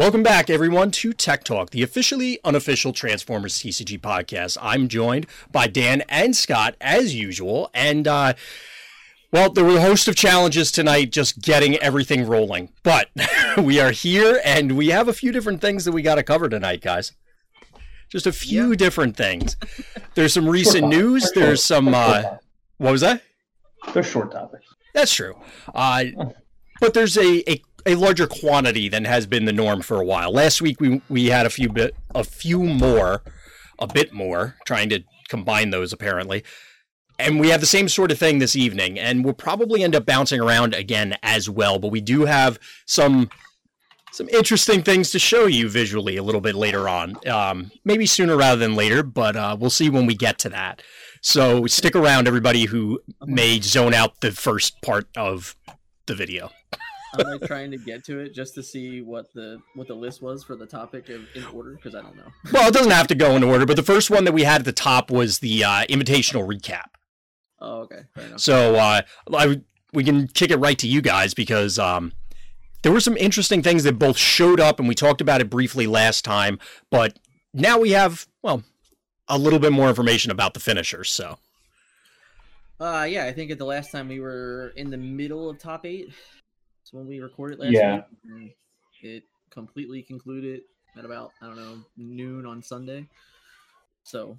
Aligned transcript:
Welcome 0.00 0.22
back, 0.22 0.48
everyone, 0.48 0.92
to 0.92 1.12
Tech 1.12 1.44
Talk, 1.44 1.72
the 1.72 1.82
officially 1.82 2.38
unofficial 2.42 2.94
Transformers 2.94 3.58
TCG 3.58 4.00
podcast. 4.00 4.56
I'm 4.58 4.88
joined 4.88 5.26
by 5.52 5.66
Dan 5.66 6.04
and 6.08 6.34
Scott, 6.34 6.74
as 6.80 7.14
usual. 7.14 7.68
And, 7.74 8.08
uh, 8.08 8.32
well, 9.30 9.50
there 9.50 9.62
were 9.62 9.76
a 9.76 9.82
host 9.82 10.08
of 10.08 10.16
challenges 10.16 10.72
tonight 10.72 11.12
just 11.12 11.42
getting 11.42 11.76
everything 11.76 12.26
rolling. 12.26 12.70
But 12.82 13.10
we 13.58 13.78
are 13.78 13.90
here 13.90 14.40
and 14.42 14.78
we 14.78 14.88
have 14.88 15.06
a 15.06 15.12
few 15.12 15.32
different 15.32 15.60
things 15.60 15.84
that 15.84 15.92
we 15.92 16.00
got 16.00 16.14
to 16.14 16.22
cover 16.22 16.48
tonight, 16.48 16.80
guys. 16.80 17.12
Just 18.08 18.26
a 18.26 18.32
few 18.32 18.70
yeah. 18.70 18.76
different 18.76 19.18
things. 19.18 19.58
There's 20.14 20.32
some 20.32 20.48
recent 20.48 20.88
news. 20.88 21.30
There's 21.34 21.62
some, 21.62 21.92
uh, 21.92 22.22
what 22.78 22.92
was 22.92 23.02
that? 23.02 23.20
They're 23.92 24.02
short 24.02 24.32
topics. 24.32 24.64
That's 24.94 25.12
true. 25.12 25.34
Uh, 25.74 26.04
but 26.80 26.94
there's 26.94 27.18
a, 27.18 27.50
a 27.50 27.62
a 27.86 27.94
larger 27.94 28.26
quantity 28.26 28.88
than 28.88 29.04
has 29.04 29.26
been 29.26 29.44
the 29.44 29.52
norm 29.52 29.82
for 29.82 30.00
a 30.00 30.04
while. 30.04 30.32
Last 30.32 30.62
week 30.62 30.80
we 30.80 31.02
we 31.08 31.26
had 31.26 31.46
a 31.46 31.50
few 31.50 31.68
bit 31.68 31.94
a 32.14 32.24
few 32.24 32.62
more, 32.62 33.22
a 33.78 33.86
bit 33.86 34.12
more, 34.12 34.56
trying 34.66 34.88
to 34.90 35.02
combine 35.28 35.70
those 35.70 35.92
apparently. 35.92 36.44
And 37.18 37.38
we 37.38 37.50
have 37.50 37.60
the 37.60 37.66
same 37.66 37.88
sort 37.88 38.10
of 38.10 38.18
thing 38.18 38.38
this 38.38 38.56
evening, 38.56 38.98
and 38.98 39.24
we'll 39.24 39.34
probably 39.34 39.82
end 39.82 39.94
up 39.94 40.06
bouncing 40.06 40.40
around 40.40 40.74
again 40.74 41.16
as 41.22 41.50
well. 41.50 41.78
But 41.78 41.88
we 41.88 42.00
do 42.00 42.24
have 42.24 42.58
some 42.86 43.28
some 44.12 44.28
interesting 44.30 44.82
things 44.82 45.10
to 45.10 45.18
show 45.18 45.46
you 45.46 45.68
visually 45.68 46.16
a 46.16 46.22
little 46.22 46.40
bit 46.40 46.54
later 46.54 46.88
on. 46.88 47.16
Um, 47.28 47.70
maybe 47.84 48.06
sooner 48.06 48.36
rather 48.36 48.58
than 48.58 48.74
later, 48.74 49.02
but 49.02 49.36
uh, 49.36 49.56
we'll 49.58 49.70
see 49.70 49.88
when 49.88 50.06
we 50.06 50.14
get 50.14 50.38
to 50.40 50.48
that. 50.48 50.82
So 51.22 51.66
stick 51.66 51.94
around, 51.94 52.26
everybody 52.26 52.64
who 52.64 53.00
may 53.24 53.60
zone 53.60 53.94
out 53.94 54.20
the 54.20 54.32
first 54.32 54.80
part 54.82 55.06
of 55.16 55.54
the 56.06 56.14
video. 56.14 56.50
I'm 57.14 57.26
like 57.26 57.42
trying 57.42 57.70
to 57.72 57.76
get 57.76 58.04
to 58.04 58.18
it 58.20 58.34
just 58.34 58.54
to 58.54 58.62
see 58.62 59.02
what 59.02 59.32
the 59.34 59.60
what 59.74 59.88
the 59.88 59.94
list 59.94 60.22
was 60.22 60.44
for 60.44 60.56
the 60.56 60.66
topic 60.66 61.08
of, 61.08 61.22
in 61.34 61.44
order 61.46 61.72
because 61.72 61.94
I 61.94 62.02
don't 62.02 62.16
know. 62.16 62.30
Well, 62.52 62.68
it 62.68 62.74
doesn't 62.74 62.92
have 62.92 63.06
to 63.08 63.14
go 63.14 63.36
in 63.36 63.42
order, 63.42 63.66
but 63.66 63.76
the 63.76 63.82
first 63.82 64.10
one 64.10 64.24
that 64.24 64.32
we 64.32 64.44
had 64.44 64.60
at 64.60 64.64
the 64.64 64.72
top 64.72 65.10
was 65.10 65.38
the 65.38 65.64
uh, 65.64 65.84
invitational 65.86 66.46
recap. 66.46 66.86
Oh, 67.60 67.80
okay. 67.80 68.02
So 68.36 68.76
uh, 68.76 69.02
I, 69.32 69.60
we 69.92 70.04
can 70.04 70.28
kick 70.28 70.50
it 70.50 70.56
right 70.56 70.78
to 70.78 70.88
you 70.88 71.02
guys 71.02 71.34
because 71.34 71.78
um, 71.78 72.12
there 72.82 72.92
were 72.92 73.00
some 73.00 73.16
interesting 73.16 73.62
things 73.62 73.84
that 73.84 73.98
both 73.98 74.16
showed 74.16 74.60
up, 74.60 74.78
and 74.78 74.88
we 74.88 74.94
talked 74.94 75.20
about 75.20 75.40
it 75.40 75.50
briefly 75.50 75.86
last 75.86 76.24
time. 76.24 76.58
But 76.90 77.18
now 77.52 77.78
we 77.78 77.90
have 77.90 78.26
well 78.42 78.62
a 79.28 79.38
little 79.38 79.58
bit 79.58 79.72
more 79.72 79.88
information 79.88 80.30
about 80.30 80.54
the 80.54 80.60
finishers. 80.60 81.10
So. 81.10 81.38
Uh, 82.80 83.06
yeah, 83.08 83.26
I 83.26 83.32
think 83.32 83.50
at 83.50 83.58
the 83.58 83.66
last 83.66 83.92
time 83.92 84.08
we 84.08 84.20
were 84.20 84.72
in 84.74 84.88
the 84.88 84.96
middle 84.96 85.50
of 85.50 85.58
top 85.58 85.84
eight 85.84 86.14
when 86.92 87.06
we 87.06 87.20
recorded 87.20 87.58
last 87.58 87.72
yeah. 87.72 88.02
week. 88.32 88.56
it 89.02 89.24
completely 89.50 90.02
concluded 90.02 90.62
at 90.96 91.04
about 91.04 91.32
I 91.40 91.46
don't 91.46 91.56
know 91.56 91.78
noon 91.96 92.46
on 92.46 92.62
Sunday. 92.62 93.06
So, 94.02 94.38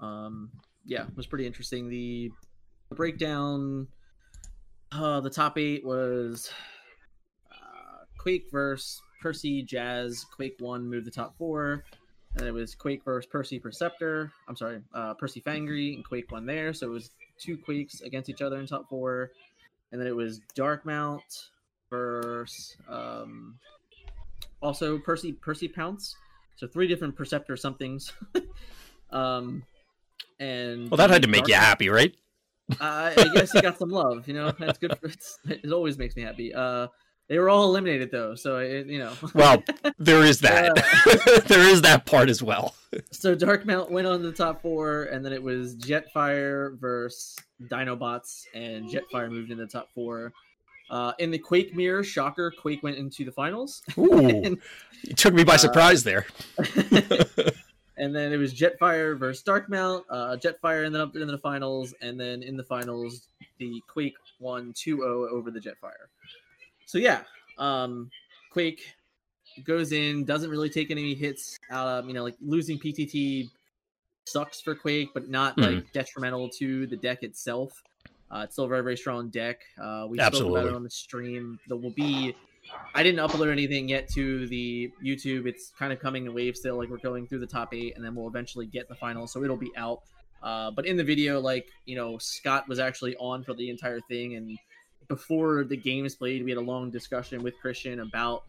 um, 0.00 0.50
yeah, 0.84 1.02
it 1.02 1.16
was 1.16 1.26
pretty 1.26 1.46
interesting. 1.46 1.88
The, 1.88 2.30
the 2.88 2.94
breakdown, 2.94 3.88
uh, 4.92 5.20
the 5.20 5.30
top 5.30 5.58
eight 5.58 5.84
was 5.84 6.50
uh, 7.50 8.04
Quake 8.18 8.48
versus 8.50 9.00
Percy 9.20 9.62
Jazz. 9.62 10.24
Quake 10.34 10.56
one 10.58 10.88
moved 10.88 11.06
the 11.06 11.10
top 11.10 11.36
four. 11.38 11.84
And 12.36 12.46
it 12.46 12.52
was 12.52 12.74
Quake 12.74 13.02
versus 13.04 13.26
Percy 13.30 13.58
Perceptor. 13.58 14.30
I'm 14.46 14.56
sorry, 14.56 14.80
uh, 14.92 15.14
Percy 15.14 15.40
Fangry 15.40 15.94
and 15.94 16.04
Quake 16.04 16.30
one 16.30 16.44
there. 16.44 16.74
So 16.74 16.86
it 16.88 16.90
was 16.90 17.10
two 17.38 17.56
Quakes 17.56 18.02
against 18.02 18.28
each 18.28 18.42
other 18.42 18.58
in 18.58 18.66
top 18.66 18.88
four. 18.90 19.30
And 19.90 20.00
then 20.00 20.06
it 20.06 20.14
was 20.14 20.40
Darkmount 20.54 21.48
versus 21.90 22.76
um, 22.88 23.58
also 24.62 24.98
Percy 24.98 25.32
Percy 25.32 25.68
Pounce. 25.68 26.16
So 26.56 26.66
three 26.66 26.86
different 26.86 27.16
Perceptor 27.16 27.56
somethings. 27.56 28.12
um, 29.10 29.62
and 30.40 30.90
well, 30.90 30.98
that 30.98 31.10
had 31.10 31.22
to 31.22 31.28
make 31.28 31.48
you 31.48 31.54
happy, 31.54 31.88
right? 31.88 32.14
uh, 32.80 33.12
I 33.16 33.30
guess 33.34 33.52
he 33.52 33.60
got 33.60 33.78
some 33.78 33.90
love. 33.90 34.26
You 34.26 34.34
know, 34.34 34.52
that's 34.58 34.78
good. 34.78 34.96
For, 34.98 35.10
it 35.50 35.70
always 35.70 35.98
makes 35.98 36.16
me 36.16 36.22
happy. 36.22 36.52
Uh, 36.52 36.88
they 37.28 37.38
were 37.38 37.48
all 37.48 37.64
eliminated 37.64 38.10
though, 38.10 38.34
so 38.34 38.58
it, 38.58 38.86
you 38.86 38.98
know. 38.98 39.12
well, 39.34 39.62
there 39.98 40.22
is 40.22 40.40
that. 40.40 40.78
Uh, 40.78 41.40
there 41.46 41.68
is 41.68 41.82
that 41.82 42.06
part 42.06 42.28
as 42.28 42.42
well. 42.42 42.74
so 43.10 43.34
Dark 43.34 43.66
Mount 43.66 43.90
went 43.90 44.06
on 44.06 44.22
the 44.22 44.32
top 44.32 44.62
four, 44.62 45.04
and 45.04 45.24
then 45.24 45.32
it 45.32 45.42
was 45.42 45.76
Jetfire 45.76 46.78
versus 46.78 47.36
Dinobots, 47.62 48.44
and 48.54 48.88
Jetfire 48.88 49.30
moved 49.30 49.50
in 49.50 49.58
the 49.58 49.66
top 49.66 49.88
four. 49.94 50.32
Uh, 50.88 51.12
in 51.18 51.30
the 51.30 51.38
Quake 51.38 51.74
mirror, 51.74 52.04
shocker, 52.04 52.50
Quake 52.50 52.82
went 52.82 52.96
into 52.96 53.24
the 53.24 53.32
finals. 53.32 53.82
Ooh, 53.98 54.18
and, 54.18 54.58
you 55.02 55.14
took 55.14 55.34
me 55.34 55.44
by 55.44 55.54
uh, 55.54 55.58
surprise 55.58 56.04
there. 56.04 56.26
and 57.96 58.14
then 58.14 58.32
it 58.32 58.36
was 58.36 58.54
Jetfire 58.54 59.18
versus 59.18 59.42
Darkmount. 59.42 60.04
Uh, 60.08 60.36
Jetfire 60.36 60.86
ended 60.86 61.00
up 61.00 61.16
in 61.16 61.26
the 61.26 61.38
finals, 61.38 61.94
and 62.00 62.18
then 62.18 62.42
in 62.42 62.56
the 62.56 62.62
finals, 62.62 63.28
the 63.58 63.82
Quake 63.88 64.16
won 64.38 64.72
2-0 64.74 65.00
over 65.30 65.50
the 65.50 65.60
Jetfire. 65.60 66.08
So 66.84 66.98
yeah, 66.98 67.22
um, 67.58 68.10
Quake 68.50 68.94
goes 69.64 69.92
in, 69.92 70.24
doesn't 70.24 70.50
really 70.50 70.70
take 70.70 70.90
any 70.90 71.14
hits. 71.14 71.58
Out 71.70 71.88
of 71.88 72.06
you 72.06 72.14
know, 72.14 72.22
like 72.22 72.36
losing 72.40 72.78
PTT 72.78 73.50
sucks 74.24 74.60
for 74.60 74.74
Quake, 74.74 75.08
but 75.14 75.28
not 75.28 75.56
mm. 75.56 75.76
like 75.76 75.92
detrimental 75.92 76.48
to 76.50 76.86
the 76.86 76.96
deck 76.96 77.22
itself. 77.22 77.82
Uh, 78.30 78.40
it's 78.44 78.54
still 78.54 78.64
a 78.64 78.68
very, 78.68 78.82
very 78.82 78.96
strong 78.96 79.28
deck. 79.28 79.60
Uh, 79.80 80.06
we 80.08 80.18
Absolutely. 80.18 80.50
spoke 80.50 80.58
about 80.58 80.72
it 80.72 80.76
on 80.76 80.82
the 80.82 80.90
stream. 80.90 81.58
There 81.68 81.76
will 81.76 81.90
be. 81.90 82.34
I 82.94 83.04
didn't 83.04 83.20
upload 83.20 83.52
anything 83.52 83.88
yet 83.88 84.08
to 84.10 84.48
the 84.48 84.92
YouTube. 85.04 85.46
It's 85.46 85.70
kind 85.78 85.92
of 85.92 86.00
coming 86.00 86.26
in 86.26 86.34
waves 86.34 86.58
still. 86.58 86.76
Like 86.76 86.88
we're 86.88 86.96
going 86.98 87.28
through 87.28 87.38
the 87.38 87.46
top 87.46 87.72
eight, 87.72 87.94
and 87.94 88.04
then 88.04 88.14
we'll 88.14 88.26
eventually 88.26 88.66
get 88.66 88.88
the 88.88 88.96
final, 88.96 89.26
so 89.26 89.44
it'll 89.44 89.56
be 89.56 89.70
out. 89.76 90.02
Uh, 90.42 90.70
but 90.72 90.86
in 90.86 90.96
the 90.96 91.04
video, 91.04 91.40
like 91.40 91.68
you 91.84 91.94
know, 91.94 92.18
Scott 92.18 92.68
was 92.68 92.78
actually 92.80 93.16
on 93.16 93.44
for 93.44 93.54
the 93.54 93.70
entire 93.70 94.00
thing, 94.00 94.34
and 94.34 94.58
before 95.08 95.64
the 95.64 95.76
games 95.76 96.16
played, 96.16 96.44
we 96.44 96.50
had 96.50 96.58
a 96.58 96.60
long 96.62 96.90
discussion 96.90 97.42
with 97.42 97.54
Christian 97.60 98.00
about 98.00 98.42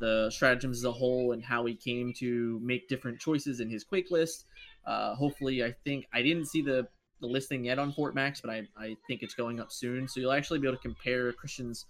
the 0.00 0.30
stratagems 0.30 0.78
as 0.78 0.84
a 0.84 0.92
whole 0.92 1.32
and 1.32 1.44
how 1.44 1.64
he 1.66 1.74
came 1.74 2.12
to 2.14 2.58
make 2.62 2.88
different 2.88 3.20
choices 3.20 3.60
in 3.60 3.68
his 3.68 3.84
Quake 3.84 4.10
list. 4.10 4.46
Uh, 4.86 5.14
hopefully, 5.14 5.62
I 5.62 5.74
think 5.84 6.06
I 6.12 6.22
didn't 6.22 6.46
see 6.46 6.62
the 6.62 6.88
listing 7.20 7.64
yet 7.64 7.78
on 7.78 7.92
Fort 7.92 8.14
Max, 8.14 8.40
but 8.40 8.50
I, 8.50 8.66
I 8.76 8.96
think 9.06 9.22
it's 9.22 9.34
going 9.34 9.60
up 9.60 9.72
soon. 9.72 10.08
So 10.08 10.20
you'll 10.20 10.32
actually 10.32 10.58
be 10.58 10.66
able 10.66 10.76
to 10.76 10.82
compare 10.82 11.32
Christian's 11.32 11.86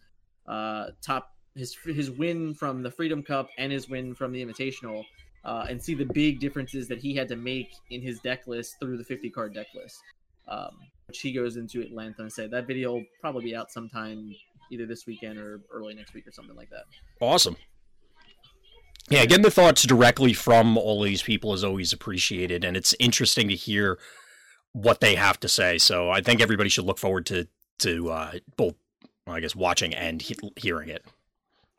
uh, 0.47 0.89
top 1.03 1.33
his 1.55 1.77
his 1.85 2.11
win 2.11 2.55
from 2.55 2.83
the 2.83 2.91
Freedom 2.91 3.23
Cup 3.23 3.49
and 3.59 3.73
his 3.73 3.89
win 3.89 4.15
from 4.15 4.33
the 4.33 4.45
Invitational, 4.45 5.05
uh, 5.45 5.67
and 5.69 5.83
see 5.83 5.95
the 5.95 6.05
big 6.05 6.41
differences 6.41 6.89
that 6.89 6.99
he 6.99 7.15
had 7.15 7.29
to 7.29 7.37
make 7.37 7.71
in 7.91 8.01
his 8.01 8.21
deck 8.21 8.47
list 8.47 8.77
through 8.81 8.97
the 8.97 9.05
50 9.05 9.31
card 9.31 9.55
deck 9.55 9.67
list, 9.75 10.01
um, 10.49 10.77
which 11.09 11.21
he 11.21 11.33
goes 11.33 11.57
into 11.57 11.83
at 11.83 11.93
length. 11.93 12.19
And 12.19 12.27
I 12.27 12.29
said 12.29 12.51
that 12.53 12.67
video 12.67 12.93
will 12.93 13.05
probably 13.21 13.45
be 13.45 13.57
out 13.57 13.71
sometime 13.71 14.35
either 14.71 14.87
this 14.87 15.07
weekend 15.07 15.39
or 15.39 15.61
early 15.73 15.95
next 15.95 16.15
week 16.15 16.27
or 16.27 16.33
something 16.33 16.57
like 16.57 16.71
that. 16.71 16.85
Awesome. 17.21 17.57
Yeah, 19.09 19.25
getting 19.27 19.43
the 19.43 19.51
thoughts 19.51 19.83
directly 19.83 20.33
from 20.33 20.79
all 20.79 21.03
these 21.03 21.23
people 21.23 21.53
is 21.53 21.65
always 21.65 21.93
appreciated, 21.93 22.65
and 22.65 22.77
it's 22.77 22.95
interesting 23.01 23.49
to 23.49 23.57
hear 23.57 23.99
what 24.73 25.01
they 25.01 25.15
have 25.15 25.41
to 25.41 25.49
say. 25.49 25.79
So 25.79 26.11
I 26.11 26.21
think 26.21 26.41
everybody 26.41 26.69
should 26.69 26.85
look 26.85 26.99
forward 26.99 27.27
to 27.27 27.47
to 27.81 28.11
uh, 28.11 28.33
both, 28.57 28.75
I 29.27 29.41
guess, 29.41 29.57
watching 29.57 29.95
and 29.95 30.21
he- 30.21 30.37
hearing 30.57 30.91
it. 30.91 31.05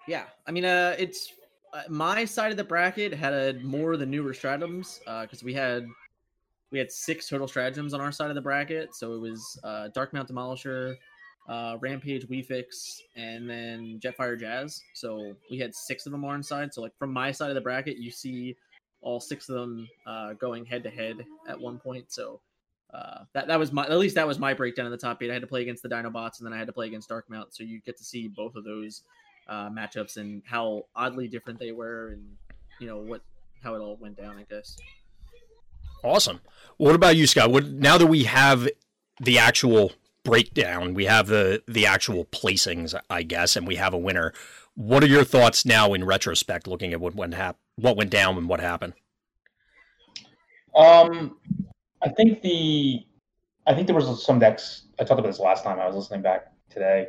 Yeah, 0.08 0.24
I 0.48 0.52
mean, 0.52 0.66
uh, 0.66 0.96
it's 0.98 1.32
uh, 1.74 1.84
my 1.90 2.26
side 2.26 2.52
of 2.52 2.58
the 2.58 2.64
bracket 2.64 3.14
had 3.14 3.34
a 3.34 3.54
more 3.60 3.94
of 3.94 4.00
the 4.00 4.06
newer 4.06 4.34
stratagems 4.34 5.00
because 5.00 5.44
uh, 5.44 5.46
we 5.46 5.54
had 5.54 5.88
we 6.72 6.80
had 6.80 6.92
six 6.92 7.28
total 7.28 7.48
stratagems 7.48 7.94
on 7.94 8.02
our 8.02 8.12
side 8.12 8.30
of 8.30 8.36
the 8.36 8.42
bracket. 8.42 8.96
So 8.96 9.14
it 9.14 9.20
was 9.20 9.60
uh, 9.64 9.90
Darkmount 9.90 10.30
Demolisher, 10.30 10.96
uh, 11.48 11.78
Rampage, 11.80 12.28
Weefix, 12.28 13.02
and 13.16 13.50
then 13.50 14.00
Jetfire 14.02 14.40
Jazz. 14.40 14.82
So 14.94 15.36
we 15.50 15.60
had 15.60 15.76
six 15.76 16.06
of 16.06 16.12
them 16.12 16.24
on 16.26 16.38
our 16.38 16.44
side. 16.44 16.74
So 16.74 16.82
like 16.82 16.98
from 16.98 17.12
my 17.12 17.32
side 17.32 17.50
of 17.50 17.56
the 17.56 17.62
bracket, 17.62 17.98
you 17.98 18.10
see 18.10 18.56
all 19.02 19.20
six 19.20 19.50
of 19.50 19.56
them 19.56 19.88
uh, 20.08 20.34
going 20.34 20.66
head 20.66 20.84
to 20.84 20.90
head 20.90 21.26
at 21.48 21.60
one 21.60 21.78
point. 21.78 22.12
So 22.12 22.40
uh, 22.94 23.24
that 23.34 23.48
that 23.48 23.60
was 23.60 23.72
my 23.72 23.84
at 23.84 23.98
least 23.98 24.16
that 24.16 24.28
was 24.28 24.40
my 24.40 24.54
breakdown 24.54 24.86
of 24.86 24.92
the 24.92 24.98
top 24.98 25.22
eight. 25.24 25.30
I 25.30 25.34
had 25.34 25.42
to 25.42 25.48
play 25.48 25.62
against 25.62 25.84
the 25.84 25.90
Dinobots 25.90 26.40
and 26.40 26.46
then 26.46 26.54
I 26.54 26.58
had 26.58 26.68
to 26.68 26.74
play 26.74 26.88
against 26.88 27.10
Darkmount, 27.10 27.54
so 27.54 27.64
you 27.64 27.80
get 27.82 27.98
to 27.98 28.04
see 28.04 28.28
both 28.28 28.56
of 28.56 28.64
those 28.64 29.04
uh, 29.48 29.70
matchups 29.70 30.18
and 30.18 30.42
how 30.46 30.86
oddly 30.96 31.28
different 31.28 31.60
they 31.60 31.72
were, 31.72 32.10
and 32.10 32.24
you 32.80 32.88
know 32.88 32.98
what 32.98 33.22
how 33.64 33.76
it 33.76 33.80
all 33.80 33.98
went 34.00 34.18
down. 34.18 34.38
I 34.38 34.44
guess. 34.54 34.78
Awesome. 36.04 36.42
What 36.78 36.96
about 36.96 37.16
you, 37.16 37.28
Scott? 37.28 37.52
What 37.52 37.68
now 37.68 37.98
that 37.98 38.08
we 38.08 38.24
have 38.24 38.68
the 39.20 39.38
actual 39.38 39.94
breakdown, 40.24 40.94
we 40.94 41.06
have 41.06 41.28
the 41.28 41.64
the 41.68 41.86
actual 41.86 42.26
placings, 42.26 43.00
I 43.10 43.24
guess, 43.24 43.56
and 43.56 43.68
we 43.68 43.76
have 43.76 43.94
a 43.94 43.98
winner. 43.98 44.34
What 44.76 45.04
are 45.04 45.08
your 45.08 45.24
thoughts 45.24 45.66
now 45.66 45.94
in 45.94 46.04
retrospect, 46.04 46.68
looking 46.68 46.94
at 46.94 47.00
what 47.00 47.16
went 47.16 47.34
hap- 47.36 47.60
what 47.76 47.96
went 47.96 48.10
down 48.10 48.38
and 48.38 48.50
what 48.50 48.60
happened? 48.60 48.94
Um, 50.76 51.38
I 52.04 52.10
think 52.10 52.42
the 52.42 53.06
I 53.68 53.74
think 53.76 53.88
there 53.88 53.96
was 53.96 54.24
some 54.26 54.40
decks. 54.40 54.84
I 55.00 55.04
talked 55.04 55.20
about 55.20 55.30
this 55.30 55.40
last 55.40 55.64
time. 55.64 55.80
I 55.80 55.86
was 55.88 55.96
listening 55.96 56.22
back 56.22 56.52
today. 56.70 57.08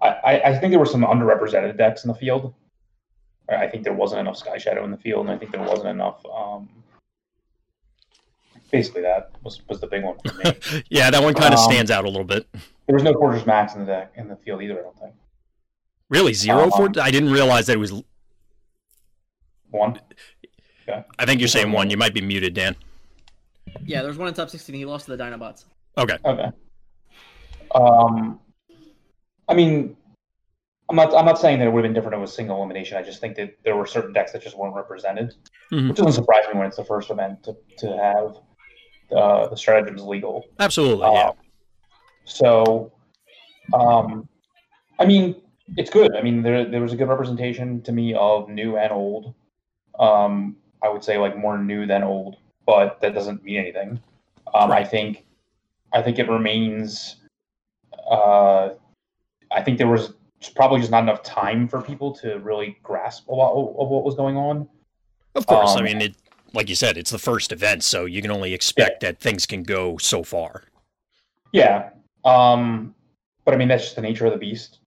I, 0.00 0.08
I, 0.08 0.42
I 0.50 0.58
think 0.58 0.70
there 0.72 0.78
were 0.80 0.86
some 0.86 1.02
underrepresented 1.02 1.76
decks 1.76 2.04
in 2.04 2.08
the 2.08 2.14
field. 2.14 2.54
I 3.48 3.66
think 3.66 3.84
there 3.84 3.92
wasn't 3.92 4.20
enough 4.20 4.36
Sky 4.38 4.56
Shadow 4.56 4.84
in 4.84 4.90
the 4.90 4.96
field, 4.96 5.26
and 5.26 5.34
I 5.34 5.38
think 5.38 5.52
there 5.52 5.60
wasn't 5.62 5.88
enough. 5.88 6.24
Um, 6.26 6.68
basically, 8.70 9.02
that 9.02 9.32
was 9.42 9.60
was 9.68 9.80
the 9.80 9.86
big 9.86 10.02
one 10.04 10.16
for 10.24 10.34
me. 10.38 10.82
yeah, 10.90 11.10
that 11.10 11.22
one 11.22 11.34
kind 11.34 11.52
of 11.52 11.60
Um, 11.60 11.70
stands 11.70 11.90
out 11.90 12.04
a 12.04 12.08
little 12.08 12.24
bit. 12.24 12.46
there 12.86 12.94
was 12.94 13.02
no 13.02 13.12
Fortress 13.12 13.44
Max 13.46 13.74
in 13.74 13.80
the 13.80 13.86
deck 13.86 14.12
in 14.16 14.28
the 14.28 14.36
field 14.36 14.62
either. 14.62 14.78
I 14.78 14.82
don't 14.82 14.98
think 14.98 15.14
Really, 16.08 16.32
zero 16.34 16.64
um, 16.64 16.70
for? 16.70 16.90
I 17.00 17.10
didn't 17.10 17.30
realize 17.32 17.66
that 17.66 17.74
it 17.74 17.78
was. 17.80 17.92
one. 19.70 20.00
Okay. 20.88 21.04
I 21.18 21.26
think 21.26 21.40
you're 21.40 21.48
saying 21.48 21.70
one. 21.72 21.90
You 21.90 21.96
might 21.96 22.12
be 22.14 22.20
muted, 22.20 22.54
Dan. 22.54 22.76
Yeah, 23.84 24.02
there's 24.02 24.18
one 24.18 24.28
in 24.28 24.34
top 24.34 24.50
16. 24.50 24.74
He 24.74 24.84
lost 24.84 25.06
to 25.06 25.16
the 25.16 25.22
Dinobots. 25.22 25.64
Okay. 25.98 26.16
Okay. 26.24 26.50
Um, 27.74 28.40
I 29.48 29.54
mean, 29.54 29.96
I'm 30.88 30.96
not. 30.96 31.14
I'm 31.14 31.24
not 31.24 31.38
saying 31.38 31.58
that 31.58 31.68
it 31.68 31.70
would 31.72 31.84
have 31.84 31.88
been 31.90 31.94
different 31.94 32.14
if 32.14 32.18
it 32.18 32.20
was 32.20 32.34
single 32.34 32.56
elimination. 32.58 32.96
I 32.98 33.02
just 33.02 33.20
think 33.20 33.36
that 33.36 33.56
there 33.64 33.76
were 33.76 33.86
certain 33.86 34.12
decks 34.12 34.32
that 34.32 34.42
just 34.42 34.56
weren't 34.58 34.74
represented, 34.74 35.34
Mhm. 35.70 35.88
which 35.88 35.96
doesn't 35.96 36.12
surprise 36.12 36.44
me 36.52 36.58
when 36.58 36.66
it's 36.66 36.76
the 36.76 36.84
first 36.84 37.10
event 37.10 37.42
to 37.44 37.56
to 37.78 37.96
have 37.96 38.36
uh, 39.16 39.48
the 39.48 39.56
stratagems 39.56 40.02
legal. 40.02 40.44
Absolutely. 40.58 41.06
Yeah. 41.12 41.28
Uh, 41.28 41.32
so, 42.24 42.92
um, 43.74 44.28
I 44.98 45.06
mean, 45.06 45.36
it's 45.76 45.90
good. 45.90 46.14
I 46.14 46.22
mean, 46.22 46.42
there 46.42 46.64
there 46.64 46.80
was 46.82 46.92
a 46.92 46.96
good 46.96 47.08
representation 47.08 47.82
to 47.82 47.92
me 47.92 48.14
of 48.14 48.48
new 48.48 48.76
and 48.76 48.92
old. 48.92 49.34
Um, 49.98 50.56
I 50.82 50.88
would 50.88 51.04
say 51.04 51.16
like 51.18 51.36
more 51.36 51.58
new 51.58 51.86
than 51.86 52.02
old, 52.02 52.36
but 52.66 53.00
that 53.00 53.14
doesn't 53.14 53.42
mean 53.44 53.58
anything. 53.58 54.00
Um, 54.54 54.70
I 54.70 54.84
think, 54.84 55.24
I 55.92 56.02
think 56.02 56.18
it 56.18 56.28
remains. 56.28 57.16
Uh, 58.10 58.70
I 59.50 59.62
think 59.62 59.78
there 59.78 59.88
was 59.88 60.14
probably 60.54 60.80
just 60.80 60.90
not 60.90 61.02
enough 61.02 61.22
time 61.22 61.68
for 61.68 61.80
people 61.80 62.12
to 62.16 62.38
really 62.38 62.78
grasp 62.82 63.28
a 63.28 63.34
lot 63.34 63.52
of, 63.52 63.88
what 63.88 64.04
was 64.04 64.14
going 64.14 64.36
on. 64.36 64.68
Of 65.34 65.46
course. 65.46 65.74
I 65.74 65.78
um, 65.78 65.84
mean, 65.84 66.00
it. 66.00 66.16
Like 66.54 66.68
you 66.68 66.74
said, 66.74 66.98
it's 66.98 67.10
the 67.10 67.18
first 67.18 67.50
event, 67.50 67.82
so 67.82 68.04
you 68.04 68.20
can 68.20 68.30
only 68.30 68.52
expect 68.52 69.00
that 69.00 69.20
things 69.20 69.46
can 69.46 69.62
go 69.62 69.96
so 69.96 70.22
far. 70.22 70.64
Yeah. 71.52 71.90
Um, 72.26 72.94
but 73.46 73.54
I 73.54 73.56
mean, 73.56 73.68
that's 73.68 73.84
just 73.84 73.96
the 73.96 74.02
nature 74.02 74.26
of 74.26 74.32
the 74.32 74.38
beast. 74.38 74.80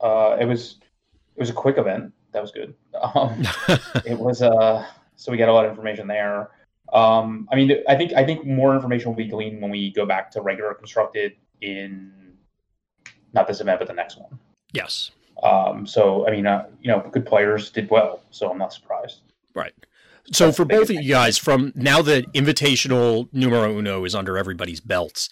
Uh, 0.00 0.36
it 0.40 0.46
was, 0.46 0.78
it 1.36 1.40
was 1.40 1.48
a 1.48 1.52
quick 1.52 1.78
event. 1.78 2.12
That 2.32 2.42
was 2.42 2.50
good. 2.50 2.74
Um, 3.14 3.44
it 4.04 4.18
was, 4.18 4.42
uh, 4.42 4.84
so 5.14 5.30
we 5.30 5.38
got 5.38 5.48
a 5.48 5.52
lot 5.52 5.64
of 5.64 5.70
information 5.70 6.08
there. 6.08 6.50
Um, 6.92 7.48
I 7.50 7.56
mean, 7.56 7.72
I 7.88 7.96
think, 7.96 8.12
I 8.12 8.24
think 8.24 8.44
more 8.44 8.74
information 8.74 9.08
will 9.08 9.16
be 9.16 9.26
gleaned 9.28 9.62
when 9.62 9.70
we 9.70 9.92
go 9.92 10.04
back 10.04 10.30
to 10.32 10.42
regular 10.42 10.74
constructed 10.74 11.32
in 11.60 12.12
not 13.32 13.48
this 13.48 13.60
event, 13.60 13.78
but 13.78 13.88
the 13.88 13.94
next 13.94 14.18
one. 14.18 14.38
yes. 14.72 15.10
Um, 15.42 15.86
so, 15.86 16.26
I 16.28 16.30
mean, 16.30 16.46
uh, 16.46 16.66
you 16.80 16.88
know, 16.88 17.08
good 17.10 17.26
players 17.26 17.70
did 17.70 17.90
well, 17.90 18.22
so 18.30 18.50
I'm 18.50 18.58
not 18.58 18.72
surprised. 18.72 19.22
Right. 19.54 19.72
So 20.32 20.46
That's 20.46 20.56
for 20.56 20.64
both 20.64 20.88
of 20.88 20.96
you 20.96 21.10
guys, 21.10 21.36
from 21.36 21.72
now 21.74 22.00
that 22.02 22.32
Invitational 22.32 23.28
Numero 23.32 23.76
Uno 23.76 24.04
is 24.04 24.14
under 24.14 24.38
everybody's 24.38 24.80
belts, 24.80 25.28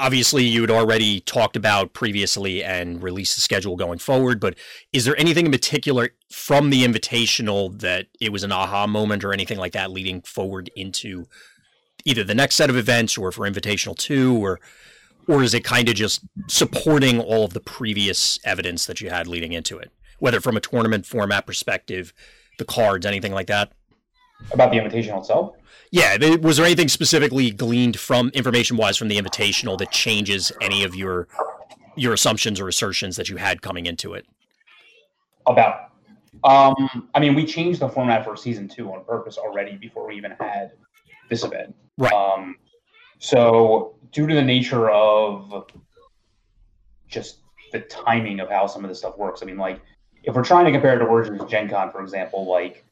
obviously 0.00 0.44
you 0.44 0.62
had 0.62 0.70
already 0.70 1.20
talked 1.20 1.56
about 1.56 1.92
previously 1.92 2.64
and 2.64 3.02
released 3.02 3.34
the 3.34 3.42
schedule 3.42 3.76
going 3.76 3.98
forward, 3.98 4.40
but 4.40 4.56
is 4.92 5.04
there 5.04 5.18
anything 5.18 5.46
in 5.46 5.52
particular 5.52 6.10
from 6.30 6.70
the 6.70 6.84
Invitational 6.84 7.78
that 7.80 8.06
it 8.20 8.32
was 8.32 8.42
an 8.42 8.50
aha 8.50 8.86
moment 8.86 9.22
or 9.22 9.32
anything 9.32 9.58
like 9.58 9.72
that 9.72 9.90
leading 9.90 10.22
forward 10.22 10.70
into 10.74 11.26
either 12.04 12.24
the 12.24 12.34
next 12.34 12.54
set 12.54 12.70
of 12.70 12.76
events 12.76 13.18
or 13.18 13.30
for 13.30 13.48
Invitational 13.48 13.96
2 13.96 14.42
or 14.42 14.58
or 15.28 15.42
is 15.42 15.54
it 15.54 15.62
kind 15.62 15.88
of 15.88 15.94
just 15.94 16.22
supporting 16.48 17.20
all 17.20 17.44
of 17.44 17.52
the 17.52 17.60
previous 17.60 18.38
evidence 18.42 18.86
that 18.86 19.00
you 19.00 19.10
had 19.10 19.28
leading 19.28 19.52
into 19.52 19.78
it, 19.78 19.92
whether 20.18 20.40
from 20.40 20.56
a 20.56 20.60
tournament 20.60 21.06
format 21.06 21.46
perspective, 21.46 22.12
the 22.58 22.64
cards, 22.64 23.06
anything 23.06 23.32
like 23.32 23.46
that? 23.46 23.70
About 24.50 24.72
the 24.72 24.78
invitational 24.78 25.20
itself. 25.20 25.54
Yeah, 25.92 26.36
was 26.36 26.56
there 26.56 26.66
anything 26.66 26.88
specifically 26.88 27.50
gleaned 27.50 27.98
from 27.98 28.28
information 28.28 28.76
wise 28.76 28.96
from 28.96 29.08
the 29.08 29.18
invitational 29.18 29.76
that 29.78 29.90
changes 29.90 30.52
any 30.60 30.84
of 30.84 30.94
your 30.94 31.26
your 31.96 32.14
assumptions 32.14 32.60
or 32.60 32.68
assertions 32.68 33.16
that 33.16 33.28
you 33.28 33.36
had 33.36 33.60
coming 33.60 33.86
into 33.86 34.14
it? 34.14 34.24
About, 35.46 35.90
um, 36.44 37.08
I 37.14 37.18
mean, 37.18 37.34
we 37.34 37.44
changed 37.44 37.80
the 37.80 37.88
format 37.88 38.24
for 38.24 38.36
season 38.36 38.68
two 38.68 38.92
on 38.92 39.04
purpose 39.04 39.36
already 39.36 39.76
before 39.76 40.06
we 40.06 40.16
even 40.16 40.32
had 40.38 40.72
this 41.28 41.42
event. 41.42 41.74
Right. 41.98 42.12
Um, 42.12 42.56
so, 43.18 43.96
due 44.12 44.26
to 44.26 44.34
the 44.34 44.42
nature 44.42 44.90
of 44.90 45.70
just 47.08 47.38
the 47.72 47.80
timing 47.80 48.40
of 48.40 48.48
how 48.48 48.66
some 48.66 48.84
of 48.84 48.88
this 48.88 48.98
stuff 48.98 49.18
works, 49.18 49.42
I 49.42 49.46
mean, 49.46 49.58
like, 49.58 49.80
if 50.22 50.34
we're 50.34 50.44
trying 50.44 50.66
to 50.66 50.72
compare 50.72 50.94
it 50.94 51.00
to 51.00 51.06
Origins 51.06 51.42
Gen 51.50 51.68
Con, 51.68 51.90
for 51.90 52.00
example, 52.00 52.46
like, 52.46 52.84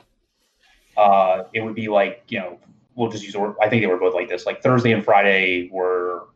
uh, 0.97 1.45
it 1.53 1.61
would 1.61 1.75
be 1.75 1.89
like, 1.89 2.25
you 2.29 2.41
know, 2.41 2.59
we'll 2.99 3.09
just 3.09 3.25
use, 3.25 3.37
I 3.63 3.69
think 3.69 3.81
they 3.83 3.87
were 3.87 3.97
both 3.97 4.15
like 4.15 4.29
this. 4.29 4.45
Like, 4.45 4.61
Thursday 4.61 4.93
and 4.93 5.05
Friday 5.05 5.71
were 5.71 6.29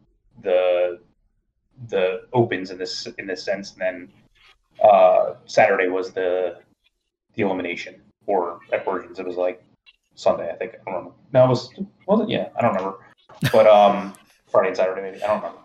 the 0.42 1.00
the 1.88 2.22
opens 2.32 2.70
in 2.70 2.78
this 2.78 3.08
in 3.18 3.26
this 3.26 3.42
sense, 3.42 3.72
and 3.72 3.80
then 3.80 4.08
uh, 4.82 5.34
Saturday 5.46 5.88
was 5.88 6.12
the 6.12 6.58
the 7.34 7.42
elimination, 7.42 8.00
or 8.26 8.60
at 8.72 8.86
Origins 8.86 9.18
it 9.18 9.26
was 9.26 9.36
like 9.36 9.62
Sunday, 10.14 10.50
I 10.50 10.54
think. 10.54 10.74
I 10.74 10.90
don't 10.90 10.94
remember. 10.94 11.16
No, 11.32 11.44
it 11.44 11.48
was 11.48 11.70
was 12.06 12.20
it? 12.20 12.28
Yeah, 12.28 12.48
I 12.56 12.62
don't 12.62 12.74
remember. 12.74 12.98
But 13.52 13.66
um, 13.66 14.14
Friday 14.50 14.68
and 14.68 14.76
Saturday 14.76 15.02
maybe. 15.02 15.22
I 15.22 15.26
don't 15.26 15.38
remember. 15.38 15.58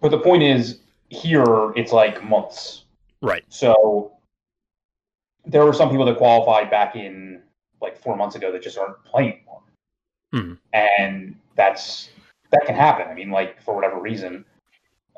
But 0.00 0.10
the 0.10 0.20
point 0.20 0.42
is, 0.42 0.80
here 1.10 1.72
it's 1.76 1.92
like 1.92 2.24
months. 2.24 2.84
Right. 3.20 3.44
So 3.48 4.12
there 5.44 5.64
were 5.64 5.74
some 5.74 5.90
people 5.90 6.06
that 6.06 6.16
qualified 6.16 6.70
back 6.70 6.96
in 6.96 7.42
like 7.80 8.00
four 8.00 8.16
months 8.16 8.36
ago 8.36 8.52
that 8.52 8.62
just 8.62 8.78
aren't 8.78 9.02
playing 9.04 9.40
Mhm. 10.34 10.58
And 10.72 11.36
that's 11.56 12.10
that 12.50 12.64
can 12.66 12.74
happen. 12.74 13.06
I 13.08 13.14
mean, 13.14 13.30
like 13.30 13.60
for 13.62 13.74
whatever 13.74 14.00
reason, 14.00 14.44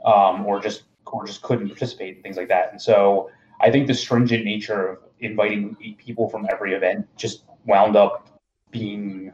um, 0.04 0.46
or 0.46 0.60
just 0.60 0.84
or 1.06 1.26
just 1.26 1.42
couldn't 1.42 1.68
participate 1.68 2.14
and 2.14 2.22
things 2.22 2.36
like 2.36 2.48
that. 2.48 2.70
And 2.70 2.80
so 2.80 3.30
I 3.60 3.70
think 3.70 3.86
the 3.86 3.94
stringent 3.94 4.44
nature 4.44 4.88
of 4.88 4.98
inviting 5.20 5.76
people 5.98 6.28
from 6.28 6.46
every 6.50 6.74
event 6.74 7.06
just 7.16 7.44
wound 7.66 7.96
up 7.96 8.40
being 8.70 9.32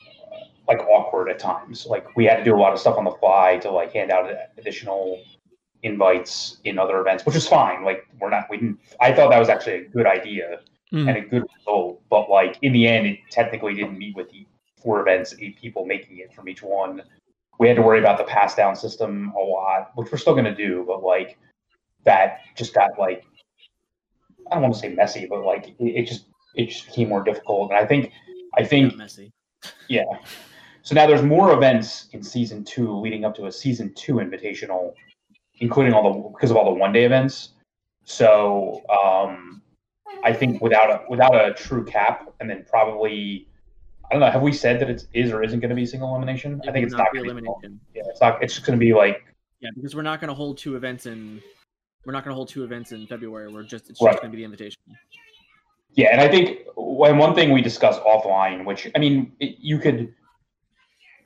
uh, 0.00 0.36
like 0.68 0.80
awkward 0.80 1.30
at 1.30 1.38
times. 1.38 1.86
Like 1.86 2.16
we 2.16 2.24
had 2.24 2.36
to 2.36 2.44
do 2.44 2.54
a 2.54 2.58
lot 2.58 2.72
of 2.72 2.78
stuff 2.78 2.98
on 2.98 3.04
the 3.04 3.12
fly 3.12 3.58
to 3.62 3.70
like 3.70 3.92
hand 3.92 4.10
out 4.10 4.30
additional 4.58 5.20
invites 5.82 6.58
in 6.64 6.78
other 6.78 7.00
events, 7.00 7.24
which 7.24 7.36
is 7.36 7.46
fine. 7.46 7.84
Like 7.84 8.06
we're 8.20 8.30
not, 8.30 8.46
we 8.50 8.56
didn't. 8.58 8.78
I 9.00 9.12
thought 9.12 9.30
that 9.30 9.38
was 9.38 9.48
actually 9.48 9.74
a 9.74 9.88
good 9.88 10.06
idea 10.06 10.60
Mm. 10.92 11.08
and 11.08 11.16
a 11.16 11.20
good 11.22 11.44
result, 11.56 12.02
but 12.10 12.28
like 12.28 12.58
in 12.60 12.74
the 12.74 12.86
end, 12.86 13.06
it 13.06 13.18
technically 13.30 13.74
didn't 13.74 13.96
meet 13.96 14.14
with 14.14 14.30
the 14.30 14.46
four 14.76 15.00
events, 15.00 15.34
eight 15.40 15.58
people 15.58 15.86
making 15.86 16.18
it 16.18 16.34
from 16.34 16.48
each 16.50 16.62
one. 16.62 17.02
We 17.58 17.68
had 17.68 17.76
to 17.76 17.82
worry 17.82 17.98
about 17.98 18.18
the 18.18 18.24
pass 18.24 18.54
down 18.54 18.76
system 18.76 19.32
a 19.34 19.40
lot, 19.40 19.92
which 19.94 20.12
we're 20.12 20.18
still 20.18 20.34
going 20.34 20.44
to 20.44 20.54
do, 20.54 20.84
but 20.86 21.02
like 21.02 21.38
that 22.04 22.40
just 22.56 22.74
got 22.74 22.90
like 22.98 23.24
I 24.50 24.56
don't 24.56 24.62
want 24.62 24.74
to 24.74 24.80
say 24.80 24.90
messy, 24.90 25.26
but 25.26 25.44
like 25.44 25.68
it, 25.68 25.76
it 25.78 26.06
just 26.06 26.26
it 26.54 26.68
just 26.68 26.86
became 26.86 27.08
more 27.08 27.22
difficult. 27.24 27.70
And 27.70 27.78
I 27.78 27.86
think 27.86 28.12
I 28.58 28.64
think 28.64 28.96
messy. 28.96 29.32
yeah. 29.88 30.04
So 30.82 30.94
now 30.94 31.06
there's 31.06 31.22
more 31.22 31.52
events 31.52 32.08
in 32.12 32.22
season 32.22 32.64
two 32.64 32.98
leading 32.98 33.24
up 33.24 33.34
to 33.36 33.46
a 33.46 33.52
season 33.52 33.94
two 33.94 34.14
invitational, 34.14 34.92
including 35.60 35.94
all 35.94 36.12
the 36.12 36.28
because 36.28 36.50
of 36.50 36.58
all 36.58 36.66
the 36.66 36.78
one 36.78 36.92
day 36.92 37.04
events. 37.04 37.50
So 38.04 38.82
um, 38.90 39.61
I 40.24 40.32
think 40.32 40.60
without 40.62 40.90
a 40.90 41.02
without 41.08 41.34
a 41.34 41.52
true 41.54 41.84
cap, 41.84 42.32
and 42.40 42.48
then 42.48 42.64
probably 42.68 43.48
I 44.10 44.14
don't 44.14 44.20
know. 44.20 44.30
Have 44.30 44.42
we 44.42 44.52
said 44.52 44.80
that 44.80 44.90
it 44.90 45.06
is 45.14 45.32
or 45.32 45.42
isn't 45.42 45.60
going 45.60 45.70
to 45.70 45.74
be 45.76 45.86
single 45.86 46.08
elimination? 46.10 46.60
It 46.62 46.68
I 46.68 46.72
think 46.72 46.86
it's 46.86 46.94
not 46.94 47.12
be 47.12 47.18
going 47.18 47.28
to 47.28 47.34
be. 47.34 47.40
elimination. 47.48 47.80
Yeah, 47.94 48.02
it's 48.06 48.20
not. 48.20 48.42
It's 48.42 48.54
just 48.54 48.66
going 48.66 48.78
to 48.78 48.84
be 48.84 48.92
like 48.92 49.24
Yeah, 49.60 49.70
because 49.74 49.94
we're 49.96 50.02
not 50.02 50.20
going 50.20 50.28
to 50.28 50.34
hold 50.34 50.58
two 50.58 50.76
events 50.76 51.06
in. 51.06 51.40
We're 52.04 52.12
not 52.12 52.24
going 52.24 52.32
to 52.32 52.36
hold 52.36 52.48
two 52.48 52.64
events 52.64 52.92
in 52.92 53.06
February. 53.06 53.52
We're 53.52 53.62
just 53.62 53.88
it's 53.90 54.00
Right. 54.02 54.12
just 54.12 54.22
going 54.22 54.30
to 54.32 54.36
be 54.36 54.42
the 54.42 54.44
invitation. 54.44 54.78
Yeah, 55.94 56.08
and 56.12 56.20
I 56.20 56.28
think 56.28 56.60
when 56.76 57.18
one 57.18 57.34
thing 57.34 57.50
we 57.52 57.60
discussed 57.62 58.00
offline, 58.02 58.64
which 58.64 58.90
I 58.94 58.98
mean, 58.98 59.32
it, 59.40 59.56
you 59.60 59.78
could. 59.78 60.14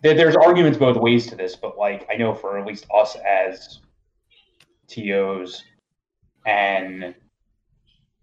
There, 0.02 0.14
there's 0.14 0.36
arguments 0.36 0.78
both 0.78 0.96
ways 0.96 1.26
to 1.28 1.36
this, 1.36 1.56
but 1.56 1.78
like 1.78 2.06
I 2.12 2.16
know 2.16 2.34
for 2.34 2.58
at 2.58 2.66
least 2.66 2.86
us 2.94 3.16
as 3.26 3.80
TOs, 4.88 5.64
and 6.46 7.14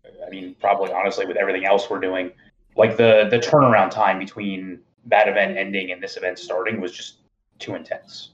I 0.05 0.29
mean 0.29 0.55
probably 0.59 0.91
honestly 0.91 1.25
with 1.25 1.37
everything 1.37 1.65
else 1.65 1.89
we're 1.89 1.99
doing, 1.99 2.31
like 2.75 2.97
the 2.97 3.27
the 3.29 3.39
turnaround 3.39 3.91
time 3.91 4.19
between 4.19 4.79
that 5.05 5.27
event 5.27 5.57
ending 5.57 5.91
and 5.91 6.01
this 6.01 6.17
event 6.17 6.39
starting 6.39 6.79
was 6.79 6.91
just 6.91 7.17
too 7.59 7.75
intense. 7.75 8.31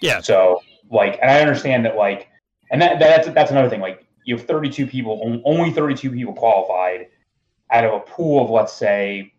Yeah. 0.00 0.20
So 0.20 0.60
like, 0.90 1.18
and 1.20 1.30
I 1.30 1.40
understand 1.40 1.84
that 1.84 1.96
like, 1.96 2.28
and 2.70 2.80
that 2.80 2.98
that's 2.98 3.28
that's 3.30 3.50
another 3.50 3.68
thing. 3.68 3.80
Like, 3.80 4.06
you 4.24 4.36
have 4.36 4.46
32 4.46 4.86
people, 4.86 5.40
only 5.44 5.70
32 5.72 6.10
people 6.10 6.32
qualified 6.32 7.08
out 7.70 7.84
of 7.84 7.92
a 7.94 8.00
pool 8.00 8.44
of 8.44 8.50
let's 8.50 8.72
say, 8.72 9.32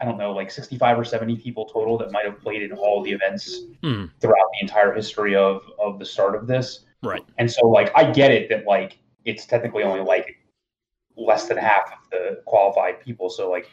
I 0.00 0.04
don't 0.04 0.18
know, 0.18 0.32
like 0.32 0.50
65 0.50 0.98
or 0.98 1.04
70 1.04 1.36
people 1.36 1.66
total 1.66 1.98
that 1.98 2.10
might 2.12 2.24
have 2.24 2.40
played 2.40 2.62
in 2.62 2.72
all 2.72 3.02
the 3.02 3.12
events 3.12 3.62
Mhm. 3.82 4.10
throughout 4.20 4.46
the 4.52 4.58
entire 4.62 4.92
history 4.92 5.34
of 5.36 5.62
of 5.78 5.98
the 5.98 6.04
start 6.04 6.34
of 6.34 6.46
this. 6.46 6.84
Right. 7.02 7.22
And 7.38 7.50
so 7.50 7.66
like, 7.68 7.92
I 7.96 8.10
get 8.10 8.30
it 8.30 8.48
that 8.48 8.66
like 8.66 8.98
it's 9.24 9.46
technically 9.46 9.82
only 9.82 10.00
like 10.00 10.36
less 11.18 11.48
than 11.48 11.56
half 11.56 11.92
of 11.92 11.98
the 12.10 12.42
qualified 12.46 13.00
people. 13.00 13.28
So 13.28 13.50
like, 13.50 13.68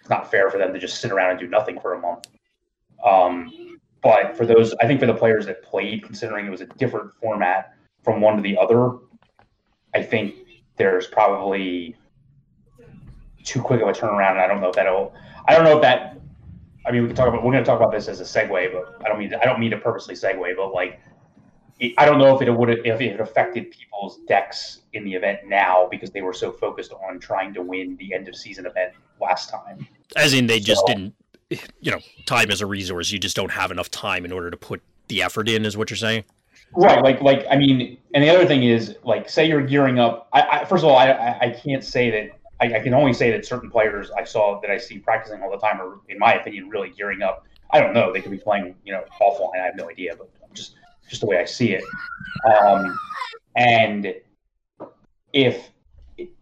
it's 0.00 0.08
not 0.08 0.30
fair 0.30 0.50
for 0.50 0.58
them 0.58 0.72
to 0.72 0.78
just 0.78 1.00
sit 1.00 1.12
around 1.12 1.30
and 1.30 1.38
do 1.38 1.46
nothing 1.46 1.78
for 1.78 1.94
a 1.94 2.00
month. 2.00 2.26
Um, 3.04 3.78
but 4.02 4.36
for 4.36 4.46
those, 4.46 4.74
I 4.80 4.86
think 4.86 4.98
for 5.00 5.06
the 5.06 5.14
players 5.14 5.46
that 5.46 5.62
played, 5.62 6.02
considering 6.02 6.46
it 6.46 6.50
was 6.50 6.62
a 6.62 6.66
different 6.66 7.12
format 7.20 7.74
from 8.02 8.20
one 8.20 8.36
to 8.36 8.42
the 8.42 8.56
other, 8.56 8.92
I 9.94 10.02
think 10.02 10.34
there's 10.76 11.06
probably 11.06 11.96
too 13.44 13.60
quick 13.60 13.82
of 13.82 13.88
a 13.88 13.92
turnaround. 13.92 14.32
And 14.32 14.40
I 14.40 14.46
don't 14.46 14.60
know 14.60 14.70
if 14.70 14.76
that'll. 14.76 15.14
I 15.46 15.54
don't 15.54 15.64
know 15.64 15.76
if 15.76 15.82
that. 15.82 16.18
I 16.86 16.92
mean, 16.92 17.02
we 17.02 17.08
can 17.08 17.16
talk 17.16 17.28
about. 17.28 17.44
We're 17.44 17.52
going 17.52 17.64
to 17.64 17.68
talk 17.68 17.78
about 17.78 17.92
this 17.92 18.08
as 18.08 18.20
a 18.20 18.24
segue, 18.24 18.72
but 18.72 19.04
I 19.04 19.08
don't 19.08 19.18
mean. 19.18 19.30
To, 19.30 19.40
I 19.40 19.44
don't 19.44 19.60
mean 19.60 19.70
to 19.72 19.78
purposely 19.78 20.14
segue, 20.14 20.56
but 20.56 20.72
like, 20.72 21.00
it, 21.80 21.94
I 21.98 22.04
don't 22.04 22.18
know 22.18 22.36
if 22.36 22.42
it 22.42 22.50
would 22.50 22.68
have, 22.68 22.78
if 22.84 23.00
it 23.00 23.18
affected 23.20 23.70
people's 23.70 24.18
decks 24.28 24.82
in 24.92 25.04
the 25.04 25.14
event 25.14 25.40
now 25.46 25.88
because 25.90 26.10
they 26.10 26.20
were 26.20 26.34
so 26.34 26.52
focused 26.52 26.92
on 26.92 27.18
trying 27.18 27.54
to 27.54 27.62
win 27.62 27.96
the 27.96 28.14
end 28.14 28.28
of 28.28 28.36
season 28.36 28.66
event 28.66 28.92
last 29.20 29.50
time. 29.50 29.86
As 30.14 30.34
in, 30.34 30.46
they 30.46 30.60
just 30.60 30.82
so, 30.86 30.86
didn't. 30.86 31.14
You 31.80 31.92
know, 31.92 31.98
time 32.26 32.50
is 32.50 32.60
a 32.60 32.66
resource. 32.66 33.10
You 33.10 33.18
just 33.18 33.34
don't 33.34 33.50
have 33.50 33.70
enough 33.70 33.90
time 33.90 34.24
in 34.24 34.30
order 34.30 34.50
to 34.50 34.56
put 34.56 34.82
the 35.08 35.22
effort 35.22 35.48
in. 35.48 35.64
Is 35.64 35.76
what 35.76 35.90
you're 35.90 35.96
saying? 35.96 36.24
Right, 36.76 37.02
like, 37.02 37.20
like 37.20 37.44
I 37.50 37.56
mean, 37.56 37.98
and 38.14 38.22
the 38.22 38.30
other 38.30 38.46
thing 38.46 38.62
is, 38.62 38.96
like, 39.02 39.28
say 39.28 39.48
you're 39.48 39.62
gearing 39.62 39.98
up. 39.98 40.28
I, 40.32 40.42
I 40.42 40.64
first 40.64 40.84
of 40.84 40.90
all, 40.90 40.96
I, 40.96 41.10
I 41.40 41.50
can't 41.50 41.82
say 41.82 42.10
that 42.10 42.38
I, 42.60 42.78
I, 42.78 42.80
can 42.80 42.94
only 42.94 43.12
say 43.12 43.32
that 43.32 43.44
certain 43.44 43.70
players 43.70 44.10
I 44.12 44.22
saw 44.22 44.60
that 44.60 44.70
I 44.70 44.78
see 44.78 44.98
practicing 44.98 45.42
all 45.42 45.50
the 45.50 45.58
time 45.58 45.80
are, 45.80 45.98
in 46.08 46.18
my 46.18 46.34
opinion, 46.34 46.68
really 46.68 46.90
gearing 46.90 47.22
up. 47.22 47.46
I 47.72 47.80
don't 47.80 47.92
know. 47.92 48.12
They 48.12 48.20
could 48.20 48.30
be 48.30 48.38
playing, 48.38 48.76
you 48.84 48.92
know, 48.92 49.02
offline. 49.20 49.60
I 49.60 49.64
have 49.64 49.76
no 49.76 49.90
idea, 49.90 50.14
but 50.16 50.30
just 50.54 50.74
just 51.10 51.20
the 51.20 51.26
way 51.26 51.38
I 51.38 51.44
see 51.44 51.72
it. 51.72 51.84
Um, 52.48 52.98
and 53.56 54.14
if 55.32 55.70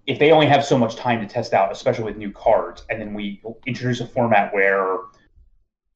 if 0.06 0.18
they 0.18 0.30
only 0.30 0.46
have 0.46 0.64
so 0.64 0.78
much 0.78 0.96
time 0.96 1.20
to 1.20 1.26
test 1.26 1.52
out, 1.52 1.72
especially 1.72 2.04
with 2.04 2.16
new 2.16 2.30
cards, 2.30 2.84
and 2.90 3.00
then 3.00 3.14
we 3.14 3.42
introduce 3.66 4.00
a 4.00 4.06
format 4.06 4.52
where, 4.52 4.98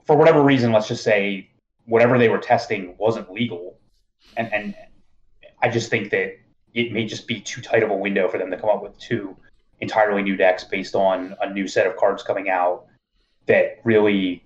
for 0.05 0.17
whatever 0.17 0.43
reason, 0.43 0.73
let's 0.73 0.89
just 0.89 1.05
say 1.05 1.51
whatever 1.87 2.19
they 2.19 2.29
were 2.29 2.39
testing 2.39 2.95
wasn't 2.99 3.31
legal, 3.31 3.79
and 4.37 4.53
and 4.53 4.75
I 5.63 5.69
just 5.69 5.91
think 5.91 6.11
that 6.11 6.39
it 6.75 6.93
may 6.93 7.05
just 7.05 7.27
be 7.27 7.41
too 7.41 7.61
tight 7.61 7.83
of 7.83 7.91
a 7.91 7.97
window 7.97 8.29
for 8.29 8.39
them 8.39 8.51
to 8.51 8.57
come 8.57 8.71
up 8.71 8.83
with 8.83 8.99
two 8.99 9.37
entirely 9.81 10.23
new 10.23 10.37
decks 10.37 10.65
based 10.65 10.95
on 10.95 11.37
a 11.43 11.53
new 11.53 11.69
set 11.69 11.87
of 11.87 11.97
cards 11.97 12.23
coming 12.23 12.49
out 12.49 12.87
that 13.47 13.81
really, 13.85 14.45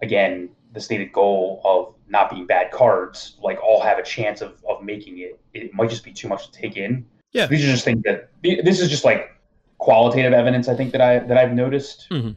again, 0.00 0.48
the 0.74 0.80
stated 0.80 1.12
goal 1.12 1.62
of 1.64 1.94
not 2.08 2.30
being 2.30 2.46
bad 2.46 2.70
cards, 2.70 3.36
like 3.40 3.62
all 3.62 3.80
have 3.80 3.98
a 3.98 4.02
chance 4.02 4.42
of, 4.42 4.62
of 4.68 4.82
making 4.82 5.18
it. 5.20 5.40
It 5.54 5.72
might 5.72 5.88
just 5.88 6.04
be 6.04 6.12
too 6.12 6.28
much 6.28 6.50
to 6.50 6.52
take 6.52 6.76
in. 6.76 7.06
Yeah. 7.32 7.46
These 7.46 7.64
are 7.64 7.68
just 7.68 7.84
things 7.84 8.02
that 8.04 8.30
this 8.42 8.80
is 8.80 8.90
just 8.90 9.04
like 9.04 9.30
qualitative 9.78 10.32
evidence. 10.32 10.68
I 10.68 10.74
think 10.74 10.92
that 10.92 11.00
I 11.00 11.20
that 11.20 11.38
I've 11.38 11.52
noticed. 11.52 12.08
Mm-hmm. 12.10 12.28
Um, 12.28 12.36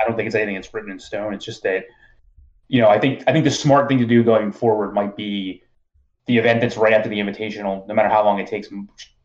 I 0.00 0.06
don't 0.06 0.16
think 0.16 0.26
it's 0.26 0.34
anything 0.34 0.54
that's 0.54 0.72
written 0.72 0.90
in 0.90 0.98
stone. 0.98 1.34
It's 1.34 1.44
just 1.44 1.62
that, 1.64 1.84
you 2.68 2.80
know, 2.80 2.88
I 2.88 2.98
think 2.98 3.24
I 3.26 3.32
think 3.32 3.44
the 3.44 3.50
smart 3.50 3.88
thing 3.88 3.98
to 3.98 4.06
do 4.06 4.22
going 4.22 4.52
forward 4.52 4.94
might 4.94 5.16
be 5.16 5.62
the 6.26 6.36
event 6.36 6.60
that's 6.60 6.76
right 6.76 6.92
after 6.92 7.08
the 7.08 7.18
invitational, 7.18 7.86
no 7.86 7.94
matter 7.94 8.08
how 8.08 8.22
long 8.22 8.38
it 8.38 8.46
takes, 8.46 8.68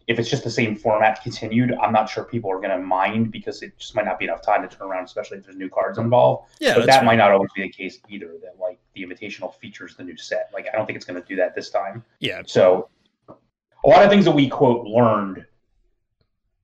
if 0.07 0.19
it's 0.19 0.29
just 0.29 0.43
the 0.43 0.49
same 0.49 0.75
format 0.75 1.21
continued, 1.23 1.73
I'm 1.81 1.93
not 1.93 2.09
sure 2.09 2.23
people 2.23 2.51
are 2.51 2.57
going 2.57 2.77
to 2.77 2.79
mind 2.79 3.31
because 3.31 3.61
it 3.61 3.77
just 3.77 3.95
might 3.95 4.05
not 4.05 4.19
be 4.19 4.25
enough 4.25 4.41
time 4.41 4.67
to 4.67 4.75
turn 4.75 4.87
around, 4.87 5.05
especially 5.05 5.37
if 5.37 5.45
there's 5.45 5.55
new 5.55 5.69
cards 5.69 5.97
involved. 5.97 6.51
Yeah, 6.59 6.75
but 6.75 6.85
that 6.87 6.97
right. 6.97 7.05
might 7.05 7.15
not 7.15 7.31
always 7.31 7.51
be 7.55 7.61
the 7.61 7.69
case 7.69 7.99
either. 8.09 8.33
That 8.41 8.55
like 8.59 8.79
the 8.95 9.03
Invitational 9.03 9.53
features 9.55 9.95
the 9.95 10.03
new 10.03 10.17
set. 10.17 10.49
Like 10.53 10.67
I 10.71 10.75
don't 10.75 10.85
think 10.85 10.97
it's 10.97 11.05
going 11.05 11.21
to 11.21 11.27
do 11.27 11.35
that 11.37 11.55
this 11.55 11.69
time. 11.69 12.03
Yeah. 12.19 12.41
So 12.45 12.89
a 13.29 13.87
lot 13.87 14.03
of 14.03 14.09
things 14.09 14.25
that 14.25 14.31
we 14.31 14.49
quote 14.49 14.85
learned, 14.85 15.45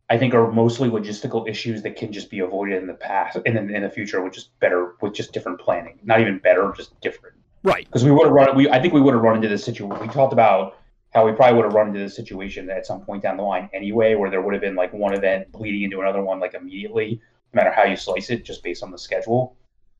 I 0.10 0.17
think, 0.17 0.34
are 0.34 0.51
mostly 0.51 0.89
logistical 0.89 1.48
issues 1.48 1.81
that 1.84 1.96
can 1.96 2.12
just 2.12 2.29
be 2.29 2.39
avoided 2.39 2.81
in 2.81 2.88
the 2.88 2.93
past 2.93 3.38
and 3.46 3.58
in, 3.58 3.74
in 3.74 3.84
the 3.84 3.89
future 3.89 4.22
with 4.22 4.34
just 4.34 4.58
better 4.60 4.96
with 5.01 5.13
just 5.13 5.31
different 5.31 5.60
planning. 5.62 6.00
Not 6.03 6.19
even 6.19 6.39
better, 6.39 6.74
just 6.75 7.00
different. 7.00 7.36
Right. 7.63 7.86
Because 7.86 8.03
we 8.03 8.12
would 8.12 8.25
have 8.25 8.34
run. 8.34 8.55
We 8.55 8.69
I 8.69 8.81
think 8.81 8.93
we 8.93 9.01
would 9.01 9.13
have 9.13 9.24
run 9.24 9.38
into 9.38 9.48
this 9.48 9.63
situation. 9.63 9.98
We 10.00 10.08
talked 10.13 10.34
about 10.34 10.78
how 11.11 11.25
we 11.25 11.31
probably 11.31 11.55
would 11.55 11.65
have 11.65 11.73
run 11.73 11.87
into 11.87 11.99
this 11.99 12.15
situation 12.15 12.69
at 12.69 12.85
some 12.85 13.01
point 13.01 13.23
down 13.23 13.37
the 13.37 13.43
line 13.43 13.69
anyway, 13.73 14.15
where 14.15 14.29
there 14.29 14.41
would 14.41 14.53
have 14.53 14.61
been 14.61 14.75
like 14.75 14.93
one 14.93 15.13
event 15.13 15.51
bleeding 15.51 15.83
into 15.83 16.01
another 16.01 16.21
one 16.21 16.39
like 16.39 16.53
immediately, 16.53 17.19
no 17.53 17.57
matter 17.57 17.71
how 17.71 17.83
you 17.83 17.95
slice 17.95 18.29
it, 18.29 18.45
just 18.45 18.63
based 18.63 18.83
on 18.83 18.91
the 18.91 18.97
schedule. 18.97 19.55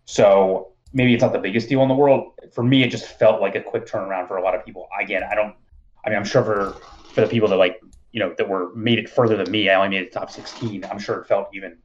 So 0.06 0.74
maybe 0.94 1.14
it's 1.14 1.24
not 1.24 1.34
the 1.34 1.40
biggest 1.40 1.70
deal 1.70 1.82
in 1.82 1.88
the 1.88 1.96
world. 1.96 2.34
For 2.54 2.64
me, 2.64 2.84
it 2.84 2.90
just 2.90 3.06
felt 3.06 3.42
like 3.42 3.56
a 3.56 3.62
quick 3.62 3.86
turnaround 3.86 4.28
for 4.28 4.38
a 4.38 4.44
lot 4.44 4.56
of 4.56 4.64
people. 4.66 4.88
Again, 5.00 5.24
I 5.30 5.36
don't. 5.36 5.56
I 6.06 6.10
mean, 6.10 6.18
I'm 6.18 6.26
sure 6.26 6.44
for 6.44 6.76
for 7.14 7.22
the 7.22 7.28
people 7.28 7.50
that 7.50 7.58
like 7.58 7.82
you 8.12 8.20
know 8.20 8.34
that 8.38 8.48
were 8.48 8.74
made 8.76 9.00
it 9.00 9.10
further 9.10 9.36
than 9.36 9.52
me, 9.52 9.70
I 9.70 9.76
only 9.76 9.90
made 9.90 10.02
it 10.06 10.12
top 10.12 10.32
16. 10.32 10.86
I'm 10.86 11.00
sure 11.00 11.20
it 11.20 11.28
felt 11.28 11.50
even 11.54 11.78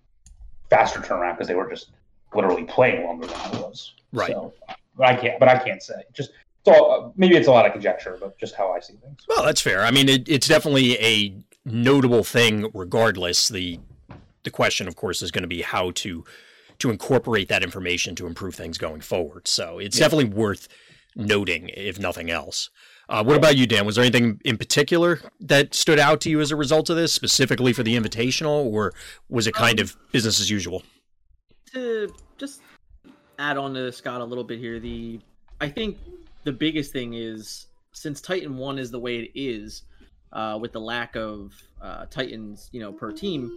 faster 0.70 1.00
turnaround 1.00 1.34
because 1.34 1.48
they 1.48 1.54
were 1.54 1.68
just 1.68 1.90
literally 2.34 2.64
playing 2.64 3.04
longer 3.04 3.26
than 3.26 3.36
I 3.36 3.60
was. 3.60 3.94
Right. 4.12 4.30
So, 4.30 4.52
but 4.96 5.06
I 5.06 5.16
can't. 5.16 5.40
But 5.40 5.48
I 5.48 5.58
can't 5.58 5.82
say. 5.82 6.02
Just 6.12 6.30
so 6.64 7.12
maybe 7.16 7.36
it's 7.36 7.48
a 7.48 7.50
lot 7.50 7.66
of 7.66 7.72
conjecture, 7.72 8.16
but 8.18 8.38
just 8.38 8.54
how 8.54 8.72
I 8.72 8.80
see 8.80 8.94
things. 8.94 9.20
Well, 9.28 9.44
that's 9.44 9.60
fair. 9.60 9.82
I 9.82 9.90
mean, 9.90 10.08
it, 10.08 10.28
it's 10.28 10.48
definitely 10.48 10.98
a 10.98 11.36
notable 11.64 12.24
thing. 12.24 12.70
Regardless, 12.72 13.48
the 13.48 13.80
the 14.44 14.50
question, 14.50 14.88
of 14.88 14.96
course, 14.96 15.22
is 15.22 15.30
going 15.30 15.42
to 15.42 15.48
be 15.48 15.62
how 15.62 15.90
to 15.92 16.24
to 16.78 16.90
incorporate 16.90 17.48
that 17.48 17.62
information 17.62 18.14
to 18.16 18.26
improve 18.26 18.54
things 18.54 18.78
going 18.78 19.00
forward. 19.00 19.46
So 19.46 19.78
it's 19.78 19.98
yeah. 19.98 20.06
definitely 20.06 20.34
worth 20.36 20.68
noting, 21.14 21.70
if 21.74 21.98
nothing 21.98 22.30
else. 22.30 22.70
Uh, 23.08 23.22
what 23.22 23.36
about 23.36 23.56
you, 23.56 23.66
Dan? 23.66 23.84
Was 23.84 23.96
there 23.96 24.04
anything 24.04 24.40
in 24.44 24.56
particular 24.56 25.20
that 25.40 25.74
stood 25.74 25.98
out 25.98 26.22
to 26.22 26.30
you 26.30 26.40
as 26.40 26.50
a 26.50 26.56
result 26.56 26.88
of 26.88 26.96
this, 26.96 27.12
specifically 27.12 27.72
for 27.72 27.82
the 27.82 27.96
invitational, 27.96 28.64
or 28.64 28.94
was 29.28 29.46
it 29.46 29.52
kind 29.52 29.78
um, 29.78 29.84
of 29.84 29.96
business 30.10 30.40
as 30.40 30.48
usual? 30.48 30.82
To 31.74 32.12
just 32.38 32.62
add 33.38 33.58
on 33.58 33.74
to 33.74 33.92
Scott 33.92 34.22
a 34.22 34.24
little 34.24 34.44
bit 34.44 34.58
here, 34.58 34.80
the 34.80 35.20
I 35.60 35.68
think 35.68 35.98
the 36.44 36.52
biggest 36.52 36.92
thing 36.92 37.14
is 37.14 37.66
since 37.92 38.20
Titan 38.20 38.56
One 38.56 38.78
is 38.78 38.90
the 38.90 38.98
way 38.98 39.18
it 39.18 39.30
is, 39.34 39.82
uh, 40.32 40.58
with 40.60 40.72
the 40.72 40.80
lack 40.80 41.16
of 41.16 41.54
uh, 41.80 42.06
Titans, 42.06 42.68
you 42.72 42.80
know, 42.80 42.92
per 42.92 43.12
team, 43.12 43.56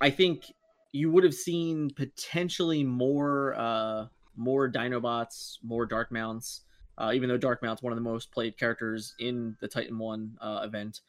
I 0.00 0.10
think 0.10 0.44
you 0.92 1.10
would 1.10 1.24
have 1.24 1.34
seen 1.34 1.90
potentially 1.90 2.82
more 2.82 3.54
uh, 3.56 4.06
more 4.36 4.70
Dinobots, 4.70 5.58
more 5.62 5.86
Dark 5.86 6.12
Mounts. 6.12 6.62
Uh, 6.98 7.12
even 7.14 7.30
though 7.30 7.38
Dark 7.38 7.62
Mount's 7.62 7.82
one 7.82 7.92
of 7.92 7.96
the 7.96 8.02
most 8.02 8.30
played 8.30 8.58
characters 8.58 9.14
in 9.18 9.56
the 9.60 9.68
Titan 9.68 9.98
One 9.98 10.36
uh, 10.42 10.60
event, 10.64 11.00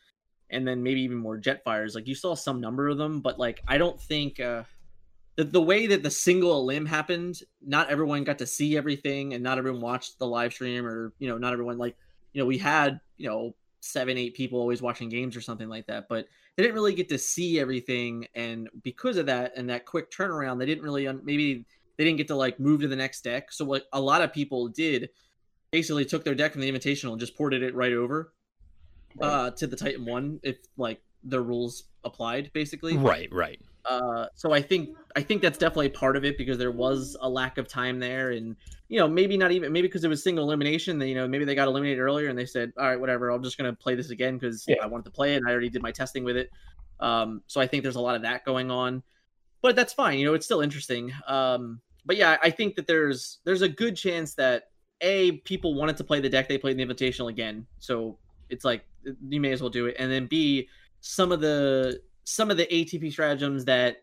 and 0.49 0.65
then 0.65 0.81
maybe 0.81 1.01
even 1.01 1.17
more 1.17 1.37
Jetfires. 1.37 1.95
Like 1.95 2.07
you 2.07 2.15
saw 2.15 2.33
some 2.33 2.61
number 2.61 2.87
of 2.87 2.97
them, 2.97 3.19
but 3.19 3.37
like 3.37 3.61
I 3.67 3.77
don't 3.77 3.99
think 3.99 4.39
uh, 4.39 4.63
the, 5.35 5.43
the 5.43 5.61
way 5.61 5.87
that 5.87 6.03
the 6.03 6.11
single 6.11 6.65
limb 6.65 6.85
happened, 6.85 7.39
not 7.65 7.89
everyone 7.89 8.23
got 8.23 8.39
to 8.39 8.45
see 8.45 8.77
everything 8.77 9.33
and 9.33 9.43
not 9.43 9.57
everyone 9.57 9.81
watched 9.81 10.19
the 10.19 10.27
live 10.27 10.53
stream 10.53 10.85
or, 10.85 11.13
you 11.19 11.29
know, 11.29 11.37
not 11.37 11.53
everyone 11.53 11.77
like, 11.77 11.95
you 12.33 12.41
know, 12.41 12.45
we 12.45 12.57
had, 12.57 12.99
you 13.17 13.29
know, 13.29 13.55
seven, 13.79 14.17
eight 14.17 14.35
people 14.35 14.59
always 14.59 14.81
watching 14.81 15.09
games 15.09 15.35
or 15.35 15.41
something 15.41 15.69
like 15.69 15.87
that, 15.87 16.07
but 16.07 16.27
they 16.55 16.63
didn't 16.63 16.75
really 16.75 16.93
get 16.93 17.09
to 17.09 17.17
see 17.17 17.59
everything. 17.59 18.27
And 18.35 18.69
because 18.83 19.17
of 19.17 19.25
that 19.27 19.53
and 19.57 19.69
that 19.69 19.85
quick 19.85 20.11
turnaround, 20.11 20.59
they 20.59 20.65
didn't 20.65 20.83
really, 20.83 21.07
maybe 21.23 21.65
they 21.97 22.03
didn't 22.03 22.17
get 22.17 22.27
to 22.27 22.35
like 22.35 22.59
move 22.59 22.81
to 22.81 22.87
the 22.87 22.95
next 22.95 23.23
deck. 23.23 23.51
So 23.51 23.65
what 23.65 23.83
a 23.93 24.01
lot 24.01 24.21
of 24.21 24.33
people 24.33 24.67
did 24.67 25.09
basically 25.71 26.03
took 26.03 26.23
their 26.25 26.35
deck 26.35 26.51
from 26.51 26.61
the 26.61 26.71
invitational 26.71 27.11
and 27.11 27.19
just 27.19 27.37
ported 27.37 27.63
it 27.63 27.73
right 27.73 27.93
over 27.93 28.33
right. 29.15 29.27
uh 29.27 29.51
to 29.51 29.67
the 29.67 29.75
Titan 29.75 30.05
one 30.05 30.39
if 30.43 30.57
like 30.77 31.01
the 31.23 31.39
rules 31.39 31.85
applied 32.03 32.51
basically. 32.53 32.97
Right, 32.97 33.31
right. 33.31 33.61
Uh, 33.85 34.27
so 34.35 34.53
I 34.53 34.61
think 34.61 34.95
I 35.15 35.21
think 35.21 35.41
that's 35.41 35.57
definitely 35.57 35.89
part 35.89 36.15
of 36.15 36.23
it 36.23 36.37
because 36.37 36.57
there 36.57 36.71
was 36.71 37.17
a 37.21 37.29
lack 37.29 37.57
of 37.57 37.67
time 37.67 37.99
there, 37.99 38.31
and 38.31 38.55
you 38.89 38.99
know 38.99 39.07
maybe 39.07 39.37
not 39.37 39.51
even 39.51 39.71
maybe 39.71 39.87
because 39.87 40.03
it 40.03 40.07
was 40.07 40.23
single 40.23 40.45
elimination. 40.45 40.99
That 40.99 41.07
you 41.07 41.15
know 41.15 41.27
maybe 41.27 41.45
they 41.45 41.55
got 41.55 41.67
eliminated 41.67 41.99
earlier 41.99 42.29
and 42.29 42.37
they 42.37 42.45
said, 42.45 42.71
all 42.77 42.87
right, 42.87 42.99
whatever, 42.99 43.29
I'm 43.29 43.43
just 43.43 43.57
gonna 43.57 43.73
play 43.73 43.95
this 43.95 44.09
again 44.11 44.37
because 44.37 44.65
yeah. 44.67 44.77
I 44.81 44.85
wanted 44.85 45.05
to 45.05 45.11
play 45.11 45.33
it 45.33 45.37
and 45.37 45.47
I 45.47 45.51
already 45.51 45.69
did 45.69 45.81
my 45.81 45.91
testing 45.91 46.23
with 46.23 46.37
it. 46.37 46.49
Um, 46.99 47.41
so 47.47 47.59
I 47.59 47.67
think 47.67 47.83
there's 47.83 47.95
a 47.95 48.01
lot 48.01 48.15
of 48.15 48.21
that 48.21 48.45
going 48.45 48.69
on, 48.69 49.01
but 49.61 49.75
that's 49.75 49.93
fine. 49.93 50.19
You 50.19 50.25
know, 50.25 50.33
it's 50.35 50.45
still 50.45 50.61
interesting. 50.61 51.11
Um, 51.27 51.81
but 52.05 52.17
yeah, 52.17 52.37
I 52.41 52.51
think 52.51 52.75
that 52.75 52.87
there's 52.87 53.39
there's 53.43 53.61
a 53.63 53.69
good 53.69 53.95
chance 53.95 54.35
that 54.35 54.65
a 55.01 55.33
people 55.39 55.73
wanted 55.73 55.97
to 55.97 56.03
play 56.03 56.19
the 56.19 56.29
deck 56.29 56.47
they 56.47 56.57
played 56.57 56.79
in 56.79 56.87
the 56.87 56.93
Invitational 56.93 57.29
again, 57.29 57.65
so 57.79 58.19
it's 58.49 58.63
like 58.63 58.85
you 59.27 59.41
may 59.41 59.51
as 59.51 59.61
well 59.61 59.69
do 59.71 59.87
it, 59.87 59.95
and 59.97 60.11
then 60.11 60.27
b 60.27 60.67
some 61.01 61.31
of 61.31 61.41
the 61.41 61.99
some 62.23 62.51
of 62.51 62.57
the 62.57 62.65
ATP 62.65 63.11
stratagems 63.11 63.65
that 63.65 63.97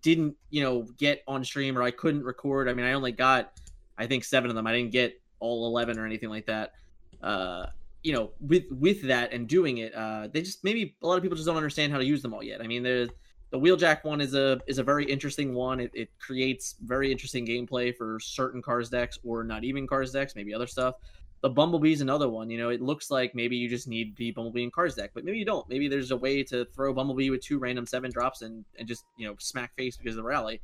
didn't, 0.00 0.36
you 0.50 0.62
know, 0.62 0.82
get 0.96 1.22
on 1.26 1.44
stream 1.44 1.76
or 1.76 1.82
I 1.82 1.90
couldn't 1.90 2.24
record. 2.24 2.68
I 2.68 2.74
mean, 2.74 2.86
I 2.86 2.92
only 2.92 3.12
got, 3.12 3.52
I 3.98 4.06
think, 4.06 4.24
seven 4.24 4.50
of 4.50 4.56
them. 4.56 4.66
I 4.66 4.72
didn't 4.72 4.92
get 4.92 5.20
all 5.40 5.66
11 5.66 5.98
or 5.98 6.06
anything 6.06 6.28
like 6.28 6.46
that. 6.46 6.72
Uh, 7.22 7.66
you 8.02 8.12
know, 8.12 8.30
with 8.40 8.64
with 8.70 9.02
that 9.02 9.32
and 9.32 9.48
doing 9.48 9.78
it, 9.78 9.94
uh, 9.94 10.28
they 10.32 10.42
just 10.42 10.64
maybe 10.64 10.96
a 11.02 11.06
lot 11.06 11.16
of 11.16 11.22
people 11.22 11.36
just 11.36 11.46
don't 11.46 11.56
understand 11.56 11.92
how 11.92 11.98
to 11.98 12.04
use 12.04 12.20
them 12.20 12.34
all 12.34 12.42
yet. 12.42 12.60
I 12.60 12.66
mean, 12.66 12.82
the 12.82 13.08
the 13.50 13.58
wheeljack 13.58 14.02
one 14.02 14.20
is 14.20 14.34
a 14.34 14.60
is 14.66 14.78
a 14.78 14.82
very 14.82 15.04
interesting 15.04 15.54
one. 15.54 15.78
It, 15.78 15.90
it 15.94 16.10
creates 16.18 16.74
very 16.82 17.12
interesting 17.12 17.46
gameplay 17.46 17.94
for 17.96 18.18
certain 18.18 18.60
cars 18.60 18.88
decks 18.88 19.18
or 19.22 19.44
not 19.44 19.62
even 19.62 19.86
cars 19.86 20.10
decks, 20.10 20.34
maybe 20.34 20.52
other 20.52 20.66
stuff. 20.66 20.96
The 21.42 21.50
Bumblebee's 21.50 22.00
another 22.00 22.28
one. 22.28 22.50
You 22.50 22.58
know, 22.58 22.70
it 22.70 22.80
looks 22.80 23.10
like 23.10 23.34
maybe 23.34 23.56
you 23.56 23.68
just 23.68 23.88
need 23.88 24.16
the 24.16 24.30
Bumblebee 24.30 24.62
and 24.62 24.72
Cards 24.72 24.94
deck, 24.94 25.10
but 25.12 25.24
maybe 25.24 25.38
you 25.38 25.44
don't. 25.44 25.68
Maybe 25.68 25.88
there's 25.88 26.12
a 26.12 26.16
way 26.16 26.42
to 26.44 26.64
throw 26.66 26.94
Bumblebee 26.94 27.30
with 27.30 27.42
two 27.42 27.58
random 27.58 27.84
seven 27.84 28.10
drops 28.10 28.42
and, 28.42 28.64
and 28.78 28.86
just, 28.86 29.04
you 29.16 29.26
know, 29.26 29.34
smack 29.38 29.74
face 29.76 29.96
because 29.96 30.14
of 30.14 30.22
the 30.22 30.28
rally. 30.28 30.60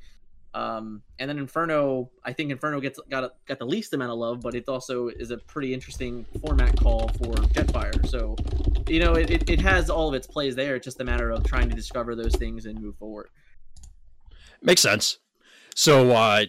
Um, 0.54 1.02
and 1.18 1.28
then 1.28 1.38
Inferno, 1.38 2.10
I 2.24 2.32
think 2.32 2.50
Inferno 2.50 2.80
gets 2.80 2.98
got 3.10 3.34
got 3.46 3.58
the 3.58 3.66
least 3.66 3.92
amount 3.92 4.12
of 4.12 4.18
love, 4.18 4.40
but 4.40 4.54
it 4.54 4.68
also 4.68 5.08
is 5.08 5.30
a 5.30 5.36
pretty 5.36 5.74
interesting 5.74 6.24
format 6.40 6.74
call 6.76 7.08
for 7.08 7.34
Jetfire. 7.34 8.06
So, 8.08 8.34
you 8.86 9.00
know, 9.00 9.14
it, 9.14 9.30
it, 9.30 9.50
it 9.50 9.60
has 9.60 9.90
all 9.90 10.08
of 10.08 10.14
its 10.14 10.26
plays 10.26 10.56
there. 10.56 10.76
It's 10.76 10.84
just 10.84 11.00
a 11.00 11.04
matter 11.04 11.30
of 11.30 11.44
trying 11.44 11.68
to 11.68 11.76
discover 11.76 12.14
those 12.14 12.34
things 12.36 12.64
and 12.64 12.80
move 12.80 12.96
forward. 12.96 13.28
Makes 14.62 14.80
sense. 14.80 15.18
So, 15.74 16.12
uh, 16.12 16.46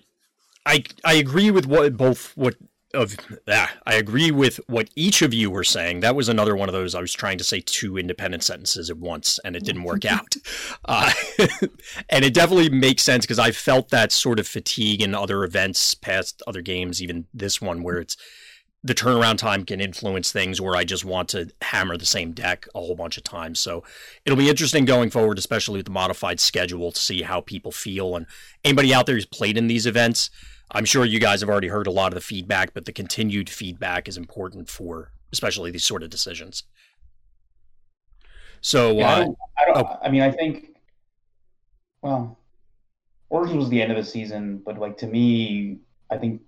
I 0.66 0.84
I 1.04 1.14
agree 1.16 1.52
with 1.52 1.66
what 1.66 1.98
both 1.98 2.38
what 2.38 2.56
of 2.94 3.18
that. 3.46 3.78
I 3.86 3.96
agree 3.96 4.32
with 4.32 4.60
what 4.68 4.90
each 4.96 5.22
of 5.22 5.34
you 5.34 5.52
were 5.52 5.64
saying. 5.64 6.00
That 6.00 6.16
was 6.16 6.30
another 6.30 6.56
one 6.56 6.70
of 6.70 6.74
those. 6.74 6.96
I 6.96 7.02
was 7.02 7.14
trying 7.14 7.38
to 7.38 7.44
say 7.44 7.62
two 7.62 7.98
independent 7.98 8.44
sentences 8.44 8.90
at 8.90 8.98
once, 8.98 9.40
and 9.44 9.56
it 9.56 9.64
didn't 9.64 9.84
work 9.84 10.06
out. 10.06 10.36
Uh, 10.86 11.12
and 12.10 12.26
it 12.26 12.34
definitely 12.34 12.70
makes 12.70 13.04
sense 13.04 13.26
because 13.26 13.38
I 13.38 13.52
felt 13.52 13.90
that 13.90 14.12
sort 14.12 14.40
of 14.40 14.48
fatigue 14.48 15.02
in 15.02 15.14
other 15.14 15.44
events, 15.44 15.94
past 15.94 16.42
other 16.48 16.62
games, 16.62 17.02
even 17.02 17.28
this 17.34 17.62
one, 17.62 17.84
where 17.84 18.00
it's 18.00 18.18
the 18.84 18.96
turnaround 18.96 19.38
time 19.38 19.66
can 19.66 19.82
influence 19.82 20.32
things 20.32 20.62
where 20.62 20.76
I 20.76 20.86
just 20.86 21.04
want 21.04 21.30
to 21.30 21.52
hammer 21.62 21.98
the 21.98 22.06
same 22.06 22.32
deck 22.32 22.66
a 22.74 22.80
whole 22.80 22.96
bunch 22.96 23.18
of 23.18 23.24
times. 23.24 23.60
So 23.60 23.84
it'll 24.26 24.38
be 24.38 24.50
interesting 24.50 24.86
going 24.86 25.10
forward, 25.10 25.38
especially 25.38 25.78
with 25.78 25.86
the 25.86 25.92
modified 25.92 26.40
schedule, 26.40 26.92
to 26.92 27.00
see 27.00 27.24
how 27.24 27.42
people 27.42 27.72
feel. 27.72 28.16
And 28.16 28.26
anybody 28.64 28.94
out 28.94 29.06
there 29.06 29.16
who's 29.16 29.26
played 29.26 29.58
in 29.58 29.68
these 29.68 29.86
events, 29.86 30.30
I'm 30.72 30.86
sure 30.86 31.04
you 31.06 31.20
guys 31.20 31.42
have 31.42 31.50
already 31.50 31.68
heard 31.68 31.88
a 31.88 31.92
lot 31.92 32.12
of 32.12 32.16
the 32.16 32.22
feedback, 32.22 32.74
but 32.74 32.86
the 32.86 32.94
continued 32.94 33.50
feedback 33.50 34.08
is 34.08 34.18
important 34.18 34.70
for 34.70 35.12
especially 35.32 35.72
these 35.72 35.84
sort 35.84 36.04
of 36.04 36.10
decisions. 36.10 36.64
So, 38.62 38.92
Yeah, 38.92 39.08
I, 39.08 39.14
uh, 39.14 39.20
don't, 39.20 39.38
I, 39.58 39.66
don't, 39.66 39.78
oh. 39.78 40.00
I 40.04 40.10
mean, 40.10 40.22
I 40.22 40.32
think, 40.32 40.76
well, 42.02 42.38
Origins 43.30 43.58
was 43.58 43.70
the 43.70 43.82
end 43.82 43.92
of 43.92 43.98
the 43.98 44.04
season, 44.04 44.62
but 44.66 44.78
like 44.80 44.98
to 44.98 45.08
me, 45.08 45.80
I 46.10 46.18
think 46.18 46.42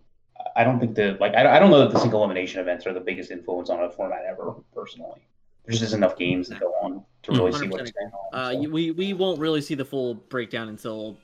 I 0.55 0.63
don't 0.63 0.79
think 0.79 0.95
the 0.95 1.15
like 1.19 1.35
I, 1.35 1.57
I 1.57 1.59
don't 1.59 1.69
know 1.69 1.79
that 1.79 1.91
the 1.91 1.99
single 1.99 2.23
elimination 2.23 2.59
events 2.59 2.87
are 2.87 2.93
the 2.93 2.99
biggest 2.99 3.29
influence 3.29 3.69
on 3.69 3.83
a 3.83 3.89
format 3.89 4.23
ever. 4.27 4.55
Personally, 4.73 5.21
there 5.65 5.71
just 5.71 5.83
isn't 5.83 5.99
enough 5.99 6.17
games 6.17 6.49
that 6.49 6.59
go 6.59 6.73
on 6.81 7.03
to 7.23 7.31
really 7.31 7.51
see 7.51 7.67
100% 7.67 7.71
what's 7.71 7.91
going 7.91 8.11
on. 8.11 8.39
Uh, 8.39 8.51
so. 8.53 8.61
you- 8.61 8.71
we 8.71 8.91
we 8.91 9.13
won't 9.13 9.39
really 9.39 9.61
see 9.61 9.75
the 9.75 9.85
full 9.85 10.15
breakdown 10.15 10.69
until 10.69 11.17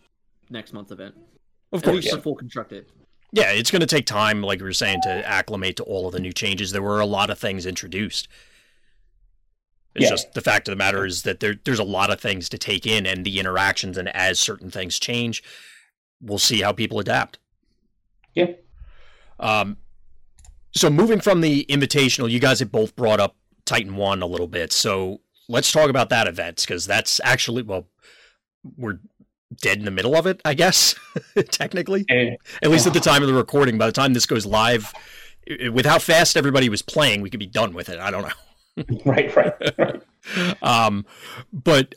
next 0.50 0.74
month's 0.74 0.92
event. 0.92 1.16
Of 1.72 1.84
course, 1.84 1.96
least 2.04 2.12
the 2.16 2.22
full 2.22 2.36
constructed. 2.36 2.86
Yeah, 3.32 3.52
it's 3.52 3.72
going 3.72 3.82
to 3.82 3.86
take 3.88 4.06
time, 4.06 4.42
like 4.42 4.60
we 4.60 4.66
were 4.66 4.74
saying, 4.74 5.02
to 5.04 5.10
acclimate 5.28 5.76
to 5.78 5.84
all 5.84 6.08
of 6.08 6.14
the 6.14 6.20
new 6.20 6.32
changes. 6.32 6.72
There 6.72 6.82
were 6.82 7.02
a 7.02 7.06
lot 7.06 7.30
of 7.30 7.38
things 7.38 7.66
introduced. 7.66 8.28
It's 9.96 10.04
Yeah. 10.06 10.10
just 10.12 10.34
the 10.34 10.42
fact 10.42 10.68
of 10.68 10.72
the 10.72 10.78
matter 10.78 11.06
is 11.06 11.24
that 11.24 11.40
there, 11.40 11.56
there's 11.64 11.80
a 11.80 11.84
lot 11.84 12.10
of 12.10 12.22
things 12.22 12.48
to 12.50 12.58
take 12.58 12.86
in, 12.88 13.06
and 13.06 13.26
the 13.26 13.40
interactions, 13.40 13.98
and 13.98 14.08
as 14.16 14.40
certain 14.40 14.72
things 14.72 14.98
change, 15.00 15.44
we'll 16.22 16.38
see 16.40 16.62
how 16.62 16.72
people 16.72 17.00
adapt. 17.00 17.38
Yeah. 18.34 18.52
Um, 19.40 19.78
so 20.74 20.90
moving 20.90 21.20
from 21.20 21.42
the 21.42 21.66
invitational, 21.70 22.30
you 22.30 22.40
guys 22.40 22.60
have 22.60 22.72
both 22.72 22.96
brought 22.96 23.20
up 23.20 23.36
Titan 23.66 23.96
One 23.96 24.22
a 24.22 24.28
little 24.28 24.48
bit. 24.48 24.72
So 24.72 25.22
let's 25.50 25.72
talk 25.72 25.90
about 25.90 26.10
that 26.10 26.28
event 26.28 26.58
because 26.62 26.86
that's 26.86 27.20
actually 27.24 27.64
well, 27.64 27.88
we're 28.78 29.00
dead 29.56 29.78
in 29.80 29.86
the 29.86 29.92
middle 29.92 30.16
of 30.16 30.26
it, 30.28 30.42
I 30.44 30.54
guess, 30.54 30.96
technically 31.52 32.06
Eh, 32.10 32.36
at 32.62 32.70
least 32.70 32.88
at 32.88 32.94
the 32.94 33.00
time 33.12 33.22
of 33.22 33.28
the 33.28 33.34
recording. 33.34 33.78
By 33.78 33.86
the 33.86 33.92
time 33.92 34.14
this 34.14 34.26
goes 34.26 34.46
live, 34.46 34.94
with 35.72 35.86
how 35.86 36.00
fast 36.00 36.36
everybody 36.36 36.70
was 36.70 36.82
playing, 36.82 37.22
we 37.22 37.30
could 37.30 37.40
be 37.40 37.48
done 37.48 37.74
with 37.74 37.90
it. 37.90 38.00
I 38.00 38.12
don't 38.12 38.24
know. 38.24 38.96
right, 39.06 39.36
right, 39.36 39.54
right. 39.78 40.02
Um, 40.62 41.06
but 41.54 41.96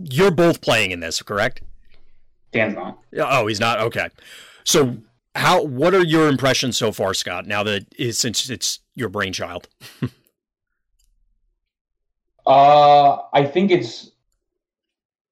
you're 0.00 0.32
both 0.32 0.60
playing 0.60 0.90
in 0.90 0.98
this, 0.98 1.22
correct? 1.22 1.62
Dan's 2.52 2.74
not. 2.74 2.98
Yeah, 3.12 3.26
Oh, 3.28 3.46
he's 3.46 3.60
not. 3.60 3.80
Okay. 3.80 4.08
So, 4.64 4.96
how? 5.36 5.62
What 5.62 5.94
are 5.94 6.02
your 6.04 6.28
impressions 6.28 6.76
so 6.76 6.90
far, 6.90 7.14
Scott? 7.14 7.46
Now 7.46 7.62
that 7.62 7.86
since 8.12 8.50
it's 8.50 8.80
your 8.96 9.08
brainchild. 9.08 9.68
Uh, 12.46 13.18
I 13.32 13.44
think 13.44 13.70
it's, 13.70 14.10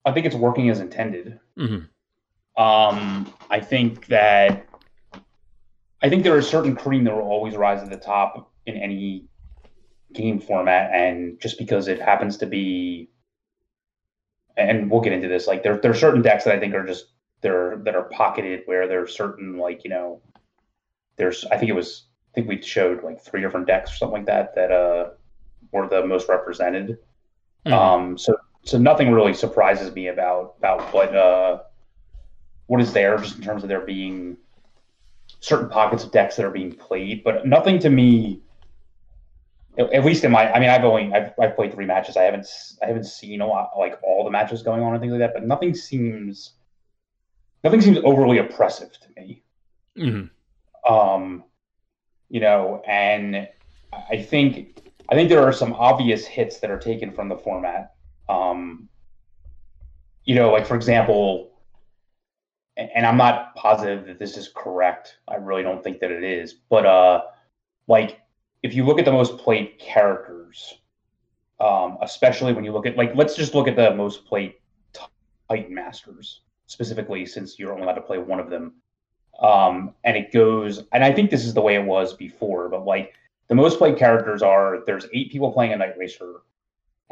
I 0.05 0.12
think 0.12 0.27
it's 0.27 0.35
working 0.35 0.69
as 0.71 0.81
intended. 0.81 1.38
hmm 1.57 1.79
Um, 2.57 3.33
I 3.51 3.61
think 3.61 4.07
that 4.07 4.67
I 6.03 6.09
think 6.09 6.25
there 6.25 6.37
is 6.38 6.49
certain 6.49 6.75
cream 6.75 7.05
that 7.05 7.15
will 7.15 7.23
always 7.23 7.57
rise 7.57 7.83
to 7.83 7.88
the 7.88 7.97
top 7.97 8.53
in 8.67 8.77
any 8.77 9.29
game 10.12 10.41
format, 10.41 10.91
and 10.93 11.41
just 11.41 11.59
because 11.59 11.88
it 11.88 12.01
happens 12.01 12.37
to 12.38 12.47
be, 12.47 13.09
and 14.57 14.91
we'll 14.91 15.01
get 15.01 15.12
into 15.12 15.29
this, 15.29 15.47
like 15.47 15.62
there 15.62 15.79
there 15.79 15.91
are 15.93 15.95
certain 15.95 16.23
decks 16.23 16.45
that 16.45 16.55
I 16.57 16.61
think 16.61 16.75
are 16.75 16.87
just 16.87 17.07
there 17.41 17.77
that 17.85 17.95
are 17.97 18.05
pocketed 18.05 18.62
where 18.67 18.87
there 18.88 19.03
are 19.03 19.07
certain 19.09 19.59
like 19.59 19.85
you 19.85 19.91
know, 19.91 20.21
there's 21.17 21.45
I 21.47 21.57
think 21.57 21.71
it 21.71 21.75
was 21.75 22.07
I 22.31 22.35
think 22.35 22.49
we 22.49 22.61
showed 22.61 23.03
like 23.05 23.21
three 23.21 23.41
different 23.41 23.67
decks 23.67 23.93
or 23.93 23.97
something 23.97 24.19
like 24.19 24.27
that 24.27 24.55
that 24.57 24.73
uh 24.73 25.11
were 25.73 25.88
the 25.88 26.05
most 26.07 26.29
represented. 26.29 26.99
Mhm. 27.67 27.73
Um, 27.73 28.19
so 28.19 28.37
so 28.64 28.79
nothing 28.79 29.11
really 29.11 29.35
surprises 29.35 29.94
me 29.94 30.09
about 30.09 30.55
about 30.59 30.92
what 30.92 31.14
uh 31.14 31.61
what 32.66 32.81
is 32.81 32.92
there 32.92 33.18
just 33.18 33.37
in 33.37 33.42
terms 33.42 33.62
of 33.62 33.68
there 33.68 33.81
being 33.81 34.37
certain 35.40 35.68
pockets 35.68 36.05
of 36.05 36.12
decks 36.12 36.37
that 36.37 36.44
are 36.46 36.51
being 36.51 36.72
played, 36.72 37.25
but 37.25 37.46
nothing 37.46 37.79
to 37.81 37.90
me. 37.90 38.40
At 39.79 40.05
least 40.05 40.22
in 40.22 40.31
my, 40.31 40.53
I 40.53 40.61
mean, 40.61 40.68
I've 40.68 40.85
only 40.85 41.12
I've, 41.14 41.33
I've 41.40 41.57
played 41.57 41.72
three 41.72 41.87
matches. 41.87 42.16
I 42.16 42.22
haven't 42.22 42.46
I 42.83 42.87
haven't 42.87 43.07
seen 43.07 43.40
a 43.40 43.46
lot 43.46 43.70
like 43.77 43.98
all 44.03 44.22
the 44.22 44.31
matches 44.31 44.62
going 44.62 44.83
on 44.83 44.92
and 44.92 45.01
things 45.01 45.12
like 45.12 45.20
that. 45.20 45.33
But 45.33 45.46
nothing 45.46 45.75
seems 45.75 46.53
nothing 47.64 47.81
seems 47.81 47.98
overly 48.05 48.38
oppressive 48.38 48.92
to 48.92 49.09
me 49.16 49.42
hmm 49.96 50.25
um, 50.88 51.44
you 52.29 52.40
know, 52.40 52.83
and 52.87 53.48
I 53.92 54.22
think 54.22 54.90
I 55.09 55.14
think 55.14 55.29
there 55.29 55.42
are 55.42 55.53
some 55.53 55.75
obvious 55.75 56.27
hits 56.27 56.59
that 56.61 56.70
are 56.70 56.79
taken 56.79 57.12
from 57.12 57.29
the 57.29 57.37
format. 57.37 57.94
Um, 58.28 58.88
you 60.24 60.35
know, 60.35 60.50
like 60.52 60.66
for 60.66 60.76
example, 60.76 61.52
and, 62.76 62.90
and 62.94 63.06
I'm 63.06 63.16
not 63.16 63.54
positive 63.54 64.06
that 64.06 64.18
this 64.18 64.37
is 64.37 64.50
correct. 64.54 65.18
I 65.28 65.37
really 65.37 65.62
don't 65.62 65.82
think 65.82 66.00
that 66.00 66.11
it 66.11 66.24
is, 66.24 66.54
but 66.54 66.87
uh, 66.87 67.22
like 67.88 68.20
if 68.62 68.74
you 68.74 68.85
look 68.85 68.98
at 68.98 69.04
the 69.04 69.12
most 69.12 69.38
played 69.38 69.78
characters, 69.78 70.74
um, 71.61 71.98
especially 72.02 72.52
when 72.52 72.64
you 72.64 72.72
look 72.72 72.87
at 72.87 72.96
like 72.96 73.14
let's 73.14 73.37
just 73.37 73.54
look 73.54 73.68
at 73.68 73.76
the 73.76 73.94
most 73.94 74.24
played 74.24 74.54
Titan 75.48 75.74
Masters 75.74 76.42
specifically, 76.66 77.26
since 77.26 77.58
you're 77.58 77.72
only 77.72 77.82
allowed 77.82 77.94
to 77.94 78.00
play 78.02 78.18
one 78.18 78.40
of 78.40 78.48
them 78.48 78.74
um, 79.40 79.94
and 80.04 80.16
it 80.16 80.32
goes 80.32 80.82
and 80.92 81.04
i 81.04 81.12
think 81.12 81.30
this 81.30 81.44
is 81.44 81.54
the 81.54 81.61
way 81.61 81.74
it 81.74 81.85
was 81.85 82.14
before 82.14 82.68
but 82.68 82.85
like 82.85 83.14
the 83.48 83.54
most 83.54 83.78
played 83.78 83.96
characters 83.96 84.42
are 84.42 84.78
there's 84.87 85.06
eight 85.12 85.30
people 85.30 85.52
playing 85.52 85.72
a 85.72 85.76
night 85.76 85.96
racer 85.98 86.42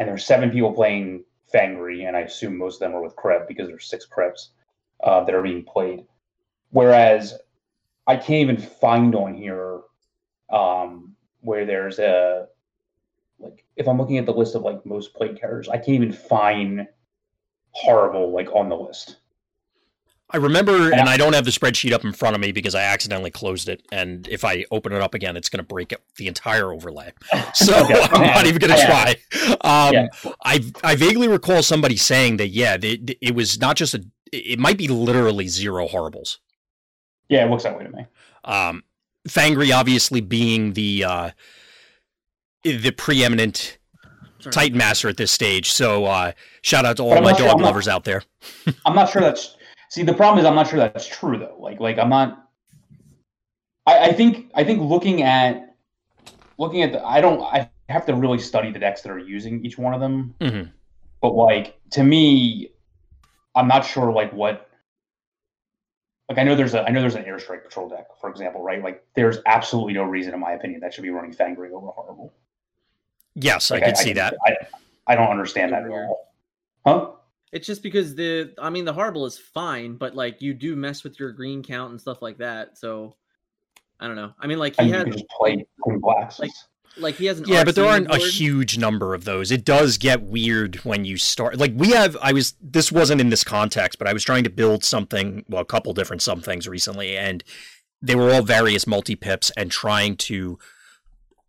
and 0.01 0.09
there's 0.09 0.25
seven 0.25 0.51
people 0.51 0.73
playing 0.73 1.23
fangry 1.55 2.09
and 2.09 2.17
i 2.17 2.21
assume 2.21 2.57
most 2.57 2.77
of 2.77 2.81
them 2.81 2.97
are 2.97 3.03
with 3.03 3.15
kreb 3.15 3.47
because 3.47 3.69
there's 3.69 3.89
six 3.89 4.05
krebs 4.07 4.51
uh, 5.03 5.25
that 5.25 5.35
are 5.35 5.43
being 5.43 5.65
played. 5.65 6.05
Whereas 6.71 7.39
i 8.07 8.17
can't 8.17 8.51
even 8.51 8.57
find 8.57 9.15
on 9.15 9.35
here 9.35 9.81
um, 10.51 11.15
where 11.43 11.65
there's 11.65 12.01
a 12.01 12.47
like 13.39 13.65
if 13.77 13.87
i'm 13.87 13.99
looking 13.99 14.19
at 14.19 14.27
the 14.27 14.33
list 14.33 14.55
of 14.55 14.63
like 14.63 14.85
most 14.85 15.15
played 15.15 15.39
characters 15.39 15.69
i 15.69 15.77
can't 15.77 15.91
even 15.91 16.13
find 16.13 16.87
Horri-Bull 17.85 18.33
like 18.33 18.49
on 18.53 18.69
the 18.69 18.77
list 18.77 19.17
I 20.33 20.37
remember, 20.37 20.93
and 20.93 21.09
I 21.09 21.17
don't 21.17 21.33
have 21.33 21.45
the 21.45 21.51
spreadsheet 21.51 21.93
up 21.93 22.05
in 22.05 22.13
front 22.13 22.35
of 22.37 22.41
me 22.41 22.53
because 22.53 22.75
I 22.75 22.83
accidentally 22.83 23.31
closed 23.31 23.69
it. 23.69 23.83
And 23.91 24.29
if 24.29 24.45
I 24.45 24.65
open 24.71 24.93
it 24.93 25.03
up 25.03 25.13
again, 25.15 25.37
it's 25.37 25.49
going 25.49 25.59
to 25.59 25.67
break 25.67 25.93
up 25.93 26.01
the 26.17 26.29
entire 26.29 26.73
overlay. 26.73 27.13
So 27.55 27.85
Okay. 27.85 28.01
I'm 28.13 28.27
not 28.27 28.47
even 28.47 28.59
going 28.61 28.73
to 28.73 28.79
Yeah. 28.79 28.87
try. 28.87 29.57
Um, 29.63 29.93
Yeah. 29.95 30.07
I 30.45 30.61
I 30.85 30.95
vaguely 30.95 31.27
recall 31.29 31.63
somebody 31.63 31.97
saying 31.97 32.37
that 32.37 32.49
yeah, 32.49 32.77
they, 32.77 32.93
it 33.21 33.35
was 33.35 33.61
not 33.61 33.77
just 33.77 33.95
a. 33.95 34.05
It 34.33 34.59
might 34.61 34.79
be 34.79 34.87
literally 34.87 35.49
zero 35.49 35.89
Horri-Bulls. 35.89 36.39
yeah 37.29 37.45
it 37.45 37.51
looks 37.51 37.65
that 37.65 37.77
way 37.77 37.83
to 37.85 37.91
me 37.91 38.07
Um, 38.45 38.85
Fangry 39.29 39.75
obviously 39.77 40.21
being 40.21 40.75
the 40.75 41.05
uh, 41.05 41.31
the 42.63 42.91
preeminent 42.93 43.79
Sorry. 44.41 44.53
Titan 44.53 44.79
Master 44.79 45.09
at 45.09 45.17
this 45.17 45.31
stage. 45.33 45.71
So 45.73 46.05
uh, 46.07 46.33
shout 46.63 46.85
out 46.85 46.97
to 46.99 47.03
all 47.03 47.15
But 47.15 47.23
my 47.25 47.31
not 47.31 47.39
sure- 47.39 47.47
dog 47.49 47.57
I'm 47.57 47.63
not- 47.63 47.67
lovers 47.69 47.89
out 47.89 48.05
there. 48.05 48.23
I'm 48.87 48.95
not 48.95 49.11
sure 49.11 49.21
that's. 49.23 49.57
See, 49.91 50.05
the 50.05 50.15
problem 50.15 50.39
is 50.39 50.47
I'm 50.47 50.55
not 50.55 50.69
sure 50.69 50.79
that's 50.79 51.07
true 51.07 51.37
though. 51.37 51.57
Like, 51.59 51.81
like 51.81 51.99
I'm 51.99 52.09
not. 52.09 52.49
I, 53.87 54.09
I 54.09 54.13
think 54.13 54.51
I 54.55 54.65
think 54.65 54.81
looking 54.81 55.23
at 55.23 55.75
looking 56.59 56.83
at 56.83 56.93
the 56.93 57.05
I 57.05 57.21
don't 57.21 57.43
I 57.43 57.69
have 57.89 58.07
to 58.07 58.15
really 58.15 58.39
study 58.39 58.71
the 58.71 58.79
decks 58.79 59.03
that 59.03 59.11
are 59.11 59.19
using 59.19 59.65
each 59.65 59.79
one 59.79 59.93
of 59.93 60.01
them. 60.01 60.35
hmm 60.41 60.63
But 61.21 61.35
like 61.35 61.81
to 61.91 62.05
me, 62.05 62.71
I'm 63.55 63.67
not 63.67 63.85
sure 63.85 64.13
like 64.13 64.33
what 64.33 64.71
like 66.29 66.39
I 66.39 66.45
know 66.45 66.55
there's 66.55 66.75
a 66.75 66.83
I 66.85 66.91
know 66.91 67.01
there's 67.01 67.17
an 67.17 67.25
airstrike 67.25 67.65
patrol 67.65 67.89
deck, 67.89 68.07
for 68.21 68.31
example, 68.31 68.63
right? 68.63 68.83
Like 68.83 69.05
there's 69.17 69.39
absolutely 69.47 69.95
no 69.95 70.05
reason, 70.05 70.33
in 70.33 70.39
my 70.39 70.53
opinion, 70.53 70.81
that 70.83 70.95
should 70.95 71.03
be 71.03 71.11
running 71.11 71.35
Fangry 71.35 71.73
over 71.73 71.89
Horri-Bull. 71.89 72.33
Yes, 73.35 73.71
Like, 73.71 73.83
I 73.83 73.87
could 73.87 73.97
see 73.97 74.13
that. 74.13 74.35
I, 74.47 74.57
I 75.07 75.17
don't 75.17 75.29
understand 75.29 75.73
that 75.73 75.83
at 75.85 75.91
all. 75.91 76.33
Huh? 76.87 77.11
It's 77.53 77.67
just 77.67 77.83
because 77.83 78.15
the 78.15 78.55
I 78.59 78.71
mean 78.71 78.85
the 78.85 78.95
Horri-Bull 78.95 79.27
is 79.27 79.39
fine, 79.39 79.97
but 79.97 80.15
like 80.15 80.41
you 80.41 80.55
do 80.55 80.77
mess 80.77 81.03
with 81.03 81.19
your 81.19 81.33
green 81.33 81.63
count 81.63 81.91
and 81.91 82.01
stuff 82.01 82.23
like 82.23 82.39
that. 82.39 82.79
So 82.79 83.17
I 83.99 84.07
don't 84.07 84.17
know. 84.17 84.33
I 84.39 84.47
mean 84.47 84.59
like 84.59 84.77
I 84.79 84.85
he 84.85 84.93
mean, 84.93 84.99
you 84.99 85.05
can 85.05 85.13
just 85.13 85.29
play 85.29 85.67
Queen 85.81 85.99
Blacks. 85.99 86.39
like- 86.39 86.51
like 86.97 87.15
he 87.15 87.27
has 87.27 87.39
an 87.39 87.47
Yeah, 87.47 87.63
but 87.65 87.75
there 87.77 87.87
aren't 87.87 88.13
a 88.13 88.19
huge 88.19 88.77
number 88.77 89.15
of 89.15 89.25
those. 89.25 89.53
It 89.53 89.65
does 89.65 89.97
get 89.97 90.23
weird 90.23 90.77
when 90.85 91.05
you 91.05 91.17
start. 91.19 91.57
Like 91.57 91.73
we 91.77 91.91
have, 91.91 92.17
I 92.21 92.33
was. 92.33 92.55
This 92.61 92.91
wasn't 92.91 93.21
in 93.21 93.31
this 93.31 93.45
context, 93.45 93.99
but 93.99 94.09
I 94.09 94.13
was 94.13 94.25
trying 94.25 94.43
to 94.45 94.51
build 94.51 94.85
something. 94.85 95.45
Well, 95.49 95.63
a 95.63 95.65
couple 95.65 95.93
different 95.95 96.21
some 96.21 96.41
things 96.41 96.67
recently, 96.67 97.17
and 97.17 97.45
they 98.03 98.17
were 98.17 98.33
all 98.33 98.43
various 98.43 98.87
multi 98.89 99.15
pips 99.15 99.53
and 99.57 99.71
trying 99.71 100.17
to 100.17 100.59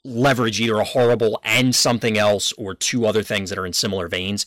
leverage 0.04 0.60
either 0.60 0.80
a 0.80 0.86
Horri-Bull 0.86 1.40
and 1.44 1.76
something 1.76 2.18
else 2.18 2.54
or 2.54 2.74
two 2.74 3.06
other 3.06 3.24
things 3.24 3.50
that 3.50 3.60
are 3.60 3.66
in 3.66 3.74
similar 3.74 4.08
veins. 4.08 4.46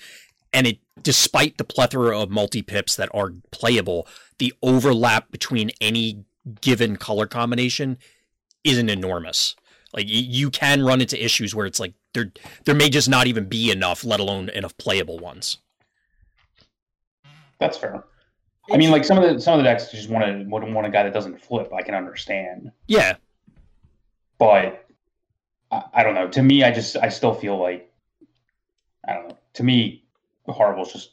And 0.55 0.67
it, 0.69 0.79
despite 1.03 1.59
the 1.59 1.65
plethora 1.65 2.19
of 2.19 2.31
multi 2.31 2.63
pips 2.63 2.97
that 2.97 3.11
are 3.13 3.33
playable, 3.51 4.07
the 4.39 4.55
overlap 4.63 5.31
between 5.31 5.71
any 5.81 6.25
given 6.61 6.97
color 6.97 7.27
combination 7.27 7.99
isn't 8.63 8.89
enormous. 8.89 9.57
Like 9.93 10.07
you 10.09 10.51
can 10.51 10.85
run 10.85 11.01
into 11.01 11.23
issues 11.23 11.55
where 11.55 11.67
it's 11.67 11.79
like 11.79 11.95
there 12.15 12.33
there 12.65 12.75
may 12.75 12.89
just 12.89 13.09
not 13.09 13.27
even 13.27 13.49
be 13.49 13.71
enough, 13.71 14.05
let 14.05 14.21
alone 14.21 14.49
enough 14.49 14.77
playable 14.77 15.19
ones. 15.19 15.59
That's 17.61 17.77
fair. 17.77 18.05
I 18.73 18.77
mean, 18.77 18.91
like 18.91 19.05
some 19.05 19.19
of 19.19 19.25
the 19.25 19.41
some 19.41 19.55
of 19.55 19.59
the 19.59 19.65
decks 19.65 19.91
just 19.91 20.09
want 20.09 20.25
to 20.25 20.45
want 20.49 20.87
a 20.87 20.91
guy 20.91 21.03
that 21.03 21.13
doesn't 21.13 21.41
flip. 21.41 21.73
I 21.73 21.83
can 21.83 21.95
understand, 21.95 22.73
Yeah, 22.89 23.17
but 24.39 24.87
I, 25.71 25.83
I 25.93 26.03
don't 26.03 26.15
know. 26.15 26.29
To 26.29 26.43
me, 26.43 26.65
I 26.65 26.73
just 26.73 26.97
I 26.97 27.09
still 27.09 27.35
feel 27.35 27.59
like 27.61 27.93
I 29.07 29.13
don't 29.13 29.29
know. 29.29 29.39
To 29.55 29.63
me, 29.63 30.04
Horri-Bull's 30.53 30.93
just 30.93 31.11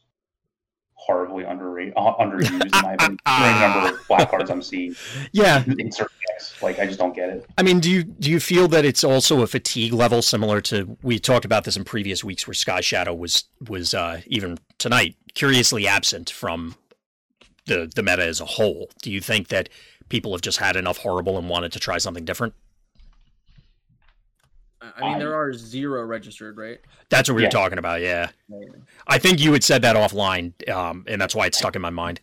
horribly 1.02 1.44
underrated, 1.44 1.94
uh, 1.98 2.14
underused 2.16 2.52
in 2.52 2.70
my 2.84 2.94
opinion. 2.94 3.18
number 3.26 3.90
of 3.90 4.08
black 4.08 4.30
cards 4.30 4.52
I'm 4.52 4.62
seeing 4.62 4.96
yeah. 5.32 5.64
in 5.66 5.92
certain 5.92 6.16
decks, 6.28 6.62
like 6.62 6.78
I 6.78 6.86
just 6.86 7.00
don't 7.00 7.16
get 7.16 7.30
it. 7.30 7.46
I 7.58 7.64
mean, 7.64 7.80
do 7.80 7.90
you 7.90 8.04
do 8.04 8.30
you 8.30 8.40
feel 8.40 8.68
that 8.68 8.86
it's 8.86 9.04
also 9.04 9.42
a 9.42 9.48
fatigue 9.48 9.94
level 9.94 10.22
similar 10.22 10.62
to 10.62 10.98
we 11.02 11.18
talked 11.18 11.46
about 11.46 11.64
this 11.64 11.76
in 11.76 11.84
previous 11.84 12.24
weeks 12.24 12.46
where 12.46 12.54
Sky 12.54 12.82
Shadow 12.82 13.16
was 13.16 13.46
was 13.68 13.94
uh, 13.94 14.22
even 14.28 14.60
tonight 14.78 15.16
curiously 15.34 15.88
absent 15.88 16.30
from 16.30 16.76
the 17.66 17.92
the 17.94 18.04
meta 18.04 18.26
as 18.26 18.40
a 18.40 18.46
whole. 18.46 18.90
Do 19.02 19.12
you 19.12 19.22
think 19.22 19.48
that 19.48 19.70
people 20.10 20.34
have 20.34 20.42
just 20.42 20.60
had 20.60 20.76
enough 20.76 21.00
Horri-Bull 21.00 21.38
and 21.38 21.50
wanted 21.50 21.72
to 21.72 21.80
try 21.80 21.98
something 21.98 22.26
different? 22.26 22.54
I 24.82 25.02
mean 25.02 25.20
there 25.20 25.36
are 25.36 25.54
zero 25.54 26.04
registered, 26.06 26.58
right? 26.58 26.80
That's 27.10 27.30
what 27.30 27.36
we 27.36 27.44
Yeah. 27.44 27.48
were 27.48 27.52
talking 27.52 27.78
about. 27.78 28.02
Yeah, 28.02 28.30
I 29.08 29.18
think 29.18 29.40
you 29.40 29.54
had 29.54 29.64
said 29.64 29.82
that 29.84 29.96
offline, 29.96 30.54
um, 30.70 31.06
and 31.08 31.22
that's 31.22 31.36
why 31.36 31.46
it's 31.46 31.58
stuck 31.58 31.76
in 31.76 31.82
my 31.82 31.90
mind. 31.90 32.20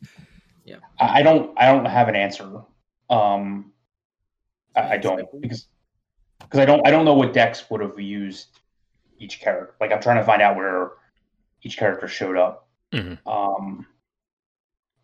I 1.00 1.20
I 1.20 1.22
don't 1.22 1.56
I 1.58 1.66
don't 1.66 1.84
have 1.84 2.08
an 2.08 2.16
answer. 2.16 2.62
Um, 3.10 3.72
I, 4.74 4.94
I 4.94 4.96
don't 4.98 5.40
because 5.40 5.66
because 6.40 6.60
I 6.60 6.64
don't 6.64 6.86
I 6.86 6.90
don't 6.90 7.04
know 7.04 7.14
what 7.14 7.32
decks 7.32 7.70
would 7.70 7.80
have 7.80 7.98
used 7.98 8.58
each 9.18 9.40
character. 9.40 9.74
Like 9.80 9.92
I'm 9.92 10.00
trying 10.00 10.18
to 10.18 10.24
find 10.24 10.42
out 10.42 10.56
where 10.56 10.92
each 11.62 11.76
character 11.78 12.08
showed 12.08 12.36
up. 12.36 12.68
Mhm. 12.92 13.18
Um, 13.26 13.86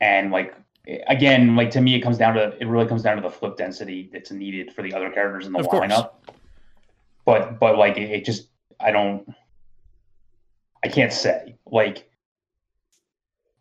and 0.01 0.33
like 0.33 0.55
again, 1.07 1.55
like 1.57 1.71
to 1.71 1.81
me, 1.81 1.95
it 1.95 2.01
comes 2.01 2.19
down 2.19 2.35
to 2.35 2.57
it 2.61 2.67
really 2.67 2.87
comes 2.89 3.03
down 3.03 3.17
to 3.17 3.23
the 3.23 3.31
flip 3.31 3.57
density 3.57 4.11
that's 4.13 4.31
needed 4.33 4.73
for 4.73 4.83
the 4.83 4.93
other 4.93 5.11
characters 5.11 5.47
in 5.47 5.53
the 5.53 5.61
Of 5.61 5.69
course. 5.69 5.93
But 7.25 7.59
but 7.59 7.79
like 7.79 7.97
it, 7.97 8.11
it 8.11 8.25
just 8.25 8.49
I 8.81 8.91
don't 8.91 9.27
I 10.85 10.89
can't 10.89 11.13
say 11.13 11.57
like 11.67 12.11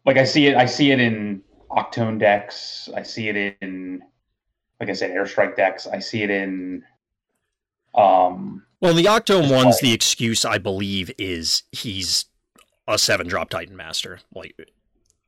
like 0.05 0.17
I 0.17 0.25
see 0.25 0.47
it 0.47 0.55
I 0.55 0.65
see 0.65 0.91
it 0.91 0.99
in 0.99 1.41
Octone 1.71 2.19
decks. 2.19 2.89
I 2.95 3.03
see 3.03 3.29
it 3.29 3.57
in 3.61 4.01
like 4.79 4.89
I 4.89 4.93
said 4.93 5.11
airstrike 5.11 5.55
decks. 5.55 5.87
I 5.87 5.99
see 5.99 6.23
it 6.23 6.29
in 6.29 6.83
um 7.95 8.63
Well, 8.81 8.93
the 8.93 9.05
Octone 9.05 9.49
one's 9.49 9.79
the 9.79 9.93
excuse, 9.93 10.43
I 10.45 10.57
believe, 10.57 11.11
is 11.17 11.63
he's 11.71 12.25
a 12.87 12.97
seven 12.97 13.27
drop 13.27 13.49
Titan 13.49 13.77
Master. 13.77 14.19
Like 14.33 14.55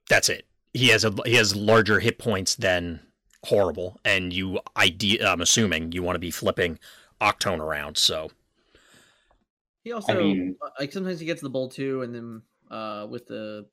that's 0.10 0.30
it. 0.30 0.46
He 0.74 0.90
has 0.90 1.06
a 1.06 1.14
he 1.26 1.36
has 1.36 1.56
larger 1.56 2.02
hit 2.02 2.20
points 2.20 2.56
than 2.56 3.00
Horri-Bull, 3.46 4.00
and 4.04 4.34
you 4.34 4.60
ide- 4.76 5.22
I'm 5.22 5.42
assuming 5.42 5.94
you 5.94 6.04
want 6.04 6.16
to 6.16 6.20
be 6.20 6.32
flipping 6.32 6.80
Octone 7.22 7.60
around. 7.60 7.98
So 7.98 8.30
He 9.84 9.92
also 9.92 10.14
mean- 10.18 10.56
uh, 10.62 10.70
like 10.80 10.92
sometimes 10.92 11.20
he 11.20 11.26
gets 11.26 11.42
the 11.42 11.50
bowl 11.50 11.70
too, 11.70 12.02
and 12.02 12.14
then 12.14 12.42
uh 12.72 13.06
with 13.10 13.28
the 13.28 13.66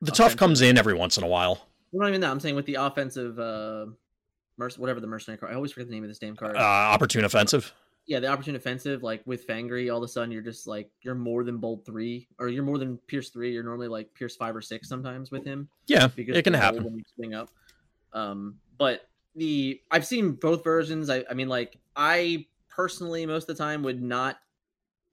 the 0.00 0.10
tough 0.10 0.36
comes 0.36 0.62
in 0.62 0.78
every 0.78 0.94
once 0.94 1.18
in 1.18 1.24
a 1.24 1.26
while. 1.26 1.68
well, 1.92 2.02
not 2.02 2.08
even 2.08 2.20
that. 2.22 2.30
I'm 2.30 2.40
saying 2.40 2.54
with 2.54 2.66
the 2.66 2.76
offensive 2.76 3.38
uh 3.38 3.86
merc- 4.56 4.74
whatever 4.76 5.00
the 5.00 5.06
mercenary 5.06 5.38
card. 5.38 5.52
I 5.52 5.56
always 5.56 5.72
forget 5.72 5.88
the 5.88 5.94
name 5.94 6.04
of 6.04 6.08
this 6.10 6.18
damn 6.18 6.36
card. 6.36 6.56
Uh, 6.56 6.60
opportune 6.60 7.24
offensive. 7.24 7.72
yeah, 8.06 8.18
the 8.18 8.28
opportune 8.28 8.56
offensive, 8.56 9.02
like 9.02 9.22
with 9.26 9.46
Fangry, 9.46 9.90
all 9.92 9.98
of 9.98 10.04
a 10.04 10.08
sudden 10.08 10.30
you're 10.32 10.40
just 10.42 10.66
like 10.66 10.90
you're 11.02 11.14
more 11.14 11.44
than 11.44 11.58
bold 11.58 11.84
three, 11.84 12.26
or 12.38 12.48
you're 12.48 12.62
more 12.64 12.78
than 12.78 12.96
Pierce 13.06 13.28
three. 13.28 13.52
You're 13.52 13.62
normally 13.62 13.88
like 13.88 14.12
Pierce 14.14 14.36
five 14.36 14.56
or 14.56 14.62
six 14.62 14.88
sometimes 14.88 15.30
with 15.30 15.44
him. 15.44 15.68
Yeah, 15.86 16.06
because 16.08 16.36
it 16.36 16.42
can 16.42 16.54
happen. 16.54 16.82
when 16.84 16.96
you 16.96 17.04
swing 17.14 17.34
up. 17.34 17.50
Um, 18.14 18.56
but 18.78 19.06
the 19.36 19.80
I've 19.90 20.06
seen 20.06 20.32
both 20.32 20.64
versions. 20.64 21.10
I, 21.10 21.24
I 21.30 21.34
mean, 21.34 21.48
like 21.48 21.76
I 21.94 22.46
personally 22.70 23.26
most 23.26 23.48
of 23.48 23.56
the 23.56 23.62
time 23.62 23.82
would 23.82 24.02
not 24.02 24.38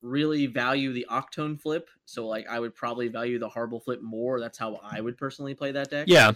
really 0.01 0.45
value 0.45 0.93
the 0.93 1.05
Octone 1.09 1.59
flip. 1.59 1.89
So 2.05 2.27
like 2.27 2.47
I 2.47 2.59
would 2.59 2.75
probably 2.75 3.07
value 3.07 3.39
the 3.39 3.49
Harble 3.49 3.83
flip 3.83 4.01
more. 4.01 4.39
That's 4.39 4.57
how 4.57 4.79
I 4.83 5.01
would 5.01 5.17
personally 5.17 5.53
play 5.53 5.71
that 5.71 5.89
deck. 5.89 6.07
Yeah, 6.07 6.33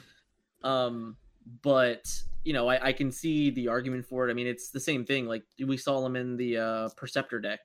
Um, 0.64 1.18
but 1.62 2.12
you 2.44 2.54
know, 2.54 2.68
I, 2.68 2.88
I 2.88 2.94
can 2.94 3.12
see 3.12 3.52
the 3.52 3.68
argument 3.68 4.06
for 4.06 4.28
it. 4.28 4.32
I 4.32 4.34
mean, 4.34 4.48
it's 4.48 4.70
the 4.70 4.80
same 4.80 5.06
thing. 5.06 5.28
Like 5.28 5.44
we 5.64 5.78
saw 5.78 6.06
him 6.06 6.16
in 6.16 6.38
the 6.38 6.58
uh, 6.58 6.90
Perceptor 6.98 7.40
deck, 7.40 7.60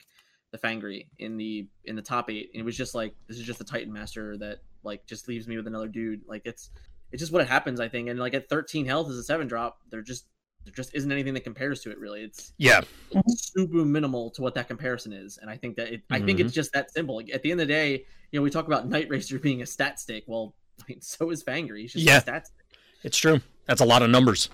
the 0.50 0.58
Fangry 0.58 1.06
in 1.18 1.36
the 1.36 1.66
in 1.84 1.96
the 1.96 2.02
top 2.02 2.30
eight, 2.30 2.50
and 2.52 2.60
it 2.60 2.64
was 2.64 2.76
just 2.76 2.94
like 2.94 3.14
this 3.28 3.38
is 3.38 3.44
just 3.44 3.60
a 3.60 3.64
Titan 3.64 3.92
Master 3.92 4.36
that 4.38 4.58
like 4.82 5.06
just 5.06 5.28
leaves 5.28 5.48
me 5.48 5.56
with 5.56 5.66
another 5.66 5.88
dude. 5.88 6.22
Like 6.26 6.42
it's 6.44 6.70
it's 7.12 7.20
just 7.20 7.32
what 7.32 7.42
it 7.42 7.48
happens, 7.48 7.80
I 7.80 7.88
think. 7.88 8.08
And 8.08 8.18
like 8.18 8.34
at 8.34 8.48
13 8.48 8.84
health 8.86 9.08
as 9.08 9.16
a 9.16 9.22
seven 9.22 9.46
drop, 9.46 9.78
they're 9.90 10.02
just 10.02 10.26
there 10.66 10.74
just 10.74 10.94
isn't 10.94 11.10
anything 11.10 11.32
that 11.34 11.44
compares 11.44 11.80
to 11.82 11.90
it. 11.90 11.98
Really, 11.98 12.22
it's 12.22 12.52
yeah, 12.58 12.82
super 13.28 13.84
minimal 13.84 14.30
to 14.32 14.42
what 14.42 14.54
that 14.56 14.68
comparison 14.68 15.12
is. 15.14 15.38
And 15.40 15.48
I 15.48 15.56
think 15.56 15.76
that 15.76 15.92
it, 15.92 16.02
I 16.10 16.18
think 16.20 16.38
Mm-hmm. 16.38 16.46
it's 16.46 16.54
just 16.54 16.72
that 16.74 16.90
simple. 16.92 17.16
Like, 17.16 17.30
at 17.32 17.42
the 17.42 17.50
end 17.50 17.60
of 17.60 17.68
the 17.68 17.72
day, 17.72 18.04
you 18.32 18.38
know, 18.38 18.42
we 18.42 18.50
talk 18.50 18.66
about 18.66 18.88
Night 18.88 19.08
Racer 19.08 19.38
being 19.48 19.62
a 19.62 19.66
stat 19.66 19.98
stick. 19.98 20.24
Well, 20.26 20.54
I 20.80 20.84
mean, 20.88 21.00
so 21.00 21.30
is 21.30 21.42
Fangry. 21.42 21.80
He's 21.82 21.92
just 21.94 22.04
Yeah. 22.04 22.18
a 22.18 22.20
stat 22.20 22.46
stick. 22.48 22.66
it's 23.02 23.16
true. 23.16 23.40
That's 23.66 23.80
a 23.80 23.84
lot 23.86 24.02
of 24.02 24.10
numbers. 24.10 24.48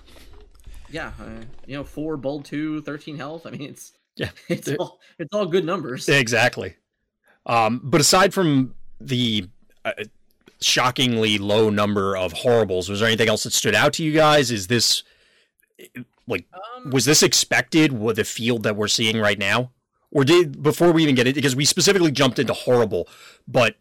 Yeah, 0.89 1.11
uh, 1.19 1.43
you 1.65 1.75
know, 1.75 1.83
four 1.83 2.15
bold 2.17 2.45
two, 2.45 2.81
13 2.83 3.17
health. 3.17 3.45
I 3.45 3.49
mean, 3.51 3.69
it's 3.69 3.93
Yeah. 4.15 4.29
it's 4.47 4.67
It- 4.67 4.77
all 4.79 4.99
it's 5.19 5.33
all 5.33 5.45
good 5.47 5.65
numbers. 5.65 6.07
Exactly. 6.07 6.75
Um, 7.45 7.81
but 7.83 7.99
aside 7.99 8.33
from 8.33 8.73
the 9.01 9.49
uh, 9.83 9.91
shockingly 10.61 11.37
low 11.37 11.69
number 11.69 12.15
of 12.15 12.33
Horri-Bulls, 12.33 12.87
was 12.89 12.99
there 12.99 13.07
anything 13.09 13.27
else 13.27 13.43
that 13.43 13.51
stood 13.53 13.75
out 13.75 13.91
to 13.93 14.03
you 14.03 14.13
guys? 14.13 14.49
Is 14.51 14.67
this 14.67 15.03
like 16.27 16.45
Um, 16.53 16.91
was 16.91 17.05
this 17.05 17.23
expected 17.23 17.91
with 17.91 18.17
the 18.17 18.23
field 18.23 18.63
that 18.63 18.75
we're 18.75 18.87
seeing 18.87 19.19
right 19.19 19.39
now, 19.39 19.71
or 20.11 20.23
did 20.23 20.61
before 20.63 20.91
we 20.91 21.03
even 21.03 21.15
get 21.15 21.27
it 21.27 21.35
because 21.35 21.55
we 21.55 21.65
specifically 21.65 22.11
jumped 22.11 22.39
into 22.39 22.53
Horri-Bull, 22.53 23.07
but. 23.47 23.75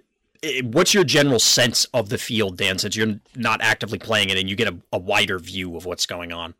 What's 0.64 0.92
your 0.92 1.04
general 1.04 1.38
sense 1.38 1.84
of 1.94 2.08
the 2.08 2.18
field, 2.18 2.56
Dan? 2.56 2.76
Since 2.76 2.96
you're 2.96 3.20
not 3.36 3.60
actively 3.62 4.00
playing 4.00 4.28
it 4.28 4.36
and 4.36 4.50
you 4.50 4.56
get 4.56 4.66
a, 4.66 4.76
a 4.92 4.98
wider 4.98 5.38
view 5.38 5.76
of 5.76 5.84
what's 5.84 6.04
going 6.04 6.32
on. 6.32 6.54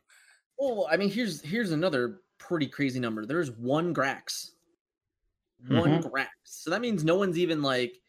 well, 0.57 0.87
I 0.89 0.95
mean, 0.95 1.11
here's 1.11 1.41
here's 1.41 1.71
another 1.71 2.21
pretty 2.37 2.67
crazy 2.67 3.01
number. 3.01 3.25
There's 3.25 3.51
one 3.51 3.93
Grax, 3.93 4.51
one 5.67 6.01
Grax. 6.01 6.27
So 6.45 6.69
that 6.69 6.79
means 6.79 7.03
no 7.03 7.17
one's 7.17 7.37
even 7.37 7.61
like 7.61 7.99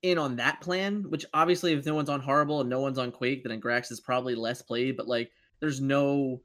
in 0.00 0.16
on 0.16 0.36
that 0.36 0.62
plan. 0.62 1.04
Which 1.10 1.26
obviously, 1.34 1.74
if 1.74 1.84
no 1.84 1.94
one's 1.94 2.08
on 2.08 2.22
Horri-Bull 2.22 2.62
and 2.62 2.70
no 2.70 2.80
one's 2.80 2.98
on 2.98 3.12
Quake, 3.12 3.42
then 3.42 3.52
a 3.52 3.60
Grax 3.60 3.92
is 3.92 4.00
probably 4.00 4.34
less 4.34 4.62
played. 4.62 4.96
But 4.96 5.08
like, 5.08 5.30
there's 5.60 5.80
no. 5.80 6.40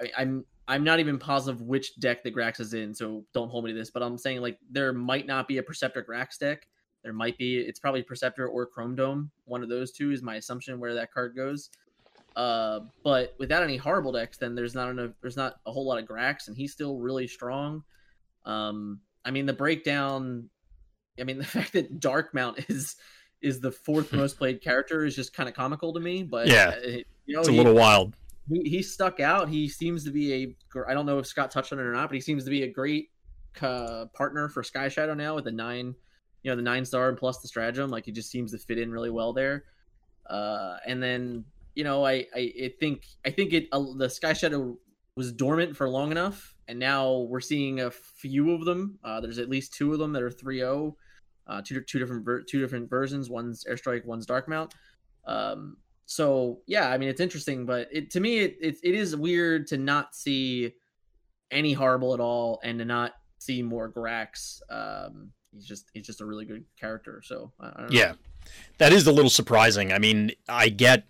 I, 0.00 0.10
I'm 0.22 0.44
I'm 0.66 0.82
not 0.84 0.98
even 1.00 1.18
positive 1.18 1.60
which 1.62 1.94
deck 2.00 2.22
the 2.24 2.30
Grax 2.30 2.58
is 2.60 2.72
in, 2.74 2.94
so 2.94 3.24
don't 3.34 3.50
hold 3.50 3.64
me 3.64 3.72
to 3.72 3.78
this. 3.78 3.90
But 3.90 4.02
I'm 4.02 4.16
saying 4.18 4.40
like 4.40 4.58
there 4.70 4.92
might 4.92 5.26
not 5.26 5.46
be 5.48 5.58
a 5.58 5.62
Perceptor 5.62 6.02
Grax 6.08 6.38
deck. 6.38 6.66
There 7.02 7.12
might 7.12 7.36
be. 7.36 7.58
It's 7.58 7.78
probably 7.78 8.02
Perceptor 8.02 8.46
or 8.48 8.64
Chrome 8.66 8.94
Dome. 8.96 9.30
One 9.44 9.62
of 9.62 9.68
those 9.68 9.92
two 9.92 10.10
is 10.10 10.22
my 10.22 10.36
assumption 10.36 10.80
where 10.80 10.94
that 10.94 11.12
card 11.12 11.36
goes. 11.36 11.68
Uh, 12.34 12.80
but 13.04 13.34
without 13.38 13.62
any 13.62 13.78
Horri-Bull 13.78 14.12
decks, 14.12 14.38
then 14.38 14.54
there's 14.54 14.74
not 14.74 14.88
enough. 14.88 15.10
There's 15.20 15.36
not 15.36 15.56
a 15.66 15.72
whole 15.72 15.86
lot 15.86 15.98
of 15.98 16.06
Grax, 16.08 16.48
and 16.48 16.56
he's 16.56 16.72
still 16.72 16.96
really 16.98 17.26
strong. 17.28 17.84
Um, 18.46 19.00
I 19.24 19.30
mean 19.30 19.46
the 19.46 19.52
breakdown. 19.52 20.48
I 21.20 21.24
mean 21.24 21.38
the 21.38 21.44
fact 21.44 21.74
that 21.74 22.00
Dark 22.00 22.32
Mount 22.34 22.58
is 22.70 22.96
is 23.42 23.60
the 23.60 23.70
fourth 23.70 24.12
most 24.14 24.38
played 24.38 24.62
character 24.62 25.04
is 25.04 25.14
just 25.14 25.34
kind 25.34 25.48
of 25.48 25.54
comical 25.54 25.92
to 25.92 26.00
me. 26.00 26.22
But 26.22 26.46
Yeah. 26.48 26.74
you 27.26 27.34
know, 27.34 27.40
It's 27.40 27.48
a 27.48 27.52
he- 27.52 27.58
little 27.58 27.74
wild. 27.74 28.14
He, 28.48 28.68
he 28.68 28.82
stuck 28.82 29.20
out. 29.20 29.48
He 29.48 29.68
seems 29.68 30.04
to 30.04 30.10
be 30.10 30.32
a. 30.32 30.56
I 30.88 30.94
don't 30.94 31.06
know 31.06 31.18
if 31.18 31.26
Scott 31.26 31.50
touched 31.50 31.72
on 31.72 31.78
it 31.78 31.82
or 31.82 31.92
not, 31.92 32.08
but 32.08 32.14
he 32.14 32.20
seems 32.20 32.44
to 32.44 32.50
be 32.50 32.62
a 32.62 32.68
great 32.70 33.10
uh, 33.60 34.06
partner 34.14 34.48
for 34.48 34.62
Sky 34.62 34.88
Shadow 34.88 35.14
now 35.14 35.34
with 35.34 35.44
the 35.44 35.52
nine, 35.52 35.94
you 36.42 36.50
know, 36.50 36.56
the 36.56 36.62
nine 36.62 36.84
star 36.84 37.08
and 37.08 37.16
plus 37.16 37.38
the 37.38 37.48
stratagem. 37.48 37.90
Like 37.90 38.04
he 38.04 38.12
just 38.12 38.30
seems 38.30 38.52
to 38.52 38.58
fit 38.58 38.78
in 38.78 38.90
really 38.90 39.10
well 39.10 39.32
there. 39.32 39.64
Uh, 40.28 40.76
and 40.86 41.02
then 41.02 41.44
you 41.74 41.84
know, 41.84 42.04
I 42.04 42.26
I, 42.34 42.72
think 42.78 43.04
I 43.24 43.30
think 43.30 43.52
it 43.52 43.68
uh, 43.72 43.84
the 43.96 44.08
Sky 44.08 44.32
Shadow 44.32 44.78
was 45.16 45.32
dormant 45.32 45.76
for 45.76 45.88
long 45.88 46.10
enough, 46.10 46.54
and 46.68 46.78
now 46.78 47.26
we're 47.28 47.40
seeing 47.40 47.80
a 47.80 47.90
few 47.90 48.52
of 48.52 48.64
them. 48.64 48.98
Uh, 49.04 49.20
there's 49.20 49.38
at 49.38 49.48
least 49.48 49.74
two 49.74 49.92
of 49.92 49.98
them 49.98 50.12
that 50.12 50.22
are 50.22 50.30
3-0, 50.30 50.94
uh, 51.46 51.62
two 51.62 51.80
two 51.82 51.98
different 51.98 52.24
ver- 52.24 52.42
two 52.42 52.60
different 52.60 52.88
versions. 52.88 53.30
One's 53.30 53.64
Airstrike, 53.64 54.04
one's 54.04 54.26
Dark 54.26 54.48
Mount. 54.48 54.74
Um, 55.26 55.76
so 56.06 56.60
yeah, 56.66 56.88
I 56.88 56.98
mean 56.98 57.08
it's 57.08 57.20
interesting, 57.20 57.66
but 57.66 57.88
it 57.92 58.10
to 58.12 58.20
me 58.20 58.40
it, 58.40 58.56
it 58.60 58.76
it 58.82 58.94
is 58.94 59.16
weird 59.16 59.66
to 59.68 59.78
not 59.78 60.14
see 60.14 60.72
any 61.50 61.74
Horri-Bull 61.74 62.14
at 62.14 62.20
all 62.20 62.60
and 62.62 62.78
to 62.78 62.84
not 62.84 63.12
see 63.38 63.62
more 63.62 63.90
Grax. 63.90 64.60
Um, 64.70 65.30
he's 65.52 65.64
just 65.64 65.90
he's 65.94 66.06
just 66.06 66.20
a 66.20 66.26
really 66.26 66.44
good 66.44 66.64
character. 66.78 67.22
So 67.24 67.52
I, 67.60 67.66
I 67.66 67.70
don't 67.80 67.92
know. 67.92 67.98
Yeah, 67.98 68.12
that 68.78 68.92
is 68.92 69.06
a 69.06 69.12
little 69.12 69.30
surprising. 69.30 69.92
I 69.92 69.98
mean, 69.98 70.32
I 70.48 70.68
get. 70.68 71.04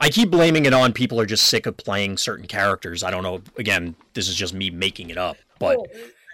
I 0.00 0.08
keep 0.08 0.30
blaming 0.30 0.66
it 0.66 0.74
on 0.74 0.92
people 0.92 1.20
are 1.20 1.26
just 1.26 1.44
sick 1.44 1.66
of 1.66 1.76
playing 1.76 2.16
certain 2.16 2.46
characters. 2.48 3.04
I 3.04 3.10
don't 3.12 3.22
know. 3.22 3.40
Again, 3.56 3.94
this 4.14 4.28
is 4.28 4.34
just 4.34 4.52
me 4.52 4.68
making 4.68 5.10
it 5.10 5.16
up, 5.18 5.36
but 5.60 5.76
Well, 5.76 5.86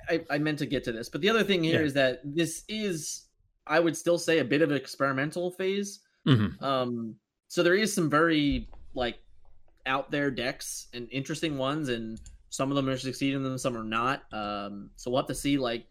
I, 0.09 0.25
I 0.31 0.38
meant 0.38 0.59
to 0.61 0.66
get 0.66 0.85
to 0.85 0.92
this, 0.92 1.11
but 1.11 1.21
the 1.21 1.29
other 1.29 1.44
thing 1.44 1.62
here 1.62 1.81
Yeah. 1.81 1.87
is 1.87 1.92
that 1.94 2.21
this 2.25 2.64
is, 2.66 3.27
I 3.66 3.79
would 3.79 3.94
still 3.94 4.16
say, 4.16 4.38
a 4.38 4.44
bit 4.44 4.62
of 4.62 4.71
an 4.71 4.77
experimental 4.79 5.51
phase. 5.51 6.01
Mhm. 6.29 6.62
Um, 6.62 7.14
so 7.49 7.62
there 7.62 7.75
is 7.75 7.95
some 7.95 8.11
very 8.11 8.69
like 8.95 9.19
out 9.87 10.11
there 10.11 10.31
decks 10.31 10.88
and 10.93 11.09
interesting 11.11 11.57
ones, 11.57 11.88
and 11.88 12.21
some 12.51 12.71
of 12.71 12.77
them 12.77 12.88
are 12.88 12.97
succeeding, 12.97 13.43
them 13.43 13.59
some 13.59 13.77
are 13.77 13.85
not. 13.85 14.23
Um, 14.33 14.91
so 14.97 15.11
we'll 15.11 15.21
have 15.21 15.29
to 15.29 15.35
see. 15.35 15.57
Like, 15.57 15.87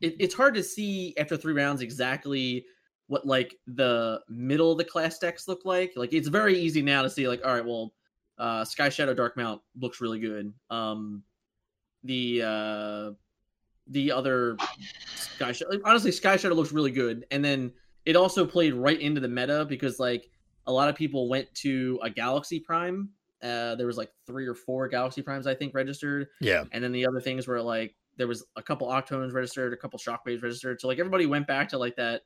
it, 0.00 0.16
it's 0.18 0.34
hard 0.34 0.54
to 0.54 0.62
see 0.62 1.14
after 1.18 1.36
three 1.36 1.52
rounds 1.52 1.82
exactly 1.82 2.64
what 3.08 3.26
like 3.26 3.56
the 3.66 4.20
middle 4.28 4.70
of 4.70 4.78
the 4.78 4.84
class 4.84 5.18
decks 5.18 5.48
look 5.48 5.64
like. 5.64 5.92
Like, 5.96 6.12
it's 6.12 6.28
very 6.28 6.56
easy 6.58 6.82
now 6.82 7.02
to 7.02 7.10
see. 7.10 7.26
Like, 7.26 7.44
all 7.44 7.52
right, 7.52 7.64
well, 7.64 7.92
uh, 8.38 8.64
Sky 8.64 8.88
Shadow 8.88 9.14
Dark 9.14 9.36
Mount 9.36 9.60
looks 9.78 10.00
really 10.00 10.20
good. 10.20 10.52
Um, 10.70 11.22
the 12.04 12.42
uh, 12.42 13.10
the 13.88 14.12
other 14.12 14.56
Sky 15.16 15.52
Shadow, 15.52 15.80
honestly, 15.84 16.12
Sky 16.12 16.36
Shadow 16.36 16.54
looks 16.54 16.72
really 16.72 16.92
good, 16.92 17.26
and 17.30 17.44
then 17.44 17.72
it 18.04 18.16
also 18.16 18.46
played 18.46 18.74
right 18.74 19.00
into 19.00 19.20
the 19.20 19.28
meta 19.28 19.64
because 19.68 19.98
like 19.98 20.30
a 20.66 20.72
lot 20.72 20.88
of 20.88 20.94
people 20.94 21.28
went 21.28 21.52
to 21.56 21.98
a 22.02 22.10
Galaxy 22.10 22.60
Prime. 22.60 23.10
Uh, 23.42 23.74
there 23.74 23.86
was 23.86 23.96
like 23.96 24.10
three 24.26 24.46
or 24.46 24.54
four 24.54 24.86
Galaxy 24.88 25.22
Primes 25.22 25.46
I 25.46 25.54
think 25.54 25.74
registered, 25.74 26.28
yeah, 26.40 26.64
and 26.72 26.84
then 26.84 26.92
the 26.92 27.06
other 27.06 27.20
things 27.20 27.46
were 27.46 27.60
like 27.60 27.94
there 28.16 28.26
was 28.28 28.44
a 28.56 28.62
couple 28.62 28.88
Octones 28.88 29.32
registered, 29.32 29.72
a 29.72 29.76
couple 29.76 29.98
Shockwaves 29.98 30.42
registered. 30.42 30.80
So 30.80 30.88
like 30.88 30.98
everybody 30.98 31.24
went 31.24 31.46
back 31.46 31.70
to 31.70 31.78
like 31.78 31.96
that 31.96 32.22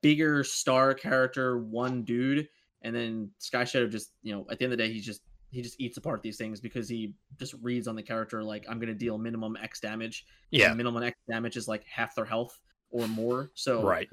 bigger 0.00 0.42
star 0.42 0.94
character 0.94 1.58
one 1.58 2.02
dude, 2.04 2.48
and 2.82 2.94
then 2.94 3.30
Sky 3.38 3.64
Shadow 3.64 3.86
just 3.86 4.12
you 4.22 4.34
know 4.34 4.46
at 4.50 4.58
the 4.58 4.64
end 4.64 4.72
of 4.72 4.78
the 4.78 4.84
day 4.84 4.92
he's 4.92 5.04
just 5.04 5.22
he 5.50 5.62
just 5.62 5.80
eats 5.80 5.96
apart 5.96 6.22
these 6.22 6.38
things 6.38 6.60
because 6.60 6.88
he 6.88 7.12
just 7.38 7.54
reads 7.62 7.86
on 7.86 7.94
the 7.94 8.02
character 8.02 8.42
like 8.42 8.64
I'm 8.68 8.78
gonna 8.78 8.94
deal 8.94 9.18
minimum 9.18 9.56
X 9.62 9.80
damage. 9.80 10.24
and 10.52 10.60
yeah, 10.60 10.72
minimum 10.74 11.02
X 11.02 11.18
damage 11.28 11.56
is 11.56 11.68
like 11.68 11.84
half 11.84 12.14
their 12.14 12.24
health 12.24 12.58
or 12.90 13.06
more. 13.08 13.50
So 13.54 13.82
right. 13.82 14.08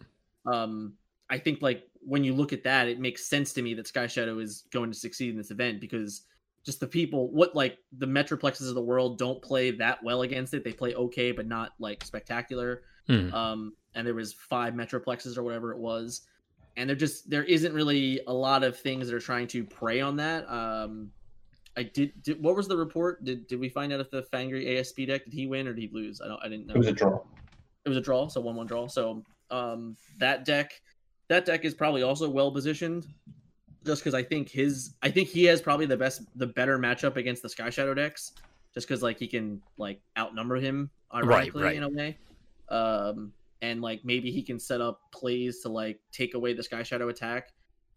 Um 0.45 0.93
I 1.29 1.37
think 1.37 1.61
like 1.61 1.83
when 2.01 2.23
you 2.23 2.33
look 2.33 2.51
at 2.53 2.63
that, 2.63 2.87
it 2.87 2.99
makes 2.99 3.25
sense 3.25 3.53
to 3.53 3.61
me 3.61 3.73
that 3.75 3.87
Sky 3.87 4.07
Shadow 4.07 4.39
is 4.39 4.65
going 4.71 4.91
to 4.91 4.97
succeed 4.97 5.29
in 5.31 5.37
this 5.37 5.51
event 5.51 5.79
because 5.79 6.23
just 6.65 6.79
the 6.79 6.87
people 6.87 7.29
what 7.31 7.55
like 7.55 7.77
the 7.97 8.05
metroplexes 8.05 8.67
of 8.69 8.75
the 8.75 8.81
world 8.81 9.17
don't 9.17 9.41
play 9.41 9.71
that 9.71 10.03
well 10.03 10.21
against 10.23 10.53
it. 10.53 10.63
They 10.63 10.73
play 10.73 10.93
okay, 10.95 11.31
but 11.31 11.47
not 11.47 11.71
like 11.79 12.03
spectacular. 12.03 12.83
Mhm. 13.09 13.33
Um 13.33 13.73
and 13.95 14.05
there 14.07 14.13
was 14.13 14.33
five 14.33 14.73
metroplexes 14.73 15.37
or 15.37 15.43
whatever 15.43 15.71
it 15.71 15.77
was. 15.79 16.21
And 16.75 16.89
there 16.89 16.95
just 16.97 17.29
there 17.29 17.43
isn't 17.43 17.73
really 17.73 18.19
a 18.27 18.33
lot 18.33 18.63
of 18.63 18.77
things 18.77 19.07
that 19.07 19.15
are 19.15 19.19
trying 19.19 19.47
to 19.47 19.63
prey 19.63 20.01
on 20.01 20.15
that. 20.17 20.49
Um 20.49 21.11
I 21.75 21.83
did, 21.83 22.21
did 22.21 22.41
what 22.43 22.55
was 22.55 22.67
the 22.67 22.77
report? 22.77 23.23
Did 23.23 23.47
did 23.47 23.59
we 23.59 23.69
find 23.69 23.91
out 23.93 23.99
if 23.99 24.11
the 24.11 24.23
Fangry 24.31 24.77
ASP 24.79 25.07
deck 25.07 25.25
did 25.25 25.33
he 25.33 25.47
win 25.47 25.67
or 25.67 25.73
did 25.73 25.81
he 25.81 25.89
lose? 25.91 26.21
I 26.21 26.27
don't 26.27 26.39
I 26.43 26.49
didn't 26.49 26.67
know 26.67 26.75
It 26.75 26.79
was 26.79 26.87
a 26.87 26.91
draw. 26.93 27.19
it 27.85 27.89
was 27.89 27.97
a 27.97 28.01
draw, 28.01 28.27
so 28.27 28.41
one 28.41 28.55
one 28.55 28.67
draw. 28.67 28.87
So 28.87 29.23
um 29.53 29.95
that 30.19 30.45
deck 30.45 30.81
that 31.29 31.45
deck 31.45 31.63
is 31.63 31.73
probably 31.73 32.03
also 32.03 32.29
well 32.29 32.51
positioned 32.51 33.07
just 33.85 34.01
because 34.01 34.13
I 34.13 34.23
think 34.23 34.49
his 34.49 34.95
I 35.01 35.11
think 35.11 35.29
he 35.29 35.45
has 35.45 35.61
probably 35.61 35.85
the 35.85 35.97
best 35.97 36.23
the 36.37 36.47
better 36.47 36.79
matchup 36.79 37.15
against 37.17 37.41
the 37.41 37.49
Sky 37.49 37.69
Shadow 37.69 37.93
decks 37.93 38.33
just 38.73 38.87
because 38.87 39.03
like 39.03 39.19
he 39.19 39.27
can 39.27 39.61
like 39.77 40.01
outnumber 40.17 40.55
him 40.55 40.89
ironically 41.13 41.63
right. 41.63 41.75
in 41.75 41.83
a 41.83 41.89
way. 41.89 42.17
Um 42.69 43.33
and 43.61 43.81
like 43.81 44.03
maybe 44.03 44.31
he 44.31 44.41
can 44.41 44.59
set 44.59 44.81
up 44.81 44.99
plays 45.11 45.61
to 45.61 45.69
like 45.69 45.99
take 46.11 46.33
away 46.33 46.53
the 46.53 46.63
Sky 46.63 46.83
Shadow 46.83 47.09
attack. 47.09 47.49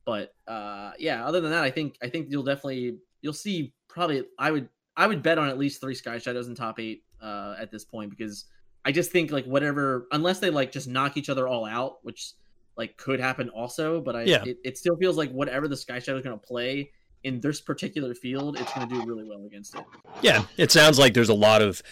But 0.04 0.34
uh 0.46 0.92
yeah, 0.98 1.24
other 1.26 1.40
than 1.40 1.50
that 1.50 1.64
I 1.64 1.70
think 1.70 1.96
I 2.02 2.08
think 2.08 2.28
you'll 2.30 2.42
definitely 2.42 2.98
you'll 3.22 3.32
see 3.32 3.72
probably 3.88 4.24
I 4.38 4.50
would 4.50 4.68
I 4.96 5.06
would 5.06 5.22
bet 5.22 5.38
on 5.38 5.48
at 5.48 5.58
least 5.58 5.80
three 5.80 5.94
Sky 5.94 6.18
Shadows 6.18 6.48
in 6.48 6.54
top 6.54 6.78
eight 6.80 7.04
uh 7.22 7.54
at 7.58 7.70
this 7.70 7.84
point 7.84 8.10
because 8.10 8.46
I 8.86 8.92
just 8.92 9.10
think 9.10 9.32
like 9.32 9.44
whatever, 9.44 10.06
unless 10.12 10.38
they 10.38 10.48
like 10.48 10.70
just 10.70 10.86
knock 10.86 11.16
each 11.16 11.28
other 11.28 11.48
all 11.48 11.66
out, 11.66 11.98
which 12.04 12.32
like 12.76 12.96
could 12.96 13.18
happen 13.20 13.48
also. 13.50 14.00
But 14.00 14.14
I, 14.16 14.22
Yeah. 14.22 14.44
it, 14.46 14.58
it 14.64 14.78
still 14.78 14.96
feels 14.96 15.16
like 15.18 15.30
whatever 15.32 15.66
the 15.66 15.76
Sky 15.76 15.98
Shadow 15.98 16.18
is 16.18 16.24
going 16.24 16.38
to 16.38 16.46
play 16.46 16.92
in 17.24 17.40
this 17.40 17.60
particular 17.60 18.14
field, 18.14 18.58
it's 18.60 18.72
going 18.72 18.88
to 18.88 18.94
do 18.94 19.04
really 19.04 19.24
well 19.24 19.44
against 19.44 19.74
it. 19.74 19.84
Yeah, 20.22 20.44
it 20.56 20.70
sounds 20.70 20.98
like 20.98 21.12
there's 21.14 21.28
a 21.28 21.34
lot 21.34 21.60
of 21.62 21.82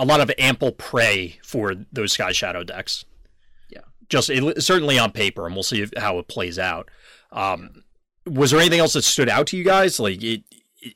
a 0.00 0.04
lot 0.04 0.20
of 0.20 0.30
ample 0.38 0.72
prey 0.72 1.38
for 1.44 1.74
those 1.92 2.12
Sky 2.14 2.32
Shadow 2.32 2.64
decks. 2.64 3.04
Yeah. 3.70 3.80
just 4.08 4.28
it, 4.28 4.62
certainly 4.62 4.98
on 4.98 5.12
paper, 5.12 5.46
and 5.46 5.54
we'll 5.54 5.62
see 5.62 5.82
if, 5.82 5.92
how 5.96 6.18
it 6.18 6.26
plays 6.26 6.58
out. 6.58 6.90
Um, 7.30 7.84
was 8.26 8.50
there 8.50 8.60
anything 8.60 8.80
else 8.80 8.94
that 8.94 9.02
stood 9.02 9.28
out 9.28 9.46
to 9.48 9.56
you 9.56 9.62
guys? 9.64 10.00
Like 10.00 10.22
it, 10.22 10.42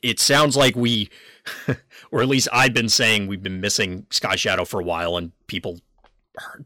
it 0.01 0.19
sounds 0.19 0.57
like 0.57 0.75
we, 0.75 1.09
or 2.11 2.21
at 2.21 2.27
least 2.27 2.47
I've 2.51 2.73
been 2.73 2.89
saying 2.89 3.27
we've 3.27 3.43
been 3.43 3.61
missing 3.61 4.05
Sky 4.09 4.35
Shadow 4.35 4.65
for 4.65 4.79
a 4.79 4.83
while, 4.83 5.17
and 5.17 5.31
people 5.47 5.79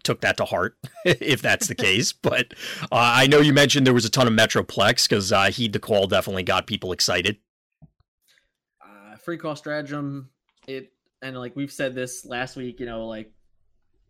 took 0.04 0.22
that 0.22 0.38
to 0.38 0.46
heart, 0.46 0.78
if 1.06 1.42
that's 1.42 1.68
the 1.68 1.76
case. 1.88 2.14
But 2.14 2.54
uh, 2.84 2.88
I 2.92 3.28
know 3.28 3.40
you 3.40 3.54
mentioned 3.54 3.86
there 3.86 3.94
was 3.94 4.06
a 4.06 4.10
ton 4.10 4.28
of 4.28 4.34
Metroplex 4.34 5.08
because 5.08 5.32
uh, 5.32 5.46
Heed 5.46 5.74
the 5.74 5.80
Call 5.80 6.08
definitely 6.08 6.44
got 6.44 6.68
people 6.68 6.92
excited. 6.92 7.38
Uh, 8.82 9.16
free 9.18 9.38
cost 9.38 9.64
stratagem, 9.64 10.30
it 10.68 10.92
and 11.22 11.38
like 11.38 11.56
we've 11.56 11.72
said 11.72 11.96
this 11.96 12.26
last 12.26 12.56
week, 12.56 12.80
you 12.80 12.86
know, 12.86 13.08
like 13.08 13.32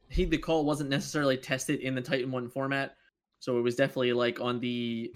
heed 0.09 0.31
the 0.31 0.37
call 0.37 0.65
wasn't 0.65 0.89
necessarily 0.89 1.37
tested 1.37 1.79
in 1.79 1.95
the 1.95 2.01
Titan 2.01 2.31
One 2.31 2.49
format, 2.49 2.95
so 3.39 3.57
it 3.57 3.61
was 3.61 3.75
definitely 3.75 4.13
like 4.13 4.39
on 4.39 4.59
the 4.59 5.13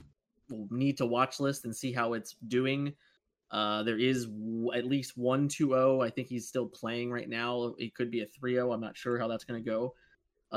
need 0.70 0.98
to 0.98 1.06
watch 1.06 1.40
list 1.40 1.66
and 1.66 1.76
see 1.76 1.92
how 1.92 2.14
it's 2.14 2.36
doing. 2.48 2.94
Uh, 3.52 3.84
there 3.84 3.98
is 4.00 4.26
w- 4.28 4.72
at 4.74 4.86
least 4.86 5.18
one 5.18 5.50
2-0. 5.50 6.06
I 6.06 6.10
think 6.10 6.30
he's 6.30 6.48
still 6.48 6.68
playing 6.68 7.12
right 7.12 7.28
now. 7.28 7.74
It 7.78 7.94
could 7.94 8.10
be 8.10 8.22
a 8.22 8.26
3-0. 8.26 8.74
I'm 8.74 8.80
not 8.80 8.96
sure 8.96 9.20
how 9.20 9.28
that's 9.28 9.44
going 9.44 9.62
to 9.62 9.70
go. 9.70 9.94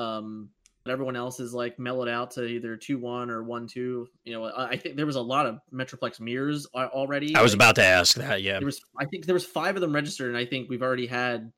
Um, 0.00 0.50
but 0.84 0.92
everyone 0.92 1.16
else 1.16 1.40
is 1.40 1.52
like 1.54 1.78
mellowed 1.78 2.08
out 2.08 2.30
to 2.32 2.44
either 2.44 2.76
2-1 2.76 3.30
or 3.30 3.42
1-2. 3.42 3.74
You 3.74 4.06
know, 4.26 4.44
I, 4.44 4.68
I 4.70 4.76
think 4.76 4.96
there 4.96 5.06
was 5.06 5.16
a 5.16 5.20
lot 5.20 5.46
of 5.46 5.58
Metroplex 5.72 6.20
mirrors 6.20 6.66
already. 6.74 7.34
I 7.34 7.42
was 7.42 7.52
like- 7.52 7.56
about 7.56 7.74
to 7.76 7.84
ask 7.84 8.16
that. 8.16 8.42
Yeah, 8.42 8.58
there 8.58 8.66
was 8.66 8.80
I 8.98 9.06
think 9.06 9.24
there 9.26 9.34
was 9.34 9.44
five 9.46 9.74
of 9.76 9.80
them 9.80 9.94
registered, 9.94 10.28
and 10.28 10.36
I 10.36 10.44
think 10.44 10.68
we've 10.70 10.82
already 10.82 11.06
had 11.06 11.50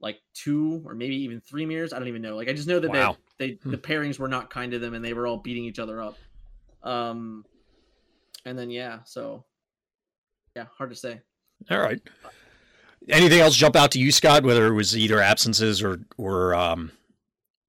like 0.00 0.18
two 0.34 0.82
or 0.86 0.94
maybe 0.94 1.16
even 1.24 1.40
three 1.40 1.66
mirrors. 1.66 1.92
I 1.92 1.98
don't 1.98 2.08
even 2.08 2.22
know. 2.22 2.36
Like 2.36 2.48
I 2.48 2.52
just 2.52 2.68
know 2.68 2.78
that 2.80 2.90
Wow. 2.90 3.16
they, 3.38 3.48
they 3.50 3.54
Hmm. 3.62 3.70
the 3.72 3.78
pairings 3.78 4.18
were 4.18 4.28
not 4.28 4.50
kind 4.50 4.70
to 4.72 4.78
them, 4.78 4.94
and 4.94 5.04
they 5.04 5.12
were 5.14 5.26
all 5.26 5.38
beating 5.38 5.64
each 5.64 5.78
other 5.80 6.00
up. 6.00 6.16
Um, 6.82 7.44
and 8.46 8.56
then 8.58 8.70
yeah, 8.70 9.00
so 9.04 9.44
yeah, 10.56 10.66
hard 10.78 10.90
to 10.90 10.96
say. 10.96 11.20
All 11.70 11.80
right. 11.80 12.00
Anything 13.08 13.40
else 13.40 13.54
jump 13.54 13.76
out 13.76 13.90
to 13.92 13.98
you, 13.98 14.10
Scott? 14.12 14.44
Whether 14.44 14.66
it 14.66 14.72
was 14.72 14.96
either 14.96 15.20
absences 15.20 15.82
or 15.82 16.00
or 16.16 16.54
um, 16.54 16.90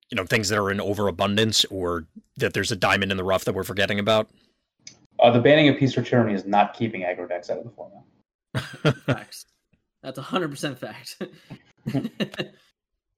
you 0.09 0.15
know 0.15 0.25
things 0.25 0.49
that 0.49 0.59
are 0.59 0.71
in 0.71 0.79
overabundance, 0.79 1.65
or 1.65 2.05
that 2.37 2.53
there's 2.53 2.71
a 2.71 2.75
diamond 2.75 3.11
in 3.11 3.17
the 3.17 3.23
rough 3.23 3.45
that 3.45 3.53
we're 3.53 3.63
forgetting 3.63 3.99
about. 3.99 4.29
Uh, 5.19 5.31
the 5.31 5.39
banning 5.39 5.67
of 5.69 5.77
Peace 5.77 5.93
for 5.93 6.01
Tyranny 6.01 6.33
is 6.33 6.45
not 6.45 6.73
keeping 6.73 7.01
aggro 7.01 7.27
decks 7.27 7.49
out 7.49 7.57
of 7.57 7.63
the 7.63 7.69
format. 7.71 8.95
Facts. 9.05 9.45
That's 10.03 10.17
a 10.17 10.21
hundred 10.21 10.51
percent 10.51 10.79
fact. 10.79 11.21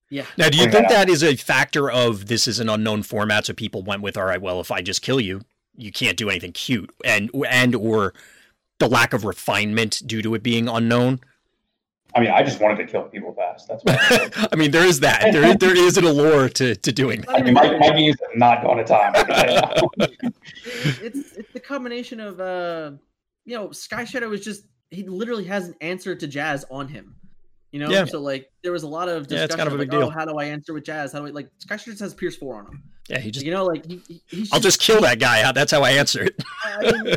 yeah. 0.10 0.26
Now, 0.38 0.50
do 0.50 0.58
you 0.58 0.64
Bring 0.64 0.72
think 0.72 0.90
that 0.90 0.90
that 0.90 1.10
is 1.10 1.24
a 1.24 1.36
factor 1.36 1.92
of 1.92 2.28
this 2.28 2.48
is 2.48 2.60
an 2.60 2.70
unknown 2.70 3.04
format, 3.04 3.46
so 3.46 3.54
people 3.54 3.84
went 3.84 4.02
with, 4.02 4.18
all 4.18 4.26
right, 4.26 4.42
well, 4.42 4.60
if 4.60 4.72
I 4.72 4.82
just 4.82 5.02
kill 5.02 5.20
you, 5.20 5.42
you 5.76 5.92
can't 5.92 6.18
do 6.18 6.30
anything 6.30 6.54
cute, 6.54 6.90
and 7.04 7.30
and 7.48 7.76
or 7.76 8.14
the 8.80 8.88
lack 8.88 9.14
of 9.14 9.26
refinement 9.26 10.02
due 10.06 10.22
to 10.22 10.34
it 10.36 10.44
being 10.44 10.68
unknown. 10.68 11.20
I 12.16 12.20
mean, 12.22 12.32
I 12.32 12.42
just 12.42 12.60
wanted 12.60 12.78
to 12.78 12.86
kill 12.86 13.04
people 13.04 13.34
fast. 13.34 13.68
That's 13.68 13.84
why. 13.84 14.48
I 14.52 14.56
mean, 14.56 14.72
there 14.72 14.86
is 14.86 15.02
that. 15.02 15.32
There 15.32 15.56
there 15.56 15.76
is 15.78 15.98
an 15.98 16.06
allure 16.06 16.50
to 16.50 16.76
to 16.76 16.92
doing 16.92 17.22
that. 17.22 17.30
I 17.40 17.42
mean, 17.44 17.54
my, 17.54 17.78
my 17.78 17.90
games 17.92 18.16
have 18.22 18.36
not 18.38 18.64
gone 18.64 18.78
to 18.78 18.84
time. 18.84 19.14
I 19.16 19.24
can 19.24 19.36
tell 19.36 19.50
you 19.56 20.08
that. 20.22 20.34
it's 21.04 21.34
it's 21.34 21.52
the 21.54 21.60
combination 21.60 22.20
of 22.20 22.40
uh 22.40 22.92
you 23.46 23.56
know 23.56 23.72
sky 23.72 24.04
shadow 24.06 24.32
is 24.32 24.44
just 24.44 24.64
he 24.90 25.04
literally 25.04 25.44
has 25.46 25.68
an 25.68 25.76
answer 25.82 26.16
to 26.16 26.28
Jazz 26.28 26.66
on 26.72 26.88
him. 26.88 27.16
You 27.72 27.82
know, 27.82 27.90
Yeah. 27.90 28.06
so 28.06 28.20
like 28.22 28.50
there 28.64 28.72
was 28.72 28.84
a 28.84 28.88
lot 28.88 29.10
of 29.10 29.24
Yeah, 29.30 29.46
discussion 29.46 29.46
it's 29.46 29.56
kind 29.56 29.68
of 29.68 29.74
a 29.74 29.78
like, 29.78 29.90
big 29.90 30.00
deal. 30.00 30.08
Oh, 30.08 30.10
how 30.10 30.26
do 30.26 30.38
I 30.40 30.46
answer 30.46 30.74
with 30.74 30.86
Jazz? 30.86 31.12
How 31.12 31.20
do 31.20 31.28
I 31.28 31.32
like 31.32 31.50
Sky 31.60 31.76
Shadow 31.78 31.98
has 32.00 32.14
Pierce 32.14 32.38
four 32.38 32.56
on 32.58 32.68
him? 32.68 32.84
Yeah, 33.10 33.20
he 33.20 33.30
just. 33.32 33.46
you 33.46 33.52
know, 33.52 33.66
like 33.66 33.86
he, 33.86 34.02
he, 34.08 34.22
he 34.28 34.38
I'll 34.52 34.58
should- 34.60 34.64
just 34.64 34.80
kill 34.82 35.02
that 35.02 35.20
guy. 35.20 35.52
That's 35.52 35.72
how 35.72 35.84
I 35.84 35.92
answer 35.92 36.24
it. 36.24 36.42
I 36.66 36.92
mean, 37.04 37.16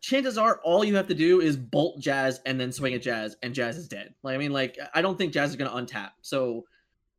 chances 0.00 0.38
are 0.38 0.60
all 0.64 0.84
you 0.84 0.96
have 0.96 1.08
to 1.08 1.14
do 1.14 1.40
is 1.40 1.56
bolt 1.56 2.00
Jazz 2.00 2.40
and 2.46 2.58
then 2.60 2.72
swing 2.72 2.94
at 2.94 3.02
Jazz, 3.02 3.36
and 3.42 3.54
Jazz 3.54 3.76
is 3.76 3.88
dead. 3.88 4.14
Like 4.22 4.34
I 4.34 4.38
mean, 4.38 4.52
like 4.52 4.78
I 4.94 5.02
don't 5.02 5.16
think 5.18 5.32
Jazz 5.32 5.50
is 5.50 5.56
going 5.56 5.70
to 5.70 5.76
untap. 5.76 6.10
So, 6.22 6.64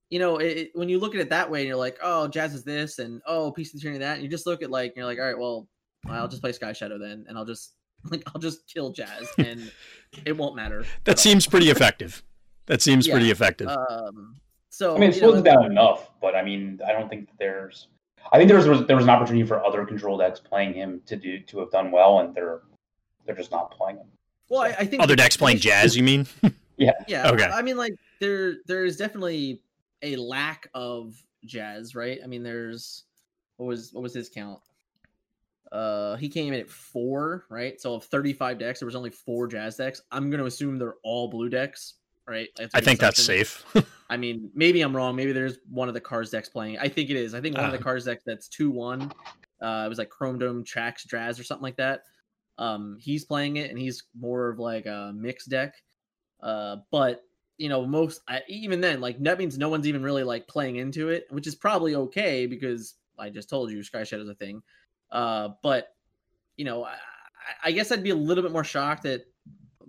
you 0.10 0.20
know, 0.20 0.38
it, 0.38 0.58
it- 0.58 0.72
when 0.74 0.90
you 0.90 1.00
look 1.00 1.16
at 1.16 1.22
it 1.22 1.30
that 1.30 1.50
way, 1.50 1.60
and 1.62 1.68
you're 1.68 1.78
like, 1.78 1.98
oh, 2.02 2.28
Jazz 2.28 2.54
is 2.54 2.64
this, 2.64 3.00
and 3.00 3.22
oh, 3.26 3.52
piece 3.52 3.74
of 3.74 3.82
the 3.82 3.98
that, 4.00 4.16
and 4.16 4.24
you 4.24 4.30
just 4.30 4.46
look 4.48 4.62
at 4.64 4.72
like, 4.72 4.94
you're 4.96 5.06
like, 5.06 5.20
all 5.20 5.26
right, 5.26 5.38
well, 5.38 5.68
I'll 6.10 6.28
just 6.28 6.42
play 6.42 6.52
Sky 6.52 6.74
Shadow 6.74 6.98
then, 6.98 7.26
and 7.28 7.38
I'll 7.38 7.46
just 7.46 7.74
like 8.12 8.24
I'll 8.34 8.42
just 8.42 8.68
kill 8.68 8.92
Jazz, 8.92 9.30
and 9.38 9.72
it 10.26 10.36
won't 10.36 10.56
matter. 10.56 10.86
That 11.04 11.20
seems 11.20 11.48
pretty 11.48 11.70
effective. 11.70 12.24
That 12.68 12.82
seems 12.82 13.08
Yeah, 13.08 13.16
pretty 13.16 13.32
effective. 13.32 13.68
Um, 13.68 14.38
so 14.70 14.96
I 14.96 15.00
mean, 15.00 15.10
it 15.10 15.16
you 15.16 15.22
know, 15.22 15.30
slows 15.32 15.40
it 15.42 15.46
down 15.46 15.66
enough, 15.66 16.10
but 16.22 16.36
I 16.36 16.42
mean, 16.42 16.80
I 16.88 16.94
don't 16.94 17.10
think 17.10 17.28
that 17.28 17.38
there's. 17.38 17.88
I 18.32 18.38
think 18.38 18.50
there 18.50 18.58
was 18.58 18.86
there 18.88 18.96
was 18.96 19.04
an 19.06 19.10
opportunity 19.10 19.46
for 19.46 19.64
other 19.66 19.86
control 19.86 20.18
decks 20.18 20.40
playing 20.40 20.74
him 20.74 21.02
to 21.08 21.16
do 21.16 21.40
to 21.40 21.60
have 21.60 21.72
done 21.72 21.92
well, 21.92 22.20
and 22.20 22.34
they're 22.34 22.62
they're 23.26 23.36
just 23.36 23.52
not 23.52 23.72
playing 23.72 23.98
them. 23.98 24.08
well, 24.50 24.62
I, 24.62 24.76
I 24.80 24.86
think 24.86 25.02
Other 25.04 25.16
decks 25.16 25.38
playing 25.38 25.58
jazz, 25.60 25.96
you 25.96 26.04
mean? 26.04 26.28
Yeah. 26.78 26.94
Yeah. 27.08 27.30
Okay. 27.30 27.44
I 27.46 27.62
mean, 27.62 27.78
like 27.78 27.94
there 28.20 28.56
there 28.66 28.86
is 28.86 28.98
definitely 28.98 29.62
a 30.02 30.16
lack 30.16 30.68
of 30.74 31.14
jazz, 31.46 31.94
right? 31.94 32.18
I 32.24 32.26
mean, 32.28 32.42
there's 32.42 33.04
what 33.58 33.68
was 33.68 33.94
what 33.94 34.02
was 34.02 34.16
his 34.16 34.30
count? 34.30 34.60
Uh, 35.72 36.16
he 36.16 36.28
came 36.28 36.54
in 36.54 36.60
at 36.60 36.70
four, 36.70 37.46
right? 37.50 37.80
So 37.80 37.94
of 37.96 38.04
35 38.06 38.58
decks, 38.58 38.80
there 38.80 38.86
was 38.88 38.96
only 38.96 39.12
four 39.12 39.48
jazz 39.48 39.78
decks. 39.78 40.02
I'm 40.12 40.30
going 40.32 40.40
to 40.40 40.46
assume 40.48 40.78
they're 40.80 40.96
all 41.04 41.30
blue 41.30 41.50
decks, 41.50 41.96
right? 42.28 42.50
That's 42.58 42.74
a 42.74 42.78
I 42.78 42.80
good 42.80 42.86
think 42.86 43.00
that's 43.00 43.24
safe. 43.24 43.64
I 44.10 44.18
mean, 44.18 44.50
maybe 44.56 44.82
I'm 44.82 44.96
wrong. 44.96 45.16
Maybe 45.16 45.34
there's 45.34 45.60
one 45.70 45.88
of 45.88 45.94
the 45.94 46.02
cards 46.02 46.32
decks 46.32 46.50
playing. 46.50 46.80
I 46.80 46.90
think 46.90 47.10
it 47.12 47.16
is. 47.16 47.34
I 47.36 47.42
think 47.42 47.56
one 47.56 47.66
of 47.66 47.74
Uh. 47.74 47.78
the 47.78 47.84
cards 47.84 48.06
decks 48.06 48.24
that's 48.26 48.48
two 48.48 48.72
one. 48.72 49.12
Uh, 49.62 49.84
it 49.86 49.90
was 49.90 50.00
like 50.00 50.10
Chrome 50.10 50.40
Dome, 50.40 50.64
Trax, 50.64 51.06
Draz, 51.08 51.40
or 51.40 51.44
something 51.44 51.62
like 51.64 51.78
that. 51.78 52.02
Um, 52.62 52.98
he's 53.02 53.26
playing 53.26 53.58
it, 53.58 53.72
and 53.72 53.80
he's 53.80 54.04
more 54.20 54.50
of 54.50 54.60
like 54.60 54.86
a 54.86 55.14
mixed 55.16 55.50
deck. 55.50 55.76
Uh, 56.42 56.78
but 56.92 57.22
you 57.58 57.70
know, 57.70 57.86
most 57.86 58.22
I, 58.28 58.42
even 58.50 58.82
then, 58.82 59.02
like 59.02 59.20
that 59.24 59.38
means 59.38 59.58
no 59.58 59.70
one's 59.70 59.88
even 59.88 60.04
really 60.04 60.24
like 60.24 60.48
playing 60.48 60.78
into 60.78 61.10
it, 61.10 61.26
which 61.30 61.48
is 61.48 61.56
probably 61.56 61.96
okay 61.96 62.48
because 62.48 62.96
I 63.20 63.30
just 63.30 63.50
told 63.50 63.72
you 63.72 63.84
Sky 63.84 64.04
Shadow's 64.04 64.30
a 64.30 64.36
thing. 64.36 64.64
Uh, 65.12 65.50
but 65.64 65.90
you 66.58 66.66
know, 66.66 66.86
I, 66.86 66.96
I- 67.66 67.72
guess 67.72 67.92
I'd 67.92 68.04
be 68.04 68.10
a 68.12 68.16
little 68.16 68.44
bit 68.44 68.52
more 68.54 68.64
shocked 68.64 69.04
that 69.04 69.26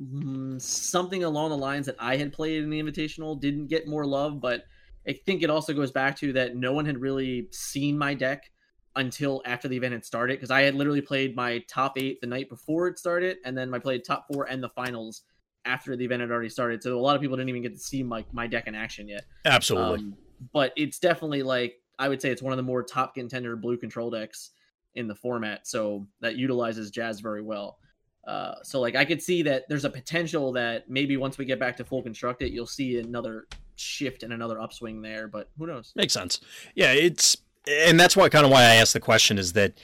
mm, 0.01 0.61
something 0.61 1.25
along 1.25 1.51
the 1.51 1.57
lines 1.57 1.87
that 1.87 1.97
I 1.99 2.17
had 2.17 2.33
played 2.33 2.63
in 2.63 2.71
the 2.71 2.83
Invitational 2.83 3.41
didn't 3.41 3.69
get 3.69 3.89
more 3.89 4.07
love. 4.07 4.41
But 4.41 4.65
I 5.09 5.15
think 5.27 5.43
it 5.43 5.51
also 5.51 5.75
goes 5.75 5.91
back 5.93 6.17
to 6.19 6.33
that 6.35 6.57
no 6.57 6.73
one 6.73 6.87
had 6.87 7.01
really 7.01 7.49
seen 7.53 7.99
my 7.99 8.15
deck 8.15 8.51
until 8.97 9.43
after 9.45 9.69
the 9.69 9.77
event 9.77 9.93
had 9.93 10.05
started 10.05 10.39
because 10.39 10.51
I 10.51 10.63
had 10.63 10.75
literally 10.75 11.01
played 11.01 11.35
my 11.35 11.59
top 11.69 11.99
eight 11.99 12.21
the 12.21 12.27
night 12.27 12.49
before 12.49 12.89
it 12.89 12.99
started, 12.99 13.39
and 13.45 13.57
then 13.57 13.73
I 13.73 13.79
played 13.79 14.05
top 14.05 14.27
four 14.31 14.45
and 14.45 14.63
the 14.63 14.69
finals 14.69 15.23
after 15.65 15.97
the 15.97 16.05
event 16.05 16.21
had 16.21 16.31
already 16.31 16.49
started. 16.49 16.83
So 16.83 16.99
a 16.99 17.01
lot 17.01 17.15
of 17.15 17.23
people 17.23 17.37
didn't 17.37 17.49
even 17.49 17.63
get 17.63 17.73
to 17.73 17.79
see 17.79 18.03
my, 18.03 18.25
my 18.33 18.47
deck 18.47 18.67
in 18.67 18.75
action 18.75 19.09
yet. 19.09 19.25
Absolutely. 19.45 20.01
Um, 20.01 20.17
but 20.53 20.73
it's 20.77 20.99
definitely 20.99 21.43
like 21.43 21.75
I 21.99 22.09
would 22.09 22.21
say 22.21 22.31
it's 22.31 22.43
one 22.43 22.53
of 22.53 22.57
the 22.57 22.65
more 22.65 22.83
top 22.83 23.15
contender 23.15 23.55
blue 23.57 23.77
control 23.77 24.11
decks 24.11 24.51
in 24.95 25.07
the 25.07 25.15
format. 25.15 25.67
So 25.67 26.07
that 26.21 26.37
utilizes 26.37 26.91
Jazz 26.91 27.21
very 27.21 27.43
well. 27.43 27.79
Uh, 28.27 28.55
so 28.63 28.81
like 28.81 28.95
I 28.95 29.05
could 29.05 29.23
see 29.23 29.43
that 29.43 29.69
there's 29.69 29.85
a 29.85 29.91
potential 29.91 30.53
that 30.53 30.89
maybe 30.89 31.17
once 31.17 31.39
we 31.39 31.45
get 31.45 31.59
back 31.59 31.77
to 31.79 31.85
full 31.85 32.03
constructed, 32.03 32.53
you'll 32.53 32.67
see 32.67 32.99
another 32.99 33.47
shift 33.77 34.23
and 34.23 34.33
another 34.33 34.61
upswing 34.61 35.03
there. 35.03 35.29
But 35.29 35.51
who 35.59 35.67
knows? 35.67 35.93
Makes 35.97 36.13
sense. 36.13 36.41
Yeah, 36.75 36.93
it's 36.93 37.37
and 37.67 37.99
that's 37.99 38.17
why 38.17 38.29
kind 38.29 38.45
of 38.45 38.51
why 38.51 38.63
I 38.63 38.75
asked 38.77 38.93
the 38.93 39.01
question 39.01 39.39
is 39.39 39.53
that 39.53 39.75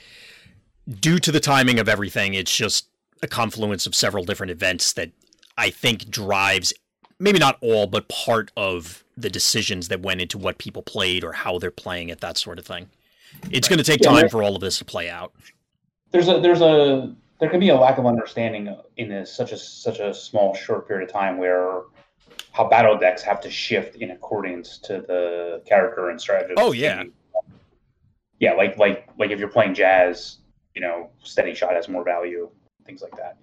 due 0.87 1.19
to 1.19 1.31
the 1.31 1.39
timing 1.39 1.79
of 1.79 1.87
everything, 1.87 2.33
it's 2.33 2.55
just 2.55 2.87
a 3.21 3.27
confluence 3.27 3.85
of 3.85 3.95
several 3.95 4.23
different 4.23 4.51
events 4.51 4.93
that 4.93 5.11
I 5.57 5.69
think 5.69 6.09
drives 6.09 6.73
maybe 7.19 7.39
not 7.39 7.57
all, 7.61 7.85
but 7.85 8.07
part 8.07 8.51
of 8.55 9.03
the 9.17 9.29
decisions 9.29 9.89
that 9.89 10.01
went 10.01 10.21
into 10.21 10.37
what 10.37 10.57
people 10.57 10.81
played 10.81 11.23
or 11.23 11.33
how 11.33 11.59
they're 11.59 11.71
playing 11.71 12.09
it, 12.09 12.21
that 12.21 12.37
sort 12.37 12.57
of 12.57 12.65
thing. 12.65 12.89
It's 13.51 13.67
going 13.67 13.77
to 13.77 13.83
take 13.83 14.01
Yeah, 14.01 14.11
time 14.11 14.29
for 14.29 14.41
all 14.41 14.55
of 14.55 14.61
this 14.61 14.79
to 14.79 14.85
play 14.85 15.09
out. 15.09 15.33
There's 16.11 16.27
a 16.27 16.39
there's 16.39 16.61
a 16.61 17.13
there 17.39 17.49
can 17.49 17.59
be 17.59 17.69
a 17.69 17.75
lack 17.75 17.97
of 17.97 18.05
understanding 18.05 18.75
in 18.97 19.09
this 19.09 19.31
such 19.31 19.51
a 19.51 19.57
such 19.57 19.99
a 19.99 20.13
small 20.13 20.55
short 20.55 20.87
period 20.87 21.07
of 21.07 21.13
time 21.13 21.37
where 21.37 21.83
how 22.51 22.67
battle 22.67 22.97
decks 22.97 23.21
have 23.21 23.39
to 23.41 23.51
shift 23.51 23.95
in 23.97 24.11
accordance 24.11 24.79
to 24.79 25.01
the 25.01 25.61
character 25.65 26.09
and 26.09 26.19
strategy. 26.19 26.55
Oh, 26.57 26.71
yeah. 26.71 27.03
Yeah, 28.39 28.53
like 28.53 28.77
like 28.77 29.07
like 29.17 29.31
if 29.31 29.39
you're 29.39 29.49
playing 29.49 29.73
jazz, 29.73 30.37
you 30.75 30.81
know, 30.81 31.09
steady 31.23 31.53
shot 31.53 31.73
has 31.73 31.87
more 31.89 32.03
value, 32.03 32.49
things 32.85 33.01
like 33.01 33.15
that. 33.17 33.37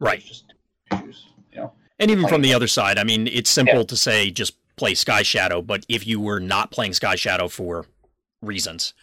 Right. 0.00 0.18
It's 0.18 0.28
just 0.28 0.54
issues, 0.92 1.26
you 1.52 1.58
know. 1.60 1.72
And 1.98 2.10
even 2.10 2.26
from 2.28 2.42
the 2.42 2.52
other 2.54 2.66
side, 2.66 2.98
I 2.98 3.04
mean, 3.04 3.26
it's 3.28 3.50
simple 3.50 3.78
Yeah. 3.78 3.84
to 3.84 3.96
say 3.96 4.30
just 4.30 4.54
play 4.76 4.94
Sky 4.94 5.22
Shadow, 5.22 5.62
but 5.62 5.86
if 5.88 6.06
you 6.06 6.20
were 6.20 6.40
not 6.40 6.70
playing 6.70 6.92
Sky 6.94 7.14
Shadow 7.14 7.46
for 7.48 7.86
reasons 8.40 8.94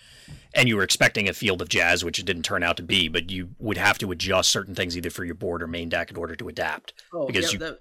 and 0.54 0.68
you 0.68 0.76
were 0.76 0.84
expecting 0.84 1.30
a 1.30 1.34
field 1.34 1.62
of 1.62 1.70
jazz, 1.70 2.04
which 2.04 2.20
it 2.20 2.26
didn't 2.26 2.44
turn 2.44 2.62
out 2.64 2.76
to 2.78 2.84
be, 2.84 3.08
but 3.08 3.30
you 3.30 3.50
would 3.60 3.78
have 3.78 3.98
to 4.00 4.12
adjust 4.12 4.50
certain 4.50 4.76
things 4.76 4.98
either 4.98 5.10
for 5.10 5.24
your 5.24 5.36
board 5.36 5.62
or 5.64 5.68
main 5.68 5.88
deck 5.90 6.12
in 6.12 6.18
order 6.18 6.36
to 6.36 6.50
adapt. 6.50 6.94
Oh, 7.14 7.26
Because 7.28 7.46
yeah, 7.46 7.52
you- 7.54 7.60
that, 7.60 7.80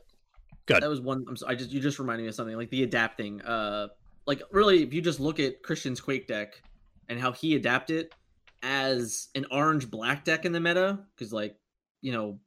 Good. 0.66 0.83
that 0.83 0.88
was 0.90 1.00
one. 1.00 1.24
I'm 1.28 1.37
sorry, 1.37 1.54
I 1.54 1.59
just 1.59 1.70
you 1.70 1.81
just 1.81 1.98
reminded 1.98 2.22
me 2.24 2.28
of 2.28 2.35
something 2.35 2.57
like 2.57 2.70
the 2.70 2.83
adapting. 2.85 3.40
Uh, 3.42 3.88
like 4.26 4.42
really, 4.52 4.83
if 4.83 4.92
you 4.92 5.00
just 5.02 5.18
look 5.18 5.40
at 5.40 5.62
Christian's 5.62 6.00
Quake 6.00 6.26
deck 6.28 6.62
and 7.09 7.21
how 7.21 7.33
he 7.33 7.55
adapted 7.57 8.12
as 8.62 9.29
an 9.35 9.47
orange 9.51 9.90
black 9.90 10.25
deck 10.25 10.44
in 10.44 10.53
the 10.53 10.61
meta, 10.61 10.99
because 11.14 11.33
like 11.33 11.57
you 12.01 12.12
know 12.12 12.38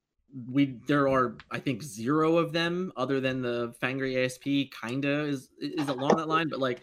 we 0.49 0.77
there 0.87 1.07
are 1.07 1.37
I 1.49 1.59
think 1.59 1.83
zero 1.83 2.37
of 2.37 2.53
them 2.53 2.91
other 2.95 3.19
than 3.19 3.41
the 3.41 3.73
Fangry 3.81 4.23
ASP. 4.23 4.73
Kinda 4.81 5.25
is 5.25 5.49
is 5.59 5.87
along 5.87 6.17
that 6.17 6.27
line, 6.27 6.49
but 6.49 6.59
like 6.59 6.81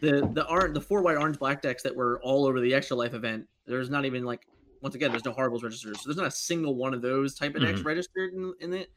the 0.00 0.28
the 0.32 0.46
orange 0.48 0.74
the 0.74 0.80
four 0.80 1.02
white 1.02 1.16
orange 1.16 1.38
black 1.38 1.62
decks 1.62 1.82
that 1.82 1.94
were 1.94 2.20
all 2.22 2.46
over 2.46 2.60
the 2.60 2.74
extra 2.74 2.96
life 2.96 3.14
event. 3.14 3.46
There's 3.66 3.90
not 3.90 4.04
even 4.04 4.24
like 4.24 4.46
once 4.80 4.94
again 4.94 5.10
there's 5.10 5.24
no 5.24 5.32
Horri-Bulls 5.32 5.62
registers, 5.62 6.00
so 6.00 6.08
there's 6.08 6.16
not 6.16 6.26
a 6.26 6.30
single 6.30 6.74
one 6.74 6.94
of 6.94 7.02
those 7.02 7.34
type 7.34 7.54
of 7.54 7.62
decks 7.62 7.78
mm-hmm. 7.78 7.88
registered 7.88 8.34
in, 8.34 8.54
in 8.60 8.74
it 8.74 8.90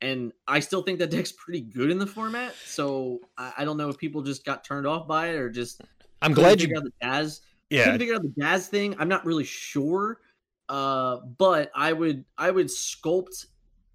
and 0.00 0.32
I 0.46 0.60
still 0.60 0.82
think 0.82 0.98
that 1.00 1.10
deck's 1.10 1.32
pretty 1.32 1.60
good 1.60 1.90
in 1.90 1.98
the 1.98 2.06
format. 2.06 2.54
So 2.64 3.20
I, 3.36 3.52
I 3.58 3.64
don't 3.64 3.76
know 3.76 3.88
if 3.88 3.98
people 3.98 4.22
just 4.22 4.44
got 4.44 4.64
turned 4.64 4.86
off 4.86 5.08
by 5.08 5.28
it 5.28 5.36
or 5.36 5.50
just 5.50 5.82
I'm 6.22 6.34
glad 6.34 6.60
you. 6.60 6.72
got 6.72 6.84
the 6.84 6.92
jazz. 7.02 7.40
Yeah, 7.70 7.84
Couldn't 7.84 7.98
figure 7.98 8.14
out 8.14 8.22
the 8.22 8.32
jazz 8.38 8.68
thing. 8.68 8.96
I'm 8.98 9.08
not 9.08 9.26
really 9.26 9.44
sure, 9.44 10.20
uh, 10.68 11.18
but 11.36 11.70
I 11.74 11.92
would 11.92 12.24
I 12.36 12.50
would 12.50 12.68
sculpt 12.68 13.46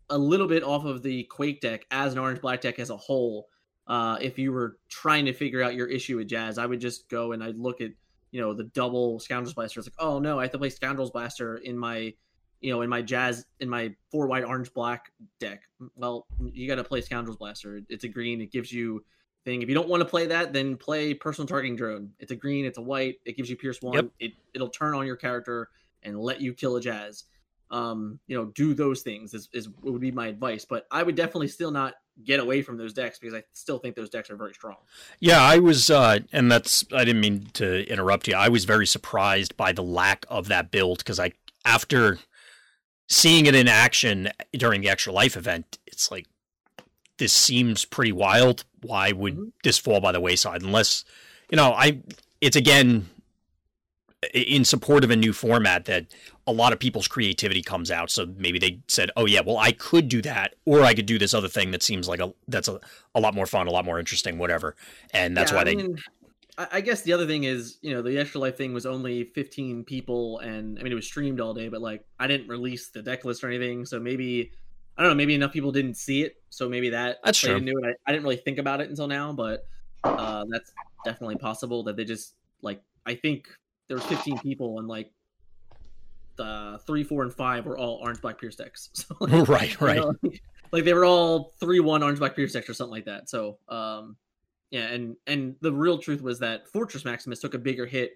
a 0.10 0.18
little 0.18 0.48
bit 0.48 0.64
off 0.64 0.86
of 0.86 1.02
the 1.02 1.24
Quake 1.24 1.62
deck 1.62 1.86
as 1.90 2.14
an 2.14 2.20
orange 2.20 2.42
black 2.42 2.62
deck 2.62 2.80
as 2.80 2.90
a 2.90 2.98
whole. 2.98 3.48
Uh, 3.88 4.18
if 4.22 4.38
you 4.38 4.52
were 4.52 4.78
trying 4.90 5.26
to 5.26 5.34
figure 5.34 5.62
out 5.62 5.76
your 5.76 5.88
issue 5.88 6.18
with 6.18 6.28
jazz, 6.28 6.58
I 6.58 6.66
would 6.66 6.80
just 6.80 7.10
go 7.10 7.32
and 7.32 7.44
I'd 7.44 7.58
look 7.58 7.82
at 7.82 7.92
you 8.32 8.42
know 8.42 8.54
the 8.54 8.66
double 8.66 9.20
scoundrels 9.20 9.54
blaster. 9.54 9.80
It's 9.80 9.88
like 9.88 9.96
oh 10.08 10.20
no, 10.20 10.40
I 10.40 10.44
have 10.44 10.52
to 10.52 10.58
play 10.58 10.70
scoundrels 10.70 11.12
blaster 11.12 11.58
in 11.58 11.78
my 11.78 12.14
you 12.62 12.72
know 12.72 12.82
in 12.82 12.90
my 12.90 13.02
jazz 13.02 13.46
in 13.60 13.70
my 13.70 13.94
four 14.12 14.28
white 14.28 14.44
orange 14.44 14.74
black 14.74 15.12
deck. 15.40 15.64
Well, 15.96 16.28
you 16.52 16.68
got 16.68 16.76
to 16.76 16.84
play 16.84 17.02
scoundrels 17.02 17.38
blaster. 17.38 17.82
It's 17.90 18.04
a 18.04 18.08
green. 18.08 18.40
It 18.40 18.52
gives 18.52 18.72
you 18.72 19.04
thing. 19.46 19.62
If 19.62 19.70
you 19.70 19.76
don't 19.76 19.90
want 19.90 20.02
to 20.02 20.06
play 20.06 20.28
that, 20.28 20.54
then 20.54 20.78
play 20.78 21.14
personal 21.14 21.48
targeting 21.48 21.76
drone. 21.76 22.12
It's 22.20 22.32
a 22.32 22.36
green. 22.36 22.66
It's 22.66 22.78
a 22.78 22.82
white. 22.82 23.20
It 23.26 23.38
gives 23.38 23.50
you 23.50 23.56
pierce 23.56 23.82
one. 23.82 23.96
Yep. 23.96 24.10
It 24.20 24.32
it'll 24.54 24.70
turn 24.70 24.94
on 24.94 25.06
your 25.06 25.16
character 25.16 25.70
and 26.02 26.20
let 26.20 26.42
you 26.42 26.54
kill 26.54 26.76
a 26.76 26.82
jazz. 26.82 27.26
Um, 27.72 28.20
you 28.28 28.38
know, 28.38 28.46
do 28.46 28.76
those 28.76 29.02
things 29.02 29.34
is, 29.34 29.50
is 29.52 29.68
would 29.82 30.02
be 30.02 30.12
my 30.12 30.28
advice. 30.28 30.64
But 30.64 30.86
I 30.92 31.02
would 31.02 31.16
definitely 31.16 31.48
still 31.48 31.72
not 31.72 31.96
get 32.24 32.40
away 32.40 32.62
from 32.62 32.78
those 32.78 32.94
decks 32.94 33.18
because 33.18 33.34
I 33.34 33.44
still 33.54 33.80
think 33.80 33.96
those 33.96 34.12
decks 34.12 34.30
are 34.30 34.36
very 34.36 34.54
strong. 34.54 34.76
Yeah, 35.20 35.42
I 35.42 35.58
was, 35.58 35.90
uh, 35.90 36.20
and 36.32 36.52
that's, 36.52 36.86
I 36.94 37.04
didn't 37.04 37.22
mean 37.22 37.48
to 37.54 37.90
interrupt 37.90 38.28
you. 38.28 38.36
I 38.36 38.50
was 38.50 38.66
very 38.66 38.86
surprised 38.86 39.58
by 39.58 39.72
the 39.72 39.82
lack 39.82 40.26
of 40.30 40.50
that 40.50 40.70
build 40.70 41.00
because 41.00 41.20
I, 41.20 41.32
after 41.66 42.20
seeing 43.10 43.48
it 43.48 43.56
in 43.56 43.68
action 43.68 44.30
during 44.52 44.82
the 44.82 44.90
Extra 44.90 45.12
Life 45.12 45.36
event, 45.36 45.80
it's 45.88 46.12
like, 46.12 46.28
this 47.18 47.34
seems 47.34 47.86
pretty 47.86 48.12
wild. 48.12 48.66
Why 48.82 49.12
would 49.12 49.40
Mhm. 49.40 49.52
this 49.64 49.78
fall 49.78 50.02
by 50.02 50.12
the 50.12 50.20
wayside? 50.20 50.62
Unless, 50.62 51.06
you 51.50 51.56
know, 51.58 51.74
I, 51.74 52.00
it's 52.42 52.56
again, 52.56 53.10
in 54.34 54.64
support 54.64 55.04
of 55.04 55.12
a 55.12 55.16
new 55.18 55.34
format 55.34 55.84
that 55.86 56.06
a 56.48 56.54
lot 56.54 56.72
of 56.72 56.80
people's 56.80 57.08
creativity 57.08 57.62
comes 57.62 57.92
out. 57.92 58.10
So 58.10 58.26
maybe 58.38 58.58
they 58.58 58.80
said, 58.88 59.12
"Oh 59.18 59.26
yeah, 59.26 59.42
well 59.46 59.58
I 59.58 59.74
could 59.74 60.08
do 60.08 60.22
that, 60.22 60.56
or 60.66 60.84
I 60.84 60.94
could 60.94 61.06
do 61.06 61.20
this 61.20 61.34
other 61.34 61.50
thing 61.50 61.72
that 61.72 61.84
seems 61.84 62.08
like 62.08 62.22
a 62.22 62.34
that's 62.48 62.70
a, 62.70 62.80
a 63.16 63.20
lot 63.20 63.34
more 63.36 63.46
fun, 63.46 63.68
a 63.68 63.72
lot 63.72 63.86
more 63.86 64.00
interesting, 64.00 64.38
whatever." 64.38 64.76
And 65.12 65.36
that's 65.36 65.52
Yeah, 65.52 65.54
why 65.54 65.64
I 65.64 65.66
they 65.66 65.76
mean, 65.76 65.98
I 66.58 66.68
I 66.74 66.82
guess 66.82 67.04
the 67.04 67.14
other 67.14 67.28
thing 67.28 67.46
is, 67.46 67.80
you 67.82 67.94
know, 67.94 68.02
the 68.02 68.18
extra 68.20 68.42
life 68.42 68.58
thing 68.58 68.74
was 68.74 68.86
only 68.86 69.26
15 69.26 69.86
people, 69.86 70.40
and 70.40 70.80
I 70.80 70.84
mean, 70.84 70.92
it 70.92 70.96
was 70.96 71.08
streamed 71.08 71.42
all 71.42 71.54
day, 71.54 71.70
but 71.70 71.82
like, 71.82 72.06
I 72.20 72.28
didn't 72.28 72.50
release 72.50 72.90
the 72.90 73.04
deck 73.04 73.26
list 73.26 73.44
or 73.44 73.50
anything, 73.50 73.86
so 73.86 74.00
maybe 74.00 74.54
I 74.98 75.02
don't 75.02 75.12
know. 75.12 75.16
Maybe 75.16 75.36
enough 75.36 75.52
people 75.52 75.72
didn't 75.72 75.96
see 75.96 76.24
it, 76.24 76.42
so 76.50 76.70
maybe 76.70 76.90
that 76.90 77.20
That's 77.24 77.40
true. 77.40 77.56
it. 77.56 77.86
I, 77.86 77.94
I 78.06 78.12
didn't 78.12 78.24
really 78.24 78.38
think 78.38 78.60
about 78.60 78.80
it 78.82 78.90
until 78.90 79.08
now, 79.08 79.34
but 79.34 79.66
uh, 80.04 80.46
that's 80.50 80.72
definitely 81.04 81.38
possible 81.38 81.84
that 81.84 81.96
they 81.96 82.06
just 82.06 82.36
like. 82.62 82.82
I 83.06 83.16
think 83.16 83.48
there 83.88 83.98
was 83.98 84.06
15 84.06 84.40
people 84.40 84.80
and 84.80 84.88
like 84.88 85.12
the 86.36 86.80
three, 86.86 87.04
four, 87.04 87.24
and 87.24 87.34
five 87.34 87.66
were 87.66 87.78
all 87.78 88.00
orange 88.02 88.22
black 88.22 88.40
pierce 88.40 88.56
decks. 88.56 88.90
So 88.96 89.16
like, 89.20 89.48
right, 89.48 89.72
you 89.72 89.88
right. 89.88 89.98
know, 89.98 90.14
like 90.72 90.84
they 90.86 90.94
were 90.94 91.06
all 91.06 91.54
three 91.60 91.80
one 91.80 92.04
orange 92.04 92.20
black 92.20 92.36
pierce 92.36 92.54
decks 92.54 92.70
or 92.70 92.74
something 92.74 92.92
like 92.92 93.06
that. 93.06 93.30
So 93.30 93.58
um, 93.70 94.16
yeah, 94.72 94.88
and 94.88 95.16
and 95.28 95.56
the 95.62 95.72
real 95.72 95.98
truth 95.98 96.22
was 96.22 96.40
that 96.40 96.68
Fortress 96.68 97.06
Maximus 97.06 97.40
took 97.40 97.54
a 97.54 97.60
bigger 97.60 97.86
hit, 97.86 98.14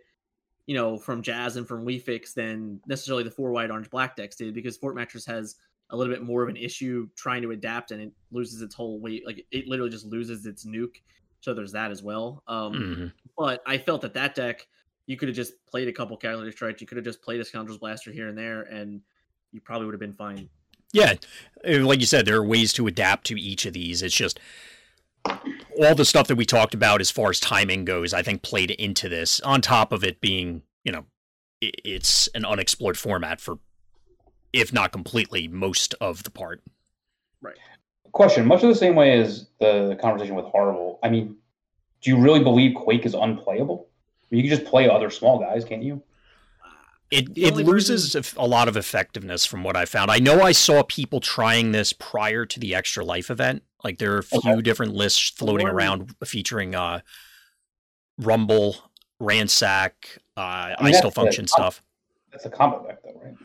you 0.66 0.76
know, 0.76 0.98
from 0.98 1.22
Jazz 1.22 1.56
and 1.56 1.68
from 1.68 1.86
Wefix 1.86 2.34
than 2.34 2.80
necessarily 2.88 3.24
the 3.24 3.32
four 3.32 3.52
white 3.52 3.70
orange 3.70 3.90
black 3.90 4.16
decks 4.16 4.36
did 4.36 4.54
because 4.54 4.78
Fort 4.78 4.96
Mattress 4.96 5.26
has 5.26 5.56
a 5.90 5.96
little 5.98 6.14
bit 6.14 6.24
more 6.24 6.44
of 6.44 6.50
an 6.50 6.58
issue 6.58 7.08
trying 7.16 7.42
to 7.42 7.52
adapt 7.52 7.92
and 7.92 8.02
it 8.02 8.12
loses 8.32 8.62
its 8.62 8.76
whole 8.76 9.00
weight. 9.00 9.26
Like 9.26 9.46
it 9.52 9.68
literally 9.68 9.90
just 9.92 10.06
loses 10.06 10.46
its 10.46 10.66
nuke. 10.66 10.98
So 11.42 11.54
there's 11.54 11.72
that 11.74 11.92
as 11.92 12.04
well. 12.04 12.44
Um, 12.48 12.74
Mhm. 12.74 13.14
but 13.38 13.62
I 13.66 13.78
felt 13.78 14.02
that 14.02 14.14
that 14.16 14.36
deck, 14.36 14.68
you 15.06 15.16
could 15.16 15.30
have 15.30 15.36
just 15.36 15.54
played 15.66 15.88
a 15.88 15.94
couple 15.94 16.18
Calendar 16.18 16.52
Strikes. 16.52 16.82
You 16.82 16.88
could 16.88 16.98
have 16.98 17.06
just 17.06 17.22
played 17.22 17.40
a 17.40 17.46
Scoundrel's 17.46 17.80
Blaster 17.80 18.12
here 18.12 18.28
and 18.28 18.38
there, 18.38 18.64
and 18.64 19.02
you 19.54 19.62
probably 19.62 19.86
would 19.86 19.94
have 19.94 20.02
been 20.02 20.14
fine. 20.14 20.50
Yeah, 20.92 21.14
like 21.64 22.00
you 22.02 22.06
said, 22.06 22.26
there 22.26 22.38
are 22.38 22.46
ways 22.46 22.74
to 22.74 22.88
adapt 22.88 23.28
to 23.28 23.40
each 23.40 23.66
of 23.66 23.74
these. 23.74 24.02
It's 24.02 24.16
just 24.16 24.40
all 25.26 25.96
the 25.96 26.06
stuff 26.06 26.28
that 26.28 26.36
we 26.36 26.46
talked 26.46 26.74
about 26.74 27.02
as 27.02 27.12
far 27.12 27.30
as 27.30 27.40
timing 27.40 27.86
goes. 27.86 28.14
I 28.14 28.24
think 28.24 28.42
played 28.42 28.72
into 28.72 29.08
this. 29.08 29.40
On 29.42 29.62
top 29.62 29.92
of 29.92 30.04
it 30.04 30.20
being, 30.22 30.64
you 30.84 30.92
know, 30.92 31.06
it's 31.62 32.28
an 32.36 32.46
unexplored 32.46 32.98
format 32.98 33.40
for, 33.42 33.60
if 34.54 34.72
not 34.74 34.92
completely, 34.92 35.48
most 35.48 35.94
of 36.02 36.24
the 36.24 36.32
part. 36.32 36.62
Right. 37.42 37.58
Question: 38.12 38.46
Much 38.46 38.64
of 38.64 38.70
the 38.70 38.76
same 38.76 38.96
way 38.96 39.20
as 39.20 39.48
the 39.60 39.98
conversation 40.02 40.36
with 40.36 40.46
Horri-Bull. 40.46 41.00
I 41.04 41.10
mean, 41.10 41.36
do 42.02 42.10
you 42.10 42.18
really 42.18 42.44
believe 42.44 42.76
Quake 42.76 43.06
is 43.06 43.14
unplayable? 43.14 43.88
I 43.90 44.26
mean, 44.36 44.44
you 44.44 44.50
can 44.50 44.58
just 44.60 44.70
play 44.70 44.90
other 44.90 45.10
small 45.10 45.40
guys, 45.40 45.64
can't 45.66 45.84
you? 45.84 46.02
It 47.10 47.34
The 47.36 47.46
it 47.46 47.56
loses 47.56 48.16
eff- 48.16 48.36
a 48.38 48.46
lot 48.46 48.68
of 48.68 48.76
effectiveness 48.76 49.46
from 49.46 49.64
what 49.64 49.78
I 49.78 49.86
found. 49.86 50.12
I 50.12 50.20
know 50.20 50.42
I 50.42 50.52
saw 50.52 50.84
people 50.84 51.22
trying 51.22 51.72
this 51.72 51.94
prior 51.94 52.46
to 52.46 52.60
the 52.60 52.76
Extra 52.76 53.06
Life 53.06 53.30
event. 53.32 53.64
Like 53.84 53.98
there 54.00 54.14
are 54.16 54.18
a 54.20 54.24
few 54.24 54.40
Okay. 54.40 54.62
different 54.62 54.94
lists 54.94 55.30
floating 55.30 55.68
one- 55.68 55.76
around 55.76 56.16
featuring 56.26 56.76
uh, 56.76 57.00
Rumble, 58.18 58.76
Ransack, 59.20 60.18
uh, 60.36 60.76
I, 60.78 60.84
mean, 60.84 60.94
Still 60.96 61.12
Function 61.12 61.46
top- 61.46 61.56
stuff. 61.74 61.84
That's 62.32 62.46
a 62.46 62.50
combo 62.50 62.86
deck, 62.86 63.00
though, 63.04 63.20
right? 63.24 63.36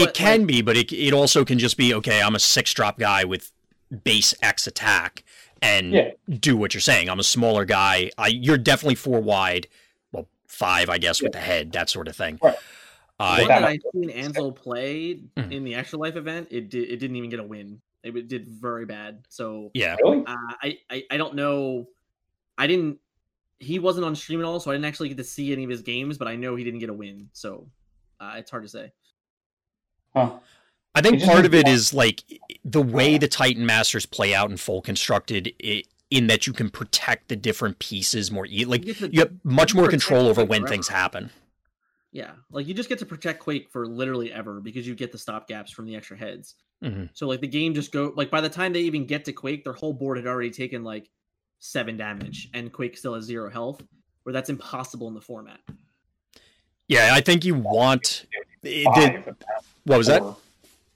It 0.00 0.06
But, 0.06 0.14
can 0.14 0.38
like- 0.40 0.46
be, 0.48 0.62
but 0.62 0.76
it 0.76 0.92
it 0.92 1.12
also 1.12 1.44
can 1.44 1.58
just 1.58 1.76
be 1.76 1.94
okay. 1.94 2.22
I'm 2.22 2.34
a 2.34 2.38
six 2.40 2.72
drop 2.74 2.98
guy 2.98 3.24
with 3.24 3.52
base 4.04 4.34
X 4.42 4.66
attack 4.66 5.24
and 5.62 5.92
Yeah. 5.92 6.10
do 6.28 6.56
what 6.56 6.74
you're 6.74 6.80
saying. 6.80 7.08
I'm 7.10 7.18
a 7.20 7.24
smaller 7.24 7.64
guy. 7.64 8.10
I 8.18 8.28
you're 8.28 8.58
definitely 8.58 8.94
four 8.94 9.20
wide, 9.20 9.66
well 10.12 10.28
five 10.46 10.88
I 10.88 10.98
guess 10.98 11.20
with 11.22 11.32
the 11.32 11.40
head 11.40 11.72
that 11.72 11.88
sort 11.90 12.08
of 12.08 12.16
thing. 12.16 12.38
Right. 12.42 12.56
Uh, 13.18 13.36
One 13.40 13.48
that 13.48 13.60
that 13.60 13.64
I've 13.68 13.80
seen 13.92 14.08
Ansel 14.10 14.52
play 14.52 15.20
Mhm. 15.36 15.52
in 15.52 15.64
the 15.64 15.74
actual 15.74 16.00
Life 16.00 16.16
event, 16.16 16.48
it 16.50 16.70
did 16.70 16.88
it 16.90 16.96
didn't 16.96 17.16
even 17.16 17.28
get 17.30 17.40
a 17.40 17.44
win. 17.44 17.80
It 18.02 18.28
did 18.28 18.48
very 18.48 18.86
bad. 18.86 19.26
So 19.28 19.70
yeah, 19.74 19.96
Really? 20.02 20.24
uh, 20.26 20.36
I, 20.62 20.78
I 20.88 21.04
I 21.10 21.16
don't 21.18 21.34
know. 21.34 21.88
I 22.56 22.66
didn't. 22.66 22.98
He 23.58 23.78
wasn't 23.78 24.06
on 24.06 24.16
stream 24.16 24.40
at 24.40 24.46
all, 24.46 24.58
so 24.58 24.70
I 24.70 24.74
didn't 24.74 24.86
actually 24.86 25.08
get 25.10 25.18
to 25.18 25.24
see 25.24 25.52
any 25.52 25.64
of 25.64 25.70
his 25.70 25.82
games. 25.82 26.16
But 26.16 26.28
I 26.28 26.36
know 26.36 26.56
he 26.56 26.64
didn't 26.64 26.80
get 26.80 26.88
a 26.88 26.94
win, 26.94 27.28
so 27.34 27.68
uh, 28.20 28.36
it's 28.38 28.50
hard 28.50 28.62
to 28.62 28.68
say. 28.70 28.90
Huh. 30.14 30.32
I 30.94 31.00
think 31.02 31.22
part 31.22 31.44
of 31.44 31.52
makes 31.52 31.62
it 31.62 31.66
me- 31.66 31.72
is 31.72 31.94
like 31.94 32.22
the 32.64 32.82
way 32.82 33.16
the 33.18 33.28
Titan 33.28 33.64
Masters 33.64 34.06
play 34.06 34.34
out 34.34 34.50
in 34.50 34.56
full 34.56 34.80
constructed. 34.82 35.54
i 35.62 35.82
in 36.10 36.26
that 36.26 36.44
you 36.44 36.52
can 36.52 36.68
protect 36.68 37.28
the 37.28 37.36
different 37.36 37.78
pieces 37.78 38.32
more. 38.32 38.44
E- 38.46 38.64
like 38.64 38.84
get 38.84 38.96
to- 38.98 39.12
you 39.12 39.20
have 39.20 39.30
much 39.44 39.76
more 39.76 39.86
control 39.86 40.26
over 40.26 40.44
when 40.44 40.62
forever. 40.62 40.68
things 40.74 40.88
happen. 40.88 41.30
Yeah, 42.10 42.32
like 42.50 42.66
you 42.66 42.74
just 42.74 42.88
get 42.88 42.98
to 42.98 43.06
protect 43.06 43.38
Quake 43.38 43.70
for 43.70 43.86
literally 43.86 44.32
ever 44.32 44.60
because 44.60 44.88
you 44.88 44.96
get 44.96 45.12
the 45.12 45.18
stop 45.18 45.46
gaps 45.46 45.70
from 45.70 45.86
the 45.86 45.94
extra 45.94 46.16
heads. 46.16 46.56
Mhm. 46.82 47.10
So 47.12 47.28
like 47.28 47.40
the 47.40 47.46
game 47.46 47.74
just 47.74 47.92
go 47.92 48.12
like 48.16 48.28
by 48.28 48.40
the 48.40 48.48
time 48.48 48.72
they 48.72 48.80
even 48.80 49.06
get 49.06 49.24
to 49.26 49.32
Quake, 49.32 49.62
their 49.62 49.72
whole 49.72 49.92
board 49.92 50.16
had 50.16 50.26
already 50.26 50.50
taken 50.50 50.82
like 50.82 51.08
seven 51.60 51.96
damage, 51.96 52.48
and 52.54 52.72
Quake 52.72 52.98
still 52.98 53.14
has 53.14 53.22
zero 53.22 53.48
health. 53.48 53.80
Where 54.24 54.32
that's 54.32 54.50
impossible 54.50 55.06
in 55.06 55.14
the 55.14 55.20
format. 55.20 55.60
Yeah, 56.88 57.10
I 57.14 57.20
think 57.20 57.44
you 57.44 57.54
want. 57.54 58.26
It 58.62 58.94
did- 58.94 59.14
if 59.14 59.26
what 59.84 59.98
was 59.98 60.06
that? 60.08 60.22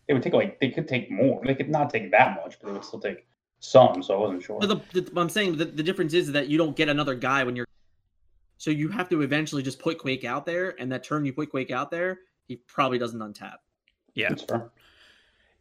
It 0.07 0.13
would 0.13 0.23
take 0.23 0.35
like 0.35 0.61
they 0.61 0.69
could 0.71 0.87
take 0.87 1.11
more. 1.11 1.41
They 1.45 1.55
could 1.55 1.71
not 1.71 1.89
take 1.91 2.11
that 2.11 2.37
much, 2.43 2.59
but 2.61 2.67
they 2.67 2.73
would 2.75 2.85
still 2.85 3.01
take 3.01 3.27
some. 3.61 4.03
So 4.03 4.15
I 4.15 4.19
wasn't 4.19 4.43
sure. 4.43 4.61
But 4.61 4.67
the, 4.93 5.01
the, 5.01 5.19
I'm 5.21 5.31
saying 5.31 5.57
the, 5.57 5.65
the 5.65 5.83
difference 5.83 6.13
is 6.13 6.33
that 6.33 6.49
you 6.49 6.59
don't 6.59 6.77
get 6.77 6.89
another 6.91 7.15
guy 7.15 7.43
when 7.43 7.57
you're. 7.57 7.67
So 8.59 8.71
you 8.71 8.89
have 8.89 9.09
to 9.09 9.23
eventually 9.23 9.63
just 9.63 9.79
put 9.79 9.99
Quake 9.99 10.25
out 10.25 10.45
there, 10.45 10.75
and 10.79 10.93
that 10.93 11.05
turn 11.05 11.25
you 11.25 11.33
put 11.33 11.51
Quake 11.51 11.71
out 11.71 11.91
there, 11.91 12.19
he 12.47 12.57
probably 12.57 12.99
doesn't 12.99 13.19
untap. 13.19 13.57
Yeah, 14.15 14.29
That's 14.29 14.43
fair. 14.43 14.71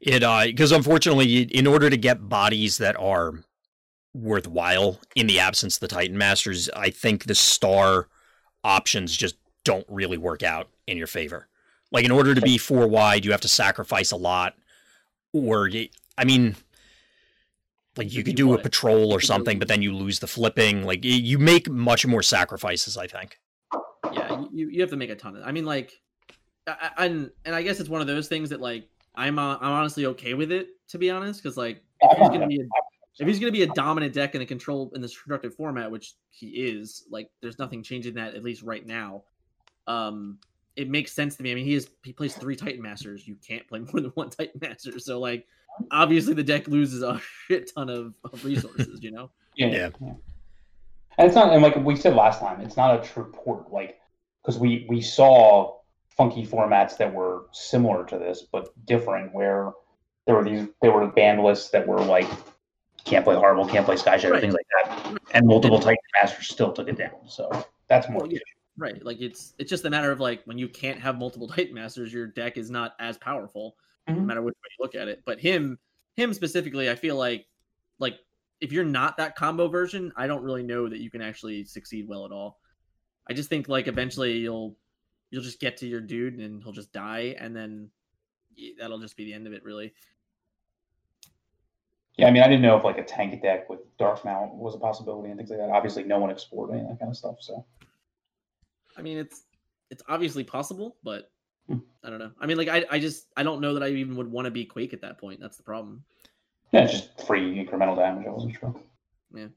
it 0.01 0.23
uh 0.23 0.43
because 0.45 0.71
unfortunately, 0.73 1.43
in 1.43 1.65
order 1.65 1.89
to 1.89 1.97
get 1.97 2.27
bodies 2.27 2.77
that 2.79 2.99
are 2.99 3.33
worthwhile 4.13 4.99
in 5.15 5.27
the 5.27 5.39
absence 5.39 5.77
of 5.77 5.79
the 5.79 5.87
Titan 5.87 6.17
Masters, 6.17 6.69
I 6.75 6.89
think 6.89 7.25
the 7.25 7.35
star 7.35 8.09
options 8.63 9.15
just 9.15 9.35
don't 9.63 9.85
really 9.89 10.17
work 10.17 10.43
out 10.43 10.69
in 10.85 10.97
your 10.97 11.07
favor. 11.07 11.47
Like 11.93 12.03
in 12.05 12.11
order 12.11 12.33
to 12.35 12.41
be 12.41 12.57
four 12.57 12.87
wide, 12.87 13.23
you 13.23 13.31
have 13.31 13.41
to 13.41 13.47
sacrifice 13.47 14.11
a 14.11 14.17
lot, 14.17 14.55
or 15.31 15.69
I 16.17 16.25
mean, 16.25 16.55
like 17.95 18.11
you 18.11 18.23
could 18.23 18.35
do 18.35 18.53
a 18.53 18.57
patrol 18.57 19.13
or 19.13 19.21
something, 19.21 19.59
but 19.59 19.67
then 19.67 19.83
you 19.83 19.93
lose 19.93 20.17
the 20.19 20.27
flipping. 20.27 20.83
Like 20.83 21.05
you 21.05 21.37
make 21.37 21.69
much 21.69 22.05
more 22.05 22.23
sacrifices. 22.23 22.97
I 22.97 23.05
think. 23.07 23.39
Yeah, 24.11 24.43
you, 24.51 24.69
you 24.69 24.81
have 24.81 24.89
to 24.89 24.95
make 24.97 25.11
a 25.11 25.15
ton 25.15 25.35
of. 25.37 25.43
I 25.45 25.51
mean, 25.51 25.65
like, 25.65 25.93
I, 26.67 26.91
I- 26.97 27.05
and 27.05 27.29
and 27.45 27.53
I 27.55 27.61
guess 27.61 27.79
it's 27.79 27.89
one 27.89 28.01
of 28.01 28.07
those 28.07 28.27
things 28.27 28.49
that 28.49 28.59
like 28.59 28.89
I'm 29.15 29.37
uh, 29.37 29.57
I'm 29.57 29.71
honestly 29.71 30.07
okay 30.07 30.33
with 30.33 30.51
it 30.51 30.69
to 30.89 30.97
be 30.97 31.11
honest, 31.11 31.43
because 31.43 31.57
like 31.57 31.83
if 32.01 32.17
he's 32.17 32.29
gonna 32.29 32.47
be 32.47 32.59
a, 32.61 32.65
if 33.19 33.27
he's 33.27 33.39
gonna 33.39 33.51
be 33.51 33.61
a 33.61 33.67
dominant 33.67 34.13
deck 34.13 34.33
in 34.33 34.41
a 34.41 34.45
control 34.47 34.91
in 34.95 35.01
this 35.01 35.11
constructed 35.11 35.53
format, 35.53 35.91
which 35.91 36.13
he 36.31 36.47
is, 36.47 37.03
like 37.11 37.29
there's 37.41 37.59
nothing 37.59 37.83
changing 37.83 38.15
that 38.15 38.33
at 38.33 38.43
least 38.43 38.63
right 38.63 38.85
now. 38.85 39.23
Um, 39.85 40.39
it 40.76 40.89
makes 40.89 41.11
sense 41.13 41.36
to 41.38 41.43
me. 41.43 41.51
I 41.51 41.55
mean, 41.55 41.65
he 41.65 41.74
is 41.76 41.89
he 42.03 42.13
plays 42.13 42.36
three 42.36 42.55
Titan 42.55 42.82
Masters. 42.82 43.28
You 43.28 43.36
can't 43.47 43.67
play 43.67 43.80
more 43.93 44.01
than 44.01 44.11
one 44.11 44.30
Titan 44.30 44.59
Master, 44.61 44.99
so 44.99 45.19
like 45.19 45.45
obviously 45.91 46.34
the 46.34 46.43
deck 46.43 46.67
loses 46.67 47.01
a 47.03 47.19
shit 47.47 47.71
ton 47.76 47.89
of, 47.89 48.13
of 48.32 48.43
resources. 48.45 49.01
You 49.03 49.11
know. 49.11 49.30
Yeah, 49.55 49.67
Yeah. 49.67 49.89
yeah. 50.01 50.13
And 51.19 51.28
it's 51.28 51.36
not, 51.36 51.53
and 51.53 51.61
like 51.61 51.76
we 51.76 51.95
said 51.95 52.15
last 52.15 52.39
time, 52.39 52.59
it's 52.61 52.76
not 52.76 52.99
a 52.99 53.07
true 53.07 53.32
port. 53.32 53.71
Like, 53.71 53.99
because 54.41 54.57
we 54.59 54.88
we 54.89 54.99
saw 54.99 55.78
funky 56.17 56.43
formats 56.45 56.97
that 56.97 57.13
were 57.13 57.43
similar 57.51 58.03
to 58.05 58.17
this 58.17 58.41
but 58.51 58.69
different, 58.88 59.32
where 59.32 59.71
there 60.26 60.34
were 60.36 60.43
these 60.43 60.67
there 60.82 60.91
were 60.91 61.05
band 61.05 61.43
lists 61.43 61.69
that 61.69 61.88
were 61.88 61.99
like 62.01 62.28
can't 63.05 63.24
play 63.26 63.36
Horri-Bull, 63.36 63.67
can't 63.67 63.86
play 63.86 63.95
sky 63.97 64.17
shadow, 64.17 64.34
Right. 64.34 64.41
things 64.41 64.55
like 64.55 64.65
that, 64.86 65.17
and 65.36 65.45
multiple 65.45 65.78
Titan 65.78 65.97
masters 66.19 66.47
still 66.47 66.71
took 66.74 66.88
it 66.88 66.97
down. 66.97 67.11
So 67.28 67.47
that's 67.89 68.09
more. 68.09 68.21
Well, 68.21 68.32
yeah. 68.34 68.39
Right. 68.78 69.03
Like 69.05 69.21
it's 69.21 69.53
it's 69.59 69.69
just 69.69 69.86
a 69.86 69.89
matter 69.89 70.11
of 70.11 70.19
like 70.19 70.41
when 70.45 70.57
you 70.57 70.67
can't 70.67 70.99
have 70.99 71.17
multiple 71.17 71.47
Titan 71.55 71.76
Masters, 71.76 72.11
your 72.11 72.28
deck 72.28 72.57
is 72.57 72.71
not 72.71 72.93
as 72.99 73.17
powerful, 73.17 73.76
no 74.07 74.15
Mhm. 74.15 74.26
matter 74.26 74.41
which 74.41 74.55
way 74.55 74.69
you 74.78 74.84
look 74.84 74.95
at 74.95 75.07
it. 75.07 75.21
But 75.26 75.39
him 75.39 75.78
him 76.15 76.34
specifically, 76.34 76.89
I 76.89 76.95
feel 76.95 77.15
like 77.15 77.47
like 77.99 78.19
if 78.61 78.71
you're 78.71 78.84
not 78.86 79.17
that 79.17 79.36
combo 79.36 79.67
version, 79.67 80.11
I 80.15 80.26
don't 80.26 80.43
really 80.43 80.63
know 80.63 80.88
that 80.89 80.99
you 80.99 81.11
can 81.11 81.21
actually 81.21 81.65
succeed 81.65 82.07
well 82.07 82.26
at 82.26 82.32
all. 82.32 82.59
I 83.30 83.34
just 83.34 83.49
think 83.49 83.67
like 83.69 83.88
eventually 83.88 84.38
you'll 84.39 84.76
you'll 85.30 85.43
just 85.43 85.59
get 85.59 85.78
to 85.78 85.88
your 85.88 86.01
dude 86.01 86.39
and 86.39 86.61
he'll 86.63 86.71
just 86.74 86.91
die 86.91 87.36
and 87.39 87.55
then 87.55 87.89
that'll 88.80 88.99
just 88.99 89.17
be 89.17 89.26
the 89.26 89.34
end 89.34 89.47
of 89.47 89.53
it 89.53 89.63
really. 89.63 89.93
Yeah, 92.17 92.28
I 92.28 92.32
mean, 92.32 92.43
I 92.43 92.47
didn't 92.47 92.61
know 92.61 92.78
if 92.78 92.84
like 92.84 92.99
a 92.99 93.03
tank 93.03 93.41
deck 93.41 93.69
with 93.69 93.80
Dark 93.97 94.24
Mount 94.24 94.53
was 94.53 94.76
a 94.76 94.78
possibility 94.78 95.30
and 95.30 95.38
things 95.38 95.49
like 95.49 95.57
that. 95.59 95.69
Obviously, 95.71 96.03
no 96.03 96.19
one 96.19 96.30
explored 96.30 96.69
any 96.71 96.82
of 96.82 96.89
that 96.89 96.99
kind 96.99 97.09
of 97.09 97.17
stuff. 97.17 97.38
So 97.39 97.65
I 98.97 99.01
mean 99.01 99.17
it's 99.17 99.43
it's 99.89 100.03
obviously 100.07 100.43
possible, 100.43 100.97
but 101.03 101.29
Hmm. 101.69 101.77
I 102.03 102.09
don't 102.09 102.19
know. 102.19 102.31
I 102.41 102.45
mean 102.45 102.57
like 102.57 102.67
I 102.67 102.85
I 102.91 102.99
just 102.99 103.27
I 103.37 103.43
don't 103.43 103.61
know 103.61 103.73
that 103.75 103.83
I 103.83 103.87
even 103.87 104.17
would 104.17 104.29
want 104.29 104.45
to 104.45 104.51
be 104.51 104.65
Quake 104.65 104.93
at 104.93 105.01
that 105.01 105.17
point. 105.17 105.39
That's 105.39 105.55
the 105.55 105.63
problem. 105.63 106.03
yeah, 106.73 106.87
just 106.87 107.25
free 107.25 107.55
incremental 107.55 107.95
damage. 107.95 108.27
I 108.27 108.31
wasn't 108.31 108.55
sure. 108.59 108.75
Yeah, 109.33 109.47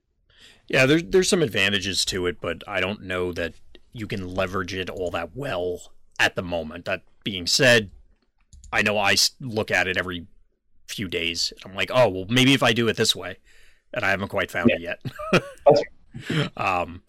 Yeah, 0.69 0.87
there's 0.87 1.03
there's 1.03 1.29
some 1.29 1.43
advantages 1.43 2.05
to 2.07 2.27
it, 2.27 2.41
but 2.41 2.63
I 2.69 2.79
don't 2.81 3.03
know 3.03 3.33
that 3.33 3.55
you 3.93 4.07
can 4.07 4.35
leverage 4.35 4.73
it 4.73 4.89
all 4.89 5.11
that 5.11 5.35
well 5.35 5.93
at 6.21 6.37
the 6.37 6.43
moment. 6.43 6.85
That 6.85 7.03
being 7.25 7.47
said, 7.49 7.91
I 8.73 8.83
know 8.83 8.97
I 8.99 9.17
look 9.41 9.71
at 9.73 9.89
it 9.89 9.97
every 9.97 10.27
few 10.87 11.09
days. 11.09 11.53
I'm 11.65 11.75
like, 11.75 11.91
oh 11.93 12.09
well, 12.09 12.27
maybe 12.29 12.55
if 12.55 12.63
I 12.63 12.73
do 12.73 12.87
it 12.87 12.97
this 12.97 13.17
way, 13.17 13.39
and 13.93 14.05
I 14.05 14.11
haven't 14.11 14.29
quite 14.29 14.53
found 14.53 14.71
it 14.71 14.81
yet. 14.81 15.03
um, 16.57 17.03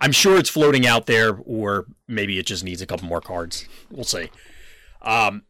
I'm 0.00 0.12
sure 0.12 0.38
it's 0.38 0.48
floating 0.48 0.86
out 0.86 1.06
there, 1.06 1.38
or 1.44 1.86
maybe 2.08 2.38
it 2.38 2.46
just 2.46 2.64
needs 2.64 2.80
a 2.80 2.86
couple 2.86 3.06
more 3.06 3.20
cards. 3.20 3.66
We'll 3.90 4.04
see. 4.04 4.30
Um, 5.02 5.42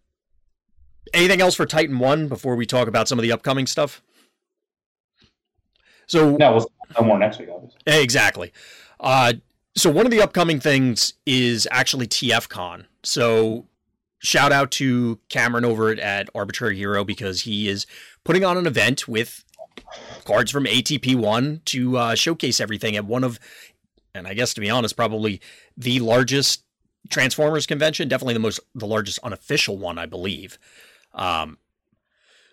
anything 1.15 1.41
else 1.41 1.55
for 1.55 1.67
Titan 1.67 1.99
One 1.99 2.29
before 2.29 2.57
we 2.57 2.67
talk 2.67 2.89
about 2.89 3.09
some 3.09 3.19
of 3.19 3.23
the 3.23 3.33
upcoming 3.33 3.67
stuff? 3.67 4.03
So 6.07 6.37
no, 6.37 6.55
we'll 6.55 6.73
no 6.99 7.07
more 7.07 7.19
next 7.19 7.39
week, 7.39 7.49
obviously. 7.53 7.79
Exactly. 7.87 8.53
Uh, 8.99 9.35
so 9.77 9.91
one 9.91 10.07
of 10.07 10.11
the 10.11 10.21
upcoming 10.21 10.59
things 10.59 11.15
is 11.25 11.69
actually 11.71 12.09
TFCon. 12.09 12.87
So 13.05 13.67
shout 14.19 14.53
out 14.53 14.71
to 14.73 15.21
Cameron 15.29 15.65
over 15.65 15.91
at 15.93 16.29
Arbitrary 16.35 16.77
Hero 16.77 17.05
because 17.05 17.43
he 17.43 17.69
is 17.69 17.87
putting 18.25 18.45
on 18.45 18.57
an 18.57 18.67
event 18.67 19.07
with 19.07 19.45
cards 20.25 20.51
from 20.51 20.65
ATP 20.65 21.15
One 21.15 21.63
to 21.67 21.97
uh, 21.97 22.15
showcase 22.15 22.61
everything 22.61 22.97
at 22.97 23.05
one 23.05 23.25
of, 23.25 23.39
and 24.15 24.27
I 24.27 24.35
guess 24.35 24.55
to 24.55 24.61
be 24.61 24.71
honest, 24.71 24.97
probably 24.97 25.41
the 25.77 26.01
largest 26.01 26.65
Transformers 27.09 27.67
convention, 27.67 28.09
definitely 28.09 28.35
the 28.35 28.41
most 28.41 28.61
the 28.75 28.87
largest 28.87 29.19
unofficial 29.23 29.79
one, 29.79 29.99
I 29.99 30.07
believe. 30.07 30.59
Um, 31.13 31.59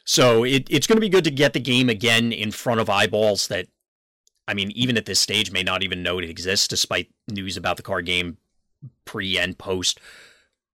so 0.06 0.46
it, 0.46 0.68
it's 0.70 0.88
going 0.88 0.96
to 0.96 1.02
be 1.02 1.10
good 1.10 1.26
to 1.26 1.32
get 1.32 1.52
the 1.52 1.60
game 1.60 1.90
again 1.90 2.32
in 2.32 2.52
front 2.52 2.80
of 2.80 2.90
eyeballs 2.90 3.50
that, 3.50 3.68
I 4.48 4.54
mean, 4.54 4.72
even 4.72 4.96
at 4.96 5.06
this 5.06 5.20
stage, 5.20 5.52
may 5.52 5.64
not 5.64 5.84
even 5.84 6.02
know 6.02 6.18
it 6.18 6.30
exists, 6.30 6.68
despite 6.68 7.10
news 7.28 7.58
about 7.58 7.76
the 7.76 7.84
card 7.84 8.06
game 8.06 8.38
pre 9.04 9.38
and 9.38 9.58
post. 9.58 10.00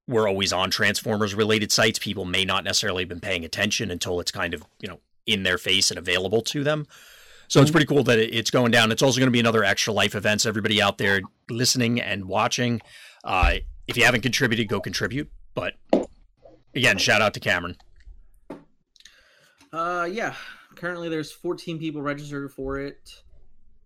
We're 0.08 0.28
always 0.28 0.54
on 0.54 0.70
Transformers 0.70 1.34
related 1.34 1.72
sites. 1.72 1.98
People 1.98 2.26
may 2.26 2.46
not 2.46 2.64
necessarily 2.64 3.04
have 3.04 3.10
been 3.10 3.20
paying 3.20 3.44
attention 3.44 3.90
until 3.90 4.20
it's 4.20 4.32
kind 4.32 4.54
of, 4.54 4.64
you 4.80 4.88
know, 4.88 5.00
in 5.26 5.44
their 5.44 5.58
face 5.58 5.90
and 5.90 5.98
available 5.98 6.42
to 6.42 6.64
them. 6.64 6.86
So 7.54 7.62
it's 7.62 7.70
pretty 7.70 7.86
cool 7.86 8.04
that 8.06 8.18
it's 8.18 8.50
going 8.50 8.72
down. 8.72 8.92
It's 8.92 9.04
also 9.04 9.20
going 9.20 9.28
to 9.28 9.32
be 9.32 9.40
another 9.40 9.64
extra 9.64 9.94
life 9.94 10.16
event. 10.16 10.42
So 10.42 10.50
everybody 10.50 10.82
out 10.82 10.98
there 10.98 11.22
listening 11.52 12.02
and 12.02 12.26
watching, 12.26 12.82
uh, 13.24 13.58
if 13.88 13.96
you 13.96 14.06
haven't 14.06 14.22
contributed, 14.22 14.68
go 14.68 14.82
contribute. 14.82 15.30
But 15.54 15.76
again, 16.74 16.98
shout 16.98 17.22
out 17.22 17.36
to 17.36 17.40
Cameron. 17.40 17.78
Uh, 19.72 20.10
yeah. 20.12 20.34
Currently, 20.78 21.10
there's 21.10 21.32
14 21.32 21.78
people 21.78 22.02
registered 22.02 22.52
for 22.52 22.80
it. 22.80 23.22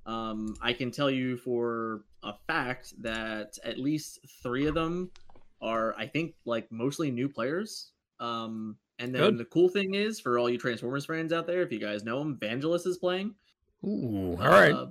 Um, 0.05 0.55
I 0.61 0.72
can 0.72 0.89
tell 0.89 1.11
you 1.11 1.36
for 1.36 2.05
a 2.24 2.36
fact 2.47 2.93
that 3.01 3.57
at 3.65 3.78
least 3.78 4.20
three 4.41 4.68
of 4.68 4.76
them 4.76 5.11
are, 5.61 5.93
I 5.97 6.07
think, 6.07 6.36
like 6.45 6.72
mostly 6.72 7.11
new 7.11 7.28
players. 7.28 7.91
Um, 8.22 8.78
and 8.97 9.13
then 9.13 9.22
Good. 9.22 9.38
the 9.39 9.45
cool 9.45 9.68
thing 9.68 9.93
is, 9.93 10.22
for 10.22 10.39
all 10.39 10.49
you 10.49 10.57
Transformers 10.57 11.05
fans 11.05 11.34
out 11.34 11.47
there, 11.47 11.63
if 11.63 11.72
you 11.74 11.80
guys 11.80 12.05
know 12.05 12.22
him, 12.22 12.38
Vangelis 12.38 12.88
is 12.88 12.97
playing. 12.97 13.36
Ooh, 13.86 14.38
all 14.39 14.49
right. 14.49 14.73
Uh, 14.73 14.88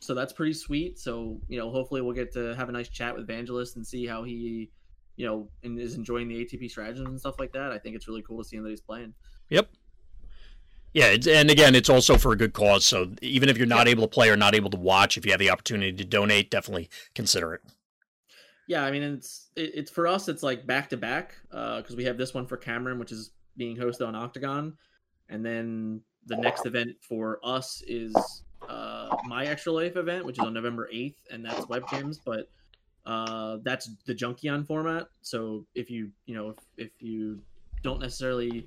so 0.00 0.14
that's 0.14 0.32
pretty 0.32 0.52
sweet. 0.52 0.98
So 0.98 1.40
you 1.48 1.58
know, 1.58 1.70
hopefully 1.70 2.00
we'll 2.00 2.14
get 2.14 2.32
to 2.34 2.54
have 2.54 2.68
a 2.68 2.72
nice 2.72 2.88
chat 2.88 3.16
with 3.16 3.26
Vangelis 3.26 3.76
and 3.76 3.86
see 3.86 4.06
how 4.06 4.22
he, 4.22 4.70
you 5.16 5.26
know, 5.26 5.48
and 5.62 5.78
is 5.78 5.94
enjoying 5.94 6.28
the 6.28 6.44
ATP 6.44 6.70
stratagems 6.70 7.08
and 7.08 7.20
stuff 7.20 7.38
like 7.38 7.52
that. 7.52 7.72
I 7.72 7.78
think 7.78 7.96
it's 7.96 8.06
really 8.06 8.22
cool 8.22 8.42
to 8.42 8.48
see 8.48 8.56
him 8.56 8.62
that 8.64 8.70
he's 8.70 8.80
playing. 8.80 9.14
Yep. 9.50 9.68
Yeah, 10.92 11.08
it's, 11.08 11.26
and 11.26 11.50
again, 11.50 11.74
it's 11.74 11.90
also 11.90 12.16
for 12.16 12.32
a 12.32 12.36
good 12.36 12.54
cause. 12.54 12.86
So 12.86 13.12
even 13.20 13.50
if 13.50 13.58
you're 13.58 13.66
not 13.66 13.86
able 13.86 14.02
to 14.04 14.08
play 14.08 14.30
or 14.30 14.36
not 14.36 14.54
able 14.54 14.70
to 14.70 14.78
watch, 14.78 15.18
if 15.18 15.26
you 15.26 15.32
have 15.32 15.38
the 15.38 15.50
opportunity 15.50 15.92
to 15.92 16.04
donate, 16.04 16.50
definitely 16.50 16.88
consider 17.14 17.52
it. 17.52 17.60
Yeah, 18.66 18.82
I 18.82 18.90
mean, 18.90 19.02
it's 19.02 19.50
it, 19.56 19.72
it's 19.74 19.90
for 19.90 20.06
us. 20.06 20.28
It's 20.28 20.42
like 20.42 20.66
back 20.66 20.88
to 20.90 20.96
back 20.96 21.34
because 21.50 21.94
we 21.96 22.04
have 22.04 22.16
this 22.16 22.32
one 22.32 22.46
for 22.46 22.56
Cameron, 22.56 22.98
which 22.98 23.12
is 23.12 23.30
being 23.56 23.76
hosted 23.76 24.08
on 24.08 24.14
Octagon, 24.14 24.74
and 25.28 25.44
then 25.44 26.00
the 26.26 26.36
next 26.36 26.66
event 26.66 26.90
for 27.00 27.38
us 27.42 27.82
is 27.86 28.14
uh, 28.68 29.16
my 29.26 29.46
Extra 29.46 29.72
Life 29.72 29.96
event, 29.96 30.24
which 30.24 30.38
is 30.38 30.44
on 30.44 30.52
November 30.52 30.88
eighth, 30.92 31.22
and 31.30 31.44
that's 31.44 31.64
webcams, 31.66 32.18
but 32.24 32.48
uh, 33.06 33.58
that's 33.62 33.88
the 34.06 34.14
Junkion 34.14 34.66
format. 34.66 35.08
So 35.22 35.64
if 35.74 35.90
you 35.90 36.10
you 36.26 36.34
know 36.34 36.50
if, 36.50 36.56
if 36.76 36.90
you 37.00 37.40
don't 37.82 38.00
necessarily 38.00 38.66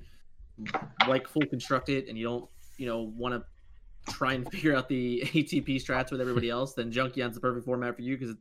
like 1.06 1.28
full 1.28 1.46
constructed 1.46 2.08
and 2.08 2.16
you 2.16 2.24
don't 2.24 2.48
you 2.78 2.86
know 2.86 3.12
want 3.16 3.34
to 3.34 4.12
try 4.12 4.32
and 4.32 4.50
figure 4.52 4.74
out 4.74 4.88
the 4.88 5.22
ATP 5.26 5.76
strats 5.76 6.10
with 6.10 6.20
everybody 6.20 6.50
else, 6.50 6.74
then 6.74 6.90
Junkion's 6.90 7.34
the 7.34 7.40
perfect 7.40 7.66
format 7.66 7.94
for 7.96 8.02
you 8.02 8.16
because 8.16 8.30
it 8.30 8.38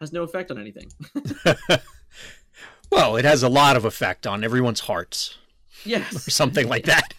has 0.00 0.12
no 0.12 0.22
effect 0.22 0.50
on 0.50 0.58
anything. 0.58 0.90
well, 2.90 3.16
it 3.16 3.24
has 3.24 3.42
a 3.42 3.48
lot 3.48 3.76
of 3.76 3.84
effect 3.84 4.26
on 4.26 4.42
everyone's 4.42 4.80
hearts 4.80 5.36
yes, 5.84 6.26
or 6.26 6.30
something 6.30 6.68
like 6.68 6.86
that. 6.86 7.14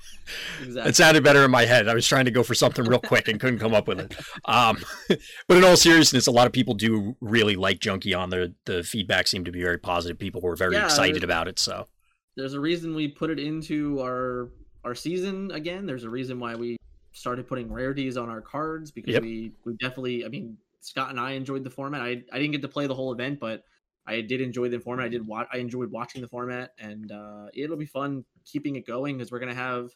Exactly. 0.61 0.89
It 0.89 0.95
sounded 0.95 1.23
better 1.23 1.43
in 1.43 1.51
my 1.51 1.65
head. 1.65 1.87
I 1.87 1.93
was 1.93 2.07
trying 2.07 2.25
to 2.25 2.31
go 2.31 2.43
for 2.43 2.55
something 2.55 2.85
real 2.85 2.99
quick 2.99 3.27
and 3.27 3.39
couldn't 3.39 3.59
come 3.59 3.73
up 3.73 3.87
with 3.87 3.99
it. 3.99 4.15
Um, 4.45 4.77
but 5.47 5.57
in 5.57 5.63
all 5.63 5.75
seriousness, 5.77 6.27
a 6.27 6.31
lot 6.31 6.47
of 6.47 6.53
people 6.53 6.73
do 6.73 7.15
really 7.21 7.55
like 7.55 7.79
Junkion 7.79 8.29
the 8.29 8.53
the 8.65 8.83
feedback 8.83 9.27
seemed 9.27 9.45
to 9.45 9.51
be 9.51 9.61
very 9.61 9.77
positive. 9.77 10.17
People 10.19 10.41
were 10.41 10.55
very 10.55 10.73
Yeah, 10.75 10.85
excited 10.85 11.23
about 11.23 11.47
it. 11.47 11.59
So 11.59 11.87
There's 12.35 12.53
a 12.53 12.59
reason 12.59 12.95
we 12.95 13.07
put 13.09 13.29
it 13.29 13.39
into 13.39 13.99
our 14.01 14.49
our 14.83 14.95
season 14.95 15.51
again. 15.51 15.85
There's 15.85 16.03
a 16.03 16.09
reason 16.09 16.39
why 16.39 16.55
we 16.55 16.77
started 17.13 17.47
putting 17.47 17.71
rarities 17.71 18.17
on 18.17 18.29
our 18.29 18.41
cards 18.41 18.91
because 18.91 19.13
Yep. 19.13 19.21
we 19.23 19.51
we 19.65 19.73
definitely. 19.73 20.25
I 20.25 20.29
mean, 20.29 20.57
Scott 20.81 21.09
and 21.09 21.19
I 21.19 21.31
enjoyed 21.31 21.63
the 21.63 21.69
format. 21.69 22.01
I 22.01 22.23
I 22.31 22.39
didn't 22.39 22.51
get 22.51 22.61
to 22.63 22.67
play 22.67 22.87
the 22.87 22.95
whole 22.95 23.11
event, 23.13 23.39
but 23.39 23.63
I 24.05 24.19
did 24.19 24.41
enjoy 24.41 24.67
the 24.67 24.79
format. 24.79 25.05
I 25.05 25.09
did 25.09 25.25
watch. 25.25 25.47
I 25.53 25.57
enjoyed 25.59 25.89
watching 25.89 26.21
the 26.21 26.27
format, 26.27 26.71
and 26.77 27.09
uh, 27.11 27.45
it'll 27.53 27.77
be 27.77 27.85
fun 27.85 28.25
keeping 28.45 28.75
it 28.75 28.85
going 28.85 29.17
because 29.17 29.31
we're 29.31 29.39
gonna 29.39 29.53
have, 29.55 29.91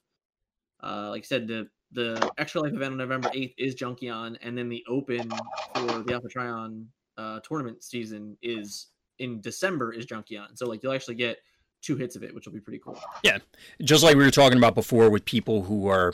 uh, 0.83 1.09
like 1.09 1.23
I 1.23 1.25
said, 1.25 1.47
the 1.47 1.67
the 1.93 2.31
extra 2.37 2.61
life 2.61 2.73
event 2.73 2.91
on 2.91 2.97
November 2.97 3.29
eighth 3.33 3.53
is 3.57 3.75
Junkion, 3.75 4.37
and 4.41 4.57
then 4.57 4.69
the 4.69 4.83
open 4.87 5.29
for 5.75 6.03
the 6.03 6.13
Alpha 6.13 6.27
Trion 6.27 6.85
uh, 7.17 7.39
tournament 7.41 7.83
season 7.83 8.37
is 8.41 8.87
in 9.19 9.41
December 9.41 9.93
is 9.93 10.05
Junkion. 10.05 10.47
So 10.55 10.67
like 10.67 10.83
you'll 10.83 10.93
actually 10.93 11.15
get 11.15 11.37
two 11.81 11.95
hits 11.95 12.15
of 12.15 12.23
it, 12.23 12.33
which 12.33 12.45
will 12.45 12.53
be 12.53 12.59
pretty 12.59 12.79
cool. 12.79 12.99
Yeah, 13.23 13.37
just 13.81 14.03
like 14.03 14.15
we 14.15 14.23
were 14.23 14.31
talking 14.31 14.57
about 14.57 14.75
before 14.75 15.09
with 15.09 15.25
people 15.25 15.63
who 15.63 15.87
are 15.87 16.13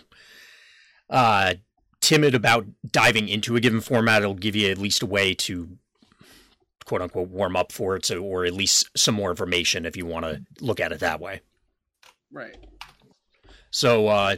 uh, 1.09 1.55
timid 2.01 2.35
about 2.35 2.65
diving 2.85 3.29
into 3.29 3.55
a 3.55 3.59
given 3.59 3.81
format, 3.81 4.21
it'll 4.21 4.33
give 4.35 4.55
you 4.55 4.69
at 4.69 4.77
least 4.77 5.01
a 5.01 5.07
way 5.07 5.33
to 5.33 5.77
quote 6.85 7.01
unquote 7.01 7.29
warm 7.29 7.55
up 7.55 7.71
for 7.71 7.95
it, 7.95 8.05
so 8.05 8.21
or 8.21 8.45
at 8.45 8.53
least 8.53 8.89
some 8.95 9.15
more 9.15 9.29
information 9.29 9.85
if 9.85 9.97
you 9.97 10.05
want 10.05 10.25
to 10.25 10.41
look 10.61 10.79
at 10.79 10.91
it 10.91 10.99
that 10.99 11.19
way. 11.19 11.41
Right. 12.31 12.57
So 13.71 14.07
uh, 14.07 14.35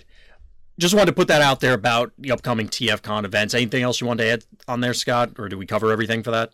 just 0.80 0.94
wanted 0.94 1.08
to 1.08 1.14
put 1.14 1.28
that 1.28 1.42
out 1.42 1.60
there 1.60 1.74
about 1.74 2.12
the 2.18 2.32
upcoming 2.32 2.68
TFCon 2.68 3.26
events. 3.26 3.54
Anything 3.54 3.84
else 3.84 4.02
you 4.02 4.08
wanted 4.08 4.24
to 4.24 4.30
add 4.30 4.46
on 4.68 4.82
there, 4.82 4.94
Scott, 4.94 5.32
or 5.38 5.50
do 5.50 5.58
we 5.58 5.66
cover 5.66 5.92
everything 5.92 6.24
for 6.24 6.32
that? 6.32 6.54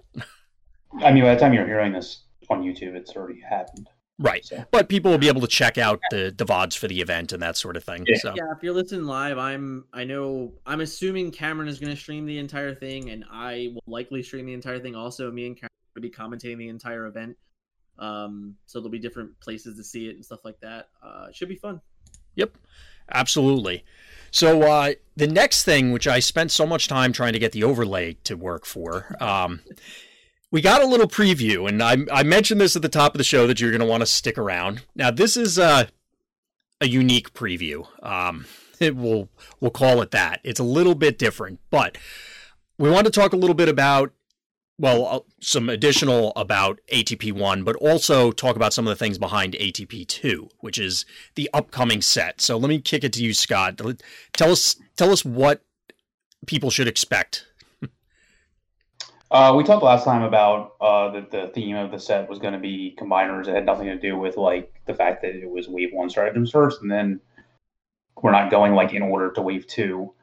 I 1.01 1.11
mean, 1.11 1.23
by 1.23 1.33
the 1.33 1.39
time 1.39 1.53
you're 1.53 1.65
hearing 1.65 1.93
this 1.93 2.23
on 2.49 2.61
YouTube, 2.61 2.95
it's 2.95 3.15
already 3.15 3.39
happened. 3.39 3.89
Right. 4.19 4.45
So 4.45 4.63
But 4.71 4.87
people 4.87 5.09
will 5.09 5.17
be 5.17 5.27
able 5.27 5.41
to 5.41 5.47
check 5.47 5.77
out 5.77 5.99
the 6.11 6.33
the 6.35 6.45
VODs 6.45 6.77
for 6.77 6.87
the 6.87 7.01
event 7.01 7.31
and 7.31 7.41
that 7.41 7.57
sort 7.57 7.75
of 7.75 7.83
thing. 7.83 8.05
Yeah. 8.07 8.17
So 8.19 8.33
Yeah, 8.35 8.51
if 8.55 8.61
you're 8.61 8.73
listening 8.73 9.05
live, 9.05 9.37
I'm 9.37 9.85
I 9.93 10.03
know 10.03 10.53
I'm 10.65 10.81
assuming 10.81 11.31
Cameron 11.31 11.67
is 11.67 11.79
going 11.79 11.93
to 11.93 11.99
stream 11.99 12.25
the 12.25 12.37
entire 12.37 12.75
thing, 12.75 13.09
and 13.09 13.25
I 13.31 13.71
will 13.73 13.83
likely 13.87 14.21
stream 14.21 14.45
the 14.45 14.53
entire 14.53 14.79
thing. 14.79 14.95
Also, 14.95 15.31
me 15.31 15.47
and 15.47 15.55
Cameron 15.55 15.71
will 15.95 16.01
be 16.03 16.11
commentating 16.11 16.59
the 16.59 16.69
entire 16.69 17.07
event. 17.07 17.35
Um, 17.97 18.55
so 18.65 18.79
there'll 18.79 18.91
be 18.91 18.99
different 18.99 19.39
places 19.39 19.75
to 19.77 19.83
see 19.83 20.07
it 20.07 20.15
and 20.15 20.23
stuff 20.25 20.45
like 20.45 20.59
that. 20.61 20.89
Uh, 21.03 21.27
it 21.29 21.35
should 21.35 21.49
be 21.49 21.55
fun. 21.55 21.81
Yep, 22.35 22.57
absolutely. 23.13 23.83
So 24.31 24.63
uh, 24.63 24.93
the 25.15 25.27
next 25.27 25.63
thing, 25.63 25.91
which 25.91 26.07
I 26.07 26.19
spent 26.19 26.51
so 26.51 26.65
much 26.65 26.87
time 26.87 27.11
trying 27.11 27.33
to 27.33 27.39
get 27.39 27.51
the 27.51 27.63
overlay 27.63 28.13
to 28.23 28.35
work 28.35 28.65
for, 28.65 29.15
um, 29.19 29.61
we 30.51 30.61
got 30.61 30.81
a 30.81 30.85
little 30.85 31.07
preview, 31.07 31.67
and 31.67 31.81
I, 31.81 31.97
I 32.11 32.23
mentioned 32.23 32.59
this 32.59 32.75
at 32.75 32.81
the 32.81 32.89
top 32.89 33.13
of 33.13 33.17
the 33.17 33.23
show 33.23 33.47
that 33.47 33.59
you're 33.59 33.71
going 33.71 33.81
to 33.81 33.87
want 33.87 34.01
to 34.01 34.05
stick 34.05 34.37
around. 34.37 34.83
Now, 34.95 35.09
this 35.11 35.37
is 35.37 35.57
uh, 35.57 35.85
a 36.81 36.87
unique 36.87 37.33
preview. 37.33 37.87
Um, 38.05 38.45
it 38.79 38.95
will 38.95 39.29
we'll 39.59 39.71
call 39.71 40.01
it 40.01 40.11
that. 40.11 40.41
It's 40.43 40.59
a 40.59 40.63
little 40.65 40.95
bit 40.95 41.17
different, 41.17 41.59
but 41.69 41.97
we 42.77 42.89
want 42.89 43.05
to 43.05 43.11
talk 43.11 43.31
a 43.31 43.37
little 43.37 43.53
bit 43.53 43.69
about 43.69 44.11
well, 44.81 45.05
uh, 45.05 45.19
some 45.39 45.69
additional 45.69 46.33
about 46.35 46.81
ATP 46.91 47.31
1, 47.33 47.63
but 47.63 47.75
also 47.75 48.31
talk 48.31 48.55
about 48.55 48.73
some 48.73 48.87
of 48.87 48.89
the 48.89 48.95
things 48.95 49.19
behind 49.19 49.53
ATP 49.53 50.07
2, 50.07 50.49
which 50.59 50.79
is 50.79 51.05
the 51.35 51.47
upcoming 51.53 52.01
set. 52.01 52.41
So 52.41 52.57
let 52.57 52.67
me 52.67 52.81
kick 52.81 53.03
it 53.03 53.13
to 53.13 53.23
you, 53.23 53.35
Scott. 53.35 53.79
Tell 54.33 54.51
us 54.51 54.75
tell 54.95 55.11
us 55.11 55.23
what 55.23 55.61
people 56.47 56.71
should 56.71 56.87
expect. 56.87 57.45
Uh, 59.29 59.53
we 59.55 59.63
talked 59.63 59.83
last 59.83 60.03
time 60.03 60.23
about 60.23 60.73
uh, 60.81 61.11
that 61.11 61.29
the 61.29 61.51
theme 61.53 61.75
of 61.75 61.91
the 61.91 61.99
set 61.99 62.27
was 62.27 62.39
going 62.39 62.53
to 62.53 62.59
be 62.59 62.97
combiners. 62.99 63.47
It 63.47 63.53
had 63.53 63.65
nothing 63.67 63.85
to 63.85 63.99
do 63.99 64.17
with 64.17 64.35
like 64.35 64.73
the 64.87 64.95
fact 64.95 65.21
that 65.21 65.35
it 65.35 65.49
was 65.49 65.69
wave 65.69 65.93
one 65.93 66.09
stratagems 66.09 66.49
first, 66.49 66.81
and 66.81 66.91
then 66.91 67.21
we're 68.21 68.31
not 68.31 68.49
going 68.49 68.73
like 68.73 68.93
in 68.93 69.03
order 69.03 69.31
to 69.31 69.41
wave 69.43 69.67
two. 69.67 70.13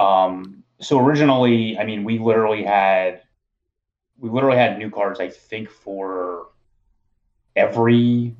Um, 0.00 0.64
so 0.80 0.98
originally, 0.98 1.76
I 1.78 1.84
mean, 1.84 2.04
we 2.04 2.18
literally 2.18 2.64
had 2.64 3.20
we 4.18 4.30
literally 4.30 4.58
had 4.58 4.78
new 4.78 4.90
cards. 4.90 5.20
I 5.20 5.28
think 5.28 5.70
for 5.70 6.48
every 7.56 8.36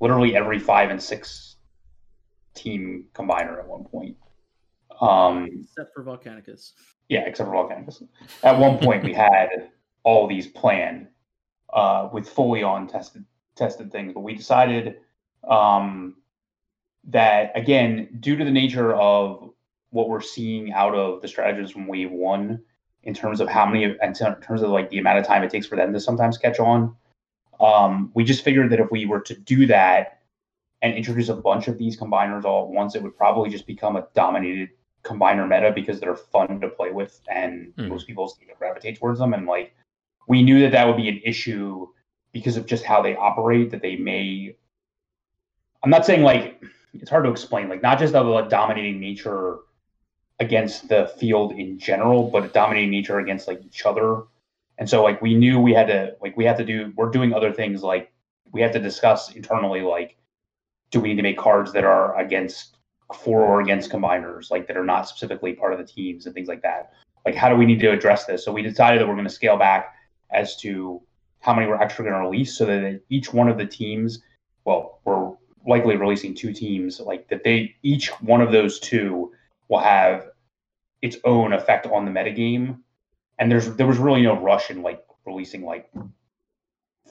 literally 0.00 0.36
every 0.36 0.58
five 0.58 0.90
and 0.90 1.02
six 1.02 1.56
team 2.54 3.04
combiner 3.14 3.58
at 3.58 3.66
one 3.66 3.84
point. 3.84 4.16
Um, 5.00 5.48
Except 5.62 5.94
for 5.94 6.02
Volcanicus. 6.02 6.72
yeah, 7.08 7.20
except 7.20 7.48
for 7.48 7.54
Volcanicus. 7.54 8.02
At 8.42 8.58
one 8.58 8.78
point, 8.78 9.04
we 9.04 9.12
had 9.12 9.70
all 10.02 10.26
these 10.26 10.48
planned 10.48 11.08
uh, 11.72 12.08
with 12.12 12.28
fully 12.28 12.62
on 12.62 12.88
tested 12.88 13.24
tested 13.54 13.90
things, 13.92 14.12
but 14.12 14.20
we 14.20 14.34
decided 14.34 14.96
um, 15.48 16.16
that 17.04 17.52
again, 17.54 18.08
due 18.20 18.36
to 18.36 18.44
the 18.44 18.50
nature 18.50 18.94
of 18.94 19.50
what 19.90 20.08
we're 20.08 20.20
seeing 20.20 20.72
out 20.72 20.94
of 20.94 21.22
the 21.22 21.28
strategists 21.28 21.72
from 21.72 21.86
Wave 21.86 22.10
One, 22.10 22.62
in 23.02 23.14
terms 23.14 23.40
of 23.40 23.48
how 23.48 23.66
many, 23.66 23.84
in 23.84 24.14
terms 24.14 24.62
of 24.62 24.70
like 24.70 24.90
the 24.90 24.98
amount 24.98 25.18
of 25.18 25.26
time 25.26 25.42
it 25.42 25.50
takes 25.50 25.66
for 25.66 25.76
them 25.76 25.92
to 25.92 26.00
sometimes 26.00 26.36
catch 26.36 26.58
on, 26.58 26.94
um, 27.60 28.10
we 28.14 28.24
just 28.24 28.44
figured 28.44 28.70
that 28.70 28.80
if 28.80 28.90
we 28.90 29.06
were 29.06 29.20
to 29.20 29.34
do 29.34 29.66
that 29.66 30.20
and 30.82 30.94
introduce 30.94 31.28
a 31.28 31.34
bunch 31.34 31.68
of 31.68 31.78
these 31.78 31.98
combiners 31.98 32.44
all 32.44 32.64
at 32.64 32.70
once, 32.70 32.94
it 32.94 33.02
would 33.02 33.16
probably 33.16 33.50
just 33.50 33.66
become 33.66 33.96
a 33.96 34.06
dominated 34.14 34.70
combiner 35.04 35.48
meta 35.48 35.72
because 35.72 36.00
they're 36.00 36.16
fun 36.16 36.60
to 36.60 36.68
play 36.68 36.90
with 36.90 37.20
and 37.28 37.74
mm. 37.76 37.88
most 37.88 38.06
people 38.06 38.28
seem 38.28 38.48
to 38.48 38.54
gravitate 38.54 38.98
towards 38.98 39.18
them. 39.18 39.32
And 39.32 39.46
like 39.46 39.74
we 40.26 40.42
knew 40.42 40.60
that 40.60 40.72
that 40.72 40.86
would 40.86 40.96
be 40.96 41.08
an 41.08 41.20
issue 41.24 41.88
because 42.32 42.56
of 42.56 42.66
just 42.66 42.84
how 42.84 43.02
they 43.02 43.16
operate. 43.16 43.70
That 43.70 43.82
they 43.82 43.96
may, 43.96 44.56
I'm 45.82 45.90
not 45.90 46.04
saying 46.04 46.22
like 46.22 46.62
it's 46.94 47.10
hard 47.10 47.24
to 47.24 47.30
explain, 47.30 47.68
like 47.68 47.82
not 47.82 47.98
just 47.98 48.14
of 48.14 48.28
a 48.28 48.48
dominating 48.48 49.00
nature 49.00 49.58
against 50.40 50.88
the 50.88 51.12
field 51.18 51.52
in 51.52 51.78
general, 51.78 52.30
but 52.30 52.44
a 52.44 52.48
dominating 52.48 52.90
nature 52.90 53.18
against 53.18 53.48
like 53.48 53.64
each 53.64 53.84
other. 53.84 54.22
And 54.78 54.88
so 54.88 55.02
like 55.02 55.20
we 55.20 55.34
knew 55.34 55.58
we 55.58 55.74
had 55.74 55.88
to 55.88 56.14
like 56.20 56.36
we 56.36 56.44
had 56.44 56.56
to 56.58 56.64
do 56.64 56.92
we're 56.96 57.10
doing 57.10 57.34
other 57.34 57.52
things 57.52 57.82
like 57.82 58.12
we 58.52 58.60
have 58.60 58.72
to 58.72 58.78
discuss 58.78 59.32
internally 59.32 59.82
like 59.82 60.16
do 60.90 61.00
we 61.00 61.08
need 61.08 61.16
to 61.16 61.22
make 61.22 61.36
cards 61.36 61.72
that 61.72 61.84
are 61.84 62.18
against 62.18 62.76
for 63.14 63.42
or 63.42 63.60
against 63.60 63.90
combiners 63.90 64.50
like 64.50 64.66
that 64.66 64.76
are 64.76 64.84
not 64.84 65.08
specifically 65.08 65.52
part 65.52 65.72
of 65.72 65.78
the 65.78 65.84
teams 65.84 66.26
and 66.26 66.34
things 66.34 66.48
like 66.48 66.62
that 66.62 66.92
like 67.24 67.34
how 67.34 67.48
do 67.48 67.56
we 67.56 67.66
need 67.66 67.80
to 67.80 67.90
address 67.90 68.24
this 68.26 68.44
so 68.44 68.52
we 68.52 68.62
decided 68.62 69.00
that 69.00 69.06
we're 69.06 69.14
going 69.14 69.26
to 69.26 69.32
scale 69.32 69.56
back 69.56 69.94
as 70.30 70.56
to 70.56 71.00
how 71.40 71.54
many 71.54 71.66
we're 71.66 71.76
actually 71.76 72.04
going 72.04 72.14
to 72.14 72.20
release 72.20 72.56
so 72.56 72.66
that 72.66 73.00
each 73.08 73.32
one 73.32 73.48
of 73.48 73.56
the 73.56 73.66
teams 73.66 74.22
well 74.64 75.00
we're 75.04 75.32
likely 75.66 75.96
releasing 75.96 76.34
two 76.34 76.52
teams 76.52 77.00
like 77.00 77.28
that 77.28 77.42
they 77.44 77.74
each 77.82 78.08
one 78.20 78.40
of 78.40 78.52
those 78.52 78.78
two 78.78 79.32
will 79.68 79.78
have 79.78 80.28
its 81.02 81.16
own 81.24 81.52
effect 81.52 81.86
on 81.86 82.04
the 82.04 82.10
metagame. 82.10 82.78
And 83.38 83.50
there's 83.50 83.74
there 83.76 83.86
was 83.86 83.98
really 83.98 84.22
no 84.22 84.38
rush 84.38 84.70
in 84.70 84.82
like 84.82 85.04
releasing 85.24 85.64
like 85.64 85.90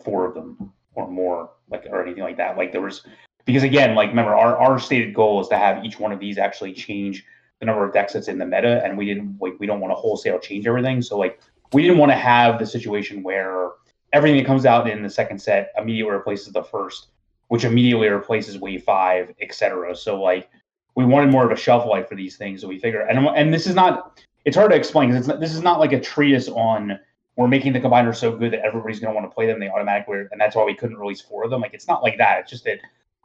four 0.04 0.26
of 0.26 0.34
them 0.34 0.74
or 0.94 1.10
more, 1.10 1.52
like 1.70 1.86
or 1.90 2.04
anything 2.04 2.24
like 2.24 2.38
that. 2.38 2.58
Like 2.58 2.72
there 2.72 2.82
was 2.82 3.06
because 3.46 3.64
again, 3.64 3.96
like 3.96 4.10
remember 4.10 4.36
our, 4.36 4.58
our 4.58 4.78
stated 4.80 5.14
goal 5.14 5.40
is 5.42 5.48
to 5.48 5.58
have 5.58 5.86
each 5.86 6.00
one 6.00 6.12
of 6.12 6.20
these 6.20 6.38
actually 6.38 6.74
change 6.74 7.26
the 7.60 7.66
number 7.66 7.84
of 7.86 7.94
decks 7.94 8.14
that's 8.14 8.28
in 8.28 8.38
the 8.38 8.46
meta, 8.46 8.84
and 8.84 8.98
we 8.98 9.06
didn't 9.06 9.38
like 9.40 9.56
we 9.60 9.66
don't 9.66 9.80
want 9.80 9.92
to 9.92 9.96
wholesale 9.96 10.40
change 10.40 10.68
everything. 10.68 11.02
So 11.02 11.18
like 11.18 11.42
we 11.74 11.82
didn't 11.82 11.98
want 11.98 12.12
to 12.12 12.18
have 12.18 12.60
the 12.60 12.66
situation 12.66 13.24
where 13.24 13.72
everything 14.14 14.38
that 14.38 14.46
comes 14.46 14.66
out 14.66 14.90
in 14.90 15.02
the 15.02 15.10
second 15.10 15.40
set 15.40 15.72
immediately 15.78 16.12
replaces 16.12 16.54
the 16.54 16.64
first, 16.64 17.08
which 17.48 17.64
immediately 17.64 18.10
replaces 18.10 18.58
wave 18.58 18.84
five, 18.84 19.34
etc. 19.42 19.96
So 19.96 20.22
like 20.22 20.50
we 20.98 21.06
wanted 21.06 21.30
more 21.30 21.46
of 21.46 21.52
a 21.52 21.56
shelf 21.56 21.86
life 21.86 22.10
for 22.10 22.16
these 22.16 22.38
things. 22.38 22.62
So 22.62 22.68
we 22.68 22.80
figure, 22.80 23.02
and 23.02 23.20
and 23.28 23.54
this 23.54 23.68
is 23.68 23.76
not. 23.76 24.20
It's 24.46 24.58
hard 24.58 24.72
to 24.72 24.78
explain 24.78 25.12
because 25.12 25.28
this 25.40 25.54
is 25.54 25.62
not 25.62 25.80
like 25.80 25.94
a 25.94 26.00
treatise 26.00 26.50
on 26.50 27.00
we're 27.36 27.48
making 27.48 27.74
the 27.74 27.80
combiner 27.80 28.16
so 28.16 28.36
good 28.36 28.52
that 28.54 28.66
everybody's 28.66 29.00
going 29.00 29.14
to 29.14 29.16
want 29.16 29.30
to 29.30 29.34
play 29.34 29.46
them. 29.46 29.60
They 29.60 29.70
automatically, 29.70 30.24
and 30.32 30.42
that's 30.42 30.56
why 30.56 30.64
we 30.64 30.74
couldn't 30.74 30.98
release 30.98 31.22
four 31.22 31.44
of 31.44 31.52
them. 31.52 31.62
Like 31.62 31.76
it's 31.76 31.88
not 31.88 32.02
like 32.02 32.18
that. 32.18 32.40
It's 32.40 32.50
just 32.50 32.64
that 32.64 32.80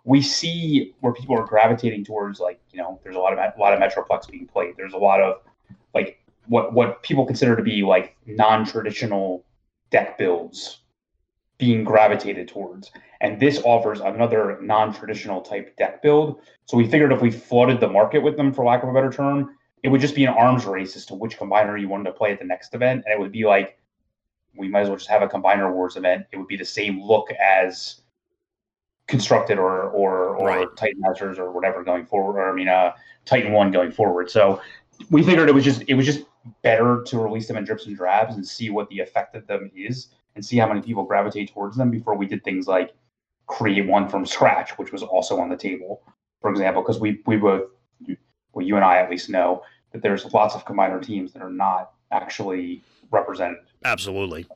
we 0.04 0.20
see 0.20 0.94
where 1.00 1.14
people 1.14 1.34
are 1.38 1.46
gravitating 1.46 2.04
towards. 2.04 2.40
Like 2.40 2.60
you 2.72 2.78
know, 2.78 3.00
there's 3.02 3.16
a 3.16 3.18
lot 3.18 3.32
of 3.32 3.38
a 3.38 3.58
lot 3.58 3.72
of 3.72 3.80
Metroplex 3.80 4.30
being 4.30 4.46
played. 4.46 4.74
There's 4.76 4.92
a 4.92 4.98
lot 4.98 5.22
of 5.22 5.40
like 5.94 6.22
what 6.48 6.74
what 6.74 7.02
people 7.02 7.24
consider 7.24 7.56
to 7.56 7.62
be 7.62 7.82
like 7.82 8.16
non-traditional 8.26 9.46
deck 9.90 10.18
builds 10.18 10.81
being 11.62 11.84
gravitated 11.84 12.48
towards. 12.48 12.90
And 13.20 13.38
this 13.38 13.62
offers 13.64 14.00
another 14.00 14.58
non-traditional 14.60 15.42
type 15.42 15.76
deck 15.76 16.02
build. 16.02 16.40
So 16.64 16.76
we 16.76 16.88
figured 16.88 17.12
if 17.12 17.22
we 17.22 17.30
flooded 17.30 17.78
the 17.78 17.86
market 17.86 18.18
with 18.18 18.36
them, 18.36 18.52
for 18.52 18.64
lack 18.64 18.82
of 18.82 18.88
a 18.88 18.92
better 18.92 19.12
term, 19.12 19.54
it 19.84 19.88
would 19.88 20.00
just 20.00 20.16
be 20.16 20.24
an 20.24 20.34
arms 20.34 20.64
race 20.64 20.96
as 20.96 21.06
to 21.06 21.14
which 21.14 21.38
combiner 21.38 21.80
you 21.80 21.88
wanted 21.88 22.06
to 22.06 22.14
play 22.14 22.32
at 22.32 22.40
the 22.40 22.44
next 22.44 22.74
event. 22.74 23.04
And 23.06 23.14
it 23.14 23.20
would 23.20 23.30
be 23.30 23.44
like, 23.44 23.78
we 24.56 24.66
might 24.66 24.80
as 24.80 24.88
well 24.88 24.96
just 24.96 25.08
have 25.08 25.22
a 25.22 25.28
combiner 25.28 25.72
wars 25.72 25.94
event. 25.94 26.26
It 26.32 26.36
would 26.36 26.48
be 26.48 26.56
the 26.56 26.64
same 26.64 27.00
look 27.00 27.30
as 27.30 28.00
constructed 29.06 29.56
or 29.56 29.84
or 29.90 30.34
or 30.34 30.48
right. 30.48 30.68
Titan 30.76 31.00
Masters 31.00 31.38
or 31.38 31.52
whatever 31.52 31.84
going 31.84 32.06
forward. 32.06 32.40
Or 32.40 32.50
I 32.50 32.52
mean, 32.52 32.66
uh, 32.66 32.90
Titan 33.24 33.52
One 33.52 33.70
going 33.70 33.92
forward. 33.92 34.32
So 34.32 34.60
we 35.10 35.22
figured 35.22 35.48
it 35.48 35.54
was 35.54 35.62
just 35.62 35.84
it 35.86 35.94
was 35.94 36.06
just 36.06 36.24
better 36.62 37.04
to 37.06 37.18
release 37.20 37.46
them 37.46 37.56
in 37.56 37.64
drips 37.64 37.86
and 37.86 37.96
drabs 37.96 38.34
and 38.34 38.44
see 38.44 38.68
what 38.68 38.88
the 38.88 38.98
effect 38.98 39.36
of 39.36 39.46
them 39.46 39.70
is 39.76 40.08
and 40.34 40.44
see 40.44 40.56
how 40.56 40.66
many 40.66 40.80
people 40.80 41.04
gravitate 41.04 41.52
towards 41.52 41.76
them 41.76 41.90
before 41.90 42.16
we 42.16 42.26
did 42.26 42.42
things 42.44 42.66
like 42.66 42.94
create 43.46 43.86
one 43.86 44.08
from 44.08 44.24
scratch, 44.24 44.70
which 44.78 44.92
was 44.92 45.02
also 45.02 45.38
on 45.38 45.48
the 45.48 45.56
table, 45.56 46.02
for 46.40 46.50
example, 46.50 46.82
because 46.82 47.00
we 47.00 47.20
we 47.26 47.36
both, 47.36 47.68
well, 48.52 48.64
you 48.64 48.76
and 48.76 48.84
I 48.84 48.98
at 48.98 49.10
least 49.10 49.28
know 49.28 49.62
that 49.92 50.02
there's 50.02 50.24
lots 50.32 50.54
of 50.54 50.64
combiner 50.64 51.04
teams 51.04 51.32
that 51.32 51.42
are 51.42 51.50
not 51.50 51.92
actually 52.10 52.82
represented. 53.10 53.58
Absolutely. 53.84 54.46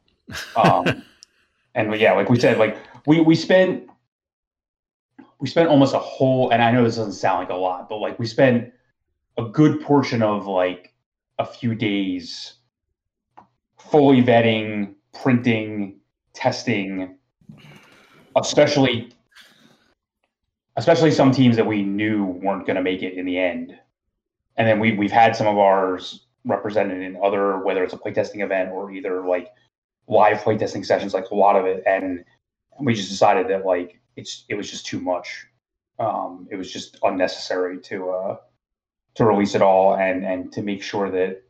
um, 0.57 1.03
and 1.75 1.95
yeah, 1.97 2.13
like 2.13 2.31
we 2.31 2.39
said, 2.39 2.59
like 2.59 2.79
we 3.07 3.21
we 3.21 3.35
spent 3.35 3.89
we 5.39 5.49
spent 5.49 5.69
almost 5.69 5.95
a 5.95 5.99
whole, 5.99 6.51
and 6.51 6.63
I 6.63 6.71
know 6.71 6.83
this 6.83 6.97
doesn't 6.97 7.13
sound 7.13 7.41
like 7.41 7.51
a 7.51 7.55
lot, 7.55 7.89
but 7.89 7.99
like 7.99 8.19
we 8.19 8.27
spent 8.27 8.73
a 9.37 9.45
good 9.45 9.83
portion 9.83 10.23
of 10.23 10.47
like 10.47 10.95
a 11.39 11.45
few 11.45 11.75
days 11.75 12.55
fully 13.79 14.23
vetting 14.23 14.95
printing, 15.23 16.01
testing, 16.35 17.17
especially 18.37 19.11
especially 20.77 21.11
some 21.11 21.33
teams 21.33 21.57
that 21.57 21.67
we 21.67 21.83
knew 21.83 22.25
weren't 22.25 22.67
going 22.67 22.77
to 22.77 22.83
make 22.83 23.03
it 23.03 23.15
in 23.15 23.25
the 23.25 23.39
end. 23.39 23.75
And 24.57 24.69
then 24.69 24.79
we 24.79 24.93
we've 24.93 25.13
had 25.13 25.35
some 25.35 25.47
of 25.47 25.59
ours 25.59 26.27
represented 26.45 27.03
in 27.03 27.19
other 27.23 27.59
whether 27.59 27.83
it's 27.83 27.95
a 27.95 27.99
playtesting 27.99 28.45
event 28.45 28.71
or 28.71 28.91
either 28.91 29.27
like 29.27 29.53
live 30.09 30.39
playtesting 30.39 30.85
sessions, 30.85 31.15
like 31.15 31.31
a 31.31 31.35
lot 31.35 31.57
of 31.57 31.67
it. 31.67 31.83
And 31.87 32.25
we 32.81 32.95
just 32.95 33.09
decided 33.09 33.49
that 33.49 33.67
like 33.67 34.01
it's 34.17 34.45
it 34.49 34.55
was 34.55 34.71
just 34.71 34.87
too 34.87 35.01
much. 35.01 35.47
Um, 35.99 36.47
it 36.51 36.57
was 36.57 36.71
just 36.71 36.99
unnecessary 37.03 37.81
to 37.83 38.11
uh, 38.11 38.37
to 39.15 39.25
release 39.25 39.55
it 39.55 39.63
all 39.63 39.97
and 39.97 40.25
and 40.25 40.53
to 40.53 40.63
make 40.63 40.83
sure 40.83 41.11
that 41.11 41.43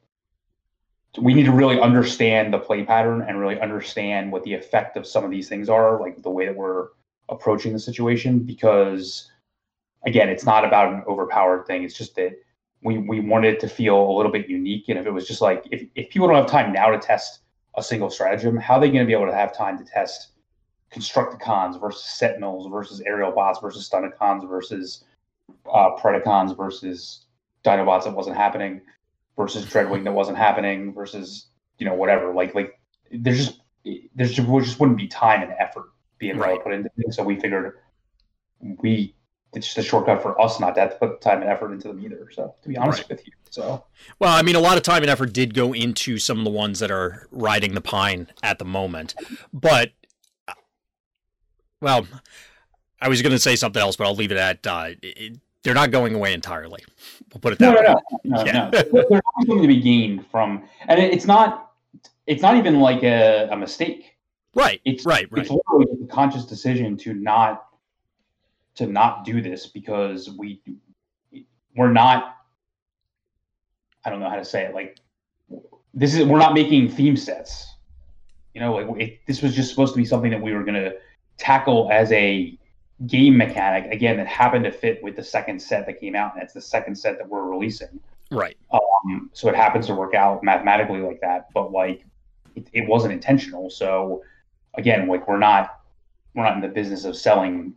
we 1.18 1.34
need 1.34 1.44
to 1.44 1.52
really 1.52 1.80
understand 1.80 2.52
the 2.52 2.58
play 2.58 2.84
pattern 2.84 3.24
and 3.26 3.38
really 3.38 3.60
understand 3.60 4.32
what 4.32 4.42
the 4.44 4.54
effect 4.54 4.96
of 4.96 5.06
some 5.06 5.24
of 5.24 5.30
these 5.30 5.48
things 5.48 5.68
are, 5.68 6.00
like 6.00 6.22
the 6.22 6.30
way 6.30 6.46
that 6.46 6.56
we're 6.56 6.88
approaching 7.28 7.72
the 7.72 7.78
situation. 7.78 8.40
Because 8.40 9.30
again, 10.04 10.28
it's 10.28 10.44
not 10.44 10.64
about 10.64 10.92
an 10.92 11.02
overpowered 11.06 11.66
thing. 11.66 11.84
It's 11.84 11.96
just 11.96 12.14
that 12.16 12.32
we 12.82 12.98
we 12.98 13.20
wanted 13.20 13.54
it 13.54 13.60
to 13.60 13.68
feel 13.68 13.98
a 13.98 14.14
little 14.16 14.32
bit 14.32 14.48
unique. 14.48 14.88
And 14.88 14.98
if 14.98 15.06
it 15.06 15.10
was 15.10 15.26
just 15.26 15.40
like 15.40 15.66
if, 15.70 15.86
if 15.94 16.10
people 16.10 16.28
don't 16.28 16.36
have 16.36 16.46
time 16.46 16.72
now 16.72 16.90
to 16.90 16.98
test 16.98 17.40
a 17.76 17.82
single 17.82 18.10
stratagem, 18.10 18.56
how 18.56 18.74
are 18.74 18.80
they 18.80 18.88
going 18.88 19.00
to 19.00 19.06
be 19.06 19.12
able 19.12 19.26
to 19.26 19.34
have 19.34 19.56
time 19.56 19.78
to 19.78 19.84
test 19.84 20.32
Constructicons 20.92 21.80
versus 21.80 22.04
Sentinels 22.04 22.70
versus 22.70 23.02
aerial 23.04 23.32
bots 23.32 23.58
versus 23.60 23.88
Stunticons 23.88 24.48
versus 24.48 25.04
uh, 25.70 25.90
Predacons 25.96 26.56
versus 26.56 27.26
Dinobots 27.64 28.04
that 28.04 28.14
wasn't 28.14 28.36
happening? 28.36 28.80
Versus 29.36 29.64
Dreadwing 29.66 30.04
that 30.04 30.12
wasn't 30.12 30.38
happening 30.38 30.92
versus 30.92 31.46
you 31.78 31.86
know 31.86 31.94
whatever. 31.94 32.32
Like 32.32 32.54
like 32.54 32.78
there's 33.10 33.46
just 33.46 33.60
there's 34.14 34.32
just, 34.32 34.48
just 34.48 34.80
wouldn't 34.80 34.98
be 34.98 35.08
time 35.08 35.42
and 35.42 35.52
effort 35.58 35.86
being 36.18 36.38
right. 36.38 36.62
put 36.62 36.72
into 36.72 36.90
it. 36.96 37.14
So 37.14 37.22
we 37.22 37.38
figured 37.38 37.74
we 38.60 39.14
it's 39.52 39.66
just 39.66 39.78
a 39.78 39.82
shortcut 39.82 40.22
for 40.22 40.40
us 40.40 40.60
not 40.60 40.74
to 40.74 40.80
have 40.80 40.90
to 40.90 40.96
put 40.96 41.20
time 41.20 41.40
and 41.40 41.50
effort 41.50 41.72
into 41.72 41.88
them 41.88 42.04
either. 42.04 42.28
So 42.32 42.54
to 42.62 42.68
be 42.68 42.76
honest 42.76 43.00
right. 43.00 43.10
with 43.10 43.26
you, 43.26 43.32
so 43.50 43.84
well, 44.18 44.34
I 44.34 44.42
mean, 44.42 44.56
a 44.56 44.60
lot 44.60 44.76
of 44.76 44.82
time 44.82 45.02
and 45.02 45.10
effort 45.10 45.32
did 45.32 45.54
go 45.54 45.72
into 45.72 46.18
some 46.18 46.38
of 46.38 46.44
the 46.44 46.50
ones 46.50 46.78
that 46.80 46.90
are 46.90 47.26
riding 47.30 47.74
the 47.74 47.80
pine 47.80 48.28
at 48.42 48.58
the 48.58 48.64
moment, 48.64 49.14
but 49.52 49.92
well, 51.80 52.06
I 53.00 53.08
was 53.08 53.22
going 53.22 53.32
to 53.32 53.38
say 53.38 53.56
something 53.56 53.80
else, 53.80 53.96
but 53.96 54.06
I'll 54.06 54.14
leave 54.14 54.32
it 54.32 54.38
at 54.38 54.66
uh, 54.66 54.90
it, 55.02 55.38
they're 55.66 55.74
not 55.74 55.90
going 55.90 56.14
away 56.14 56.32
entirely. 56.32 56.80
We'll 57.34 57.40
put 57.40 57.52
it 57.52 57.58
that 57.58 57.74
no, 57.74 57.80
way. 57.80 57.94
No, 58.22 58.36
no, 58.36 58.44
yeah. 58.44 58.70
no. 58.70 58.70
There's 58.70 59.22
something 59.34 59.62
to 59.62 59.66
be 59.66 59.80
gained 59.80 60.24
from, 60.28 60.62
and 60.86 61.00
it's 61.00 61.24
not, 61.24 61.72
it's 62.28 62.40
not 62.40 62.56
even 62.56 62.78
like 62.78 63.02
a, 63.02 63.48
a 63.50 63.56
mistake. 63.56 64.16
Right. 64.54 64.80
It's 64.84 65.04
right. 65.04 65.26
Right. 65.28 65.42
It's 65.42 65.50
literally 65.50 65.86
a 66.04 66.06
conscious 66.06 66.44
decision 66.44 66.96
to 66.98 67.14
not, 67.14 67.66
to 68.76 68.86
not 68.86 69.24
do 69.24 69.42
this 69.42 69.66
because 69.66 70.30
we, 70.38 70.62
we're 71.76 71.92
not. 71.92 72.36
I 74.04 74.10
don't 74.10 74.20
know 74.20 74.30
how 74.30 74.36
to 74.36 74.44
say 74.44 74.66
it. 74.66 74.72
Like, 74.72 75.00
this 75.94 76.14
is 76.14 76.24
we're 76.26 76.38
not 76.38 76.54
making 76.54 76.90
theme 76.90 77.16
sets. 77.16 77.74
You 78.54 78.60
know, 78.60 78.76
like 78.76 79.00
it, 79.00 79.20
this 79.26 79.42
was 79.42 79.52
just 79.52 79.70
supposed 79.70 79.94
to 79.94 79.98
be 79.98 80.04
something 80.04 80.30
that 80.30 80.40
we 80.40 80.52
were 80.52 80.62
going 80.62 80.80
to 80.80 80.94
tackle 81.38 81.88
as 81.90 82.12
a 82.12 82.56
game 83.06 83.36
mechanic 83.36 83.92
again 83.92 84.16
that 84.16 84.26
happened 84.26 84.64
to 84.64 84.72
fit 84.72 85.02
with 85.02 85.16
the 85.16 85.24
second 85.24 85.60
set 85.60 85.86
that 85.86 86.00
came 86.00 86.14
out, 86.14 86.34
and 86.34 86.42
it's 86.42 86.54
the 86.54 86.60
second 86.60 86.96
set 86.96 87.18
that 87.18 87.28
we're 87.28 87.44
releasing. 87.44 88.00
Right. 88.30 88.56
Um, 88.72 89.30
so 89.32 89.48
it 89.48 89.54
happens 89.54 89.86
to 89.86 89.94
work 89.94 90.14
out 90.14 90.42
mathematically 90.42 91.00
like 91.00 91.20
that, 91.20 91.48
but 91.54 91.72
like 91.72 92.04
it, 92.54 92.68
it 92.72 92.88
wasn't 92.88 93.12
intentional. 93.12 93.70
So 93.70 94.22
again, 94.74 95.08
like 95.08 95.28
we're 95.28 95.38
not 95.38 95.80
we're 96.34 96.44
not 96.44 96.54
in 96.54 96.62
the 96.62 96.68
business 96.68 97.04
of 97.04 97.16
selling 97.16 97.74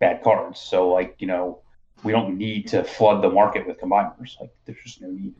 bad 0.00 0.22
cards. 0.22 0.60
So 0.60 0.88
like 0.88 1.16
you 1.18 1.26
know 1.26 1.60
we 2.02 2.12
don't 2.12 2.36
need 2.36 2.68
to 2.68 2.84
flood 2.84 3.22
the 3.22 3.30
market 3.30 3.66
with 3.66 3.80
combiners. 3.80 4.38
Like 4.40 4.50
there's 4.64 4.78
just 4.82 5.00
no 5.00 5.10
need. 5.10 5.34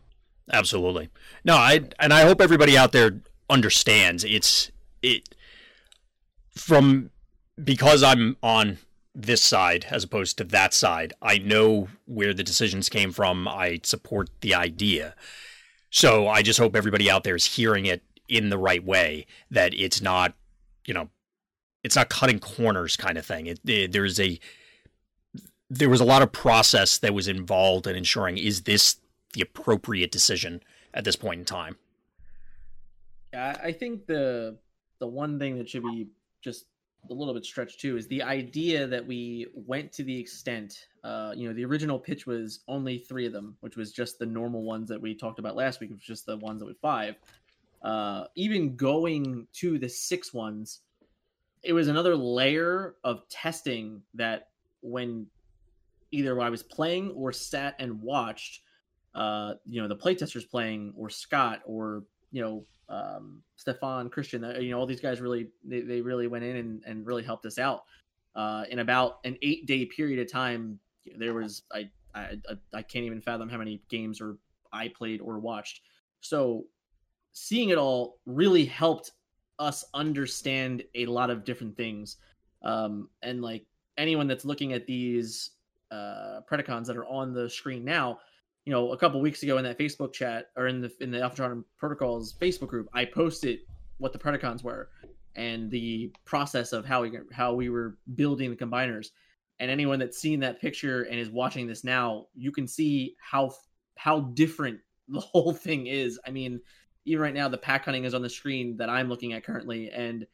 Absolutely. 0.52 1.10
No, 1.44 1.56
I 1.56 1.80
and 1.98 2.12
I 2.12 2.22
hope 2.22 2.40
everybody 2.40 2.76
out 2.76 2.92
there 2.92 3.20
understands 3.50 4.24
it's 4.24 4.70
it 5.02 5.34
from 6.54 7.10
because 7.62 8.02
I'm 8.02 8.36
on 8.42 8.78
this 9.14 9.42
side 9.42 9.86
as 9.90 10.04
opposed 10.04 10.38
to 10.38 10.44
that 10.44 10.72
side. 10.72 11.12
I 11.20 11.38
know 11.38 11.88
where 12.06 12.32
the 12.32 12.44
decisions 12.44 12.88
came 12.88 13.10
from. 13.10 13.48
I 13.48 13.80
support 13.82 14.30
the 14.40 14.54
idea. 14.54 15.14
So 15.90 16.28
I 16.28 16.42
just 16.42 16.58
hope 16.58 16.76
everybody 16.76 17.10
out 17.10 17.24
there 17.24 17.34
is 17.34 17.44
hearing 17.44 17.86
it 17.86 18.02
in 18.28 18.50
the 18.50 18.58
right 18.58 18.84
way 18.84 19.26
that 19.50 19.74
it's 19.74 20.00
not, 20.00 20.34
you 20.86 20.94
know, 20.94 21.08
it's 21.82 21.96
not 21.96 22.10
cutting 22.10 22.38
corners 22.38 22.96
kind 22.96 23.18
of 23.18 23.24
thing. 23.24 23.46
It, 23.46 23.60
it, 23.64 23.92
there's 23.92 24.20
a 24.20 24.38
there 25.70 25.90
was 25.90 26.00
a 26.00 26.04
lot 26.04 26.22
of 26.22 26.32
process 26.32 26.98
that 26.98 27.12
was 27.12 27.28
involved 27.28 27.86
in 27.86 27.94
ensuring 27.94 28.38
is 28.38 28.62
this 28.62 28.96
the 29.34 29.42
appropriate 29.42 30.10
decision 30.10 30.62
at 30.94 31.04
this 31.04 31.16
point 31.16 31.40
in 31.40 31.44
time. 31.44 31.76
Yeah, 33.32 33.58
I 33.62 33.72
think 33.72 34.06
the 34.06 34.58
the 34.98 35.06
one 35.06 35.38
thing 35.38 35.58
that 35.58 35.68
should 35.68 35.82
be 35.82 36.08
just 36.42 36.64
a 37.10 37.14
little 37.14 37.34
bit 37.34 37.44
stretched 37.44 37.80
too 37.80 37.96
is 37.96 38.06
the 38.08 38.22
idea 38.22 38.86
that 38.86 39.06
we 39.06 39.46
went 39.54 39.92
to 39.92 40.02
the 40.02 40.18
extent 40.18 40.88
uh 41.04 41.32
you 41.34 41.48
know 41.48 41.54
the 41.54 41.64
original 41.64 41.98
pitch 41.98 42.26
was 42.26 42.60
only 42.68 42.98
three 42.98 43.26
of 43.26 43.32
them 43.32 43.56
which 43.60 43.76
was 43.76 43.92
just 43.92 44.18
the 44.18 44.26
normal 44.26 44.62
ones 44.62 44.88
that 44.88 45.00
we 45.00 45.14
talked 45.14 45.38
about 45.38 45.56
last 45.56 45.80
week 45.80 45.90
which 45.90 46.00
was 46.00 46.06
just 46.06 46.26
the 46.26 46.36
ones 46.38 46.60
that 46.60 46.66
were 46.66 46.74
five. 46.80 47.16
Uh 47.82 48.24
even 48.34 48.76
going 48.76 49.46
to 49.52 49.78
the 49.78 49.88
six 49.88 50.34
ones 50.34 50.80
it 51.62 51.72
was 51.72 51.88
another 51.88 52.16
layer 52.16 52.96
of 53.04 53.28
testing 53.28 54.02
that 54.14 54.48
when 54.80 55.26
either 56.10 56.40
I 56.40 56.48
was 56.48 56.62
playing 56.62 57.10
or 57.12 57.32
sat 57.32 57.74
and 57.78 58.00
watched 58.02 58.62
uh 59.14 59.54
you 59.66 59.80
know 59.80 59.88
the 59.88 59.96
playtesters 59.96 60.48
playing 60.48 60.92
or 60.96 61.10
Scott 61.10 61.62
or 61.64 62.04
you 62.32 62.42
know 62.42 62.64
um, 62.88 63.42
Stefan, 63.56 64.08
Christian, 64.08 64.44
uh, 64.44 64.58
you 64.58 64.70
know, 64.70 64.78
all 64.78 64.86
these 64.86 65.00
guys 65.00 65.20
really, 65.20 65.48
they, 65.64 65.80
they 65.80 66.00
really 66.00 66.26
went 66.26 66.44
in 66.44 66.56
and, 66.56 66.82
and 66.86 67.06
really 67.06 67.22
helped 67.22 67.44
us 67.46 67.58
out. 67.58 67.84
Uh, 68.34 68.64
in 68.70 68.78
about 68.78 69.18
an 69.24 69.36
eight 69.42 69.66
day 69.66 69.84
period 69.84 70.18
of 70.18 70.30
time, 70.30 70.78
there 71.16 71.34
was, 71.34 71.62
I, 71.72 71.90
I, 72.14 72.38
I 72.72 72.82
can't 72.82 73.04
even 73.04 73.20
fathom 73.20 73.48
how 73.48 73.58
many 73.58 73.82
games 73.88 74.20
or 74.20 74.36
I 74.72 74.88
played 74.88 75.20
or 75.20 75.38
watched. 75.38 75.82
So 76.20 76.64
seeing 77.32 77.70
it 77.70 77.78
all 77.78 78.18
really 78.26 78.64
helped 78.64 79.12
us 79.58 79.84
understand 79.92 80.82
a 80.94 81.06
lot 81.06 81.30
of 81.30 81.44
different 81.44 81.76
things. 81.76 82.16
Um, 82.62 83.08
and 83.22 83.42
like 83.42 83.66
anyone 83.96 84.26
that's 84.26 84.44
looking 84.44 84.72
at 84.72 84.86
these 84.86 85.50
uh, 85.90 86.40
Predacons 86.50 86.86
that 86.86 86.96
are 86.96 87.06
on 87.06 87.32
the 87.32 87.50
screen 87.50 87.84
now, 87.84 88.20
you 88.68 88.74
know, 88.74 88.92
a 88.92 88.98
couple 88.98 89.18
weeks 89.18 89.42
ago 89.42 89.56
in 89.56 89.64
that 89.64 89.78
Facebook 89.78 90.12
chat 90.12 90.50
or 90.54 90.66
in 90.66 90.82
the 90.82 90.92
in 91.00 91.10
the 91.10 91.22
Alpha 91.22 91.62
Protocols 91.78 92.34
Facebook 92.34 92.68
group, 92.68 92.86
I 92.92 93.06
posted 93.06 93.60
what 93.96 94.12
the 94.12 94.18
Predacons 94.18 94.62
were 94.62 94.90
and 95.36 95.70
the 95.70 96.12
process 96.26 96.74
of 96.74 96.84
how 96.84 97.00
we 97.00 97.18
how 97.32 97.54
we 97.54 97.70
were 97.70 97.96
building 98.14 98.50
the 98.50 98.56
combiners. 98.56 99.06
And 99.58 99.70
anyone 99.70 99.98
that's 99.98 100.18
seen 100.18 100.38
that 100.40 100.60
picture 100.60 101.04
and 101.04 101.18
is 101.18 101.30
watching 101.30 101.66
this 101.66 101.82
now, 101.82 102.26
you 102.34 102.52
can 102.52 102.68
see 102.68 103.16
how 103.18 103.52
how 103.96 104.20
different 104.20 104.80
the 105.08 105.20
whole 105.20 105.54
thing 105.54 105.86
is. 105.86 106.20
I 106.26 106.30
mean, 106.30 106.60
even 107.06 107.22
right 107.22 107.32
now, 107.32 107.48
the 107.48 107.56
pack 107.56 107.86
hunting 107.86 108.04
is 108.04 108.12
on 108.12 108.20
the 108.20 108.28
screen 108.28 108.76
that 108.76 108.90
I'm 108.90 109.08
looking 109.08 109.32
at 109.32 109.44
currently, 109.44 109.88
and 109.88 110.26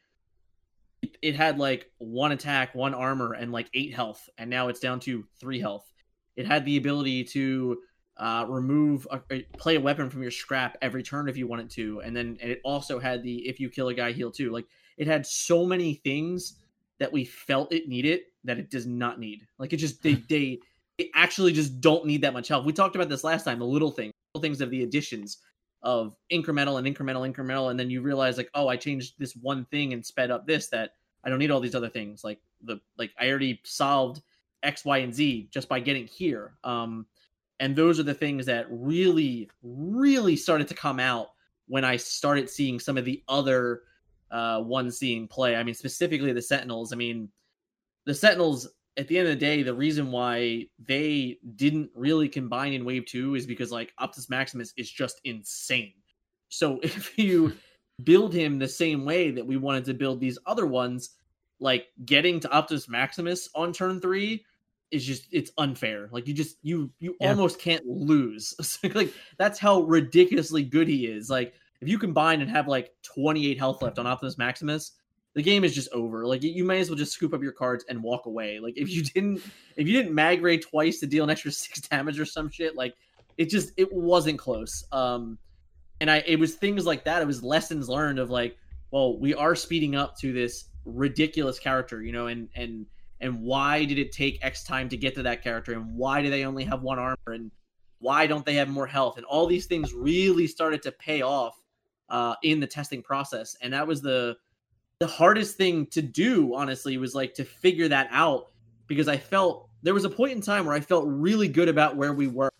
it 1.21 1.37
had 1.37 1.57
like 1.57 1.89
one 1.99 2.33
attack, 2.33 2.75
one 2.75 2.93
armor, 2.93 3.31
and 3.31 3.53
like 3.53 3.69
eight 3.73 3.93
health, 3.93 4.27
and 4.37 4.49
now 4.49 4.67
it's 4.67 4.81
down 4.81 4.99
to 4.99 5.23
three 5.39 5.61
health. 5.61 5.89
It 6.35 6.45
had 6.45 6.65
the 6.65 6.75
ability 6.75 7.23
to 7.23 7.77
uh, 8.17 8.45
remove 8.47 9.07
a, 9.11 9.41
play 9.57 9.75
a 9.75 9.79
weapon 9.79 10.09
from 10.09 10.21
your 10.21 10.31
scrap 10.31 10.77
every 10.81 11.03
turn 11.03 11.27
if 11.27 11.37
you 11.37 11.47
wanted 11.47 11.69
to. 11.71 12.01
And 12.01 12.15
then 12.15 12.37
and 12.41 12.51
it 12.51 12.61
also 12.63 12.99
had 12.99 13.23
the 13.23 13.47
if 13.47 13.59
you 13.59 13.69
kill 13.69 13.89
a 13.89 13.93
guy 13.93 14.11
heal 14.11 14.31
too. 14.31 14.51
Like 14.51 14.65
it 14.97 15.07
had 15.07 15.25
so 15.25 15.65
many 15.65 15.95
things 15.95 16.55
that 16.99 17.11
we 17.11 17.25
felt 17.25 17.73
it 17.73 17.89
needed 17.89 18.21
that 18.45 18.57
it 18.57 18.71
does 18.71 18.85
not 18.85 19.19
need. 19.19 19.45
Like 19.59 19.73
it 19.73 19.77
just 19.77 20.01
they 20.01 20.13
they, 20.29 20.59
they 20.97 21.09
actually 21.13 21.51
just 21.51 21.81
don't 21.81 22.05
need 22.05 22.21
that 22.21 22.31
much 22.31 22.47
help 22.47 22.65
we 22.65 22.71
talked 22.71 22.95
about 22.95 23.09
this 23.09 23.25
last 23.25 23.43
time 23.43 23.59
the 23.59 23.65
little 23.65 23.91
things 23.91 24.13
little 24.33 24.41
things 24.41 24.61
of 24.61 24.69
the 24.69 24.83
additions 24.83 25.39
of 25.85 26.15
incremental 26.31 26.79
and 26.79 26.87
incremental 26.87 27.31
incremental. 27.31 27.69
And 27.69 27.79
then 27.79 27.89
you 27.89 28.01
realize 28.01 28.37
like 28.37 28.49
oh 28.53 28.67
i 28.67 28.75
changed 28.75 29.13
this 29.17 29.35
one 29.35 29.65
thing 29.65 29.93
and 29.93 30.05
sped 30.05 30.31
up 30.31 30.45
this 30.47 30.67
that 30.69 30.91
i 31.23 31.29
don't 31.29 31.39
need 31.39 31.51
all 31.51 31.61
these 31.61 31.75
other 31.75 31.89
things. 31.89 32.23
Like 32.23 32.39
the 32.63 32.81
like 32.97 33.11
i 33.19 33.29
already 33.29 33.61
solved 33.63 34.21
x 34.63 34.83
y 34.83 34.97
and 34.99 35.13
z 35.13 35.47
just 35.51 35.69
by 35.69 35.79
getting 35.79 36.07
here. 36.07 36.53
Um 36.63 37.05
and 37.59 37.75
those 37.75 37.99
are 37.99 38.03
the 38.03 38.13
things 38.13 38.45
that 38.45 38.65
really 38.69 39.49
really 39.63 40.35
started 40.35 40.67
to 40.67 40.73
come 40.73 40.99
out 40.99 41.27
when 41.67 41.83
i 41.83 41.95
started 41.95 42.49
seeing 42.49 42.79
some 42.79 42.97
of 42.97 43.05
the 43.05 43.23
other 43.27 43.81
uh 44.31 44.61
ones 44.63 44.97
seeing 44.97 45.27
play. 45.27 45.55
I 45.55 45.63
mean 45.63 45.75
specifically 45.75 46.33
the 46.33 46.41
sentinels. 46.41 46.91
I 46.91 46.95
mean 46.95 47.29
the 48.05 48.13
sentinels 48.13 48.67
at 48.97 49.07
the 49.07 49.17
end 49.17 49.27
of 49.27 49.33
the 49.33 49.39
day 49.39 49.63
the 49.63 49.73
reason 49.73 50.11
why 50.11 50.67
they 50.79 51.37
didn't 51.55 51.89
really 51.95 52.29
combine 52.29 52.73
in 52.73 52.85
wave 52.85 53.05
2 53.05 53.35
is 53.35 53.45
because 53.45 53.71
like 53.71 53.93
Optimus 53.99 54.29
Maximus 54.29 54.73
is 54.77 54.89
just 54.89 55.21
insane. 55.23 55.93
So 56.49 56.79
if 56.83 57.17
you 57.17 57.53
build 58.03 58.33
him 58.33 58.59
the 58.59 58.67
same 58.67 59.05
way 59.05 59.31
that 59.31 59.45
we 59.45 59.57
wanted 59.57 59.85
to 59.85 59.93
build 59.93 60.19
these 60.19 60.37
other 60.45 60.65
ones 60.65 61.11
like 61.59 61.87
getting 62.05 62.39
to 62.41 62.51
Optimus 62.51 62.89
Maximus 62.89 63.49
on 63.55 63.71
turn 63.71 64.01
3 64.01 64.43
is 64.91 65.05
just 65.05 65.27
it's 65.31 65.51
unfair. 65.57 66.09
Like 66.11 66.27
you 66.27 66.33
just 66.33 66.57
you 66.61 66.91
you 66.99 67.15
yeah. 67.19 67.29
almost 67.29 67.59
can't 67.59 67.85
lose. 67.85 68.53
like 68.93 69.13
that's 69.37 69.59
how 69.59 69.81
ridiculously 69.81 70.63
good 70.63 70.87
he 70.87 71.07
is. 71.07 71.29
Like 71.29 71.53
if 71.81 71.87
you 71.87 71.97
combine 71.97 72.41
and 72.41 72.49
have 72.49 72.67
like 72.67 72.91
28 73.03 73.57
health 73.57 73.81
left 73.81 73.99
on 73.99 74.07
Optimus 74.07 74.37
Maximus, 74.37 74.93
the 75.33 75.43
game 75.43 75.63
is 75.63 75.75
just 75.75 75.91
over. 75.91 76.25
Like 76.25 76.43
you 76.43 76.63
may 76.63 76.79
as 76.79 76.89
well 76.89 76.97
just 76.97 77.11
scoop 77.11 77.33
up 77.33 77.43
your 77.43 77.51
cards 77.51 77.85
and 77.89 78.01
walk 78.01 78.25
away. 78.25 78.59
Like 78.59 78.77
if 78.77 78.89
you 78.89 79.03
didn't 79.03 79.41
if 79.75 79.87
you 79.87 79.93
didn't 79.93 80.13
mag 80.13 80.41
ray 80.41 80.57
twice 80.57 80.99
to 81.01 81.07
deal 81.07 81.23
an 81.23 81.29
extra 81.29 81.51
six 81.51 81.81
damage 81.81 82.19
or 82.19 82.25
some 82.25 82.49
shit, 82.49 82.75
like 82.75 82.95
it 83.37 83.49
just 83.49 83.71
it 83.77 83.91
wasn't 83.91 84.39
close. 84.39 84.83
Um 84.91 85.37
and 85.99 86.09
I 86.09 86.23
it 86.25 86.39
was 86.39 86.55
things 86.55 86.85
like 86.85 87.05
that. 87.05 87.21
It 87.21 87.27
was 87.27 87.43
lessons 87.43 87.89
learned 87.89 88.19
of 88.19 88.29
like, 88.29 88.57
well, 88.91 89.19
we 89.19 89.33
are 89.33 89.55
speeding 89.55 89.95
up 89.95 90.17
to 90.19 90.31
this 90.31 90.65
ridiculous 90.85 91.59
character, 91.59 92.01
you 92.01 92.11
know, 92.11 92.27
and 92.27 92.49
and 92.55 92.85
and 93.25 93.41
why 93.41 93.83
did 93.85 93.97
it 93.97 94.11
take 94.11 94.39
X 94.41 94.63
time 94.63 94.87
to 94.89 94.97
get 94.97 95.15
to 95.15 95.23
that 95.23 95.43
character 95.43 95.73
and 95.73 95.95
why 95.95 96.21
do 96.21 96.29
they 96.29 96.45
only 96.45 96.63
have 96.63 96.81
one 96.81 96.99
armor 96.99 97.17
and 97.27 97.51
why 97.99 98.27
don't 98.27 98.45
they 98.45 98.55
have 98.55 98.69
more 98.69 98.85
health 98.85 99.17
and 99.17 99.25
all 99.25 99.47
these 99.47 99.65
things 99.65 99.93
really 99.93 100.47
started 100.47 100.81
to 100.83 100.91
pay 100.91 101.21
off 101.21 101.59
uh, 102.09 102.35
in 102.43 102.59
the 102.59 102.67
testing 102.67 103.01
process. 103.01 103.55
And 103.61 103.73
that 103.73 103.87
was 103.87 104.01
the 104.01 104.37
the 104.99 105.07
hardest 105.07 105.57
thing 105.57 105.87
to 105.87 106.01
do 106.01 106.55
honestly 106.55 106.97
was 106.97 107.13
like 107.13 107.33
to 107.33 107.43
figure 107.43 107.89
that 107.89 108.07
out 108.11 108.51
because 108.87 109.09
I 109.09 109.17
felt 109.17 109.69
there 109.83 109.93
was 109.93 110.05
a 110.05 110.09
point 110.09 110.31
in 110.31 110.41
time 110.41 110.65
where 110.65 110.75
I 110.75 110.79
felt 110.79 111.03
really 111.05 111.49
good 111.49 111.67
about 111.67 111.97
where 111.97 112.13
we 112.13 112.27
were. 112.27 112.51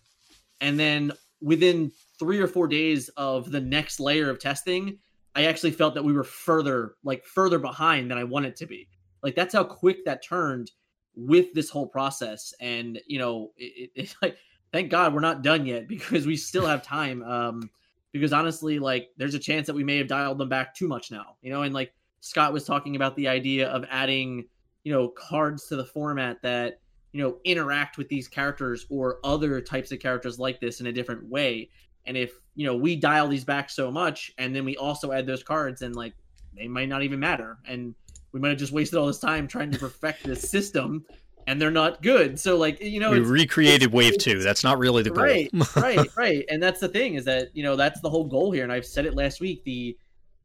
And 0.60 0.78
then 0.78 1.12
within 1.40 1.92
3 2.18 2.40
or 2.40 2.46
4 2.46 2.68
days 2.68 3.08
of 3.10 3.50
the 3.50 3.60
next 3.60 4.00
layer 4.00 4.28
of 4.28 4.38
testing 4.38 4.98
I 5.36 5.44
actually 5.44 5.72
felt 5.72 5.94
that 5.94 6.02
we 6.02 6.14
were 6.14 6.24
further 6.24 6.94
like 7.04 7.24
further 7.26 7.58
behind 7.58 8.10
than 8.10 8.16
I 8.16 8.24
wanted 8.24 8.56
to 8.56 8.66
be 8.66 8.88
like 9.26 9.34
that's 9.34 9.52
how 9.52 9.64
quick 9.64 10.04
that 10.04 10.22
turned 10.22 10.70
with 11.16 11.52
this 11.52 11.68
whole 11.68 11.88
process. 11.88 12.54
And 12.60 13.00
you 13.08 13.18
know, 13.18 13.50
it, 13.56 13.90
it's 13.96 14.14
like 14.22 14.36
thank 14.72 14.88
God 14.88 15.12
we're 15.12 15.20
not 15.20 15.42
done 15.42 15.66
yet 15.66 15.88
because 15.88 16.26
we 16.26 16.36
still 16.36 16.64
have 16.64 16.82
time. 16.84 17.24
Um, 17.24 17.68
because 18.12 18.32
honestly, 18.32 18.78
like 18.78 19.10
there's 19.16 19.34
a 19.34 19.38
chance 19.38 19.66
that 19.66 19.74
we 19.74 19.82
may 19.82 19.98
have 19.98 20.06
dialed 20.06 20.38
them 20.38 20.48
back 20.48 20.76
too 20.76 20.86
much 20.86 21.10
now. 21.10 21.34
You 21.42 21.50
know, 21.50 21.62
and 21.62 21.74
like 21.74 21.92
Scott 22.20 22.52
was 22.52 22.64
talking 22.64 22.94
about 22.94 23.16
the 23.16 23.26
idea 23.26 23.68
of 23.68 23.84
adding, 23.90 24.46
you 24.84 24.92
know, 24.92 25.08
cards 25.08 25.66
to 25.66 25.76
the 25.76 25.84
format 25.84 26.40
that 26.42 26.78
you 27.10 27.20
know 27.20 27.38
interact 27.42 27.98
with 27.98 28.08
these 28.08 28.28
characters 28.28 28.86
or 28.90 29.18
other 29.24 29.60
types 29.60 29.90
of 29.90 29.98
characters 29.98 30.38
like 30.38 30.60
this 30.60 30.80
in 30.80 30.86
a 30.86 30.92
different 30.92 31.28
way. 31.28 31.68
And 32.04 32.16
if 32.16 32.38
you 32.54 32.64
know 32.64 32.76
we 32.76 32.94
dial 32.94 33.26
these 33.26 33.44
back 33.44 33.70
so 33.70 33.90
much, 33.90 34.30
and 34.38 34.54
then 34.54 34.64
we 34.64 34.76
also 34.76 35.10
add 35.10 35.26
those 35.26 35.42
cards, 35.42 35.82
and 35.82 35.96
like 35.96 36.14
they 36.56 36.68
might 36.68 36.88
not 36.88 37.02
even 37.02 37.18
matter. 37.18 37.58
And 37.66 37.92
we 38.32 38.40
might 38.40 38.50
have 38.50 38.58
just 38.58 38.72
wasted 38.72 38.98
all 38.98 39.06
this 39.06 39.18
time 39.18 39.46
trying 39.48 39.70
to 39.70 39.78
perfect 39.78 40.24
this 40.24 40.48
system 40.48 41.04
and 41.46 41.60
they're 41.60 41.70
not 41.70 42.02
good. 42.02 42.38
So 42.38 42.56
like 42.56 42.80
you 42.80 43.00
know, 43.00 43.10
we 43.12 43.20
recreated 43.20 43.92
Wave 43.92 44.18
Two. 44.18 44.42
That's 44.42 44.64
not 44.64 44.78
really 44.78 45.02
the 45.02 45.10
goal. 45.10 45.24
Right, 45.24 45.50
right, 45.76 46.16
right. 46.16 46.44
And 46.50 46.62
that's 46.62 46.80
the 46.80 46.88
thing 46.88 47.14
is 47.14 47.24
that 47.24 47.48
you 47.54 47.62
know 47.62 47.76
that's 47.76 48.00
the 48.00 48.10
whole 48.10 48.24
goal 48.24 48.50
here. 48.50 48.64
And 48.64 48.72
I've 48.72 48.86
said 48.86 49.06
it 49.06 49.14
last 49.14 49.40
week. 49.40 49.64
The 49.64 49.96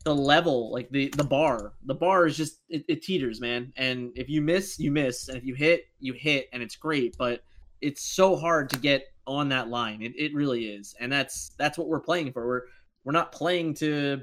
the 0.04 0.16
level, 0.16 0.72
like 0.72 0.90
the 0.90 1.10
the 1.18 1.24
bar, 1.24 1.74
the 1.86 1.96
bar 1.96 2.26
is 2.26 2.38
just 2.38 2.60
it, 2.70 2.84
it 2.88 3.02
teeters, 3.02 3.42
man. 3.42 3.74
And 3.78 4.12
if 4.16 4.30
you 4.30 4.42
miss, 4.42 4.80
you 4.80 4.92
miss, 4.92 5.28
and 5.28 5.38
if 5.38 5.44
you 5.44 5.56
hit, 5.56 5.86
you 6.00 6.14
hit, 6.14 6.50
and 6.54 6.62
it's 6.62 6.76
great. 6.76 7.16
But 7.18 7.44
it's 7.82 8.04
so 8.04 8.36
hard 8.36 8.70
to 8.72 8.78
get 8.78 9.06
on 9.26 9.50
that 9.50 9.70
line. 9.70 10.02
It 10.02 10.14
it 10.16 10.34
really 10.34 10.66
is, 10.66 10.96
and 11.00 11.12
that's 11.12 11.52
that's 11.58 11.78
what 11.78 11.88
we're 11.88 12.00
playing 12.00 12.32
for. 12.32 12.46
We're 12.46 12.62
we're 13.04 13.12
not 13.12 13.32
playing 13.32 13.76
to 13.76 14.22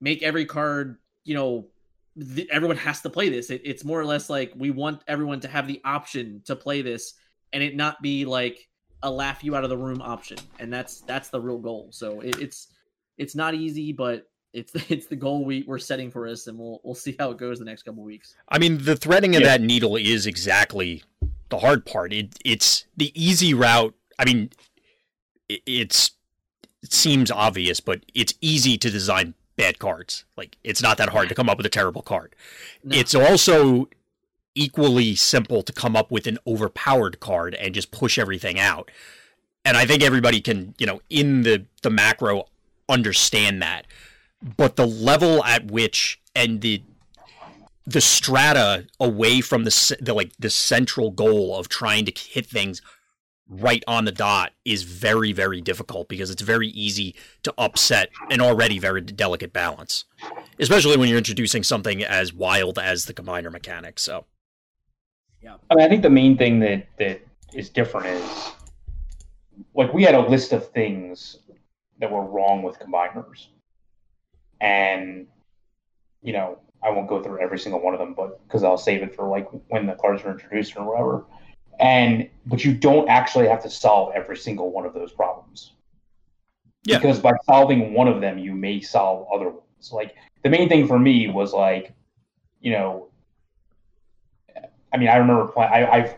make 0.00 0.22
every 0.22 0.44
card 0.44 0.98
you 1.24 1.34
know 1.34 1.68
the, 2.16 2.48
everyone 2.50 2.76
has 2.76 3.00
to 3.02 3.10
play 3.10 3.28
this. 3.28 3.50
It, 3.50 3.62
it's 3.64 3.84
more 3.84 4.00
or 4.00 4.04
less 4.04 4.28
like 4.28 4.52
we 4.56 4.70
want 4.70 5.02
everyone 5.08 5.40
to 5.40 5.48
have 5.48 5.66
the 5.66 5.80
option 5.84 6.42
to 6.46 6.56
play 6.56 6.82
this 6.82 7.14
and 7.52 7.62
it 7.62 7.76
not 7.76 8.00
be 8.02 8.24
like 8.24 8.68
a 9.02 9.10
laugh 9.10 9.42
you 9.42 9.56
out 9.56 9.64
of 9.64 9.70
the 9.70 9.76
room 9.76 10.00
option. 10.02 10.38
And 10.58 10.72
that's 10.72 11.00
that's 11.00 11.28
the 11.28 11.40
real 11.40 11.58
goal. 11.58 11.88
So 11.90 12.20
it, 12.20 12.38
it's 12.40 12.68
it's 13.18 13.34
not 13.34 13.54
easy, 13.54 13.92
but 13.92 14.28
it's 14.52 14.72
it's 14.90 15.06
the 15.06 15.16
goal 15.16 15.44
we 15.44 15.64
we're 15.66 15.78
setting 15.78 16.10
for 16.10 16.26
us, 16.28 16.46
and 16.46 16.58
we'll 16.58 16.80
we'll 16.84 16.94
see 16.94 17.16
how 17.18 17.30
it 17.30 17.38
goes 17.38 17.58
the 17.58 17.64
next 17.64 17.82
couple 17.82 18.02
weeks. 18.02 18.34
I 18.48 18.58
mean, 18.58 18.78
the 18.84 18.96
threading 18.96 19.34
of 19.36 19.42
Yeah. 19.42 19.48
that 19.48 19.60
needle 19.60 19.96
is 19.96 20.26
exactly 20.26 21.02
the 21.48 21.58
hard 21.58 21.84
part. 21.84 22.12
It 22.12 22.38
it's 22.44 22.84
the 22.96 23.12
easy 23.20 23.54
route. 23.54 23.94
I 24.18 24.24
mean, 24.24 24.50
it, 25.48 25.62
it's 25.66 26.12
it 26.82 26.92
seems 26.92 27.30
obvious, 27.30 27.80
but 27.80 28.04
it's 28.14 28.34
easy 28.40 28.76
to 28.78 28.90
design 28.90 29.34
bad 29.62 29.78
cards. 29.78 30.24
Like 30.36 30.56
it's 30.64 30.82
not 30.82 30.98
that 30.98 31.10
hard 31.10 31.28
to 31.28 31.34
come 31.34 31.48
up 31.48 31.56
with 31.56 31.66
a 31.66 31.70
terrible 31.70 32.02
card. 32.02 32.34
No. 32.82 32.96
It's 32.96 33.14
also 33.14 33.88
equally 34.54 35.14
simple 35.14 35.62
to 35.62 35.72
come 35.72 35.96
up 35.96 36.10
with 36.10 36.26
an 36.26 36.38
overpowered 36.46 37.20
card 37.20 37.54
and 37.54 37.74
just 37.74 37.90
push 37.90 38.18
everything 38.18 38.58
out. 38.58 38.90
And 39.64 39.76
I 39.76 39.86
think 39.86 40.02
everybody 40.02 40.40
can, 40.40 40.74
you 40.78 40.86
know, 40.86 41.00
in 41.08 41.42
the 41.42 41.66
the 41.82 41.90
macro 41.90 42.46
understand 42.88 43.62
that. 43.62 43.86
But 44.56 44.76
the 44.76 44.86
level 44.86 45.44
at 45.44 45.70
which 45.70 46.20
and 46.34 46.60
the 46.60 46.82
the 47.86 48.00
strata 48.00 48.86
away 49.00 49.40
from 49.40 49.64
the, 49.64 49.96
the 50.00 50.14
like 50.14 50.32
the 50.38 50.50
central 50.50 51.10
goal 51.10 51.56
of 51.56 51.68
trying 51.68 52.04
to 52.06 52.12
hit 52.16 52.46
things 52.46 52.82
right 53.60 53.84
on 53.86 54.04
the 54.04 54.12
dot 54.12 54.52
is 54.64 54.82
very 54.82 55.32
very 55.32 55.60
difficult 55.60 56.08
because 56.08 56.30
it's 56.30 56.42
very 56.42 56.68
easy 56.68 57.14
to 57.42 57.52
upset 57.58 58.10
an 58.30 58.40
already 58.40 58.78
very 58.78 59.00
delicate 59.00 59.52
balance 59.52 60.04
especially 60.58 60.96
when 60.96 61.08
you're 61.08 61.18
introducing 61.18 61.62
something 61.62 62.02
as 62.02 62.32
wild 62.32 62.78
as 62.78 63.04
the 63.04 63.14
combiner 63.14 63.52
mechanic 63.52 63.98
so 63.98 64.24
yeah. 65.42 65.56
I 65.70 65.74
mean, 65.74 65.84
I 65.84 65.88
think 65.88 66.02
the 66.02 66.10
main 66.10 66.38
thing 66.38 66.60
that 66.60 66.86
that 66.98 67.20
is 67.52 67.68
different 67.68 68.06
is 68.06 68.50
like 69.74 69.92
we 69.92 70.04
had 70.04 70.14
a 70.14 70.20
list 70.20 70.52
of 70.52 70.70
things 70.70 71.38
that 71.98 72.10
were 72.10 72.24
wrong 72.24 72.62
with 72.62 72.78
combiners, 72.78 73.46
and 74.60 75.26
you 76.22 76.32
know 76.32 76.58
I 76.82 76.90
won't 76.90 77.08
go 77.08 77.22
through 77.22 77.40
every 77.40 77.58
single 77.58 77.82
one 77.82 77.92
of 77.92 77.98
them, 77.98 78.14
but 78.14 78.46
because 78.46 78.62
I'll 78.62 78.78
save 78.78 79.02
it 79.02 79.16
for 79.16 79.28
like 79.28 79.48
when 79.68 79.86
the 79.86 79.94
cards 79.94 80.22
are 80.22 80.30
introduced 80.30 80.76
or 80.76 80.84
whatever. 80.84 81.24
And 81.80 82.28
but 82.46 82.64
you 82.64 82.74
don't 82.74 83.08
actually 83.08 83.48
have 83.48 83.62
to 83.62 83.70
solve 83.70 84.12
every 84.14 84.36
single 84.36 84.70
one 84.70 84.86
of 84.86 84.94
those 84.94 85.12
problems. 85.12 85.72
Yeah. 86.84 86.98
Because 86.98 87.20
by 87.20 87.32
solving 87.44 87.94
one 87.94 88.08
of 88.08 88.20
them, 88.20 88.38
you 88.38 88.54
may 88.54 88.80
solve 88.80 89.26
other 89.32 89.50
ones. 89.50 89.90
Like 89.92 90.14
the 90.42 90.50
main 90.50 90.68
thing 90.68 90.86
for 90.86 90.98
me 90.98 91.28
was 91.28 91.52
like, 91.52 91.94
you 92.60 92.72
know, 92.72 93.08
I 94.92 94.98
mean, 94.98 95.08
I 95.08 95.16
remember 95.16 95.46
playing. 95.48 95.72
I've 95.72 96.16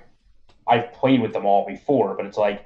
I've 0.66 0.92
played 0.92 1.20
with 1.20 1.32
them 1.32 1.44
all 1.44 1.66
before, 1.66 2.14
but 2.16 2.26
it's 2.26 2.38
like 2.38 2.64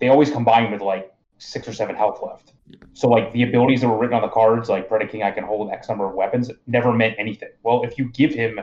they 0.00 0.08
always 0.08 0.30
combine 0.30 0.70
with 0.70 0.80
like 0.80 1.12
six 1.38 1.68
or 1.68 1.72
seven 1.72 1.94
health 1.94 2.20
left. 2.22 2.52
So 2.94 3.08
like 3.08 3.32
the 3.32 3.42
abilities 3.42 3.80
that 3.80 3.88
were 3.88 3.98
written 3.98 4.14
on 4.14 4.22
the 4.22 4.28
cards, 4.28 4.68
like 4.68 4.88
Predaking, 4.88 5.24
I 5.24 5.30
can 5.30 5.44
hold 5.44 5.70
X 5.70 5.88
number 5.88 6.06
of 6.06 6.14
weapons, 6.14 6.50
never 6.66 6.92
meant 6.92 7.14
anything. 7.18 7.50
Well, 7.62 7.82
if 7.82 7.98
you 7.98 8.10
give 8.10 8.32
him 8.32 8.60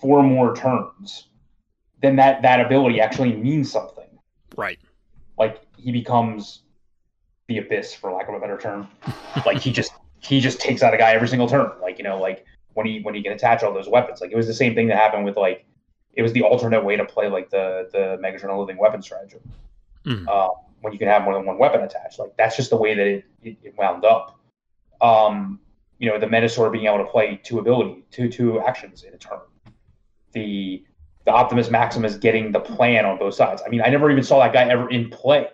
four 0.00 0.22
more 0.22 0.54
turns, 0.54 1.28
then 2.02 2.16
that 2.16 2.42
that 2.42 2.60
ability 2.60 3.00
actually 3.00 3.34
means 3.34 3.70
something. 3.70 4.08
right 4.56 4.78
Like 5.38 5.60
he 5.76 5.92
becomes 5.92 6.62
the 7.48 7.58
abyss, 7.58 7.94
for 7.94 8.12
lack 8.12 8.28
of 8.28 8.34
a 8.34 8.40
better 8.40 8.58
term. 8.58 8.88
like 9.46 9.58
he 9.58 9.72
just 9.72 9.92
he 10.20 10.40
just 10.40 10.60
takes 10.60 10.82
out 10.82 10.94
a 10.94 10.96
guy 10.96 11.12
every 11.12 11.28
single 11.28 11.48
turn. 11.48 11.70
Like 11.80 11.98
you 11.98 12.04
know, 12.04 12.18
like 12.18 12.44
when 12.74 12.86
he 12.86 13.00
when 13.00 13.14
he 13.14 13.22
can 13.22 13.32
attach 13.32 13.62
all 13.62 13.72
those 13.72 13.88
weapons. 13.88 14.20
Like 14.20 14.30
it 14.30 14.36
was 14.36 14.46
the 14.46 14.54
same 14.54 14.74
thing 14.74 14.88
that 14.88 14.96
happened 14.96 15.24
with 15.24 15.36
like 15.36 15.64
it 16.14 16.22
was 16.22 16.32
the 16.32 16.42
alternate 16.42 16.84
way 16.84 16.96
to 16.96 17.04
play 17.04 17.28
like 17.28 17.50
the 17.50 17.88
the 17.92 18.18
Megatron 18.22 18.58
Living 18.58 18.78
Weapon 18.78 19.02
strategy. 19.02 19.38
Um, 20.28 20.50
when 20.82 20.92
you 20.92 20.98
can 20.98 21.08
have 21.08 21.24
more 21.24 21.34
than 21.34 21.44
one 21.44 21.58
weapon 21.58 21.80
attached, 21.80 22.18
like 22.18 22.36
that's 22.36 22.56
just 22.56 22.70
the 22.70 22.76
way 22.76 22.94
that 22.94 23.06
it, 23.06 23.24
it, 23.42 23.56
it 23.62 23.74
wound 23.76 24.04
up. 24.04 24.38
Um, 25.00 25.58
you 25.98 26.08
know, 26.08 26.18
the 26.18 26.26
Menasor 26.26 26.70
being 26.70 26.86
able 26.86 26.98
to 26.98 27.10
play 27.10 27.40
two 27.42 27.58
ability, 27.58 28.04
two 28.10 28.28
two 28.28 28.60
actions 28.60 29.02
in 29.02 29.14
a 29.14 29.18
turn. 29.18 29.40
The 30.32 30.84
the 31.26 31.32
Optimus 31.32 31.70
Maximus 31.70 32.14
getting 32.16 32.52
the 32.52 32.60
plan 32.60 33.04
on 33.04 33.18
both 33.18 33.34
sides. 33.34 33.62
I 33.66 33.68
mean, 33.68 33.82
I 33.84 33.88
never 33.88 34.10
even 34.10 34.22
saw 34.22 34.38
that 34.40 34.52
guy 34.52 34.64
ever 34.64 34.88
in 34.90 35.10
play. 35.10 35.48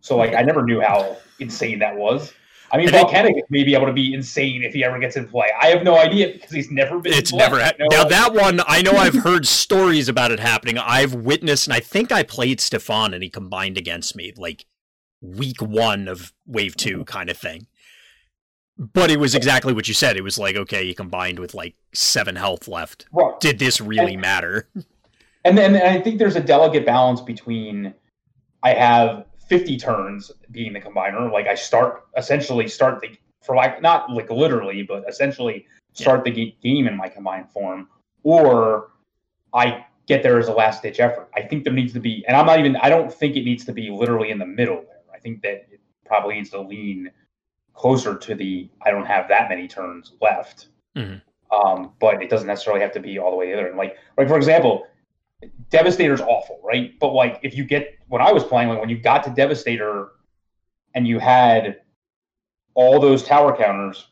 So 0.00 0.16
like 0.16 0.34
I 0.34 0.42
never 0.42 0.62
knew 0.62 0.80
how 0.80 1.16
insane 1.38 1.78
that 1.78 1.96
was. 1.96 2.32
I 2.72 2.76
mean, 2.76 2.90
Volcanic 2.90 3.36
may 3.50 3.62
be 3.62 3.74
able 3.74 3.86
to 3.86 3.92
be 3.92 4.14
insane 4.14 4.64
if 4.64 4.74
he 4.74 4.82
ever 4.82 4.98
gets 4.98 5.16
in 5.16 5.28
play. 5.28 5.48
I 5.60 5.68
have 5.68 5.84
no 5.84 5.96
idea 5.96 6.32
because 6.32 6.50
he's 6.50 6.70
never 6.72 6.98
been. 6.98 7.12
it's 7.12 7.32
never 7.32 7.62
ha- 7.62 7.72
No, 7.78 7.86
now 7.88 8.04
that 8.04 8.34
one 8.34 8.60
i 8.66 8.82
know 8.82 8.92
i've 8.92 9.14
heard 9.14 9.46
stories 9.46 10.08
about 10.08 10.32
it 10.32 10.40
happening 10.40 10.76
i've 10.78 11.14
witnessed 11.14 11.68
and 11.68 11.74
i 11.74 11.80
think 11.80 12.10
i 12.10 12.22
played 12.22 12.60
stefan 12.60 13.14
and 13.14 13.22
he 13.22 13.30
combined 13.30 13.78
against 13.78 14.16
me 14.16 14.32
like 14.36 14.66
week 15.20 15.62
one 15.62 16.08
of 16.08 16.32
wave 16.46 16.76
two 16.76 17.04
kind 17.04 17.30
of 17.30 17.36
thing 17.36 17.66
but 18.76 19.10
it 19.10 19.20
was 19.20 19.34
exactly 19.34 19.72
what 19.72 19.86
you 19.86 19.94
said 19.94 20.16
it 20.16 20.24
was 20.24 20.38
like 20.38 20.56
okay 20.56 20.84
he 20.84 20.94
combined 20.94 21.38
with 21.38 21.54
like 21.54 21.76
seven 21.92 22.34
health 22.34 22.66
left 22.66 23.06
right. 23.12 23.38
did 23.40 23.58
this 23.58 23.80
really 23.80 24.16
matter 24.16 24.68
And 25.44 25.56
then 25.56 25.74
and 25.76 25.88
I 25.88 26.00
think 26.00 26.18
there's 26.18 26.36
a 26.36 26.40
delicate 26.40 26.86
balance 26.86 27.20
between 27.20 27.94
I 28.62 28.72
have 28.72 29.26
50 29.48 29.76
turns 29.76 30.30
being 30.50 30.72
the 30.72 30.80
combiner, 30.80 31.30
like 31.30 31.46
I 31.46 31.54
start 31.54 32.04
essentially 32.16 32.66
start 32.66 33.00
the 33.00 33.10
for 33.42 33.54
like 33.54 33.82
not 33.82 34.10
like 34.10 34.30
literally, 34.30 34.82
but 34.82 35.04
essentially 35.08 35.66
start 35.92 36.24
the 36.24 36.54
game 36.62 36.86
in 36.86 36.96
my 36.96 37.08
combined 37.08 37.50
form, 37.50 37.88
or 38.22 38.92
I 39.52 39.84
get 40.06 40.22
there 40.22 40.38
as 40.38 40.48
a 40.48 40.52
last 40.52 40.82
ditch 40.82 40.98
effort. 40.98 41.28
I 41.34 41.42
think 41.42 41.64
there 41.64 41.72
needs 41.72 41.92
to 41.92 42.00
be, 42.00 42.24
and 42.26 42.36
I'm 42.36 42.46
not 42.46 42.58
even. 42.58 42.76
I 42.76 42.88
don't 42.88 43.12
think 43.12 43.36
it 43.36 43.44
needs 43.44 43.64
to 43.66 43.72
be 43.72 43.90
literally 43.90 44.30
in 44.30 44.38
the 44.38 44.46
middle 44.46 44.76
there. 44.76 45.02
I 45.14 45.18
think 45.18 45.42
that 45.42 45.66
it 45.70 45.80
probably 46.06 46.36
needs 46.36 46.50
to 46.50 46.60
lean 46.60 47.10
closer 47.74 48.16
to 48.16 48.34
the. 48.34 48.68
I 48.82 48.90
don't 48.90 49.06
have 49.06 49.28
that 49.28 49.48
many 49.50 49.68
turns 49.68 50.12
left. 50.20 50.68
Mhm. 50.96 51.20
Um, 51.50 51.92
but 52.00 52.22
it 52.22 52.30
doesn't 52.30 52.46
necessarily 52.46 52.80
have 52.82 52.92
to 52.92 53.00
be 53.00 53.18
all 53.18 53.30
the 53.30 53.36
way 53.36 53.52
there. 53.52 53.68
And 53.68 53.76
like, 53.76 53.96
like 54.16 54.26
for 54.26 54.36
example, 54.36 54.86
Devastator's 55.70 56.20
awful, 56.20 56.60
right? 56.62 56.98
But 56.98 57.12
like 57.12 57.40
if 57.42 57.56
you 57.56 57.64
get 57.64 57.98
when 58.08 58.22
I 58.22 58.32
was 58.32 58.44
playing, 58.44 58.68
like 58.68 58.80
when 58.80 58.88
you 58.88 58.98
got 58.98 59.24
to 59.24 59.30
Devastator 59.30 60.08
and 60.94 61.06
you 61.06 61.18
had 61.18 61.80
all 62.74 63.00
those 63.00 63.22
tower 63.22 63.56
counters 63.56 64.08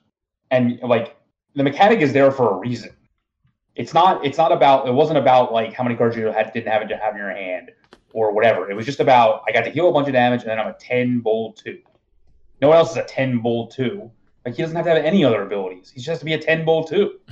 and 0.51 0.79
like 0.83 1.17
the 1.55 1.63
mechanic 1.63 2.01
is 2.01 2.13
there 2.13 2.31
for 2.31 2.53
a 2.53 2.57
reason. 2.57 2.91
It's 3.75 3.95
not 3.95 4.25
it's 4.25 4.39
not 4.39 4.53
about 4.53 4.87
it 4.87 4.93
wasn't 4.93 5.19
about 5.19 5.53
like 5.53 5.73
how 5.73 5.83
many 5.83 5.97
cards 5.97 6.17
you 6.17 6.27
had 6.27 6.53
didn't 6.53 6.71
have 6.71 6.87
to 6.89 6.97
have 6.97 7.15
in 7.15 7.19
your 7.19 7.31
hand 7.31 7.71
or 8.13 8.33
whatever. 8.33 8.71
It 8.71 8.75
was 8.75 8.87
just 8.87 9.01
about 9.01 9.43
I 9.49 9.53
got 9.53 9.65
to 9.65 9.71
heal 9.71 9.89
a 9.89 9.93
bunch 9.93 10.09
of 10.09 10.13
damage 10.13 10.43
and 10.43 10.51
then 10.51 10.59
I'm 10.59 10.69
a 10.69 10.75
10 10.75 11.21
bold 11.21 11.57
two. 11.57 11.79
No 12.61 12.69
one 12.69 12.77
else 12.77 12.93
is 12.93 12.99
a 12.99 13.05
10 13.05 13.39
bold 13.39 13.73
two. 13.73 14.11
Like 14.45 14.55
he 14.57 14.63
doesn't 14.63 14.77
have 14.77 14.85
to 14.87 14.91
have 14.93 15.05
any 15.05 15.25
other 15.25 15.43
abilities. 15.43 15.91
He 15.91 16.01
just 16.01 16.09
has 16.09 16.19
to 16.19 16.25
be 16.25 16.35
a 16.35 16.39
10 16.39 16.65
bold 16.65 16.89
two. 16.89 17.19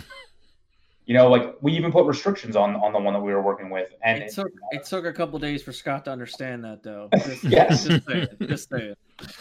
You 1.07 1.15
know, 1.15 1.29
like 1.29 1.57
we 1.61 1.73
even 1.73 1.91
put 1.91 2.07
restrictions 2.07 2.55
on 2.55 2.77
on 2.77 2.93
the 2.93 2.99
one 3.01 3.15
that 3.15 3.21
we 3.21 3.33
were 3.33 3.43
working 3.43 3.69
with, 3.71 3.89
and 4.05 4.23
It 4.23 4.33
took 4.33 4.53
it 4.71 4.85
took 4.85 5.05
a 5.05 5.13
couple 5.13 5.39
days 5.41 5.63
for 5.63 5.73
Scott 5.73 6.05
to 6.05 6.13
understand 6.13 6.63
that 6.65 6.83
though. 6.83 7.09
Just, 7.15 7.43
Yes. 7.45 7.85
just 7.85 8.07
saying, 8.07 8.29
just 8.47 8.69
saying. 8.71 8.95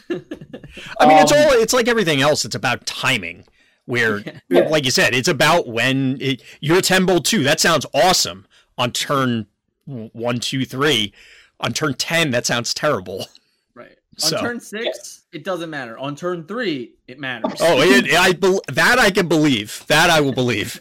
i 0.09 1.07
mean 1.07 1.17
it's 1.19 1.31
Um, 1.31 1.37
all 1.37 1.51
it's 1.53 1.73
like 1.73 1.87
everything 1.87 2.21
else 2.21 2.43
it's 2.43 2.55
about 2.55 2.85
timing 2.85 3.45
where 3.85 4.19
Yeah. 4.49 4.67
like 4.69 4.83
you 4.85 4.91
said 4.91 5.13
it's 5.13 5.27
about 5.29 5.67
when 5.67 6.17
it, 6.19 6.41
you're 6.59 6.81
10 6.81 7.05
bold 7.05 7.23
2 7.25 7.43
that 7.43 7.59
sounds 7.59 7.85
awesome 7.93 8.45
on 8.77 8.91
turn 8.91 9.45
one 9.85 10.39
two 10.39 10.65
three 10.65 11.13
on 11.61 11.71
turn 11.73 11.93
10 11.93 12.31
that 12.31 12.45
sounds 12.45 12.73
terrible 12.73 13.27
Right. 13.75 13.95
On 14.25 14.31
turn 14.31 14.59
six, 14.59 15.21
it 15.31 15.45
doesn't 15.45 15.69
matter. 15.69 15.97
On 15.97 16.13
turn 16.13 16.43
three, 16.45 16.95
it 17.07 17.19
matters. 17.19 17.53
Oh, 17.61 17.79
it, 17.81 18.13
I 18.13 18.33
bel 18.33 18.59
that 18.67 18.99
I 18.99 19.11
can 19.11 19.29
believe. 19.29 19.85
That 19.87 20.09
I 20.09 20.19
will 20.19 20.33
believe. 20.33 20.77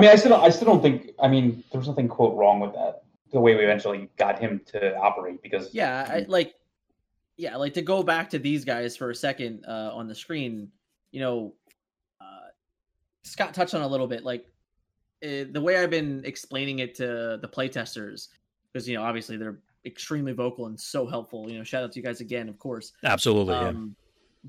I 0.00 0.02
mean, 0.02 0.10
I 0.12 0.16
still, 0.16 0.30
don't, 0.30 0.42
I 0.42 0.48
still 0.48 0.66
don't 0.66 0.80
think. 0.80 1.10
I 1.22 1.28
mean, 1.28 1.62
there's 1.70 1.86
nothing 1.86 2.08
quote 2.08 2.34
wrong 2.34 2.58
with 2.58 2.72
that. 2.72 3.02
The 3.32 3.38
way 3.38 3.54
we 3.54 3.62
eventually 3.62 4.08
got 4.16 4.38
him 4.38 4.62
to 4.72 4.96
operate, 4.96 5.42
because 5.42 5.74
yeah, 5.74 6.08
I, 6.08 6.24
like, 6.26 6.54
yeah, 7.36 7.56
like 7.56 7.74
to 7.74 7.82
go 7.82 8.02
back 8.02 8.30
to 8.30 8.38
these 8.38 8.64
guys 8.64 8.96
for 8.96 9.10
a 9.10 9.14
second 9.14 9.64
uh, 9.68 9.90
on 9.92 10.08
the 10.08 10.14
screen. 10.14 10.70
You 11.12 11.20
know, 11.20 11.54
uh, 12.18 12.48
Scott 13.24 13.52
touched 13.52 13.74
on 13.74 13.82
a 13.82 13.86
little 13.86 14.06
bit, 14.06 14.24
like 14.24 14.46
uh, 15.22 15.44
the 15.52 15.60
way 15.60 15.76
I've 15.76 15.90
been 15.90 16.22
explaining 16.24 16.78
it 16.78 16.94
to 16.94 17.38
the 17.42 17.48
playtesters, 17.48 18.28
because 18.72 18.88
you 18.88 18.96
know, 18.96 19.02
obviously 19.02 19.36
they're 19.36 19.58
extremely 19.84 20.32
vocal 20.32 20.66
and 20.66 20.80
so 20.80 21.06
helpful. 21.06 21.50
You 21.50 21.58
know, 21.58 21.64
shout 21.64 21.84
out 21.84 21.92
to 21.92 21.98
you 21.98 22.02
guys 22.02 22.22
again, 22.22 22.48
of 22.48 22.58
course. 22.58 22.92
Absolutely. 23.04 23.54
yeah. 23.54 23.68
Um, 23.68 23.94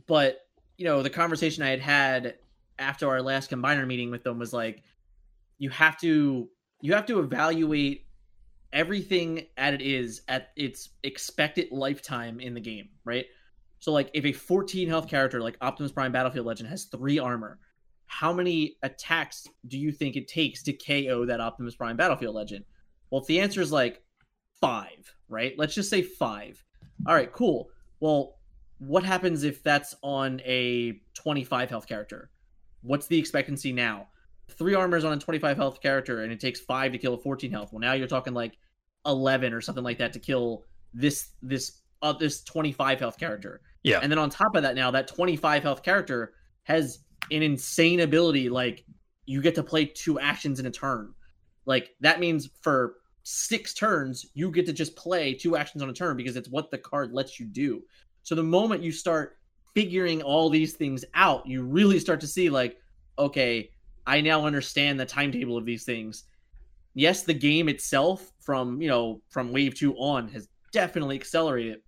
but 0.07 0.47
you 0.77 0.85
know, 0.85 1.03
the 1.03 1.09
conversation 1.09 1.61
I 1.61 1.71
had 1.71 1.81
had 1.81 2.35
after 2.79 3.09
our 3.09 3.21
last 3.21 3.51
combiner 3.51 3.85
meeting 3.85 4.09
with 4.11 4.23
them 4.23 4.39
was 4.39 4.53
like, 4.53 4.81
you 5.61 5.69
have 5.69 5.95
to 5.95 6.49
you 6.81 6.91
have 6.93 7.05
to 7.05 7.19
evaluate 7.19 8.07
everything 8.73 9.45
at 9.57 9.75
it 9.75 9.81
is 9.81 10.23
at 10.27 10.49
its 10.55 10.89
expected 11.03 11.67
lifetime 11.71 12.39
in 12.39 12.55
the 12.55 12.59
game, 12.59 12.89
right? 13.05 13.25
So 13.77 13.91
like 13.91 14.09
if 14.15 14.25
a 14.25 14.31
14 14.31 14.87
health 14.87 15.07
character 15.07 15.39
like 15.39 15.57
Optimus 15.61 15.91
Prime 15.91 16.11
Battlefield 16.11 16.47
Legend 16.47 16.67
has 16.69 16.85
three 16.85 17.19
armor, 17.19 17.59
how 18.07 18.33
many 18.33 18.77
attacks 18.81 19.47
do 19.67 19.77
you 19.77 19.91
think 19.91 20.15
it 20.15 20.27
takes 20.27 20.63
to 20.63 20.73
KO 20.73 21.25
that 21.27 21.39
Optimus 21.39 21.75
Prime 21.75 21.95
Battlefield 21.95 22.33
Legend? 22.33 22.65
Well, 23.11 23.21
if 23.21 23.27
the 23.27 23.39
answer 23.39 23.61
is 23.61 23.71
like 23.71 24.01
five, 24.59 25.13
right? 25.29 25.53
Let's 25.59 25.75
just 25.75 25.91
say 25.91 26.01
five. 26.01 26.63
All 27.05 27.13
right, 27.13 27.31
cool. 27.31 27.69
Well, 27.99 28.39
what 28.79 29.03
happens 29.03 29.43
if 29.43 29.61
that's 29.61 29.93
on 30.01 30.41
a 30.43 30.99
25 31.13 31.69
health 31.69 31.87
character? 31.87 32.31
What's 32.81 33.05
the 33.05 33.19
expectancy 33.19 33.71
now? 33.71 34.07
Three 34.57 34.73
armors 34.73 35.03
on 35.03 35.13
a 35.13 35.17
25 35.17 35.57
health 35.57 35.81
character, 35.81 36.23
and 36.23 36.31
it 36.31 36.39
takes 36.39 36.59
five 36.59 36.91
to 36.91 36.97
kill 36.97 37.13
a 37.13 37.17
14 37.17 37.51
health. 37.51 37.71
Well, 37.71 37.79
now 37.79 37.93
you're 37.93 38.07
talking 38.07 38.33
like 38.33 38.57
11 39.05 39.53
or 39.53 39.61
something 39.61 39.83
like 39.83 39.97
that 39.97 40.13
to 40.13 40.19
kill 40.19 40.65
this 40.93 41.29
this 41.41 41.81
uh, 42.01 42.13
this 42.13 42.43
25 42.43 42.99
health 42.99 43.17
character. 43.17 43.61
Yeah. 43.83 43.99
And 44.01 44.11
then 44.11 44.19
on 44.19 44.29
top 44.29 44.55
of 44.55 44.63
that, 44.63 44.75
now 44.75 44.91
that 44.91 45.07
25 45.07 45.63
health 45.63 45.83
character 45.83 46.33
has 46.63 46.99
an 47.31 47.43
insane 47.43 48.01
ability. 48.01 48.49
Like 48.49 48.85
you 49.25 49.41
get 49.41 49.55
to 49.55 49.63
play 49.63 49.85
two 49.85 50.19
actions 50.19 50.59
in 50.59 50.65
a 50.65 50.71
turn. 50.71 51.13
Like 51.65 51.91
that 52.01 52.19
means 52.19 52.49
for 52.61 52.95
six 53.23 53.73
turns, 53.73 54.25
you 54.33 54.51
get 54.51 54.65
to 54.65 54.73
just 54.73 54.95
play 54.95 55.33
two 55.33 55.55
actions 55.55 55.83
on 55.83 55.89
a 55.89 55.93
turn 55.93 56.17
because 56.17 56.35
it's 56.35 56.49
what 56.49 56.71
the 56.71 56.77
card 56.77 57.13
lets 57.13 57.39
you 57.39 57.45
do. 57.45 57.83
So 58.23 58.35
the 58.35 58.43
moment 58.43 58.83
you 58.83 58.91
start 58.91 59.37
figuring 59.73 60.21
all 60.21 60.49
these 60.49 60.73
things 60.73 61.05
out, 61.13 61.47
you 61.47 61.63
really 61.63 61.99
start 61.99 62.19
to 62.21 62.27
see 62.27 62.49
like, 62.49 62.77
okay, 63.17 63.71
I 64.05 64.21
now 64.21 64.45
understand 64.45 64.99
the 64.99 65.05
timetable 65.05 65.57
of 65.57 65.65
these 65.65 65.83
things. 65.83 66.25
Yes, 66.93 67.23
the 67.23 67.33
game 67.33 67.69
itself 67.69 68.31
from, 68.39 68.81
you 68.81 68.89
know, 68.89 69.21
from 69.29 69.51
wave 69.51 69.75
2 69.75 69.95
on 69.95 70.27
has 70.29 70.47
definitely 70.71 71.15
accelerated. 71.15 71.81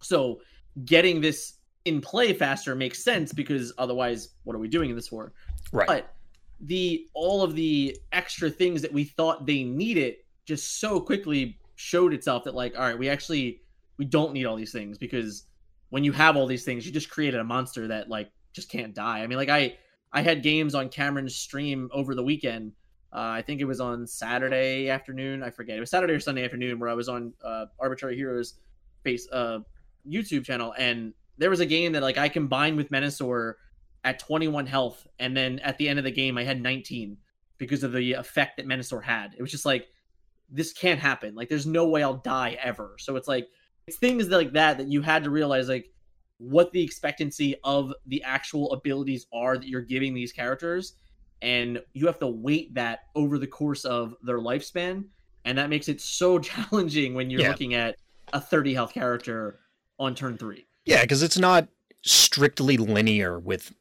So, 0.00 0.40
getting 0.84 1.20
this 1.20 1.54
in 1.84 2.00
play 2.00 2.32
faster 2.32 2.74
makes 2.74 3.02
sense 3.02 3.32
because 3.32 3.72
otherwise 3.78 4.30
what 4.44 4.56
are 4.56 4.58
we 4.58 4.68
doing 4.68 4.90
in 4.90 4.96
this 4.96 5.08
for? 5.08 5.32
Right. 5.72 5.86
But 5.86 6.16
the 6.60 7.06
all 7.14 7.42
of 7.42 7.54
the 7.54 7.96
extra 8.12 8.50
things 8.50 8.82
that 8.82 8.92
we 8.92 9.04
thought 9.04 9.46
they 9.46 9.62
needed 9.62 10.16
just 10.44 10.80
so 10.80 11.00
quickly 11.00 11.58
showed 11.76 12.14
itself 12.14 12.44
that 12.44 12.54
like 12.54 12.74
all 12.76 12.82
right 12.82 12.98
we 12.98 13.08
actually 13.08 13.60
we 13.98 14.04
don't 14.04 14.32
need 14.32 14.46
all 14.46 14.56
these 14.56 14.72
things 14.72 14.96
because 14.96 15.44
when 15.90 16.02
you 16.02 16.12
have 16.12 16.36
all 16.36 16.46
these 16.46 16.64
things 16.64 16.86
you 16.86 16.92
just 16.92 17.10
created 17.10 17.38
a 17.40 17.44
monster 17.44 17.86
that 17.86 18.08
like 18.08 18.30
just 18.54 18.70
can't 18.70 18.94
die 18.94 19.18
i 19.18 19.26
mean 19.26 19.36
like 19.36 19.50
i 19.50 19.76
i 20.12 20.22
had 20.22 20.42
games 20.42 20.74
on 20.74 20.88
cameron's 20.88 21.34
stream 21.34 21.88
over 21.92 22.14
the 22.14 22.22
weekend. 22.22 22.72
Uh, 23.12 23.30
i 23.38 23.42
think 23.42 23.60
it 23.60 23.64
was 23.64 23.80
on 23.80 24.06
saturday 24.06 24.88
afternoon. 24.88 25.42
I 25.42 25.50
forget. 25.50 25.76
It 25.76 25.80
was 25.80 25.90
saturday 25.90 26.14
or 26.14 26.20
sunday 26.20 26.44
afternoon 26.44 26.78
where 26.78 26.88
i 26.88 26.94
was 26.94 27.08
on 27.08 27.32
uh, 27.44 27.66
arbitrary 27.78 28.16
heroes 28.16 28.54
face 29.04 29.28
uh 29.32 29.60
youtube 30.08 30.44
channel. 30.44 30.74
And 30.78 31.12
there 31.38 31.50
was 31.50 31.60
a 31.60 31.66
game 31.66 31.92
that 31.92 32.02
like 32.02 32.18
i 32.18 32.28
combined 32.28 32.76
with 32.76 32.90
menasor 32.90 33.54
at 34.04 34.18
21 34.18 34.66
health. 34.66 35.06
And 35.18 35.36
then 35.36 35.58
at 35.60 35.78
the 35.78 35.88
end 35.88 35.98
of 35.98 36.04
the 36.04 36.10
game 36.10 36.38
i 36.38 36.44
had 36.44 36.60
19 36.60 37.16
because 37.58 37.82
of 37.82 37.92
the 37.92 38.12
effect 38.12 38.56
that 38.56 38.66
menasor 38.66 39.02
had. 39.02 39.34
It 39.36 39.42
was 39.42 39.50
just 39.50 39.66
like 39.66 39.88
this 40.50 40.72
can't 40.72 41.00
happen. 41.00 41.34
Like 41.34 41.48
there's 41.48 41.66
no 41.66 41.88
way 41.88 42.02
I'll 42.02 42.14
die 42.14 42.56
ever. 42.62 42.96
So 42.98 43.16
it's 43.16 43.28
like 43.28 43.48
it's 43.86 43.98
things 43.98 44.28
like 44.28 44.52
that 44.52 44.78
that 44.78 44.88
you 44.88 45.02
had 45.02 45.24
to 45.24 45.30
realize 45.30 45.68
like 45.68 45.90
what 46.38 46.72
the 46.72 46.82
expectancy 46.82 47.54
of 47.64 47.92
the 48.06 48.22
actual 48.22 48.72
abilities 48.72 49.26
are 49.32 49.56
that 49.56 49.66
you're 49.68 49.80
giving 49.80 50.12
these 50.14 50.32
characters 50.32 50.94
and 51.42 51.80
you 51.92 52.06
have 52.06 52.18
to 52.18 52.26
weight 52.26 52.74
that 52.74 53.00
over 53.14 53.38
the 53.38 53.46
course 53.46 53.84
of 53.84 54.14
their 54.22 54.38
lifespan 54.38 55.04
and 55.44 55.56
that 55.56 55.70
makes 55.70 55.88
it 55.88 56.00
so 56.00 56.38
challenging 56.40 57.14
when 57.14 57.30
you're 57.30 57.40
Yeah. 57.42 57.50
looking 57.50 57.74
at 57.74 57.96
a 58.32 58.40
30 58.40 58.74
health 58.74 58.92
character 58.92 59.60
on 59.98 60.14
turn 60.14 60.36
3. 60.36 60.66
Yeah, 60.84 61.02
because 61.02 61.22
it's 61.22 61.38
not 61.38 61.68
strictly 62.04 62.76
linear 62.76 63.38
with 63.38 63.72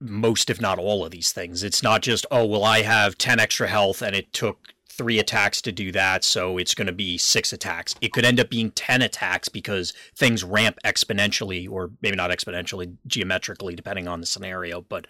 most, 0.00 0.50
if 0.50 0.60
not 0.60 0.78
all, 0.78 1.04
of 1.04 1.10
these 1.10 1.32
things. 1.32 1.62
It's 1.62 1.82
not 1.82 2.02
just, 2.02 2.26
oh, 2.30 2.44
well, 2.46 2.64
I 2.64 2.82
have 2.82 3.18
10 3.18 3.38
extra 3.38 3.68
health 3.68 4.02
and 4.02 4.16
it 4.16 4.32
took 4.32 4.74
three 5.00 5.18
attacks 5.18 5.62
to 5.62 5.72
do 5.72 5.90
that, 5.90 6.22
so 6.22 6.58
it's 6.58 6.74
going 6.74 6.86
to 6.86 6.92
be 6.92 7.16
six 7.16 7.54
attacks. 7.54 7.94
It 8.02 8.12
could 8.12 8.26
end 8.26 8.38
up 8.38 8.50
being 8.50 8.70
10 8.72 9.00
attacks 9.00 9.48
because 9.48 9.94
things 10.14 10.44
ramp 10.44 10.76
exponentially, 10.84 11.66
or 11.70 11.90
maybe 12.02 12.18
not 12.18 12.30
exponentially, 12.30 12.96
geometrically, 13.06 13.74
depending 13.74 14.06
on 14.06 14.20
the 14.20 14.26
scenario. 14.26 14.82
But 14.82 15.06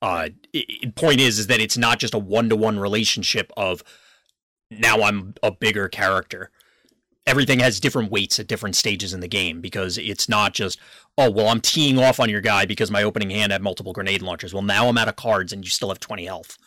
uh, 0.00 0.28
point 0.94 1.18
is, 1.18 1.40
is 1.40 1.48
that 1.48 1.60
it's 1.60 1.76
not 1.76 1.98
just 1.98 2.14
a 2.14 2.18
one 2.18 2.48
to 2.48 2.54
one 2.54 2.78
relationship 2.78 3.50
of 3.56 3.82
now 4.70 5.02
I'm 5.02 5.34
a 5.42 5.50
bigger 5.50 5.88
character. 5.88 6.52
Everything 7.26 7.58
has 7.58 7.80
different 7.80 8.12
weights 8.12 8.38
at 8.38 8.46
different 8.46 8.76
stages 8.76 9.12
in 9.12 9.18
the 9.18 9.26
game 9.26 9.60
because 9.60 9.98
it's 9.98 10.28
not 10.28 10.54
just 10.54 10.78
oh 11.16 11.30
well 11.30 11.48
i'm 11.48 11.60
teeing 11.60 11.98
off 11.98 12.20
on 12.20 12.28
your 12.28 12.42
guy 12.42 12.66
because 12.66 12.90
my 12.90 13.02
opening 13.02 13.30
hand 13.30 13.50
had 13.50 13.62
multiple 13.62 13.94
grenade 13.94 14.20
launchers 14.20 14.52
well 14.52 14.62
now 14.62 14.88
i'm 14.88 14.98
out 14.98 15.08
of 15.08 15.16
cards 15.16 15.50
and 15.50 15.64
you 15.64 15.70
still 15.70 15.88
have 15.88 16.00
20 16.00 16.26
health 16.26 16.58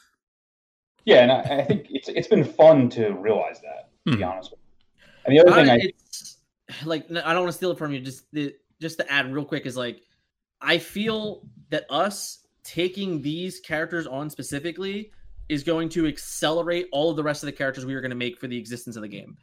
Yeah, 1.08 1.24
and 1.24 1.32
I, 1.32 1.60
I 1.60 1.64
think 1.64 1.88
it's 1.89 2.10
it's 2.10 2.28
been 2.28 2.43
fun 2.43 2.89
to 2.89 3.12
realize 3.12 3.62
that. 3.62 3.91
To 4.12 4.18
be 4.18 4.24
Hmm. 4.24 4.30
honest 4.30 4.51
with 4.51 4.60
you. 4.60 5.05
And 5.24 5.34
the 5.34 5.39
other 5.39 5.62
thing, 5.62 5.70
Uh, 5.70 5.74
I 5.74 5.80
it's 5.82 6.38
like 6.84 7.05
I 7.10 7.34
don't 7.34 7.43
want 7.43 7.47
to 7.47 7.53
steal 7.53 7.72
it 7.72 7.78
from 7.78 7.93
you. 7.93 8.01
Just 8.01 8.30
the, 8.34 8.53
just 8.82 8.97
to 8.99 9.10
add 9.10 9.34
real 9.34 9.45
quick 9.45 9.66
is 9.66 9.78
like 9.78 10.01
I 10.60 10.78
feel 10.78 11.47
that 11.70 11.86
us 11.89 12.45
taking 12.66 13.22
these 13.22 13.62
characters 13.62 14.05
on 14.05 14.30
specifically 14.30 15.12
is 15.47 15.64
going 15.64 15.88
to 15.88 16.08
accelerate 16.08 16.88
all 16.91 17.10
of 17.10 17.16
the 17.16 17.24
rest 17.24 17.41
of 17.41 17.47
the 17.47 17.53
characters 17.53 17.86
we 17.86 17.95
are 17.95 18.01
going 18.01 18.10
to 18.10 18.18
make 18.18 18.38
for 18.38 18.47
the 18.47 18.58
existence 18.58 18.97
of 18.97 19.01
the 19.01 19.08
game 19.08 19.38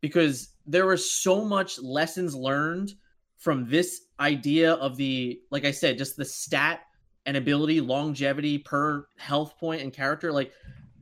because 0.00 0.54
there 0.66 0.86
were 0.86 0.96
so 0.96 1.44
much 1.44 1.78
lessons 1.78 2.34
learned 2.34 2.94
from 3.36 3.68
this 3.68 4.06
idea 4.18 4.72
of 4.74 4.96
the 4.96 5.42
like 5.50 5.66
I 5.66 5.72
said 5.72 5.98
just 5.98 6.16
the 6.16 6.24
stat 6.24 6.80
and 7.26 7.36
ability 7.36 7.82
longevity 7.82 8.56
per 8.56 9.06
health 9.18 9.58
point 9.58 9.82
and 9.82 9.92
character 9.92 10.32
like 10.32 10.52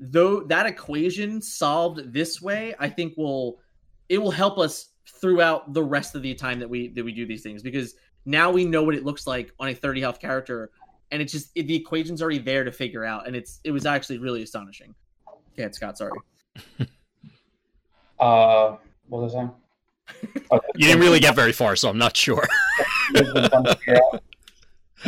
though 0.00 0.40
that 0.44 0.66
equation 0.66 1.42
solved 1.42 2.12
this 2.12 2.40
way 2.40 2.74
I 2.78 2.88
think 2.88 3.16
will 3.16 3.60
it 4.08 4.18
will 4.18 4.30
help 4.30 4.58
us 4.58 4.88
throughout 5.06 5.74
the 5.74 5.82
rest 5.82 6.14
of 6.14 6.22
the 6.22 6.34
time 6.34 6.58
that 6.60 6.68
we 6.68 6.88
that 6.88 7.04
we 7.04 7.12
do 7.12 7.26
these 7.26 7.42
things 7.42 7.62
because 7.62 7.94
now 8.24 8.50
we 8.50 8.64
know 8.64 8.82
what 8.82 8.94
it 8.94 9.04
looks 9.04 9.26
like 9.26 9.52
on 9.60 9.68
a 9.68 9.74
30 9.74 10.00
health 10.00 10.18
character 10.18 10.70
and 11.10 11.20
it's 11.20 11.32
just 11.32 11.50
it, 11.54 11.66
the 11.66 11.74
equation's 11.74 12.22
already 12.22 12.38
there 12.38 12.64
to 12.64 12.72
figure 12.72 13.04
out 13.04 13.26
and 13.26 13.36
it's 13.36 13.60
it 13.62 13.72
was 13.72 13.84
actually 13.84 14.16
really 14.18 14.42
astonishing 14.42 14.94
yeah 15.56 15.70
scott 15.70 15.98
sorry 15.98 16.12
uh, 18.18 18.76
what 19.08 19.22
was 19.22 19.34
I 19.34 19.38
saying? 19.38 19.50
Oh, 20.50 20.60
you 20.76 20.86
didn't 20.86 21.00
really 21.00 21.20
get 21.20 21.34
very 21.34 21.52
far 21.52 21.76
so 21.76 21.88
i'm 21.90 21.98
not 21.98 22.16
sure 22.16 22.46
it's 23.10 23.32
been 23.32 23.50
fun 23.50 23.64
to 23.64 23.76
figure 23.76 24.00
out. 24.12 24.22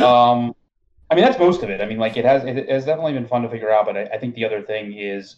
Um, 0.01 0.55
I 1.13 1.15
mean, 1.15 1.25
that's 1.25 1.37
most 1.37 1.61
of 1.61 1.69
it. 1.69 1.79
I 1.79 1.85
mean, 1.85 1.99
like 1.99 2.17
it 2.17 2.25
has 2.25 2.43
it 2.43 2.67
has 2.67 2.85
definitely 2.85 3.13
been 3.13 3.27
fun 3.27 3.43
to 3.43 3.49
figure 3.49 3.69
out. 3.69 3.85
But 3.85 3.97
I, 3.97 4.03
I 4.05 4.17
think 4.17 4.33
the 4.33 4.45
other 4.45 4.63
thing 4.63 4.93
is, 4.97 5.35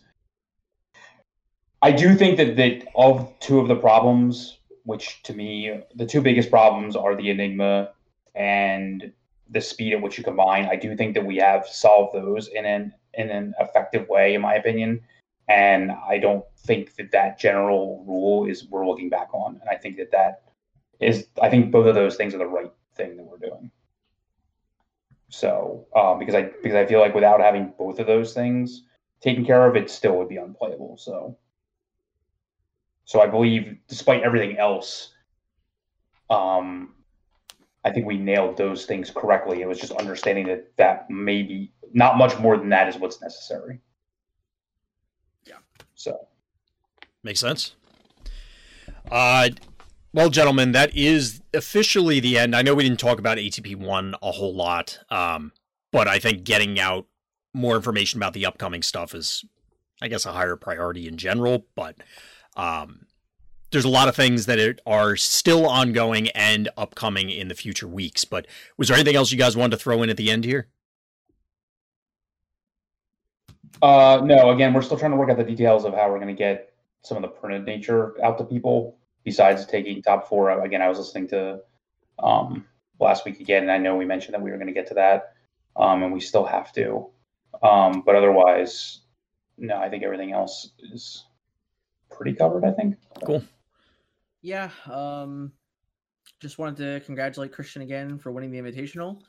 I 1.81 1.91
do 1.91 2.15
think 2.15 2.37
that 2.37 2.55
that 2.55 2.87
of 2.95 3.37
two 3.41 3.59
of 3.59 3.67
the 3.67 3.75
problems, 3.75 4.59
which 4.83 5.21
to 5.23 5.33
me 5.33 5.81
the 5.93 6.05
two 6.05 6.21
biggest 6.21 6.49
problems 6.49 6.95
are 6.95 7.13
the 7.13 7.29
enigma 7.29 7.89
and 8.35 9.11
the 9.49 9.59
speed 9.59 9.91
at 9.91 10.01
which 10.01 10.17
you 10.17 10.23
combine. 10.23 10.65
I 10.65 10.77
do 10.77 10.95
think 10.95 11.13
that 11.15 11.25
we 11.25 11.35
have 11.37 11.67
solved 11.67 12.15
those 12.15 12.47
in 12.47 12.65
an 12.65 12.93
in 13.13 13.29
an 13.29 13.53
effective 13.59 14.07
way, 14.07 14.33
in 14.33 14.39
my 14.39 14.53
opinion. 14.53 15.01
And 15.49 15.91
I 15.91 16.19
don't 16.19 16.45
think 16.59 16.95
that 16.95 17.11
that 17.11 17.37
general 17.37 18.05
rule 18.07 18.45
is 18.45 18.65
we're 18.65 18.87
looking 18.87 19.09
back 19.09 19.27
on. 19.33 19.59
And 19.59 19.69
I 19.69 19.75
think 19.75 19.97
that 19.97 20.11
that 20.11 20.43
is 21.01 21.27
I 21.41 21.49
think 21.49 21.73
both 21.73 21.85
of 21.85 21.95
those 21.95 22.15
things 22.15 22.33
are 22.33 22.37
the 22.37 22.47
right 22.47 22.71
thing 22.95 23.17
that 23.17 23.25
we're 23.25 23.39
doing. 23.39 23.71
So 25.29 25.87
um, 25.95 26.19
because 26.19 26.35
I 26.35 26.43
because 26.61 26.75
I 26.75 26.85
feel 26.85 26.99
like 26.99 27.15
without 27.15 27.41
having 27.41 27.73
both 27.77 27.99
of 27.99 28.07
those 28.07 28.33
things 28.33 28.83
taken 29.21 29.45
care 29.45 29.67
of, 29.67 29.75
it 29.75 29.89
still 29.89 30.17
would 30.17 30.29
be 30.29 30.37
unplayable. 30.37 30.97
So 30.97 31.37
so 33.05 33.21
I 33.21 33.27
believe 33.27 33.77
despite 33.87 34.23
everything 34.23 34.57
else, 34.57 35.13
um, 36.29 36.93
I 37.83 37.91
think 37.91 38.05
we 38.05 38.17
nailed 38.17 38.57
those 38.57 38.85
things 38.85 39.11
correctly. 39.11 39.61
It 39.61 39.67
was 39.67 39.79
just 39.79 39.93
understanding 39.93 40.47
that 40.47 40.75
that 40.77 41.09
maybe 41.09 41.73
not 41.93 42.17
much 42.17 42.37
more 42.39 42.57
than 42.57 42.69
that 42.69 42.87
is 42.87 42.97
what's 42.97 43.21
necessary. 43.21 43.79
Yeah. 45.45 45.57
So 45.95 46.27
Makes 47.25 47.39
sense. 47.39 47.75
Uh, 49.09 49.49
well, 50.15 50.29
gentlemen, 50.29 50.71
that 50.71 50.95
is 50.95 51.41
officially 51.53 52.21
the 52.21 52.37
end. 52.37 52.55
I 52.55 52.61
know 52.61 52.73
we 52.73 52.83
didn't 52.83 53.01
talk 53.01 53.19
about 53.19 53.37
ATP 53.37 53.75
one 53.75 54.15
a 54.23 54.31
whole 54.31 54.55
lot, 54.55 54.97
um, 55.09 55.51
but 55.91 56.07
I 56.07 56.19
think 56.19 56.45
getting 56.45 56.79
out 56.79 57.05
more 57.53 57.75
information 57.75 58.17
about 58.17 58.31
the 58.31 58.45
upcoming 58.45 58.81
stuff 58.81 59.13
is, 59.13 59.43
I 60.01 60.07
guess, 60.07 60.25
a 60.25 60.31
higher 60.31 60.55
priority 60.55 61.09
in 61.09 61.17
general. 61.17 61.65
But 61.75 61.97
um, 62.55 63.07
there's 63.71 63.83
a 63.83 63.89
lot 63.89 64.07
of 64.07 64.15
things 64.15 64.45
that 64.45 64.79
are- 64.87 65.17
still 65.17 65.67
ongoing 65.67 66.29
and 66.29 66.69
upcoming 66.77 67.29
in 67.29 67.49
the 67.49 67.53
future 67.53 67.87
weeks. 67.87 68.23
But 68.23 68.47
was 68.77 68.87
there 68.87 68.95
anything 68.95 69.17
else 69.17 69.33
you 69.33 69.37
guys 69.37 69.57
wanted 69.57 69.71
to 69.71 69.83
throw 69.83 70.01
in 70.01 70.09
at 70.09 70.15
the 70.15 70.31
end 70.31 70.45
here? 70.45 70.69
Uh, 73.81 74.21
no, 74.23 74.51
again, 74.51 74.73
we're 74.73 74.81
still 74.81 74.97
trying 74.97 75.11
to 75.11 75.17
work 75.17 75.29
out 75.29 75.35
the 75.35 75.43
details 75.43 75.83
of 75.83 75.93
how 75.93 76.09
we're 76.09 76.19
going 76.19 76.33
to 76.33 76.39
get 76.39 76.73
some 77.01 77.17
of 77.17 77.21
the 77.21 77.27
printed 77.27 77.65
nature 77.65 78.15
out 78.23 78.37
to 78.37 78.45
people. 78.45 78.97
Besides 79.25 79.65
taking 79.65 80.01
top 80.01 80.29
four, 80.29 80.63
again, 80.63 80.81
I 80.81 80.87
was 80.87 80.99
listening 80.99 81.27
to 81.29 81.59
um, 82.19 82.65
last 82.99 83.25
week 83.25 83.39
again, 83.39 83.63
and 83.63 83.71
I 83.71 83.77
know 83.77 83.95
we 83.95 84.05
mentioned 84.05 84.35
that 84.35 84.41
we 84.41 84.51
were 84.51 84.57
going 84.57 84.67
to 84.67 84.73
get 84.73 84.87
to 84.87 84.93
that, 84.93 85.33
um, 85.75 86.03
and 86.03 86.13
we 86.13 86.19
still 86.19 86.45
have 86.45 86.71
to. 86.73 87.09
Um, 87.61 88.03
but 88.05 88.15
otherwise, 88.15 89.01
no, 89.57 89.77
I 89.77 89.89
think 89.89 90.03
everything 90.03 90.31
else 90.31 90.69
is 90.79 91.25
pretty 92.09 92.33
covered. 92.33 92.63
I 92.63 92.71
think. 92.71 92.97
Cool. 93.25 93.43
yeah, 94.41 94.69
um, 94.89 95.51
just 96.39 96.57
wanted 96.59 96.77
to 96.77 97.05
congratulate 97.05 97.51
Christian 97.51 97.81
again 97.81 98.17
for 98.17 98.31
winning 98.31 98.51
the 98.51 98.59
Invitational. 98.59 99.21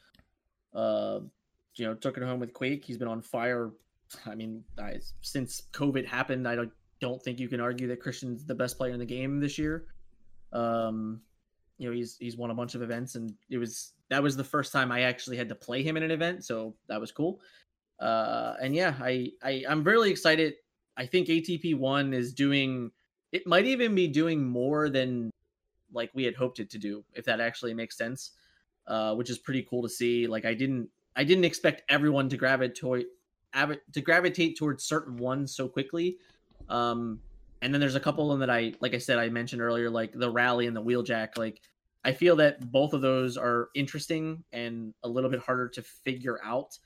Uh, 0.75 1.21
you 1.75 1.87
know, 1.87 1.95
took 1.95 2.17
it 2.17 2.23
home 2.23 2.41
with 2.41 2.53
Quake. 2.53 2.85
He's 2.85 2.99
been 2.99 3.09
on 3.09 3.23
fire. 3.23 3.71
I 4.27 4.35
mean, 4.35 4.63
I, 4.79 5.01
since 5.21 5.63
COVID 5.73 6.07
happened, 6.07 6.47
I 6.47 6.55
don't 6.55 6.73
don't 7.01 7.23
think 7.23 7.39
you 7.39 7.49
can 7.49 7.61
argue 7.61 7.89
that 7.89 8.01
Christian's 8.01 8.45
the 8.45 8.55
best 8.55 8.77
player 8.77 8.93
in 8.93 8.99
the 8.99 9.07
game 9.07 9.41
this 9.41 9.59
year. 9.59 9.87
Um, 10.53 11.21
you 11.79 11.89
know, 11.89 11.95
he's 11.95 12.17
he's 12.19 12.37
won 12.37 12.51
a 12.51 12.55
bunch 12.55 12.75
of 12.75 12.83
events, 12.83 13.15
and 13.15 13.35
it 13.51 13.59
was 13.59 13.93
that 14.09 14.23
was 14.23 14.37
the 14.37 14.45
first 14.45 14.73
time 14.73 14.91
I 14.91 15.03
actually 15.03 15.37
had 15.37 15.49
to 15.49 15.55
play 15.55 15.83
him 15.83 15.97
in 15.97 16.03
an 16.03 16.11
event, 16.11 16.45
so 16.45 16.75
that 16.89 17.01
was 17.01 17.13
cool. 17.13 17.41
Uh, 18.01 18.55
and 18.61 18.75
yeah, 18.75 18.95
I, 19.01 19.31
I 19.43 19.65
I'm 19.69 19.83
really 19.85 20.11
excited. 20.11 20.55
I 20.97 21.07
think 21.07 21.29
ATP 21.29 21.79
one 21.79 22.15
is 22.15 22.33
doing. 22.33 22.91
It 23.33 23.47
might 23.47 23.67
even 23.67 23.95
be 23.95 24.09
doing 24.09 24.45
more 24.45 24.89
than 24.89 25.31
like 25.93 26.11
we 26.15 26.25
had 26.25 26.35
hoped 26.35 26.61
it 26.61 26.71
to 26.71 26.79
do, 26.79 27.05
if 27.15 27.25
that 27.27 27.41
actually 27.41 27.75
makes 27.75 27.97
sense. 27.97 28.33
Uh, 28.87 29.13
which 29.17 29.31
is 29.31 29.39
pretty 29.39 29.67
cool 29.69 29.83
to 29.83 29.89
see. 29.89 30.29
Like 30.29 30.45
I 30.45 30.55
didn't 30.55 30.89
I 31.17 31.25
didn't 31.25 31.45
expect 31.45 31.83
everyone 31.89 32.29
to 32.29 32.37
gravitate 32.37 33.07
to 33.93 34.01
gravitate 34.01 34.57
towards 34.57 34.85
certain 34.85 35.17
ones 35.17 35.57
so 35.57 35.67
quickly. 35.67 36.19
Um, 36.69 37.21
and 37.63 37.73
then 37.73 37.81
there's 37.81 37.95
a 37.95 38.01
couple 38.01 38.31
of 38.31 38.39
them 38.39 38.47
that 38.47 38.55
I 38.55 38.75
like 38.81 38.95
I 38.95 38.99
said 38.99 39.19
I 39.19 39.29
mentioned 39.29 39.63
earlier, 39.63 39.91
like 39.91 40.13
the 40.13 40.31
rally 40.31 40.67
and 40.67 40.77
the 40.77 40.83
wheeljack. 40.83 41.37
Like 41.37 41.61
I 42.05 42.13
feel 42.13 42.37
that 42.37 42.71
both 42.71 42.93
of 42.93 43.01
those 43.01 43.37
are 43.37 43.71
interesting 43.75 44.45
and 44.53 44.95
a 45.03 45.09
little 45.09 45.31
bit 45.31 45.41
harder 45.41 45.69
to 45.71 45.83
figure 45.83 46.39
out, 46.45 46.79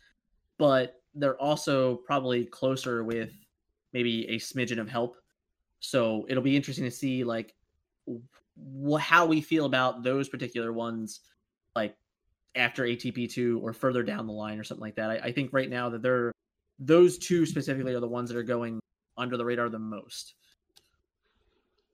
but 0.58 1.02
they're 1.14 1.40
also 1.40 1.96
probably 1.96 2.44
closer 2.46 3.04
with 3.04 3.32
maybe 3.92 4.28
a 4.28 4.36
smidgen 4.36 4.78
of 4.78 4.88
help. 4.88 5.16
So 5.80 6.26
it'll 6.28 6.42
be 6.42 6.56
interesting 6.56 6.84
to 6.84 6.90
see 6.90 7.24
like 7.24 7.54
wh- 8.06 9.00
how 9.00 9.26
we 9.26 9.40
feel 9.40 9.64
about 9.64 10.02
those 10.02 10.28
particular 10.28 10.72
ones, 10.72 11.20
like 11.74 11.96
after 12.54 12.84
ATP 12.84 13.30
two 13.30 13.60
or 13.62 13.72
further 13.72 14.02
down 14.02 14.26
the 14.26 14.32
line 14.32 14.58
or 14.58 14.64
something 14.64 14.82
like 14.82 14.96
that. 14.96 15.10
I, 15.10 15.16
I 15.16 15.32
think 15.32 15.52
right 15.52 15.68
now 15.68 15.88
that 15.90 16.02
they're 16.02 16.32
those 16.78 17.18
two 17.18 17.44
specifically 17.44 17.94
are 17.94 18.00
the 18.00 18.08
ones 18.08 18.30
that 18.30 18.38
are 18.38 18.42
going 18.42 18.80
under 19.20 19.36
the 19.36 19.44
radar 19.44 19.68
the 19.68 19.78
most. 19.78 20.34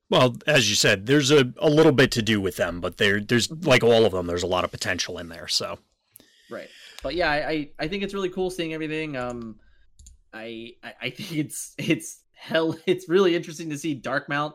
Well, 0.09 0.37
as 0.47 0.69
you 0.69 0.77
said, 0.77 1.07
there's 1.07 1.31
a, 1.31 1.53
a 1.59 1.69
little 1.69 1.93
bit 1.93 2.13
to 2.13 2.23
do 2.23 2.41
with 2.41 2.57
them, 2.57 2.81
but 2.81 2.97
there 2.97 3.21
there's 3.21 3.51
like 3.51 3.83
all 3.83 4.05
of 4.05 4.13
them, 4.13 4.27
there's 4.27 4.45
a 4.45 4.49
lot 4.49 4.65
of 4.65 4.71
potential 4.71 5.19
in 5.19 5.29
there. 5.29 5.49
So, 5.49 5.79
right, 6.49 6.69
but 7.03 7.15
yeah, 7.17 7.31
I 7.31 7.71
I 7.79 7.89
think 7.89 8.05
it's 8.05 8.15
really 8.15 8.29
cool 8.29 8.51
seeing 8.51 8.73
everything. 8.73 9.17
Um, 9.17 9.59
I 10.33 10.75
I 11.03 11.11
think 11.17 11.33
it's 11.33 11.75
it's 11.77 12.21
hell. 12.35 12.77
It's 12.87 13.09
really 13.09 13.35
interesting 13.35 13.71
to 13.71 13.79
see 13.79 13.95
Darkmount 13.95 14.55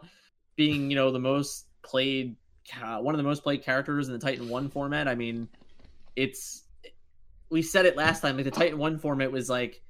being 0.55 0.89
you 0.89 0.95
know 0.95 1.11
the 1.11 1.19
most 1.19 1.65
played 1.83 2.37
uh, 2.81 2.99
one 2.99 3.13
of 3.13 3.17
the 3.17 3.23
most 3.23 3.43
played 3.43 3.63
characters 3.63 4.07
in 4.07 4.13
the 4.13 4.19
Titan 4.19 4.47
One 4.47 4.69
format. 4.69 5.07
I 5.07 5.15
mean, 5.15 5.49
it's 6.15 6.63
we 7.49 7.61
said 7.61 7.85
it 7.85 7.97
last 7.97 8.21
time. 8.21 8.37
Like 8.37 8.45
the 8.45 8.51
Titan 8.51 8.77
One 8.77 8.97
format 8.99 9.31
was 9.31 9.49
like 9.49 9.81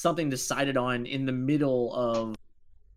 something 0.00 0.30
decided 0.30 0.78
on 0.78 1.04
in 1.04 1.26
the 1.26 1.32
middle 1.32 1.94
of 1.94 2.34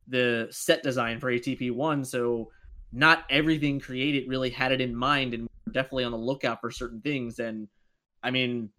the 0.07 0.47
set 0.51 0.81
design 0.83 1.19
for 1.19 1.29
ATP 1.29 1.69
one, 1.69 2.05
so 2.05 2.49
not 2.93 3.25
everything 3.29 3.77
created 3.77 4.29
really 4.29 4.49
had 4.49 4.71
it 4.71 4.79
in 4.79 4.95
mind, 4.95 5.33
and 5.33 5.49
definitely 5.73 6.05
on 6.05 6.13
the 6.13 6.17
lookout 6.17 6.61
for 6.61 6.71
certain 6.71 7.01
things. 7.01 7.39
And 7.39 7.67
I 8.23 8.31
mean, 8.31 8.69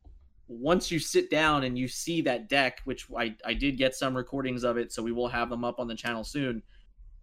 once 0.49 0.91
you 0.91 0.99
sit 0.99 1.31
down 1.31 1.65
and 1.65 1.77
you 1.77 1.87
see 1.87 2.23
that 2.23 2.49
deck, 2.49 2.81
which 2.85 3.07
I 3.15 3.37
I 3.45 3.53
did 3.53 3.77
get 3.77 3.95
some 3.95 4.17
recordings 4.17 4.65
of 4.65 4.79
it, 4.79 4.91
so 4.91 5.03
we 5.03 5.13
will 5.13 5.29
have 5.29 5.51
them 5.51 5.63
up 5.63 5.79
on 5.79 5.87
the 5.87 5.95
channel 5.95 6.25
soon. 6.25 6.63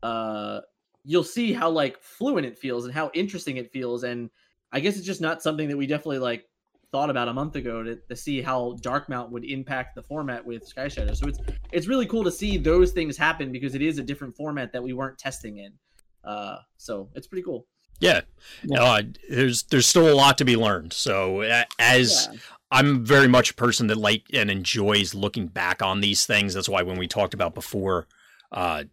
Uh, 0.03 0.59
you'll 1.03 1.23
see 1.23 1.51
how 1.51 1.71
like 1.71 1.99
fluent 1.99 2.45
it 2.45 2.59
feels 2.59 2.85
and 2.85 2.93
how 2.93 3.09
interesting 3.15 3.57
it 3.57 3.71
feels, 3.71 4.03
and 4.03 4.29
I 4.71 4.79
guess 4.81 4.97
it's 4.97 5.05
just 5.07 5.21
not 5.21 5.41
something 5.41 5.67
that 5.67 5.77
we 5.77 5.87
definitely 5.87 6.19
like 6.19 6.45
thought 6.91 7.09
about 7.09 7.27
a 7.27 7.33
month 7.33 7.55
ago 7.55 7.83
to, 7.83 7.95
to 7.95 8.15
see 8.15 8.41
how 8.41 8.77
Darkmount 8.81 9.31
would 9.31 9.45
impact 9.45 9.95
the 9.95 10.03
format 10.03 10.45
with 10.45 10.67
Sky 10.67 10.87
Shadow. 10.87 11.13
So 11.13 11.27
it's 11.27 11.39
it's 11.71 11.87
really 11.87 12.05
cool 12.05 12.23
to 12.23 12.31
see 12.31 12.57
those 12.57 12.91
things 12.91 13.17
happen 13.17 13.51
because 13.51 13.75
it 13.75 13.81
is 13.81 13.97
a 13.97 14.03
different 14.03 14.35
format 14.35 14.73
that 14.73 14.83
we 14.83 14.93
weren't 14.93 15.17
testing 15.17 15.57
in. 15.57 15.73
Uh, 16.23 16.57
so 16.77 17.09
it's 17.15 17.27
pretty 17.27 17.43
cool. 17.43 17.65
Yeah, 17.99 18.21
uh, 18.77 19.03
there's 19.29 19.63
there's 19.63 19.87
still 19.87 20.11
a 20.11 20.15
lot 20.15 20.37
to 20.39 20.45
be 20.45 20.57
learned. 20.57 20.91
So 20.91 21.41
as 21.79 22.29
yeah. 22.31 22.39
I'm 22.71 23.05
very 23.05 23.27
much 23.27 23.51
a 23.51 23.53
person 23.53 23.87
that 23.87 23.97
like 23.97 24.23
and 24.33 24.49
enjoys 24.49 25.13
looking 25.13 25.47
back 25.47 25.81
on 25.81 26.01
these 26.01 26.25
things. 26.25 26.53
That's 26.53 26.69
why 26.69 26.81
when 26.81 26.97
we 26.97 27.07
talked 27.07 27.33
about 27.33 27.53
before, 27.53 28.07
uh, 28.51 28.85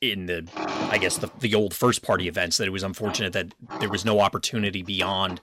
in 0.00 0.26
the 0.26 0.48
I 0.90 0.98
guess 0.98 1.18
the 1.18 1.30
the 1.40 1.54
old 1.54 1.74
first 1.74 2.02
party 2.02 2.28
events, 2.28 2.56
that 2.58 2.68
it 2.68 2.72
was 2.72 2.84
unfortunate 2.84 3.32
that 3.32 3.52
there 3.80 3.90
was 3.90 4.04
no 4.04 4.20
opportunity 4.20 4.82
beyond 4.82 5.40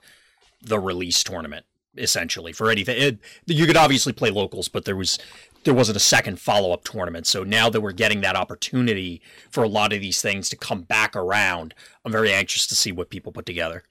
the 0.61 0.79
release 0.79 1.21
tournament 1.21 1.65
essentially 1.97 2.53
for 2.53 2.69
anything. 2.69 3.01
It, 3.01 3.19
you 3.45 3.65
could 3.65 3.77
obviously 3.77 4.13
play 4.13 4.29
locals, 4.29 4.67
but 4.67 4.85
there 4.85 4.95
was 4.95 5.17
there 5.63 5.73
wasn't 5.73 5.97
a 5.97 6.01
second 6.01 6.39
follow 6.39 6.71
up 6.71 6.83
tournament. 6.83 7.25
So 7.27 7.43
now 7.43 7.69
that 7.69 7.81
we're 7.81 7.91
getting 7.91 8.21
that 8.21 8.35
opportunity 8.35 9.21
for 9.49 9.63
a 9.63 9.67
lot 9.67 9.93
of 9.93 10.01
these 10.01 10.21
things 10.21 10.47
to 10.49 10.55
come 10.55 10.83
back 10.83 11.15
around, 11.15 11.73
I'm 12.03 12.11
very 12.11 12.31
anxious 12.31 12.67
to 12.67 12.75
see 12.75 12.91
what 12.91 13.09
people 13.09 13.31
put 13.31 13.45
together. 13.45 13.83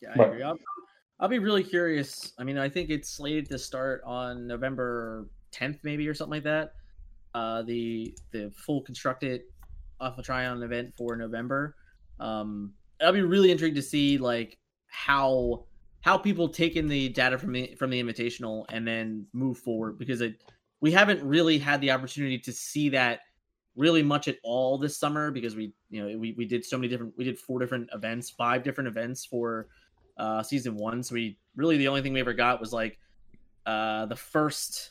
Yeah, 0.00 0.10
I 0.16 0.22
agree. 0.22 0.42
I'll, 0.42 0.58
I'll 1.18 1.28
be 1.28 1.40
really 1.40 1.64
curious. 1.64 2.32
I 2.38 2.44
mean, 2.44 2.56
I 2.56 2.68
think 2.68 2.90
it's 2.90 3.08
slated 3.08 3.48
to 3.50 3.58
start 3.58 4.02
on 4.04 4.46
November 4.46 5.28
10th, 5.52 5.80
maybe 5.82 6.08
or 6.08 6.14
something 6.14 6.36
like 6.36 6.44
that. 6.44 6.74
Uh, 7.34 7.62
the 7.62 8.14
the 8.30 8.52
full 8.54 8.82
constructed 8.82 9.42
Alpha 10.00 10.22
Trion 10.22 10.62
event 10.62 10.92
for 10.96 11.16
November. 11.16 11.76
Um, 12.20 12.74
I'll 13.00 13.12
be 13.12 13.22
really 13.22 13.50
intrigued 13.50 13.76
to 13.76 13.82
see 13.82 14.18
like 14.18 14.58
how 14.86 15.64
how 16.02 16.18
people 16.18 16.48
take 16.48 16.76
in 16.76 16.88
the 16.88 17.08
data 17.08 17.38
from 17.38 17.52
the 17.52 17.74
from 17.78 17.90
the 17.90 18.02
invitational 18.02 18.66
and 18.70 18.86
then 18.86 19.24
move 19.32 19.56
forward 19.56 19.98
because 19.98 20.20
it, 20.20 20.42
we 20.80 20.92
haven't 20.92 21.22
really 21.22 21.58
had 21.58 21.80
the 21.80 21.90
opportunity 21.90 22.38
to 22.38 22.52
see 22.52 22.88
that 22.90 23.20
really 23.74 24.02
much 24.02 24.28
at 24.28 24.36
all 24.42 24.76
this 24.76 24.98
summer 24.98 25.30
because 25.30 25.56
we 25.56 25.72
you 25.88 26.02
know 26.02 26.18
we, 26.18 26.32
we 26.32 26.44
did 26.44 26.64
so 26.64 26.76
many 26.76 26.88
different 26.88 27.14
we 27.16 27.24
did 27.24 27.38
four 27.38 27.58
different 27.58 27.88
events 27.94 28.28
five 28.28 28.62
different 28.62 28.86
events 28.86 29.24
for 29.24 29.68
uh 30.18 30.42
season 30.42 30.76
one. 30.76 31.02
So 31.02 31.14
we 31.14 31.38
really 31.56 31.78
the 31.78 31.88
only 31.88 32.02
thing 32.02 32.12
we 32.12 32.20
ever 32.20 32.34
got 32.34 32.60
was 32.60 32.72
like 32.72 32.98
uh 33.64 34.06
the 34.06 34.16
first 34.16 34.90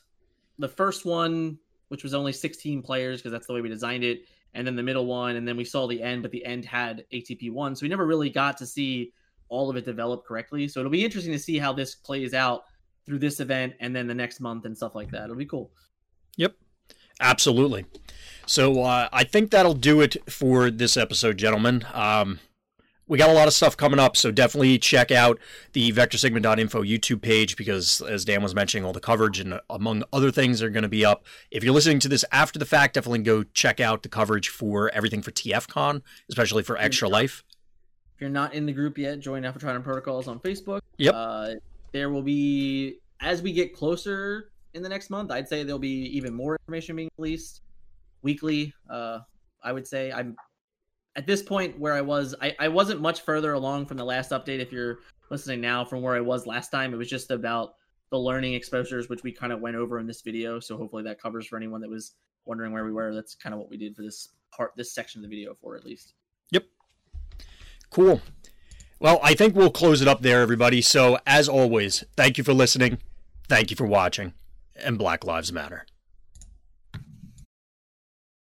the 0.57 0.69
first 0.69 1.05
one 1.05 1.59
which 1.89 2.03
was 2.03 2.13
only 2.13 2.31
16 2.31 2.81
players 2.81 3.19
because 3.19 3.33
that's 3.33 3.47
the 3.47 3.53
way 3.53 3.59
we 3.59 3.67
designed 3.67 4.05
it 4.05 4.21
and 4.53 4.65
then 4.65 4.77
the 4.77 4.83
middle 4.83 5.05
one 5.05 5.35
and 5.35 5.45
then 5.45 5.57
we 5.57 5.65
saw 5.65 5.87
the 5.87 6.01
end 6.01 6.21
but 6.21 6.31
the 6.31 6.43
end 6.45 6.63
had 6.63 7.03
atp 7.11 7.51
one. 7.51 7.75
So 7.75 7.83
we 7.83 7.89
never 7.89 8.05
really 8.05 8.29
got 8.29 8.55
to 8.57 8.65
see 8.65 9.11
all 9.51 9.69
of 9.69 9.75
it 9.75 9.85
developed 9.85 10.25
correctly. 10.25 10.67
So 10.67 10.79
it'll 10.79 10.91
be 10.91 11.05
interesting 11.05 11.33
to 11.33 11.39
see 11.39 11.59
how 11.59 11.73
this 11.73 11.93
plays 11.93 12.33
out 12.33 12.63
through 13.05 13.19
this 13.19 13.39
event 13.39 13.73
and 13.79 13.95
then 13.95 14.07
the 14.07 14.15
next 14.15 14.39
month 14.39 14.65
and 14.65 14.75
stuff 14.75 14.95
like 14.95 15.11
that. 15.11 15.25
It'll 15.25 15.35
be 15.35 15.45
cool. 15.45 15.71
Yep. 16.37 16.55
Absolutely. 17.19 17.85
So 18.47 18.81
uh, 18.81 19.09
I 19.11 19.23
think 19.25 19.51
that'll 19.51 19.73
do 19.73 20.01
it 20.01 20.17
for 20.29 20.71
this 20.71 20.97
episode, 20.97 21.37
gentlemen. 21.37 21.85
Um, 21.93 22.39
we 23.07 23.17
got 23.17 23.29
a 23.29 23.33
lot 23.33 23.49
of 23.49 23.53
stuff 23.53 23.75
coming 23.75 23.99
up, 23.99 24.15
so 24.15 24.31
definitely 24.31 24.79
check 24.79 25.11
out 25.11 25.37
the 25.73 25.91
vectorsigma.info 25.91 26.83
YouTube 26.83 27.21
page 27.21 27.57
because, 27.57 28.01
as 28.01 28.23
Dan 28.23 28.41
was 28.41 28.55
mentioning, 28.55 28.85
all 28.85 28.93
the 28.93 29.01
coverage 29.01 29.37
and 29.37 29.59
among 29.69 30.03
other 30.13 30.31
things 30.31 30.63
are 30.63 30.69
going 30.69 30.83
to 30.83 30.89
be 30.89 31.03
up. 31.03 31.25
If 31.51 31.61
you're 31.61 31.73
listening 31.73 31.99
to 31.99 32.07
this 32.07 32.23
after 32.31 32.57
the 32.57 32.65
fact, 32.65 32.93
definitely 32.93 33.19
go 33.19 33.43
check 33.43 33.81
out 33.81 34.03
the 34.03 34.09
coverage 34.09 34.47
for 34.47 34.89
everything 34.91 35.21
for 35.21 35.31
TFCon, 35.31 36.03
especially 36.29 36.63
for 36.63 36.77
Extra 36.77 37.09
Life 37.09 37.43
you're 38.21 38.29
not 38.29 38.53
in 38.53 38.65
the 38.65 38.71
group 38.71 38.97
yet, 38.97 39.19
join 39.19 39.43
Alpha 39.43 39.59
Trion 39.59 39.83
Protocols 39.83 40.27
on 40.27 40.39
Facebook. 40.39 40.79
Yep. 40.97 41.13
Uh, 41.15 41.49
there 41.91 42.09
will 42.09 42.21
be 42.21 42.99
as 43.19 43.41
we 43.41 43.51
get 43.51 43.75
closer 43.75 44.51
in 44.73 44.83
the 44.83 44.89
next 44.89 45.09
month. 45.09 45.31
I'd 45.31 45.47
say 45.47 45.63
there'll 45.63 45.79
be 45.79 46.15
even 46.15 46.33
more 46.33 46.57
information 46.63 46.95
being 46.95 47.09
released 47.17 47.61
weekly. 48.21 48.73
Uh, 48.89 49.19
I 49.63 49.73
would 49.73 49.87
say 49.87 50.11
I'm 50.11 50.35
at 51.15 51.27
this 51.27 51.41
point 51.41 51.77
where 51.77 51.93
I 51.93 52.01
was. 52.01 52.35
I, 52.41 52.55
I 52.59 52.67
wasn't 52.67 53.01
much 53.01 53.21
further 53.21 53.53
along 53.53 53.87
from 53.87 53.97
the 53.97 54.05
last 54.05 54.31
update. 54.31 54.59
If 54.59 54.71
you're 54.71 54.99
listening 55.29 55.61
now 55.61 55.83
from 55.83 56.01
where 56.01 56.15
I 56.15 56.21
was 56.21 56.45
last 56.45 56.69
time, 56.69 56.93
it 56.93 56.97
was 56.97 57.09
just 57.09 57.31
about 57.31 57.73
the 58.11 58.19
learning 58.19 58.53
exposures, 58.53 59.09
which 59.09 59.23
we 59.23 59.31
kind 59.31 59.53
of 59.53 59.61
went 59.61 59.75
over 59.75 59.99
in 59.99 60.05
this 60.05 60.21
video. 60.21 60.59
So 60.59 60.77
hopefully 60.77 61.03
that 61.03 61.21
covers 61.21 61.47
for 61.47 61.57
anyone 61.57 61.81
that 61.81 61.89
was 61.89 62.15
wondering 62.45 62.73
where 62.73 62.85
we 62.85 62.91
were. 62.91 63.13
That's 63.13 63.35
kind 63.35 63.53
of 63.53 63.59
what 63.59 63.69
we 63.69 63.77
did 63.77 63.95
for 63.95 64.01
this 64.01 64.29
part, 64.55 64.71
this 64.75 64.93
section 64.93 65.23
of 65.23 65.29
the 65.29 65.35
video 65.35 65.55
for 65.61 65.75
at 65.75 65.85
least. 65.85 66.13
Yep. 66.51 66.65
Cool. 67.91 68.21
Well, 68.99 69.19
I 69.21 69.33
think 69.33 69.55
we'll 69.55 69.69
close 69.69 70.01
it 70.01 70.07
up 70.07 70.21
there, 70.21 70.41
everybody. 70.41 70.81
So, 70.81 71.19
as 71.27 71.49
always, 71.49 72.03
thank 72.15 72.37
you 72.37 72.43
for 72.43 72.53
listening. 72.53 72.99
Thank 73.47 73.69
you 73.69 73.75
for 73.75 73.85
watching. 73.85 74.33
And 74.75 74.97
Black 74.97 75.23
Lives 75.25 75.51
Matter. 75.51 75.85